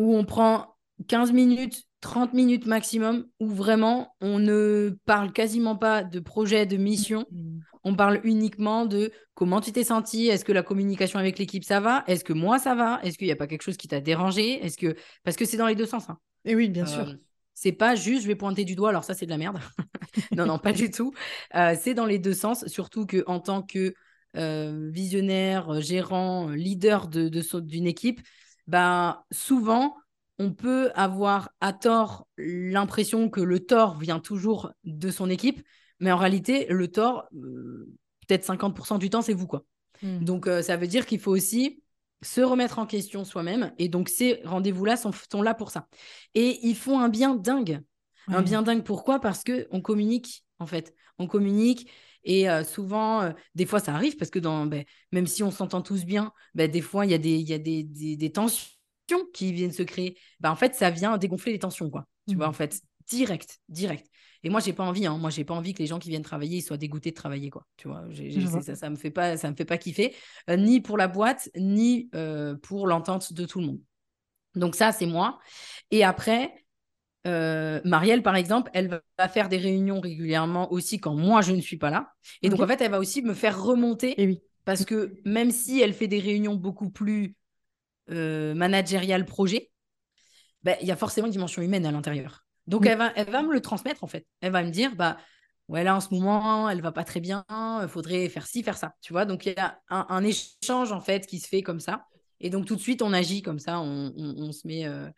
Où 0.00 0.14
on 0.16 0.24
prend 0.24 0.76
15 1.08 1.32
minutes, 1.32 1.84
30 2.00 2.32
minutes 2.34 2.66
maximum, 2.66 3.26
où 3.40 3.46
vraiment 3.48 4.14
on 4.20 4.38
ne 4.38 4.96
parle 5.04 5.32
quasiment 5.32 5.76
pas 5.76 6.02
de 6.02 6.20
projet, 6.20 6.66
de 6.66 6.76
mission. 6.76 7.26
Mm. 7.30 7.58
On 7.84 7.94
parle 7.94 8.20
uniquement 8.24 8.84
de 8.86 9.10
comment 9.34 9.60
tu 9.60 9.72
t'es 9.72 9.84
senti, 9.84 10.26
est-ce 10.28 10.44
que 10.44 10.52
la 10.52 10.62
communication 10.62 11.18
avec 11.18 11.38
l'équipe 11.38 11.64
ça 11.64 11.80
va, 11.80 12.04
est-ce 12.06 12.24
que 12.24 12.32
moi 12.34 12.58
ça 12.58 12.74
va, 12.74 13.00
est-ce 13.02 13.16
qu'il 13.16 13.26
n'y 13.26 13.32
a 13.32 13.36
pas 13.36 13.46
quelque 13.46 13.62
chose 13.62 13.76
qui 13.78 13.88
t'a 13.88 14.00
dérangé, 14.00 14.64
est-ce 14.64 14.76
que 14.76 14.96
parce 15.24 15.36
que 15.36 15.44
c'est 15.46 15.56
dans 15.56 15.66
les 15.66 15.74
deux 15.76 15.86
sens. 15.86 16.08
hein. 16.10 16.18
Et 16.44 16.54
oui, 16.54 16.68
bien 16.68 16.84
Euh, 16.84 16.86
sûr. 16.86 17.14
c'est 17.54 17.72
pas 17.72 17.94
juste 17.94 18.22
je 18.22 18.26
vais 18.28 18.34
pointer 18.36 18.64
du 18.64 18.74
doigt, 18.76 18.90
alors 18.90 19.04
ça 19.04 19.14
c'est 19.14 19.26
de 19.26 19.30
la 19.30 19.38
merde. 19.38 19.58
non, 20.36 20.46
non, 20.46 20.58
pas 20.58 20.72
du 20.72 20.90
tout. 20.90 21.12
Euh, 21.54 21.74
c'est 21.80 21.94
dans 21.94 22.06
les 22.06 22.18
deux 22.18 22.34
sens, 22.34 22.66
surtout 22.66 23.06
que 23.06 23.22
en 23.26 23.40
tant 23.40 23.62
que 23.62 23.94
euh, 24.36 24.90
visionnaire, 24.92 25.70
euh, 25.74 25.80
gérant, 25.80 26.50
euh, 26.50 26.54
leader 26.54 27.08
de, 27.08 27.28
de 27.28 27.60
d'une 27.60 27.86
équipe, 27.86 28.20
bah, 28.70 29.24
souvent 29.32 29.96
on 30.38 30.52
peut 30.52 30.90
avoir 30.94 31.50
à 31.60 31.72
tort 31.72 32.26
l'impression 32.38 33.28
que 33.28 33.40
le 33.40 33.60
tort 33.60 33.98
vient 33.98 34.20
toujours 34.20 34.72
de 34.84 35.10
son 35.10 35.28
équipe, 35.28 35.62
mais 35.98 36.12
en 36.12 36.16
réalité, 36.16 36.66
le 36.70 36.88
tort, 36.88 37.26
euh, 37.34 37.92
peut-être 38.26 38.44
50% 38.44 38.98
du 38.98 39.10
temps, 39.10 39.20
c'est 39.20 39.34
vous, 39.34 39.46
quoi. 39.46 39.64
Mm. 40.02 40.24
Donc, 40.24 40.46
euh, 40.46 40.62
ça 40.62 40.78
veut 40.78 40.86
dire 40.86 41.04
qu'il 41.04 41.18
faut 41.20 41.32
aussi 41.32 41.82
se 42.22 42.40
remettre 42.40 42.78
en 42.78 42.86
question 42.86 43.24
soi-même. 43.24 43.72
Et 43.78 43.88
donc, 43.88 44.08
ces 44.08 44.40
rendez-vous-là 44.44 44.96
sont, 44.96 45.10
sont 45.30 45.42
là 45.42 45.52
pour 45.52 45.70
ça. 45.70 45.88
Et 46.34 46.66
ils 46.66 46.76
font 46.76 47.00
un 47.00 47.10
bien 47.10 47.34
dingue. 47.34 47.82
Un 48.28 48.42
bien 48.42 48.62
dingue, 48.62 48.84
pourquoi? 48.84 49.18
Parce 49.18 49.42
qu'on 49.42 49.80
communique, 49.80 50.44
en 50.58 50.66
fait. 50.66 50.94
On 51.18 51.26
communique. 51.26 51.90
Et 52.24 52.48
euh, 52.50 52.64
souvent, 52.64 53.22
euh, 53.22 53.32
des 53.54 53.66
fois, 53.66 53.80
ça 53.80 53.94
arrive 53.94 54.16
parce 54.16 54.30
que 54.30 54.38
dans, 54.38 54.66
ben, 54.66 54.84
même 55.12 55.26
si 55.26 55.42
on 55.42 55.50
s'entend 55.50 55.82
tous 55.82 56.04
bien, 56.04 56.32
ben, 56.54 56.70
des 56.70 56.80
fois, 56.80 57.06
il 57.06 57.10
y 57.12 57.14
a, 57.14 57.18
des, 57.18 57.38
y 57.38 57.52
a 57.54 57.58
des, 57.58 57.82
des, 57.82 58.16
des 58.16 58.32
tensions 58.32 58.68
qui 59.32 59.52
viennent 59.52 59.72
se 59.72 59.82
créer. 59.82 60.16
Ben, 60.40 60.50
en 60.50 60.56
fait, 60.56 60.74
ça 60.74 60.90
vient 60.90 61.16
dégonfler 61.18 61.52
les 61.52 61.58
tensions, 61.58 61.90
quoi. 61.90 62.06
Tu 62.28 62.36
vois, 62.36 62.46
Mm. 62.46 62.50
en 62.50 62.52
fait, 62.52 62.80
direct, 63.08 63.60
direct. 63.68 64.06
Et 64.42 64.50
moi, 64.50 64.60
j'ai 64.60 64.72
pas 64.72 64.84
envie, 64.84 65.06
hein. 65.06 65.18
Moi, 65.18 65.30
j'ai 65.30 65.44
pas 65.44 65.54
envie 65.54 65.74
que 65.74 65.80
les 65.80 65.86
gens 65.86 65.98
qui 65.98 66.08
viennent 66.08 66.22
travailler 66.22 66.58
ils 66.58 66.62
soient 66.62 66.76
dégoûtés 66.76 67.10
de 67.10 67.16
travailler, 67.16 67.50
quoi. 67.50 67.66
Tu 67.76 67.88
vois, 67.88 68.04
ça, 68.62 68.74
ça 68.74 68.90
me 68.90 68.96
fait 68.96 69.10
pas, 69.10 69.36
ça 69.36 69.50
me 69.50 69.56
fait 69.56 69.64
pas 69.64 69.78
kiffer, 69.78 70.14
euh, 70.48 70.56
ni 70.56 70.80
pour 70.80 70.96
la 70.96 71.08
boîte, 71.08 71.50
ni 71.56 72.10
pour 72.62 72.86
l'entente 72.86 73.32
de 73.32 73.44
tout 73.44 73.60
le 73.60 73.66
monde. 73.66 73.80
Donc 74.54 74.74
ça, 74.74 74.92
c'est 74.92 75.06
moi. 75.06 75.38
Et 75.90 76.04
après, 76.04 76.52
euh, 77.26 77.80
Marielle, 77.84 78.22
par 78.22 78.36
exemple, 78.36 78.70
elle 78.74 78.88
va- 78.88 79.28
faire 79.28 79.48
des 79.48 79.58
réunions 79.58 80.00
régulièrement 80.00 80.72
aussi 80.72 80.98
quand 81.00 81.14
moi 81.14 81.42
je 81.42 81.52
ne 81.52 81.60
suis 81.60 81.76
pas 81.76 81.90
là. 81.90 82.12
Et 82.42 82.48
donc 82.48 82.60
en 82.62 82.66
fait, 82.66 82.80
elle 82.80 82.90
va 82.90 82.98
aussi 82.98 83.22
me 83.22 83.34
faire 83.34 83.62
remonter 83.62 84.20
Et 84.20 84.26
oui. 84.26 84.42
parce 84.64 84.84
que 84.84 85.14
même 85.24 85.50
si 85.50 85.80
elle 85.80 85.92
fait 85.92 86.06
des 86.08 86.20
réunions 86.20 86.54
beaucoup 86.54 86.90
plus 86.90 87.34
euh, 88.10 88.54
managériales 88.54 89.26
projet, 89.26 89.70
ben, 90.62 90.76
il 90.80 90.86
y 90.88 90.90
a 90.90 90.96
forcément 90.96 91.26
une 91.26 91.32
dimension 91.32 91.62
humaine 91.62 91.86
à 91.86 91.92
l'intérieur. 91.92 92.44
Donc, 92.66 92.82
Oui. 92.82 92.88
elle 92.92 92.98
va, 92.98 93.12
elle 93.16 93.30
va 93.30 93.42
me 93.42 93.52
le 93.52 93.60
transmettre, 93.60 94.04
en 94.04 94.06
fait. 94.06 94.26
Elle 94.40 94.52
va 94.52 94.62
me 94.62 94.70
dire, 94.70 94.94
bah, 94.94 95.16
ouais, 95.68 95.84
là, 95.84 95.96
en 95.96 96.00
ce 96.00 96.12
moment, 96.14 96.68
elle 96.68 96.82
va 96.82 96.92
pas 96.92 97.04
très 97.04 97.20
bien, 97.20 97.44
il 97.50 97.88
faudrait 97.88 98.28
faire 98.28 98.46
ci, 98.46 98.62
faire 98.62 98.76
ça, 98.76 98.94
tu 99.00 99.12
vois? 99.12 99.24
Donc, 99.24 99.46
il 99.46 99.54
y 99.56 99.60
a 99.60 99.80
un, 99.88 100.06
un 100.08 100.24
échange, 100.24 100.92
en 100.92 101.00
fait, 101.00 101.26
qui 101.26 101.38
se 101.40 101.48
fait 101.48 101.62
comme 101.62 101.80
ça. 101.80 102.06
Et 102.40 102.50
donc, 102.50 102.66
tout 102.66 102.76
de 102.76 102.80
suite, 102.80 103.02
on 103.02 103.12
agit 103.12 103.42
comme 103.42 103.58
ça, 103.58 103.80
on, 103.80 104.12
on- 104.16 104.34
on 104.38 104.52
se 104.52 104.66
met, 104.66 104.86
euh, 104.86 105.08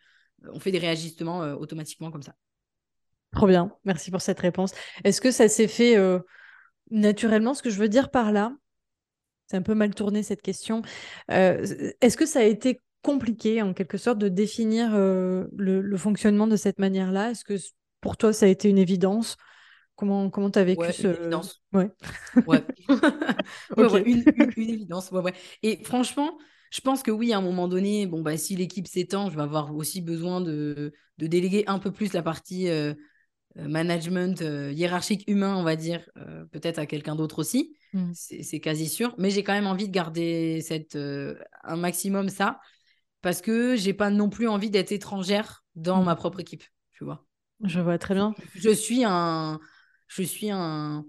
on 0.51 0.59
fait 0.59 0.71
des 0.71 0.79
réajustements 0.79 1.43
euh, 1.43 1.55
automatiquement 1.55 2.11
comme 2.11 2.23
ça. 2.23 2.35
Trop 3.31 3.47
bien, 3.47 3.71
merci 3.83 4.11
pour 4.11 4.21
cette 4.21 4.39
réponse. 4.39 4.73
Est-ce 5.03 5.19
que 5.21 5.31
ça 5.31 5.47
s'est 5.47 5.67
fait 5.67 5.97
euh, 5.97 6.19
naturellement 6.91 7.53
Ce 7.53 7.63
que 7.63 7.69
je 7.69 7.79
veux 7.79 7.89
dire 7.89 8.11
par 8.11 8.31
là, 8.31 8.55
c'est 9.47 9.57
un 9.57 9.61
peu 9.61 9.73
mal 9.73 9.93
tourné 9.95 10.23
cette 10.23 10.41
question. 10.41 10.81
Euh, 11.31 11.65
est-ce 12.01 12.17
que 12.17 12.25
ça 12.25 12.39
a 12.39 12.43
été 12.43 12.81
compliqué 13.01 13.61
en 13.61 13.73
quelque 13.73 13.97
sorte 13.97 14.19
de 14.19 14.29
définir 14.29 14.91
euh, 14.93 15.45
le, 15.57 15.81
le 15.81 15.97
fonctionnement 15.97 16.47
de 16.47 16.55
cette 16.55 16.79
manière-là? 16.79 17.31
Est-ce 17.31 17.43
que 17.43 17.55
pour 18.01 18.17
toi 18.17 18.33
ça 18.33 18.45
a 18.45 18.49
été 18.49 18.69
une 18.69 18.77
évidence? 18.77 19.35
Comment 19.95 20.29
comment 20.29 20.49
tu 20.49 20.59
as 20.59 20.63
vécu 20.63 20.81
Ouais, 20.81 20.91
ce... 20.91 21.07
une 21.07 21.13
évidence. 21.15 21.61
Ouais. 21.73 21.89
Ouais. 22.47 22.63
Ouais, 23.77 23.85
Ok. 23.85 23.93
ouais, 23.93 24.03
une, 24.05 24.23
une- 24.35 24.51
une 24.57 24.69
évidence. 24.69 25.11
Ouais, 25.11 25.21
ouais. 25.21 25.33
Et 25.63 25.83
franchement, 25.83 26.37
je 26.73 26.81
pense 26.81 27.03
que 27.03 27.11
oui, 27.11 27.33
à 27.33 27.37
un 27.37 27.41
moment 27.41 27.67
donné, 27.67 28.07
bon, 28.07 28.21
bah, 28.23 28.35
si 28.35 28.55
l'équipe 28.55 28.87
s'étend, 28.87 29.29
je 29.29 29.35
vais 29.35 29.43
avoir 29.43 29.75
aussi 29.75 30.01
besoin 30.01 30.41
de, 30.41 30.91
de 31.19 31.27
déléguer 31.27 31.63
un 31.67 31.77
peu 31.77 31.91
plus 31.91 32.13
la 32.13 32.23
partie 32.23 32.67
euh, 32.67 32.95
euh, 33.57 33.67
management 33.67 34.41
euh, 34.41 34.71
hiérarchique 34.71 35.23
humain, 35.27 35.55
on 35.55 35.61
va 35.63 35.75
dire, 35.75 36.09
euh, 36.17 36.45
peut-être 36.45 36.79
à 36.79 36.87
quelqu'un 36.87 37.15
d'autre 37.15 37.37
aussi. 37.37 37.77
Mm. 37.93 38.11
C'est 38.13 38.59
quasi 38.59 38.89
sûr. 38.89 39.13
Mais 39.19 39.29
j'ai 39.29 39.43
quand 39.43 39.53
même 39.53 39.67
envie 39.67 39.87
de 39.87 39.93
garder 39.93 40.61
cette, 40.61 40.95
un 40.95 41.75
maximum 41.75 42.29
ça, 42.29 42.59
parce 43.21 43.41
que 43.41 43.75
j'ai 43.75 43.93
pas 43.93 44.09
non 44.09 44.29
plus 44.29 44.47
envie 44.47 44.71
d'être 44.71 44.91
étrangère 44.91 45.63
dans 45.75 46.01
Mm. 46.01 46.05
ma 46.05 46.15
propre 46.15 46.39
équipe, 46.39 46.63
tu 46.93 47.03
vois. 47.03 47.27
Je 47.63 47.79
vois 47.79 47.99
très 47.99 48.15
bien. 48.15 48.33
Je 48.55 48.71
suis 48.71 49.03
un, 49.05 49.59
je 50.07 50.23
suis 50.23 50.49
un, 50.49 51.05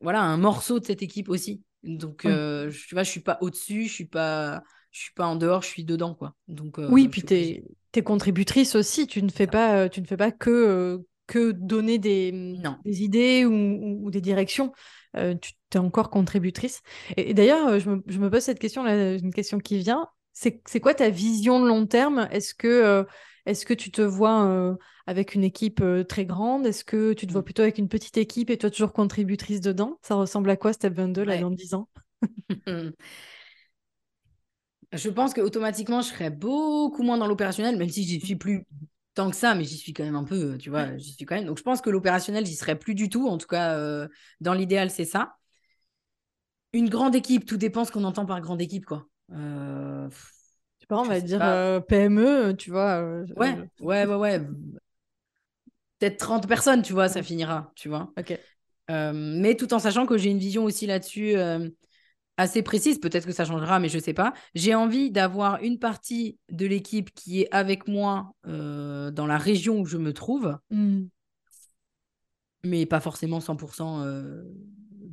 voilà, 0.00 0.20
un 0.20 0.36
morceau 0.36 0.78
de 0.80 0.84
cette 0.84 1.02
équipe 1.02 1.30
aussi. 1.30 1.62
Donc, 1.82 2.22
Oui. 2.24 2.30
euh, 2.30 2.70
je- 2.70 2.86
tu 2.86 2.94
vois, 2.94 3.04
je 3.04 3.10
suis 3.10 3.20
pas 3.20 3.38
au-dessus, 3.40 3.84
je 3.84 3.92
suis 3.92 4.04
pas, 4.06 4.62
je 4.90 5.00
suis 5.00 5.12
pas 5.12 5.26
en 5.26 5.36
dehors, 5.36 5.62
je 5.62 5.68
suis 5.68 5.84
dedans, 5.84 6.14
quoi. 6.14 6.34
Donc, 6.48 6.78
euh, 6.78 6.90
Oui, 6.90 7.08
puis 7.08 7.22
tu 7.22 7.34
es, 7.34 7.62
es 7.94 8.02
contributrice 8.02 8.74
aussi. 8.74 9.06
Tu 9.06 9.22
ne 9.22 9.30
fais 9.30 9.46
pas, 9.46 9.88
tu 9.88 10.00
ne 10.00 10.06
fais 10.06 10.16
pas 10.16 10.32
que, 10.32 11.04
que 11.26 11.52
donner 11.52 11.98
des, 11.98 12.56
des 12.84 13.02
idées 13.02 13.44
ou, 13.44 14.10
des 14.10 14.20
directions. 14.20 14.72
tu 15.14 15.54
es 15.74 15.78
encore 15.78 16.10
contributrice. 16.10 16.82
Et, 17.16 17.34
d'ailleurs, 17.34 17.78
je 17.78 17.90
me, 17.90 18.02
je 18.06 18.18
me, 18.18 18.30
pose 18.30 18.42
cette 18.42 18.58
question, 18.58 18.82
là, 18.82 19.14
une 19.14 19.32
question 19.32 19.58
qui 19.58 19.78
vient. 19.78 20.08
C'est 20.32 20.80
quoi 20.80 20.92
ta 20.94 21.08
vision 21.08 21.60
de 21.60 21.66
long 21.66 21.86
terme? 21.86 22.28
Est-ce 22.30 22.54
que, 22.54 23.06
est 23.46 23.64
que 23.64 23.74
tu 23.74 23.90
te 23.90 24.02
vois 24.02 24.76
avec 25.06 25.34
une 25.34 25.44
équipe 25.44 25.82
très 26.08 26.26
grande? 26.26 26.66
Est-ce 26.66 26.84
que 26.84 27.12
tu 27.12 27.26
te 27.26 27.32
vois 27.32 27.40
mmh. 27.40 27.44
plutôt 27.44 27.62
avec 27.62 27.78
une 27.78 27.88
petite 27.88 28.16
équipe 28.16 28.50
et 28.50 28.58
toi 28.58 28.70
toujours 28.70 28.92
contributrice 28.92 29.60
dedans? 29.60 29.98
Ça 30.02 30.14
ressemble 30.16 30.50
à 30.50 30.56
quoi 30.56 30.72
Step 30.72 30.94
22 30.94 31.24
là, 31.24 31.38
dans 31.38 31.50
10 31.50 31.74
ans? 31.74 31.88
Je 34.92 35.10
pense 35.10 35.34
qu'automatiquement, 35.34 36.00
je 36.00 36.08
serais 36.08 36.30
beaucoup 36.30 37.02
moins 37.02 37.18
dans 37.18 37.26
l'opérationnel, 37.26 37.76
même 37.76 37.88
si 37.88 38.04
j'y 38.04 38.20
suis 38.20 38.36
plus 38.36 38.64
tant 39.14 39.30
que 39.30 39.36
ça, 39.36 39.54
mais 39.54 39.64
j'y 39.64 39.76
suis 39.76 39.92
quand 39.92 40.04
même 40.04 40.14
un 40.14 40.24
peu, 40.24 40.56
tu 40.58 40.70
vois, 40.70 40.96
j'y 40.96 41.12
suis 41.12 41.24
quand 41.24 41.34
même. 41.34 41.44
Donc 41.44 41.58
je 41.58 41.64
pense 41.64 41.80
que 41.80 41.90
l'opérationnel, 41.90 42.46
j'y 42.46 42.54
serais 42.54 42.78
plus 42.78 42.94
du 42.94 43.08
tout. 43.08 43.26
En 43.26 43.36
tout 43.36 43.48
cas, 43.48 44.06
dans 44.40 44.54
l'idéal, 44.54 44.90
c'est 44.90 45.04
ça. 45.04 45.36
Une 46.72 46.88
grande 46.88 47.14
équipe, 47.14 47.46
tout 47.46 47.56
dépend 47.56 47.84
ce 47.84 47.92
qu'on 47.92 48.04
entend 48.04 48.26
par 48.26 48.40
grande 48.40 48.60
équipe, 48.60 48.84
quoi. 48.84 49.06
Euh, 49.32 50.08
sais 50.86 50.94
pas, 50.94 50.98
on 50.98 51.04
va 51.04 51.20
dire 51.20 51.84
PME, 51.86 52.54
tu 52.56 52.70
vois. 52.70 53.02
ouais, 53.36 53.56
ouais, 53.80 54.06
ouais, 54.06 54.14
ouais. 54.14 54.40
Peut-être 55.98 56.18
30 56.18 56.46
personnes, 56.46 56.82
tu 56.82 56.92
vois, 56.92 57.08
ça 57.08 57.22
finira, 57.22 57.72
tu 57.74 57.88
vois. 57.88 58.12
Ok. 58.18 58.38
mais 58.88 59.54
tout 59.56 59.72
en 59.74 59.78
sachant 59.78 60.06
que 60.06 60.16
j'ai 60.18 60.30
une 60.30 60.38
vision 60.38 60.64
aussi 60.64 60.86
là-dessus 60.86 61.34
assez 62.38 62.62
précise, 62.62 62.98
peut-être 62.98 63.26
que 63.26 63.32
ça 63.32 63.46
changera, 63.46 63.78
mais 63.80 63.88
je 63.88 63.98
sais 63.98 64.12
pas. 64.12 64.34
J'ai 64.54 64.74
envie 64.74 65.10
d'avoir 65.10 65.62
une 65.62 65.78
partie 65.78 66.38
de 66.50 66.66
l'équipe 66.66 67.10
qui 67.14 67.42
est 67.42 67.48
avec 67.50 67.88
moi 67.88 68.32
dans 68.44 69.26
la 69.26 69.38
région 69.38 69.80
où 69.80 69.86
je 69.86 69.96
me 69.96 70.12
trouve, 70.12 70.56
mmh. 70.70 71.02
mais 72.64 72.86
pas 72.86 73.00
forcément 73.00 73.40
100% 73.40 74.04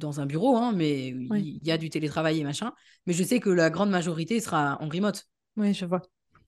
dans 0.04 0.20
un 0.20 0.26
bureau, 0.26 0.58
hein, 0.58 0.74
mais 0.76 1.08
il 1.10 1.60
y, 1.64 1.72
a 1.72 1.78
du 1.78 1.90
télétravail 1.90 2.40
et 2.40 2.44
machin. 2.44 2.74
Mais 3.06 3.14
je 3.14 3.24
sais 3.24 3.40
que 3.40 3.50
la 3.50 3.70
grande 3.70 3.90
majorité 3.90 4.40
sera 4.40 4.78
en 4.82 4.90
remote. 4.90 5.26
Oui, 5.58 5.74
je 5.74 5.86
vois. 5.86 6.02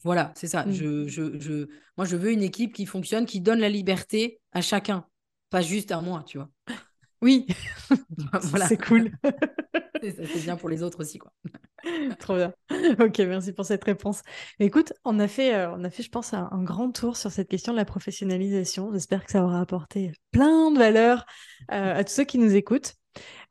Voilà, 0.03 0.31
c'est 0.35 0.47
ça. 0.47 0.65
Mmh. 0.65 0.71
Je, 0.71 1.07
je, 1.07 1.39
je, 1.39 1.67
moi, 1.97 2.05
je 2.05 2.15
veux 2.15 2.31
une 2.31 2.43
équipe 2.43 2.73
qui 2.73 2.85
fonctionne, 2.85 3.25
qui 3.25 3.41
donne 3.41 3.59
la 3.59 3.69
liberté 3.69 4.39
à 4.51 4.61
chacun, 4.61 5.05
pas 5.49 5.61
juste 5.61 5.91
à 5.91 6.01
moi, 6.01 6.23
tu 6.25 6.37
vois. 6.37 6.49
Oui, 7.21 7.47
voilà. 8.33 8.67
c'est 8.67 8.77
cool. 8.77 9.09
c'est 10.03 10.43
bien 10.43 10.57
pour 10.57 10.69
les 10.69 10.83
autres 10.83 10.99
aussi, 10.99 11.17
quoi. 11.17 11.31
Trop 12.19 12.35
bien. 12.35 12.53
Ok, 12.99 13.17
merci 13.19 13.51
pour 13.53 13.65
cette 13.65 13.83
réponse. 13.83 14.21
Écoute, 14.59 14.93
on 15.05 15.19
a 15.19 15.27
fait, 15.27 15.55
euh, 15.55 15.71
on 15.71 15.83
a 15.83 15.89
fait, 15.89 16.03
je 16.03 16.09
pense, 16.09 16.33
un, 16.33 16.63
grand 16.63 16.91
tour 16.91 17.17
sur 17.17 17.31
cette 17.31 17.47
question 17.47 17.71
de 17.71 17.77
la 17.77 17.85
professionnalisation. 17.85 18.91
J'espère 18.93 19.25
que 19.25 19.31
ça 19.31 19.43
aura 19.43 19.61
apporté 19.61 20.11
plein 20.31 20.71
de 20.71 20.77
valeur 20.77 21.25
euh, 21.71 21.95
à 21.95 22.03
tous 22.03 22.13
ceux 22.13 22.25
qui 22.25 22.37
nous 22.37 22.53
écoutent. 22.55 22.93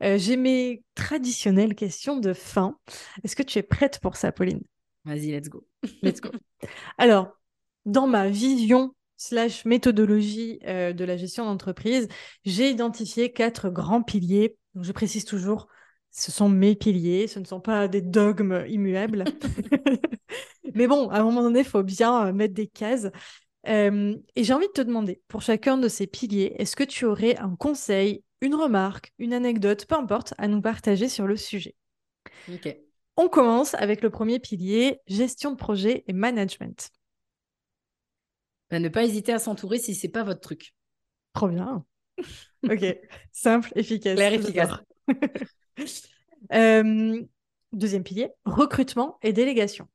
Euh, 0.03 0.19
j'ai 0.19 0.37
mes 0.37 0.85
traditionnelles 0.95 1.75
questions 1.75 2.19
de 2.19 2.33
fin. 2.33 2.77
Est-ce 3.25 3.35
que 3.35 3.43
tu 3.43 3.59
es 3.59 3.63
prête 3.63 3.99
pour 4.01 4.17
ça, 4.17 4.31
Pauline? 4.31 4.61
Vas-y, 5.05 5.33
let's 5.33 5.49
go. 5.49 5.67
Let's 6.03 6.21
go. 6.21 6.31
Alors, 6.99 7.37
dans 7.85 8.07
ma 8.07 8.29
vision 8.29 8.95
slash 9.17 9.65
méthodologie 9.65 10.59
euh, 10.67 10.93
de 10.93 11.05
la 11.05 11.17
gestion 11.17 11.45
d'entreprise, 11.45 12.09
j'ai 12.45 12.71
identifié 12.71 13.33
quatre 13.33 13.71
grands 13.71 14.03
piliers. 14.03 14.57
je 14.81 14.93
précise 14.93 15.25
toujours, 15.25 15.69
ce 16.11 16.31
sont 16.31 16.49
mes 16.49 16.75
piliers, 16.75 17.27
ce 17.27 17.39
ne 17.39 17.45
sont 17.45 17.61
pas 17.61 17.89
des 17.89 18.01
dogmes 18.01 18.65
immuables. 18.69 19.25
Mais 20.75 20.87
bon, 20.87 21.09
à 21.11 21.21
un 21.21 21.25
moment 21.25 21.43
donné, 21.43 21.61
il 21.61 21.65
faut 21.65 21.83
bien 21.83 22.27
euh, 22.27 22.33
mettre 22.33 22.55
des 22.55 22.67
cases. 22.67 23.09
Euh, 23.67 24.17
et 24.37 24.45
j'ai 24.45 24.53
envie 24.53 24.67
de 24.67 24.73
te 24.73 24.83
demander, 24.83 25.21
pour 25.29 25.43
chacun 25.43 25.79
de 25.79 25.89
ces 25.89 26.07
piliers, 26.07 26.55
est-ce 26.59 26.77
que 26.77 26.85
tu 26.85 27.05
aurais 27.05 27.37
un 27.37 27.57
conseil, 27.57 28.25
une 28.41 28.55
remarque, 28.55 29.13
une 29.19 29.33
anecdote, 29.33 29.87
peu 29.87 29.95
importe, 29.95 30.35
à 30.39 30.49
nous 30.49 30.61
partager 30.61 31.09
sur 31.09 31.27
le 31.27 31.37
sujet? 31.37 31.75
Ok. 32.49 32.84
On 33.17 33.29
commence 33.29 33.75
avec 33.75 34.03
le 34.03 34.11
premier 34.11 34.41
pilier, 34.41 35.01
gestion 35.07 35.53
de 35.53 35.57
projet 35.57 36.05
et 36.07 36.13
management. 36.13 36.91
Bah, 38.71 38.81
ne 38.81 38.89
pas 38.89 39.05
hésiter 39.05 39.33
à 39.33 39.39
s'entourer 39.39 39.79
si 39.79 39.95
c'est 39.95 40.09
pas 40.09 40.25
votre 40.25 40.41
truc. 40.41 40.75
Trop 41.33 41.49
bien. 41.49 41.85
ok, 42.65 42.99
simple, 43.33 43.71
efficace. 43.77 44.17
Clair, 44.17 44.33
efficace. 44.33 44.71
Euh, 46.53 47.23
deuxième 47.73 48.05
pilier, 48.05 48.29
recrutement 48.45 49.19
et 49.23 49.33
délégation. 49.33 49.89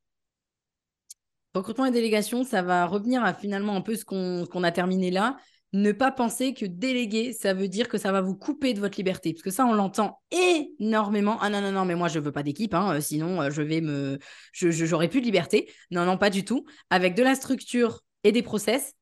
Recrutement 1.53 1.85
et 1.85 1.91
délégation, 1.91 2.43
ça 2.43 2.63
va 2.63 2.87
revenir 2.87 3.23
à 3.23 3.35
finalement 3.35 3.75
un 3.75 3.81
peu 3.81 3.95
ce 3.95 4.03
qu'on 4.03 4.63
a 4.63 4.71
terminé 4.71 5.11
là 5.11 5.37
ne 5.73 5.91
pas 5.91 6.11
penser 6.11 6.53
que 6.53 6.65
déléguer, 6.65 7.33
ça 7.33 7.53
veut 7.53 7.67
dire 7.67 7.87
que 7.87 7.97
ça 7.97 8.11
va 8.11 8.21
vous 8.21 8.35
couper 8.35 8.73
de 8.73 8.79
votre 8.79 8.97
liberté. 8.97 9.33
Parce 9.33 9.43
que 9.43 9.51
ça, 9.51 9.65
on 9.65 9.73
l'entend 9.73 10.19
énormément. 10.31 11.37
Ah 11.41 11.49
non, 11.49 11.61
non, 11.61 11.71
non, 11.71 11.85
mais 11.85 11.95
moi, 11.95 12.07
je 12.07 12.19
veux 12.19 12.31
pas 12.31 12.43
d'équipe, 12.43 12.73
hein, 12.73 12.95
euh, 12.95 13.01
sinon, 13.01 13.41
euh, 13.41 13.49
je 13.51 13.61
vais 13.61 13.81
me. 13.81 14.17
Je, 14.51 14.71
j'aurai 14.71 15.07
plus 15.07 15.21
de 15.21 15.25
liberté. 15.25 15.71
Non, 15.91 16.05
non, 16.05 16.17
pas 16.17 16.29
du 16.29 16.43
tout. 16.43 16.65
Avec 16.89 17.15
de 17.15 17.23
la 17.23 17.35
structure 17.35 18.01
et 18.23 18.31
des 18.31 18.41
process, 18.41 18.93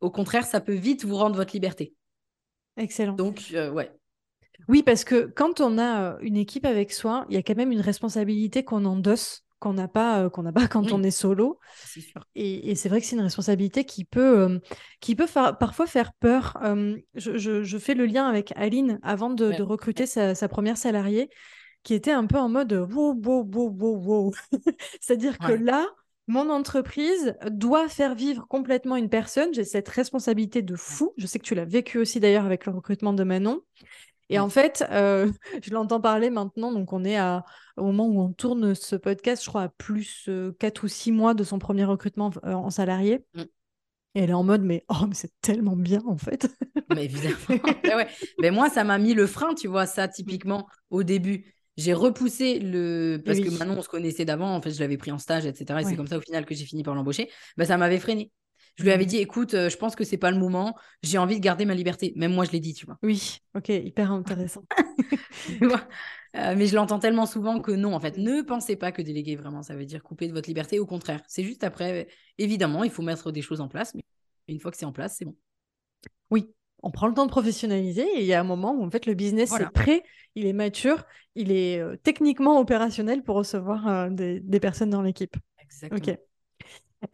au 0.00 0.10
contraire, 0.10 0.46
ça 0.46 0.60
peut 0.60 0.74
vite 0.74 1.04
vous 1.04 1.16
rendre 1.16 1.36
votre 1.36 1.52
liberté. 1.52 1.92
Excellent. 2.76 3.14
Donc, 3.14 3.50
euh, 3.52 3.70
ouais. 3.70 3.92
Oui, 4.68 4.82
parce 4.82 5.04
que 5.04 5.26
quand 5.26 5.60
on 5.60 5.78
a 5.78 6.18
une 6.20 6.36
équipe 6.36 6.64
avec 6.64 6.92
soi, 6.92 7.26
il 7.28 7.34
y 7.34 7.38
a 7.38 7.42
quand 7.42 7.56
même 7.56 7.72
une 7.72 7.80
responsabilité 7.80 8.64
qu'on 8.64 8.84
endosse 8.84 9.44
qu'on 9.58 9.72
n'a 9.72 9.88
pas, 9.88 10.22
euh, 10.22 10.30
qu'on 10.30 10.42
n'a 10.42 10.52
pas 10.52 10.66
quand 10.68 10.92
on 10.92 11.02
est 11.02 11.10
solo. 11.10 11.58
Et, 12.34 12.74
c'est 12.74 12.88
vrai 12.88 13.00
que 13.00 13.06
c'est 13.06 13.16
une 13.16 13.22
responsabilité 13.22 13.84
qui 13.84 14.04
peut, 14.04 14.38
euh, 14.40 14.58
qui 15.00 15.16
peut 15.16 15.26
parfois 15.26 15.86
faire 15.86 16.12
peur. 16.14 16.56
Euh, 16.62 16.96
je, 17.14 17.78
fais 17.78 17.94
le 17.94 18.06
lien 18.06 18.26
avec 18.26 18.52
Aline 18.56 18.98
avant 19.02 19.30
de, 19.30 19.62
recruter 19.62 20.06
sa, 20.06 20.48
première 20.48 20.76
salariée, 20.76 21.30
qui 21.82 21.94
était 21.94 22.12
un 22.12 22.26
peu 22.26 22.38
en 22.38 22.48
mode 22.48 22.72
wow, 22.72 23.14
wow, 23.14 23.48
wow, 23.52 23.70
wow, 23.70 23.96
wow. 23.96 24.32
C'est-à-dire 25.00 25.38
que 25.38 25.52
là, 25.52 25.86
mon 26.26 26.50
entreprise 26.50 27.34
doit 27.50 27.88
faire 27.88 28.14
vivre 28.14 28.46
complètement 28.48 28.96
une 28.96 29.08
personne. 29.08 29.54
J'ai 29.54 29.64
cette 29.64 29.88
responsabilité 29.88 30.60
de 30.60 30.76
fou. 30.76 31.14
Je 31.16 31.26
sais 31.26 31.38
que 31.38 31.44
tu 31.44 31.54
l'as 31.54 31.64
vécu 31.64 31.98
aussi 31.98 32.20
d'ailleurs 32.20 32.44
avec 32.44 32.66
le 32.66 32.72
recrutement 32.72 33.14
de 33.14 33.24
Manon. 33.24 33.62
Et 34.30 34.38
en 34.38 34.48
fait, 34.48 34.84
euh, 34.90 35.30
je 35.62 35.70
l'entends 35.72 36.00
parler 36.00 36.30
maintenant, 36.30 36.72
donc 36.72 36.92
on 36.92 37.04
est 37.04 37.16
à, 37.16 37.44
au 37.76 37.84
moment 37.84 38.06
où 38.06 38.20
on 38.20 38.32
tourne 38.32 38.74
ce 38.74 38.96
podcast, 38.96 39.42
je 39.42 39.48
crois 39.48 39.62
à 39.62 39.68
plus 39.68 40.28
4 40.58 40.84
ou 40.84 40.88
6 40.88 41.12
mois 41.12 41.34
de 41.34 41.44
son 41.44 41.58
premier 41.58 41.84
recrutement 41.84 42.30
euh, 42.44 42.52
en 42.52 42.70
salarié. 42.70 43.24
Mmh. 43.34 43.42
Et 44.14 44.22
elle 44.22 44.30
est 44.30 44.34
en 44.34 44.44
mode, 44.44 44.62
mais, 44.62 44.84
oh, 44.88 45.06
mais 45.06 45.14
c'est 45.14 45.32
tellement 45.40 45.76
bien 45.76 46.02
en 46.06 46.16
fait. 46.16 46.48
Mais 46.94 47.04
évidemment. 47.04 47.36
mais 48.40 48.50
moi, 48.50 48.70
ça 48.70 48.84
m'a 48.84 48.98
mis 48.98 49.14
le 49.14 49.26
frein, 49.26 49.54
tu 49.54 49.68
vois, 49.68 49.86
ça 49.86 50.08
typiquement 50.08 50.66
au 50.90 51.02
début. 51.02 51.54
J'ai 51.76 51.92
repoussé 51.92 52.58
le. 52.58 53.22
Parce 53.24 53.38
que 53.38 53.50
maintenant, 53.50 53.76
on 53.78 53.82
se 53.82 53.88
connaissait 53.88 54.24
d'avant, 54.24 54.52
en 54.52 54.60
fait, 54.60 54.72
je 54.72 54.80
l'avais 54.80 54.96
pris 54.96 55.12
en 55.12 55.18
stage, 55.18 55.46
etc. 55.46 55.80
Et 55.80 55.84
c'est 55.84 55.94
comme 55.94 56.08
ça 56.08 56.18
au 56.18 56.20
final 56.20 56.44
que 56.44 56.54
j'ai 56.54 56.64
fini 56.64 56.82
par 56.82 56.94
l'embaucher. 56.94 57.30
Bah, 57.56 57.66
ça 57.66 57.76
m'avait 57.76 58.00
freiné. 58.00 58.32
Je 58.78 58.84
lui 58.84 58.92
avais 58.92 59.06
dit, 59.06 59.16
écoute, 59.16 59.54
euh, 59.54 59.68
je 59.68 59.76
pense 59.76 59.96
que 59.96 60.04
c'est 60.04 60.18
pas 60.18 60.30
le 60.30 60.38
moment. 60.38 60.76
J'ai 61.02 61.18
envie 61.18 61.34
de 61.36 61.42
garder 61.42 61.64
ma 61.64 61.74
liberté. 61.74 62.12
Même 62.14 62.32
moi, 62.32 62.44
je 62.44 62.52
l'ai 62.52 62.60
dit, 62.60 62.74
tu 62.74 62.86
vois. 62.86 62.96
Oui, 63.02 63.38
ok, 63.56 63.68
hyper 63.70 64.12
intéressant. 64.12 64.64
Euh, 66.36 66.54
mais 66.54 66.66
je 66.66 66.74
l'entends 66.74 66.98
tellement 66.98 67.24
souvent 67.24 67.58
que 67.58 67.72
non, 67.72 67.94
en 67.94 68.00
fait, 68.00 68.18
ne 68.18 68.42
pensez 68.42 68.76
pas 68.76 68.92
que 68.92 69.00
déléguer 69.00 69.34
vraiment, 69.34 69.62
ça 69.62 69.74
veut 69.74 69.86
dire 69.86 70.02
couper 70.02 70.28
de 70.28 70.34
votre 70.34 70.46
liberté. 70.46 70.78
Au 70.78 70.84
contraire, 70.84 71.22
c'est 71.26 71.42
juste 71.42 71.64
après, 71.64 72.06
évidemment, 72.36 72.84
il 72.84 72.90
faut 72.90 73.00
mettre 73.00 73.32
des 73.32 73.40
choses 73.40 73.62
en 73.62 73.66
place, 73.66 73.94
mais 73.94 74.02
une 74.46 74.60
fois 74.60 74.70
que 74.70 74.76
c'est 74.76 74.84
en 74.84 74.92
place, 74.92 75.16
c'est 75.16 75.24
bon. 75.24 75.34
Oui, 76.30 76.50
on 76.82 76.90
prend 76.90 77.06
le 77.06 77.14
temps 77.14 77.24
de 77.24 77.30
professionnaliser 77.30 78.02
et 78.02 78.20
il 78.20 78.26
y 78.26 78.34
a 78.34 78.40
un 78.40 78.44
moment 78.44 78.74
où 78.74 78.84
en 78.84 78.90
fait 78.90 79.06
le 79.06 79.14
business 79.14 79.58
est 79.58 79.70
prêt, 79.70 80.02
il 80.34 80.44
est 80.44 80.52
mature, 80.52 81.02
il 81.34 81.50
est 81.50 81.80
euh, 81.80 81.96
techniquement 81.96 82.60
opérationnel 82.60 83.22
pour 83.22 83.36
recevoir 83.36 84.10
des, 84.10 84.40
des, 84.40 84.60
personnes 84.60 84.90
dans 84.90 85.02
l'équipe. 85.02 85.34
Exactement. 85.62 86.12
Ok. 86.12 86.18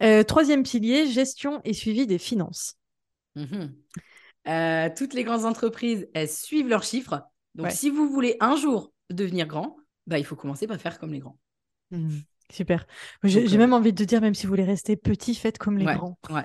Euh, 0.01 0.23
troisième 0.23 0.63
pilier, 0.63 1.07
gestion 1.07 1.61
et 1.63 1.73
suivi 1.73 2.07
des 2.07 2.17
finances. 2.17 2.77
Mhm. 3.35 3.75
Euh, 4.47 4.89
toutes 4.95 5.13
les 5.13 5.23
grandes 5.23 5.45
entreprises, 5.45 6.07
elles 6.13 6.29
suivent 6.29 6.67
leurs 6.67 6.83
chiffres. 6.83 7.21
Donc, 7.55 7.71
si 7.71 7.89
vous 7.89 8.09
voulez 8.09 8.37
un 8.39 8.55
jour 8.55 8.91
devenir 9.09 9.47
grand, 9.47 9.77
bah, 10.07 10.19
il 10.19 10.25
faut 10.25 10.35
commencer 10.35 10.67
par 10.67 10.79
faire 10.79 10.99
comme 10.99 11.13
les 11.13 11.19
grands. 11.19 11.37
Mhm. 11.91 12.21
Super. 12.51 12.85
J'ai 13.23 13.47
euh, 13.47 13.57
même 13.57 13.73
envie 13.73 13.93
de 13.93 14.05
dire, 14.05 14.21
même 14.21 14.35
si 14.35 14.45
vous 14.45 14.51
voulez 14.51 14.63
rester 14.63 14.95
petit, 14.95 15.33
faites 15.33 15.57
comme 15.57 15.77
les 15.77 15.85
grands. 15.85 16.17
Ouais. 16.29 16.43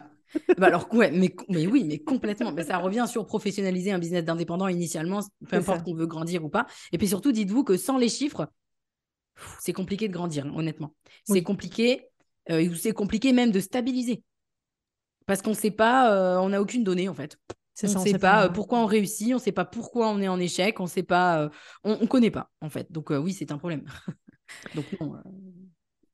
bah 0.56 0.68
alors, 0.68 0.92
ouais, 0.94 1.10
mais, 1.10 1.34
mais 1.48 1.66
oui, 1.66 1.84
mais 1.84 1.98
complètement. 1.98 2.52
Mais 2.52 2.64
ça 2.64 2.78
revient 2.78 3.06
sur 3.08 3.26
professionnaliser 3.26 3.92
un 3.92 3.98
business 3.98 4.24
d'indépendant 4.24 4.68
initialement, 4.68 5.20
peu 5.48 5.56
importe 5.56 5.84
qu'on 5.84 5.94
veut 5.94 6.06
grandir 6.06 6.44
ou 6.44 6.48
pas. 6.48 6.66
Et 6.92 6.98
puis 6.98 7.08
surtout, 7.08 7.32
dites-vous 7.32 7.64
que 7.64 7.76
sans 7.76 7.98
les 7.98 8.08
chiffres, 8.08 8.48
c'est 9.58 9.72
compliqué 9.72 10.08
de 10.08 10.12
grandir, 10.12 10.46
honnêtement. 10.54 10.94
C'est 11.24 11.42
compliqué 11.42 12.09
euh, 12.50 12.74
c'est 12.74 12.92
compliqué 12.92 13.32
même 13.32 13.50
de 13.50 13.60
stabiliser. 13.60 14.22
Parce 15.26 15.42
qu'on 15.42 15.50
ne 15.50 15.56
sait 15.56 15.70
pas, 15.70 16.14
euh, 16.14 16.38
on 16.38 16.50
n'a 16.50 16.60
aucune 16.60 16.84
donnée 16.84 17.08
en 17.08 17.14
fait. 17.14 17.36
On 17.82 17.86
ne 17.86 18.04
sait 18.04 18.18
pas, 18.18 18.46
euh, 18.46 18.48
pourquoi 18.48 18.80
on 18.80 18.86
réussit, 18.86 19.32
on 19.32 19.36
ne 19.36 19.40
sait 19.40 19.52
pas 19.52 19.64
pourquoi 19.64 20.08
on 20.10 20.20
est 20.20 20.28
en 20.28 20.38
échec, 20.38 20.80
on 20.80 20.86
sait 20.86 21.02
pas, 21.02 21.50
on 21.82 21.98
ne 21.98 22.06
connaît 22.06 22.30
pas 22.30 22.50
en 22.60 22.68
fait. 22.68 22.90
Donc 22.90 23.10
oui, 23.10 23.32
c'est 23.32 23.52
un 23.52 23.58
problème. 23.58 23.84
Donc 24.74 24.84
non. 25.00 25.14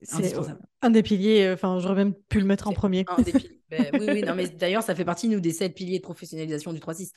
C'est 0.02 0.34
un 0.82 0.90
des 0.90 1.02
piliers, 1.02 1.50
enfin, 1.52 1.78
j'aurais 1.80 1.94
même 1.94 2.14
pu 2.14 2.38
le 2.38 2.46
mettre 2.46 2.68
en 2.68 2.72
premier. 2.72 3.04
Un 3.08 3.22
des 3.22 3.32
piliers. 3.32 3.52
Ben 3.68 3.90
oui, 3.94 4.06
oui, 4.08 4.22
non, 4.22 4.36
mais 4.36 4.48
d'ailleurs, 4.48 4.84
ça 4.84 4.94
fait 4.94 5.04
partie, 5.04 5.26
nous, 5.28 5.40
des 5.40 5.52
sept 5.52 5.74
piliers 5.74 5.98
de 5.98 6.04
professionnalisation 6.04 6.72
du 6.72 6.78
3-6. 6.78 7.10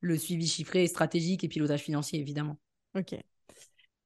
Le 0.00 0.16
suivi 0.16 0.48
chiffré, 0.48 0.86
stratégique 0.86 1.44
et 1.44 1.48
pilotage 1.48 1.82
financier, 1.82 2.18
évidemment. 2.18 2.58
Ok. 2.96 3.14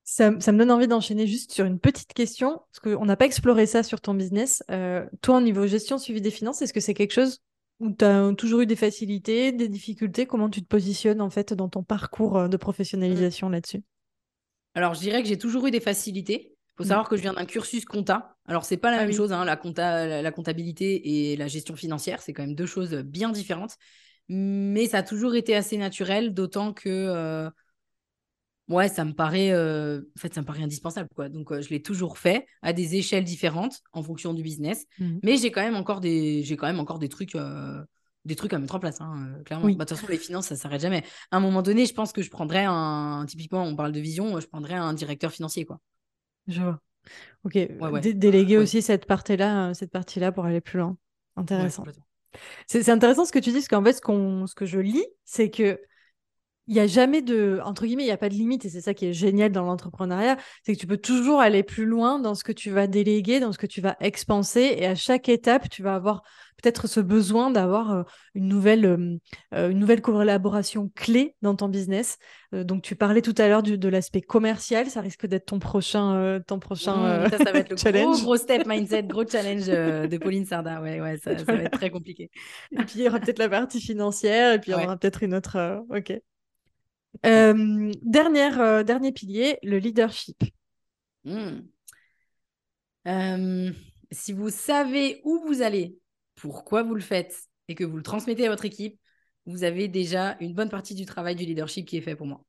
Ça, 0.09 0.31
ça, 0.39 0.53
me 0.53 0.59
donne 0.59 0.71
envie 0.71 0.87
d'enchaîner 0.87 1.27
juste 1.27 1.51
sur 1.51 1.67
une 1.67 1.81
petite 1.81 2.15
question, 2.15 2.61
parce 2.71 2.79
qu'on 2.79 3.05
n'a 3.05 3.17
pas 3.17 3.27
exploré 3.27 3.67
ça 3.67 3.83
sur 3.83 4.01
ton 4.01 4.15
business. 4.15 4.63
Euh, 4.71 5.05
toi, 5.21 5.39
au 5.39 5.41
niveau 5.41 5.67
gestion, 5.67 5.99
suivi 5.99 6.21
des 6.21 6.31
finances, 6.31 6.63
est-ce 6.63 6.73
que 6.73 6.79
c'est 6.79 6.95
quelque 6.95 7.13
chose 7.13 7.43
où 7.81 7.91
tu 7.91 8.05
as 8.05 8.33
toujours 8.39 8.61
eu 8.61 8.67
des 8.67 8.77
facilités, 8.77 9.51
des 9.51 9.69
difficultés? 9.69 10.25
Comment 10.25 10.49
tu 10.49 10.63
te 10.63 10.69
positionnes 10.69 11.21
en 11.21 11.29
fait 11.29 11.55
dans 11.55 11.69
ton 11.69 11.83
parcours 11.83 12.39
euh, 12.39 12.49
de 12.49 12.57
professionnalisation 12.57 13.49
là-dessus? 13.49 13.83
Alors, 14.75 14.95
je 14.95 15.01
dirais 15.01 15.23
que 15.23 15.29
j'ai 15.29 15.39
toujours 15.39 15.67
eu 15.67 15.73
des 15.73 15.81
facilités. 15.81 16.53
Il 16.53 16.77
faut 16.77 16.85
mmh. 16.85 16.87
savoir 16.87 17.09
que 17.09 17.17
je 17.17 17.23
viens 17.23 17.35
d'un 17.35 17.45
cursus 17.45 17.85
compta. 17.85 18.37
Alors, 18.47 18.65
c'est 18.65 18.77
pas 18.77 18.93
la 18.93 18.99
ah 18.99 19.07
même 19.07 19.13
chose, 19.13 19.33
hein, 19.33 19.45
la, 19.45 19.57
compta, 19.57 20.23
la, 20.23 20.31
comptabilité 20.31 21.33
et 21.33 21.37
la 21.37 21.49
gestion 21.49 21.75
financière, 21.75 22.23
c'est 22.23 22.33
quand 22.33 22.45
même 22.45 22.55
deux 22.55 22.67
choses 22.67 22.95
bien 22.95 23.31
différentes. 23.31 23.77
Mais 24.29 24.87
ça 24.87 24.99
a 24.99 25.03
toujours 25.03 25.35
été 25.35 25.57
assez 25.57 25.77
naturel, 25.77 26.33
d'autant 26.33 26.73
que 26.73 26.89
euh, 26.89 27.51
ouais, 28.69 28.89
ça 28.89 29.05
me 29.05 29.13
paraît, 29.13 29.53
euh, 29.53 30.01
en 30.17 30.21
fait, 30.21 30.35
ça 30.35 30.41
me 30.41 30.47
paraît 30.47 30.63
indispensable, 30.63 31.09
quoi. 31.15 31.29
Donc, 31.29 31.53
euh, 31.53 31.61
je 31.61 31.71
l'ai 31.71 31.83
toujours 31.83 32.19
fait 32.19 32.47
à 32.63 32.73
des 32.73 32.97
échelles 32.97 33.25
différentes 33.25 33.81
en 33.93 34.03
fonction 34.03 34.35
du 34.35 34.43
business. 34.43 34.87
Mmh. 34.99 35.19
Mais 35.23 35.37
j'ai 35.37 35.51
quand 35.51 35.63
même 35.63 35.77
encore 35.77 36.01
des, 36.01 36.43
j'ai 36.43 36.57
quand 36.57 36.67
même 36.67 36.81
encore 36.81 36.99
des 36.99 37.09
trucs, 37.09 37.35
euh, 37.35 37.83
des 38.25 38.37
trucs 38.37 38.53
à 38.53 38.59
mettre 38.59 38.75
en 38.75 38.81
place, 38.81 39.01
hein, 39.01 39.39
clairement. 39.45 39.67
Bah, 39.67 39.73
de 39.73 39.79
toute 39.79 39.91
façon, 39.91 40.07
les 40.09 40.19
finances, 40.19 40.47
ça 40.47 40.57
s'arrête 40.57 40.81
jamais. 40.81 41.05
À 41.31 41.37
un 41.37 41.41
moment 41.41 41.63
donné, 41.63 41.87
je 41.87 41.95
pense 41.95 42.13
que 42.13 42.23
je 42.23 42.31
prendrais 42.31 42.65
un, 42.67 43.25
typiquement, 43.27 43.65
on 43.65 43.77
parle 43.77 43.93
de 43.93 44.01
vision, 44.01 44.39
je 44.41 44.47
prendrais 44.47 44.75
un 44.75 44.95
directeur 44.95 45.31
financier, 45.33 45.65
quoi. 45.65 45.81
Je 46.49 46.63
vois. 46.63 46.81
Ok. 47.45 47.57
déléguer 48.15 48.59
aussi 48.59 48.83
cette 48.83 49.07
partie-là, 49.07 49.75
cette 49.75 49.93
partie-là 49.93 50.33
pour 50.33 50.45
aller 50.45 50.61
plus 50.61 50.79
loin. 50.79 50.97
Intéressant. 51.37 51.85
c'est 52.67 52.89
intéressant 52.89 53.25
ce 53.25 53.33
que 53.33 53.39
tu 53.39 53.51
dis, 53.51 53.57
parce 53.57 53.69
qu'en 53.69 53.85
fait, 53.85 53.93
ce, 53.93 54.45
ce 54.47 54.55
que 54.57 54.67
je 54.67 54.81
lis, 54.81 55.07
c'est 55.25 55.51
que 55.51 55.79
il 56.69 56.75
n'y 56.75 56.81
a 56.81 56.87
jamais 56.87 57.23
de, 57.23 57.61
entre 57.65 57.87
guillemets, 57.87 58.03
il 58.03 58.07
n'y 58.07 58.13
a 58.13 58.17
pas 58.17 58.29
de 58.29 58.35
limite 58.35 58.65
et 58.65 58.71
c'est 58.71 58.81
ça 58.81 58.95
qui 58.95 59.07
est 59.07 59.13
génial 59.13 59.53
dans 59.53 59.65
l'entrepreneuriat, 59.65 60.37
c'est 60.65 60.75
que 60.75 60.81
tu 60.81 60.87
peux 60.87 60.97
toujours 60.97 61.41
aller 61.41 61.63
plus 61.63 61.87
loin 61.87 62.19
dans 62.19 62.35
ce 62.35 62.45
que 62.45 62.53
tu 62.53 62.71
vas 62.71 62.87
déléguer, 62.87 63.41
dans 63.41 63.53
ce 63.53 63.59
que 63.59 63.67
tu 63.67 63.81
vas 63.81 63.97
expanser 64.01 64.75
et 64.79 64.87
à 64.87 64.95
chaque 64.95 65.29
étape, 65.29 65.69
tu 65.69 65.83
vas 65.83 65.95
avoir 65.95 66.23
peut-être 66.63 66.87
ce 66.87 67.01
besoin 67.01 67.51
d'avoir 67.51 67.93
euh, 67.93 68.03
une 68.35 68.49
nouvelle, 68.49 68.85
euh, 68.85 69.17
euh, 69.55 69.71
une 69.71 69.79
nouvelle 69.79 70.01
collaboration 70.01 70.91
clé 70.95 71.37
dans 71.43 71.55
ton 71.55 71.69
business. 71.69 72.19
donc, 72.53 72.83
tu 72.83 72.97
parlais 72.97 73.23
tout 73.23 73.35
à 73.39 73.49
l'heure 73.49 73.63
de 73.63 73.89
l'aspect 73.89 74.23
commercial, 74.23 74.87
ça 74.87 75.01
risque 75.01 75.27
d'être 75.27 75.47
ton 75.47 75.59
prochain, 75.59 76.41
ton 76.47 76.59
prochain 76.59 77.27
mmh, 77.27 77.31
ça, 77.31 77.53
va 77.53 77.59
être 77.59 77.71
le 77.71 77.77
challenge. 77.77 78.17
Gros, 78.17 78.25
gros 78.25 78.37
step 78.37 78.67
mindset, 78.67 79.03
gros 79.05 79.27
challenge 79.27 79.67
de 79.67 80.17
Pauline 80.17 80.47
Sarda. 80.47 80.81
Ouais, 80.81 81.01
ouais, 81.01 81.19
ça, 81.19 81.37
ça 81.37 81.45
va 81.45 81.63
être 81.63 81.73
très 81.73 81.91
compliqué. 81.91 82.31
et 82.73 82.77
puis, 82.77 82.95
il 82.97 83.03
y 83.03 83.09
aura 83.09 83.21
peut-être 83.21 83.39
la 83.39 83.49
partie 83.49 83.81
financière 83.81 84.55
et 84.55 84.59
puis 84.59 84.73
il 84.73 84.81
y 84.81 84.85
aura 84.85 84.97
peut-être 84.97 85.23
une 85.23 85.35
autre. 85.35 85.85
ok. 85.91 86.19
Euh, 87.25 87.93
dernière, 88.03 88.61
euh, 88.61 88.83
dernier 88.83 89.13
pilier, 89.13 89.59
le 89.63 89.79
leadership. 89.79 90.45
Hmm. 91.25 91.61
Euh, 93.07 93.73
si 94.11 94.33
vous 94.33 94.51
savez 94.51 95.21
où 95.25 95.41
vous 95.47 95.63
allez, 95.63 95.97
pourquoi 96.35 96.83
vous 96.83 96.95
le 96.95 97.01
faites 97.01 97.49
et 97.69 97.75
que 97.75 97.85
vous 97.85 97.97
le 97.97 98.03
transmettez 98.03 98.47
à 98.47 98.51
votre 98.51 98.65
équipe, 98.65 98.99
vous 99.47 99.65
avez 99.65 99.89
déjà 99.89 100.37
une 100.41 100.55
bonne 100.55 100.69
partie 100.69 100.95
du 100.95 101.07
travail 101.07 101.37
du 101.37 101.45
leadership 101.45 101.87
qui 101.87 101.97
est 101.97 102.01
fait 102.01 102.17
pour 102.17 102.27
moi. 102.27 102.45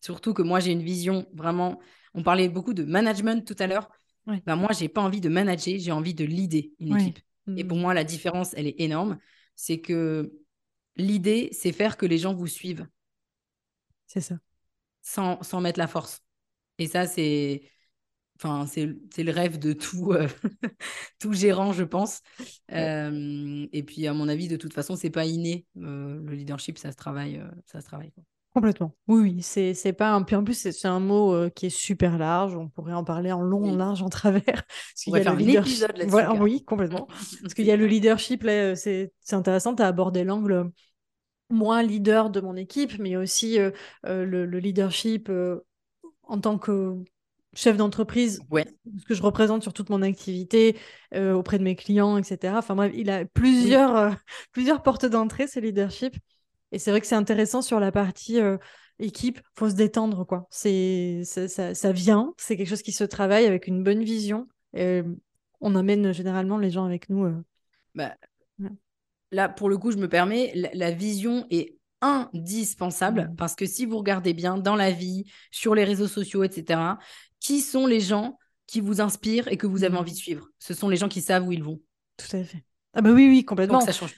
Surtout 0.00 0.34
que 0.34 0.42
moi, 0.42 0.60
j'ai 0.60 0.72
une 0.72 0.82
vision 0.82 1.26
vraiment. 1.34 1.78
On 2.14 2.22
parlait 2.22 2.48
beaucoup 2.48 2.74
de 2.74 2.84
management 2.84 3.46
tout 3.46 3.56
à 3.58 3.66
l'heure. 3.66 3.88
moi 4.26 4.36
Ben 4.44 4.56
moi, 4.56 4.70
j'ai 4.72 4.88
pas 4.88 5.02
envie 5.02 5.20
de 5.20 5.28
manager, 5.28 5.78
j'ai 5.78 5.92
envie 5.92 6.14
de 6.14 6.24
leader 6.24 6.62
une 6.80 6.96
équipe. 6.96 7.20
Et 7.56 7.64
pour 7.64 7.76
moi, 7.76 7.94
la 7.94 8.04
différence, 8.04 8.54
elle 8.54 8.66
est 8.66 8.80
énorme. 8.80 9.18
C'est 9.54 9.80
que 9.80 10.32
l'idée, 10.96 11.48
c'est 11.52 11.72
faire 11.72 11.96
que 11.96 12.06
les 12.06 12.18
gens 12.18 12.34
vous 12.34 12.46
suivent. 12.46 12.86
C'est 14.12 14.20
ça. 14.20 14.34
Sans, 15.02 15.40
sans, 15.40 15.60
mettre 15.60 15.78
la 15.78 15.86
force. 15.86 16.20
Et 16.78 16.88
ça, 16.88 17.06
c'est 17.06 17.62
enfin, 18.42 18.66
c'est 18.66 19.22
le 19.22 19.30
rêve 19.30 19.60
de 19.60 19.72
tout, 19.72 20.12
euh, 20.12 20.26
tout 21.20 21.32
gérant, 21.32 21.72
je 21.72 21.84
pense. 21.84 22.20
Euh, 22.72 23.66
et 23.72 23.84
puis, 23.84 24.08
à 24.08 24.12
mon 24.12 24.28
avis, 24.28 24.48
de 24.48 24.56
toute 24.56 24.74
façon, 24.74 24.96
c'est 24.96 25.10
pas 25.10 25.26
inné. 25.26 25.64
Euh, 25.76 26.20
le 26.24 26.34
leadership, 26.34 26.76
ça 26.76 26.90
se 26.90 26.96
travaille. 26.96 27.40
ça 27.66 27.80
se 27.80 27.86
travaille 27.86 28.12
Complètement. 28.52 28.96
Oui, 29.06 29.20
oui. 29.20 29.42
C'est, 29.42 29.92
pas 29.92 30.10
un... 30.10 30.22
Puis 30.22 30.34
en 30.34 30.42
plus, 30.42 30.54
c'est, 30.54 30.88
un 30.88 30.98
mot 30.98 31.48
qui 31.50 31.66
est 31.66 31.70
super 31.70 32.18
large. 32.18 32.56
On 32.56 32.68
pourrait 32.68 32.94
en 32.94 33.04
parler 33.04 33.30
en 33.30 33.42
long, 33.42 33.62
en 33.70 33.76
large, 33.76 34.02
en 34.02 34.08
travers. 34.08 34.42
Parce 34.44 35.04
On 35.06 35.12
va 35.12 35.22
faire 35.22 35.32
un 35.34 35.38
épisode 35.38 35.96
là-dessus. 35.96 36.42
oui, 36.42 36.64
complètement. 36.64 37.06
Parce 37.42 37.54
qu'il 37.54 37.66
y 37.66 37.70
a 37.70 37.76
le 37.76 37.86
leadership, 37.86 38.42
là, 38.42 38.74
c'est, 38.74 39.12
c'est 39.20 39.36
intéressant. 39.36 39.76
Tu 39.76 39.84
as 39.84 39.86
abordé 39.86 40.24
l'angle 40.24 40.72
moi 41.50 41.82
leader 41.82 42.30
de 42.30 42.40
mon 42.40 42.56
équipe, 42.56 42.98
mais 42.98 43.16
aussi 43.16 43.58
euh, 43.58 43.70
euh, 44.06 44.24
le, 44.24 44.58
leadership 44.58 45.28
euh, 45.28 45.60
en 46.22 46.40
tant 46.40 46.58
que 46.58 46.96
chef 47.52 47.76
d'entreprise, 47.76 48.40
ce 48.52 49.04
que 49.04 49.14
je 49.14 49.22
représente 49.22 49.62
sur 49.62 49.72
toute 49.72 49.90
mon 49.90 50.02
activité 50.02 50.76
auprès 51.12 51.58
de 51.58 51.64
mes 51.64 51.74
clients, 51.74 52.16
etc. 52.16 52.54
Enfin 52.56 52.76
bref, 52.76 52.92
il 52.94 53.10
a 53.10 53.24
plusieurs, 53.24 54.14
plusieurs 54.52 54.82
portes 54.82 55.06
d'entrée, 55.06 55.48
ce 55.48 55.58
leadership. 55.58 56.16
Et 56.70 56.78
c'est 56.78 56.92
vrai 56.92 57.00
que 57.00 57.08
c'est 57.08 57.16
intéressant 57.16 57.60
sur 57.60 57.80
la 57.80 57.90
partie 57.90 58.38
équipe, 59.00 59.40
faut 59.56 59.68
se 59.68 59.74
détendre, 59.74 60.24
quoi. 60.24 60.46
C'est, 60.50 61.22
ça, 61.24 61.74
ça, 61.74 61.90
vient, 61.92 62.32
c'est 62.36 62.56
quelque 62.56 62.68
chose 62.68 62.82
qui 62.82 62.92
se 62.92 63.02
travaille 63.02 63.46
avec 63.46 63.66
une 63.66 63.82
bonne 63.82 64.04
vision. 64.04 64.46
Et 64.72 65.02
on 65.60 65.74
amène 65.74 66.12
généralement 66.12 66.56
les 66.56 66.70
gens 66.70 66.84
avec 66.84 67.08
nous. 67.08 67.42
Bah, 67.96 68.14
là, 69.30 69.48
pour 69.48 69.68
le 69.68 69.78
coup, 69.78 69.90
je 69.90 69.96
me 69.96 70.08
permets, 70.08 70.52
la, 70.74 70.90
vision 70.90 71.46
est 71.50 71.76
indispensable 72.00 73.30
mmh. 73.30 73.36
parce 73.36 73.54
que 73.54 73.66
si 73.66 73.86
vous 73.86 73.98
regardez 73.98 74.32
bien 74.32 74.56
dans 74.56 74.76
la 74.76 74.90
vie, 74.90 75.24
sur 75.50 75.74
les 75.74 75.84
réseaux 75.84 76.08
sociaux, 76.08 76.44
etc., 76.44 76.80
qui 77.40 77.60
sont 77.60 77.86
les 77.86 78.00
gens 78.00 78.38
qui 78.66 78.80
vous 78.80 79.00
inspirent 79.00 79.48
et 79.48 79.56
que 79.56 79.66
vous 79.66 79.84
avez 79.84 79.94
mmh. 79.94 79.98
envie 79.98 80.12
de 80.12 80.16
suivre? 80.16 80.48
Ce 80.58 80.74
sont 80.74 80.88
les 80.88 80.96
gens 80.96 81.08
qui 81.08 81.20
savent 81.20 81.46
où 81.46 81.52
ils 81.52 81.62
vont. 81.62 81.80
Tout 82.16 82.36
à 82.36 82.44
fait. 82.44 82.64
Ah 82.92 83.02
bah 83.02 83.10
oui, 83.12 83.28
oui, 83.28 83.44
complètement. 83.44 83.78
Donc 83.78 83.86
ça 83.86 83.92
change 83.92 84.16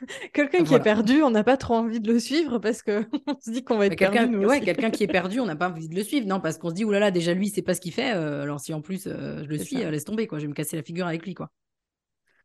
quelqu'un 0.32 0.62
qui 0.64 0.74
est 0.74 0.80
perdu, 0.80 1.22
on 1.22 1.30
n'a 1.30 1.44
pas 1.44 1.56
trop 1.56 1.74
envie 1.74 2.00
de 2.00 2.12
le 2.12 2.18
suivre 2.18 2.58
parce 2.58 2.82
qu'on 2.82 3.04
se 3.40 3.50
dit 3.50 3.64
qu'on 3.64 3.78
va 3.78 3.86
être 3.86 3.98
perdu. 3.98 4.36
ouais, 4.44 4.60
quelqu'un 4.60 4.90
qui 4.90 5.04
est 5.04 5.08
perdu, 5.08 5.40
on 5.40 5.46
n'a 5.46 5.56
pas 5.56 5.68
envie 5.70 5.88
de 5.88 5.94
le 5.94 6.02
suivre, 6.02 6.26
non, 6.26 6.40
parce 6.40 6.58
qu'on 6.58 6.68
se 6.68 6.74
dit, 6.74 6.84
oulala, 6.84 7.00
là 7.00 7.06
là, 7.06 7.10
déjà 7.10 7.32
lui, 7.32 7.48
c'est 7.48 7.62
pas 7.62 7.74
ce 7.74 7.80
qu'il 7.80 7.92
fait, 7.92 8.14
euh, 8.14 8.42
alors 8.42 8.60
si 8.60 8.74
en 8.74 8.82
plus 8.82 9.06
euh, 9.06 9.42
je 9.42 9.48
le 9.48 9.58
suis, 9.58 9.82
euh, 9.82 9.90
laisse 9.90 10.04
tomber, 10.04 10.26
quoi, 10.26 10.38
je 10.38 10.44
vais 10.44 10.48
me 10.48 10.54
casser 10.54 10.76
la 10.76 10.82
figure 10.82 11.06
avec 11.06 11.24
lui, 11.24 11.34
quoi. 11.34 11.50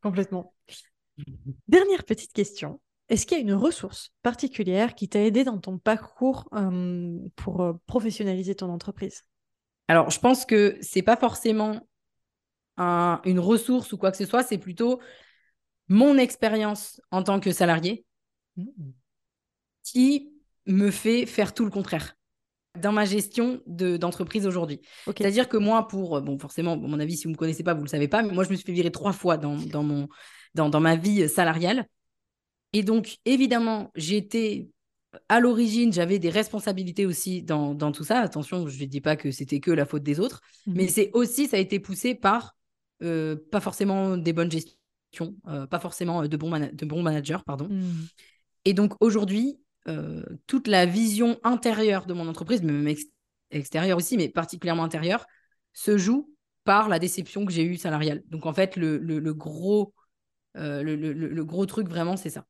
Complètement. 0.01 0.53
Dernière 1.68 2.03
petite 2.03 2.34
question. 2.34 2.80
Est-ce 3.09 3.26
qu'il 3.26 3.38
y 3.38 3.41
a 3.41 3.43
une 3.43 3.53
ressource 3.53 4.11
particulière 4.24 4.95
qui 4.95 5.07
t'a 5.07 5.22
aidé 5.22 5.43
dans 5.43 5.59
ton 5.59 5.78
parcours 5.78 6.47
euh, 6.53 7.20
pour 7.36 7.61
euh, 7.61 7.74
professionnaliser 7.86 8.55
ton 8.55 8.70
entreprise? 8.70 9.24
Alors, 9.88 10.09
je 10.09 10.20
pense 10.20 10.45
que 10.45 10.78
c'est 10.82 11.03
pas 11.03 11.18
forcément 11.18 11.88
une 12.78 13.39
ressource 13.39 13.93
ou 13.93 13.97
quoi 13.97 14.11
que 14.11 14.18
ce 14.18 14.26
soit, 14.26 14.43
c'est 14.43 14.57
plutôt 14.57 14.99
mon 15.88 16.18
expérience 16.18 16.99
en 17.09 17.24
tant 17.24 17.39
que 17.39 17.53
salarié 17.53 18.03
mmh. 18.57 18.65
qui 19.84 20.34
me 20.65 20.91
fait 20.91 21.26
faire 21.26 21.53
tout 21.53 21.64
le 21.64 21.72
contraire 21.72 22.18
dans 22.77 22.91
ma 22.91 23.06
gestion 23.06 23.61
d'entreprise 23.65 24.45
aujourd'hui. 24.45 24.81
C'est-à-dire 25.06 25.48
que 25.48 25.56
moi, 25.56 25.88
pour, 25.88 26.19
bon, 26.22 26.38
forcément, 26.38 26.73
à 26.73 26.76
mon 26.76 26.99
avis, 26.99 27.15
si 27.15 27.23
vous 27.23 27.30
ne 27.30 27.35
me 27.35 27.38
connaissez 27.38 27.64
pas, 27.64 27.73
vous 27.73 27.80
ne 27.80 27.85
le 27.85 27.89
savez 27.89 28.10
pas, 28.10 28.22
mais 28.23 28.34
moi, 28.34 28.44
je 28.44 28.49
me 28.49 28.56
suis 28.56 28.65
fait 28.65 28.73
virer 28.73 28.91
trois 28.91 29.14
fois 29.14 29.38
dans, 29.38 29.56
dans 29.56 29.84
mon, 29.84 30.10
dans, 30.56 30.80
ma 30.80 30.95
vie 30.95 31.30
salariale. 31.30 31.88
Et 32.73 32.84
donc, 32.84 33.18
évidemment, 33.26 33.91
j'étais 33.95 34.68
à 35.30 35.40
l'origine, 35.40 35.94
j'avais 35.94 36.19
des 36.19 36.30
responsabilités 36.30 37.06
aussi 37.06 37.41
dans, 37.44 37.76
tout 37.91 38.03
ça. 38.03 38.19
Attention, 38.19 38.68
je 38.68 38.82
ne 38.82 38.86
dis 38.86 39.02
pas 39.02 39.15
que 39.15 39.32
c'était 39.32 39.60
que 39.60 39.72
la 39.72 39.86
faute 39.86 40.03
des 40.03 40.19
autres, 40.19 40.41
mhm. 40.68 40.73
mais 40.76 40.88
c'est 40.88 41.11
aussi, 41.14 41.48
ça 41.48 41.57
a 41.57 41.60
été 41.60 41.80
poussé 41.80 42.15
par 42.15 42.56
euh, 43.03 43.36
pas 43.52 43.60
forcément 43.60 44.18
des 44.18 44.34
bonnes 44.34 44.52
gestions, 44.52 45.36
euh, 45.48 45.68
pas 45.68 45.80
forcément 45.80 46.27
de 46.27 46.38
bons, 46.38 46.52
de 46.52 46.86
bons 46.86 47.02
managers, 47.02 47.38
pardon. 47.45 47.68
Mhm. 47.69 48.07
Et 48.65 48.73
donc 48.73 48.94
aujourd'hui, 48.99 49.60
euh, 49.88 50.23
toute 50.48 50.68
la 50.68 50.86
vision 50.86 51.40
intérieure 51.44 52.06
de 52.07 52.14
mon 52.14 52.27
entreprise, 52.27 52.64
mais 52.64 52.72
même 52.72 52.95
extérieure 53.52 53.98
aussi, 53.98 54.18
mais 54.18 54.30
particulièrement 54.30 54.84
intérieure, 54.84 55.26
se 55.73 55.98
joue 55.98 56.32
par 56.64 56.90
la 56.90 56.98
déception 56.98 57.45
que 57.45 57.52
j'ai 57.52 57.64
eue 57.64 57.77
salariale. 57.77 58.23
Donc 58.27 58.48
en 58.48 58.53
fait, 58.53 58.76
le, 58.76 58.98
le 58.98 59.34
gros 59.34 59.94
euh, 60.57 60.84
le, 60.84 61.44
gros 61.44 61.65
truc, 61.65 61.88
vraiment, 61.88 62.18
c'est 62.18 62.30
ça. 62.30 62.45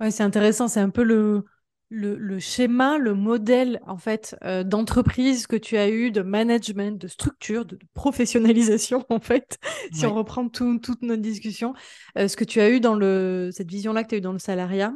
Ouais, 0.00 0.10
c'est 0.10 0.22
intéressant. 0.22 0.68
C'est 0.68 0.80
un 0.80 0.90
peu 0.90 1.02
le, 1.02 1.44
le, 1.90 2.38
schéma, 2.38 2.98
le 2.98 3.14
modèle 3.14 3.80
en 3.86 3.96
fait 3.96 4.36
euh, 4.44 4.62
d'entreprise 4.62 5.46
que 5.46 5.56
tu 5.56 5.76
as 5.76 5.88
eu, 5.88 6.10
de 6.10 6.22
management, 6.22 7.00
de 7.00 7.08
structure, 7.08 7.64
de, 7.64 7.78
professionnalisation 7.94 9.04
en 9.10 9.20
fait. 9.20 9.58
si 9.92 10.06
on 10.06 10.14
reprend 10.14 10.48
toute 10.48 11.02
notre 11.02 11.22
discussion, 11.22 11.74
euh, 12.16 12.28
ce 12.28 12.36
que 12.36 12.44
tu 12.44 12.60
as 12.60 12.70
eu 12.70 12.80
dans 12.80 12.94
le 12.94 13.50
cette 13.52 13.70
vision-là 13.70 14.04
que 14.04 14.08
tu 14.08 14.14
as 14.16 14.18
eu 14.18 14.22
dans 14.22 14.32
le 14.32 14.38
salariat, 14.38 14.92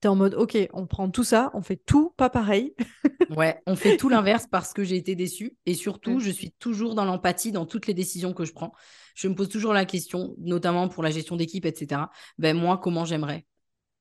Tu 0.00 0.06
es 0.06 0.08
en 0.08 0.16
mode, 0.16 0.34
OK, 0.34 0.56
on 0.72 0.86
prend 0.86 1.10
tout 1.10 1.24
ça, 1.24 1.50
on 1.54 1.62
fait 1.62 1.80
tout 1.84 2.14
pas 2.16 2.30
pareil. 2.30 2.74
ouais, 3.36 3.60
on 3.66 3.74
fait 3.74 3.96
tout 3.96 4.08
l'inverse 4.08 4.46
parce 4.50 4.72
que 4.72 4.84
j'ai 4.84 4.96
été 4.96 5.16
déçue. 5.16 5.56
Et 5.66 5.74
surtout, 5.74 6.20
je 6.20 6.30
suis 6.30 6.52
toujours 6.52 6.94
dans 6.94 7.04
l'empathie 7.04 7.52
dans 7.52 7.66
toutes 7.66 7.86
les 7.86 7.94
décisions 7.94 8.32
que 8.32 8.44
je 8.44 8.52
prends. 8.52 8.72
Je 9.18 9.26
me 9.26 9.34
pose 9.34 9.48
toujours 9.48 9.72
la 9.72 9.84
question, 9.84 10.36
notamment 10.38 10.88
pour 10.88 11.02
la 11.02 11.10
gestion 11.10 11.34
d'équipe, 11.34 11.66
etc. 11.66 12.02
Ben, 12.38 12.56
moi, 12.56 12.78
comment 12.78 13.04
j'aimerais 13.04 13.44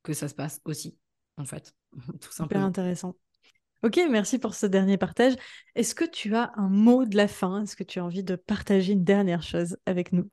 que 0.03 0.13
ça 0.13 0.27
se 0.27 0.35
passe 0.35 0.61
aussi, 0.63 0.95
en 1.37 1.45
fait. 1.45 1.73
tout 2.21 2.31
simplement. 2.31 2.61
Super 2.61 2.63
intéressant. 2.65 3.15
Ok, 3.81 3.99
merci 4.11 4.37
pour 4.37 4.53
ce 4.53 4.67
dernier 4.67 4.97
partage. 4.97 5.33
Est-ce 5.73 5.95
que 5.95 6.05
tu 6.05 6.35
as 6.35 6.51
un 6.55 6.69
mot 6.69 7.05
de 7.05 7.17
la 7.17 7.27
fin? 7.27 7.63
Est-ce 7.63 7.75
que 7.75 7.83
tu 7.83 7.97
as 7.97 8.05
envie 8.05 8.23
de 8.23 8.35
partager 8.35 8.93
une 8.93 9.03
dernière 9.03 9.41
chose 9.41 9.77
avec 9.87 10.13
nous? 10.13 10.29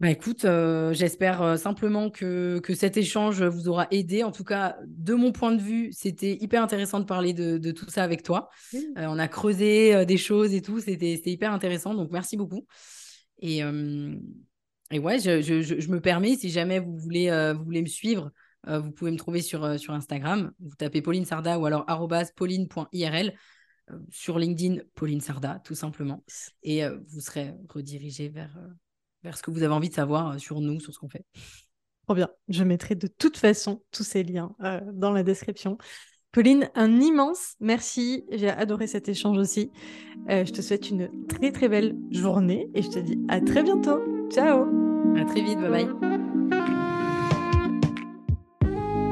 Bah 0.00 0.10
écoute, 0.10 0.46
euh, 0.46 0.94
j'espère 0.94 1.42
euh, 1.42 1.56
simplement 1.56 2.08
que, 2.08 2.58
que 2.60 2.74
cet 2.74 2.96
échange 2.96 3.42
vous 3.42 3.68
aura 3.68 3.88
aidé. 3.90 4.22
En 4.22 4.32
tout 4.32 4.44
cas, 4.44 4.78
de 4.86 5.12
mon 5.12 5.32
point 5.32 5.52
de 5.52 5.60
vue, 5.60 5.90
c'était 5.92 6.38
hyper 6.40 6.62
intéressant 6.62 7.00
de 7.00 7.04
parler 7.04 7.34
de, 7.34 7.70
tout 7.72 7.90
ça 7.90 8.02
avec 8.02 8.22
toi. 8.22 8.48
Euh, 8.74 9.06
on 9.06 9.18
a 9.18 9.28
creusé 9.28 10.06
des 10.06 10.16
choses 10.16 10.54
et 10.54 10.62
tout, 10.62 10.80
c'était 10.80 11.20
hyper 11.26 11.52
intéressant. 11.52 11.92
Donc 11.92 12.10
merci 12.10 12.38
beaucoup. 12.38 12.66
Et, 13.38 13.60
et 14.90 14.98
ouais, 14.98 15.18
je, 15.18 15.40
je, 15.42 15.90
me 15.90 16.00
permets, 16.00 16.36
si 16.36 16.50
jamais 16.50 16.78
vous 16.78 16.96
voulez, 16.96 17.52
vous 17.56 17.64
voulez 17.64 17.82
me 17.82 17.88
suivre, 17.88 18.30
vous 18.66 18.90
pouvez 18.92 19.10
me 19.10 19.18
trouver 19.18 19.42
sur, 19.42 19.78
sur 19.78 19.94
Instagram. 19.94 20.52
Vous 20.60 20.74
tapez 20.76 21.02
Pauline 21.02 21.24
Sarda 21.24 21.58
ou 21.58 21.66
alors 21.66 21.86
pauline.irl. 22.36 23.32
sur 24.10 24.38
LinkedIn, 24.38 24.82
Pauline 24.94 25.20
Sarda, 25.20 25.60
tout 25.64 25.74
simplement. 25.74 26.24
Et 26.62 26.82
vous 26.88 27.20
serez 27.20 27.54
redirigé 27.68 28.28
vers 28.28 28.56
vers 29.26 29.36
ce 29.36 29.42
que 29.42 29.50
vous 29.50 29.62
avez 29.62 29.74
envie 29.74 29.88
de 29.88 29.94
savoir 29.94 30.30
euh, 30.30 30.38
sur 30.38 30.60
nous, 30.60 30.80
sur 30.80 30.94
ce 30.94 30.98
qu'on 30.98 31.08
fait. 31.08 31.24
Trop 32.06 32.14
bien. 32.14 32.30
Je 32.48 32.64
mettrai 32.64 32.94
de 32.94 33.08
toute 33.08 33.36
façon 33.36 33.82
tous 33.90 34.04
ces 34.04 34.22
liens 34.22 34.54
euh, 34.62 34.80
dans 34.92 35.10
la 35.10 35.22
description. 35.22 35.76
Pauline, 36.36 36.68
un 36.74 37.00
immense 37.00 37.54
merci. 37.60 38.26
J'ai 38.30 38.50
adoré 38.50 38.86
cet 38.86 39.08
échange 39.08 39.38
aussi. 39.38 39.72
Euh, 40.28 40.44
je 40.44 40.52
te 40.52 40.60
souhaite 40.60 40.90
une 40.90 41.08
très 41.28 41.50
très 41.50 41.66
belle 41.66 41.96
journée 42.10 42.68
et 42.74 42.82
je 42.82 42.90
te 42.90 42.98
dis 42.98 43.18
à 43.28 43.40
très 43.40 43.62
bientôt. 43.62 44.00
Ciao. 44.28 44.66
À 45.16 45.24
très 45.24 45.40
vite. 45.40 45.58
Bye 45.58 45.70
bye. 45.70 45.88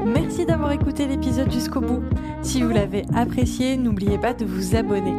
Merci 0.05 0.45
d'avoir 0.45 0.71
écouté 0.71 1.07
l'épisode 1.07 1.51
jusqu'au 1.51 1.81
bout. 1.81 2.03
Si 2.43 2.61
vous 2.61 2.69
l'avez 2.69 3.01
apprécié, 3.15 3.75
n'oubliez 3.75 4.19
pas 4.19 4.35
de 4.35 4.45
vous 4.45 4.75
abonner. 4.75 5.15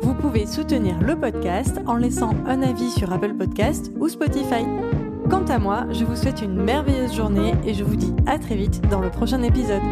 Vous 0.00 0.14
pouvez 0.14 0.46
soutenir 0.46 1.00
le 1.00 1.18
podcast 1.18 1.80
en 1.88 1.96
laissant 1.96 2.36
un 2.46 2.62
avis 2.62 2.90
sur 2.90 3.12
Apple 3.12 3.34
Podcast 3.34 3.90
ou 3.98 4.08
Spotify. 4.08 4.64
Quant 5.28 5.44
à 5.46 5.58
moi, 5.58 5.86
je 5.90 6.04
vous 6.04 6.14
souhaite 6.14 6.40
une 6.40 6.54
merveilleuse 6.54 7.16
journée 7.16 7.54
et 7.66 7.74
je 7.74 7.82
vous 7.82 7.96
dis 7.96 8.14
à 8.26 8.38
très 8.38 8.54
vite 8.54 8.80
dans 8.88 9.00
le 9.00 9.10
prochain 9.10 9.42
épisode. 9.42 9.82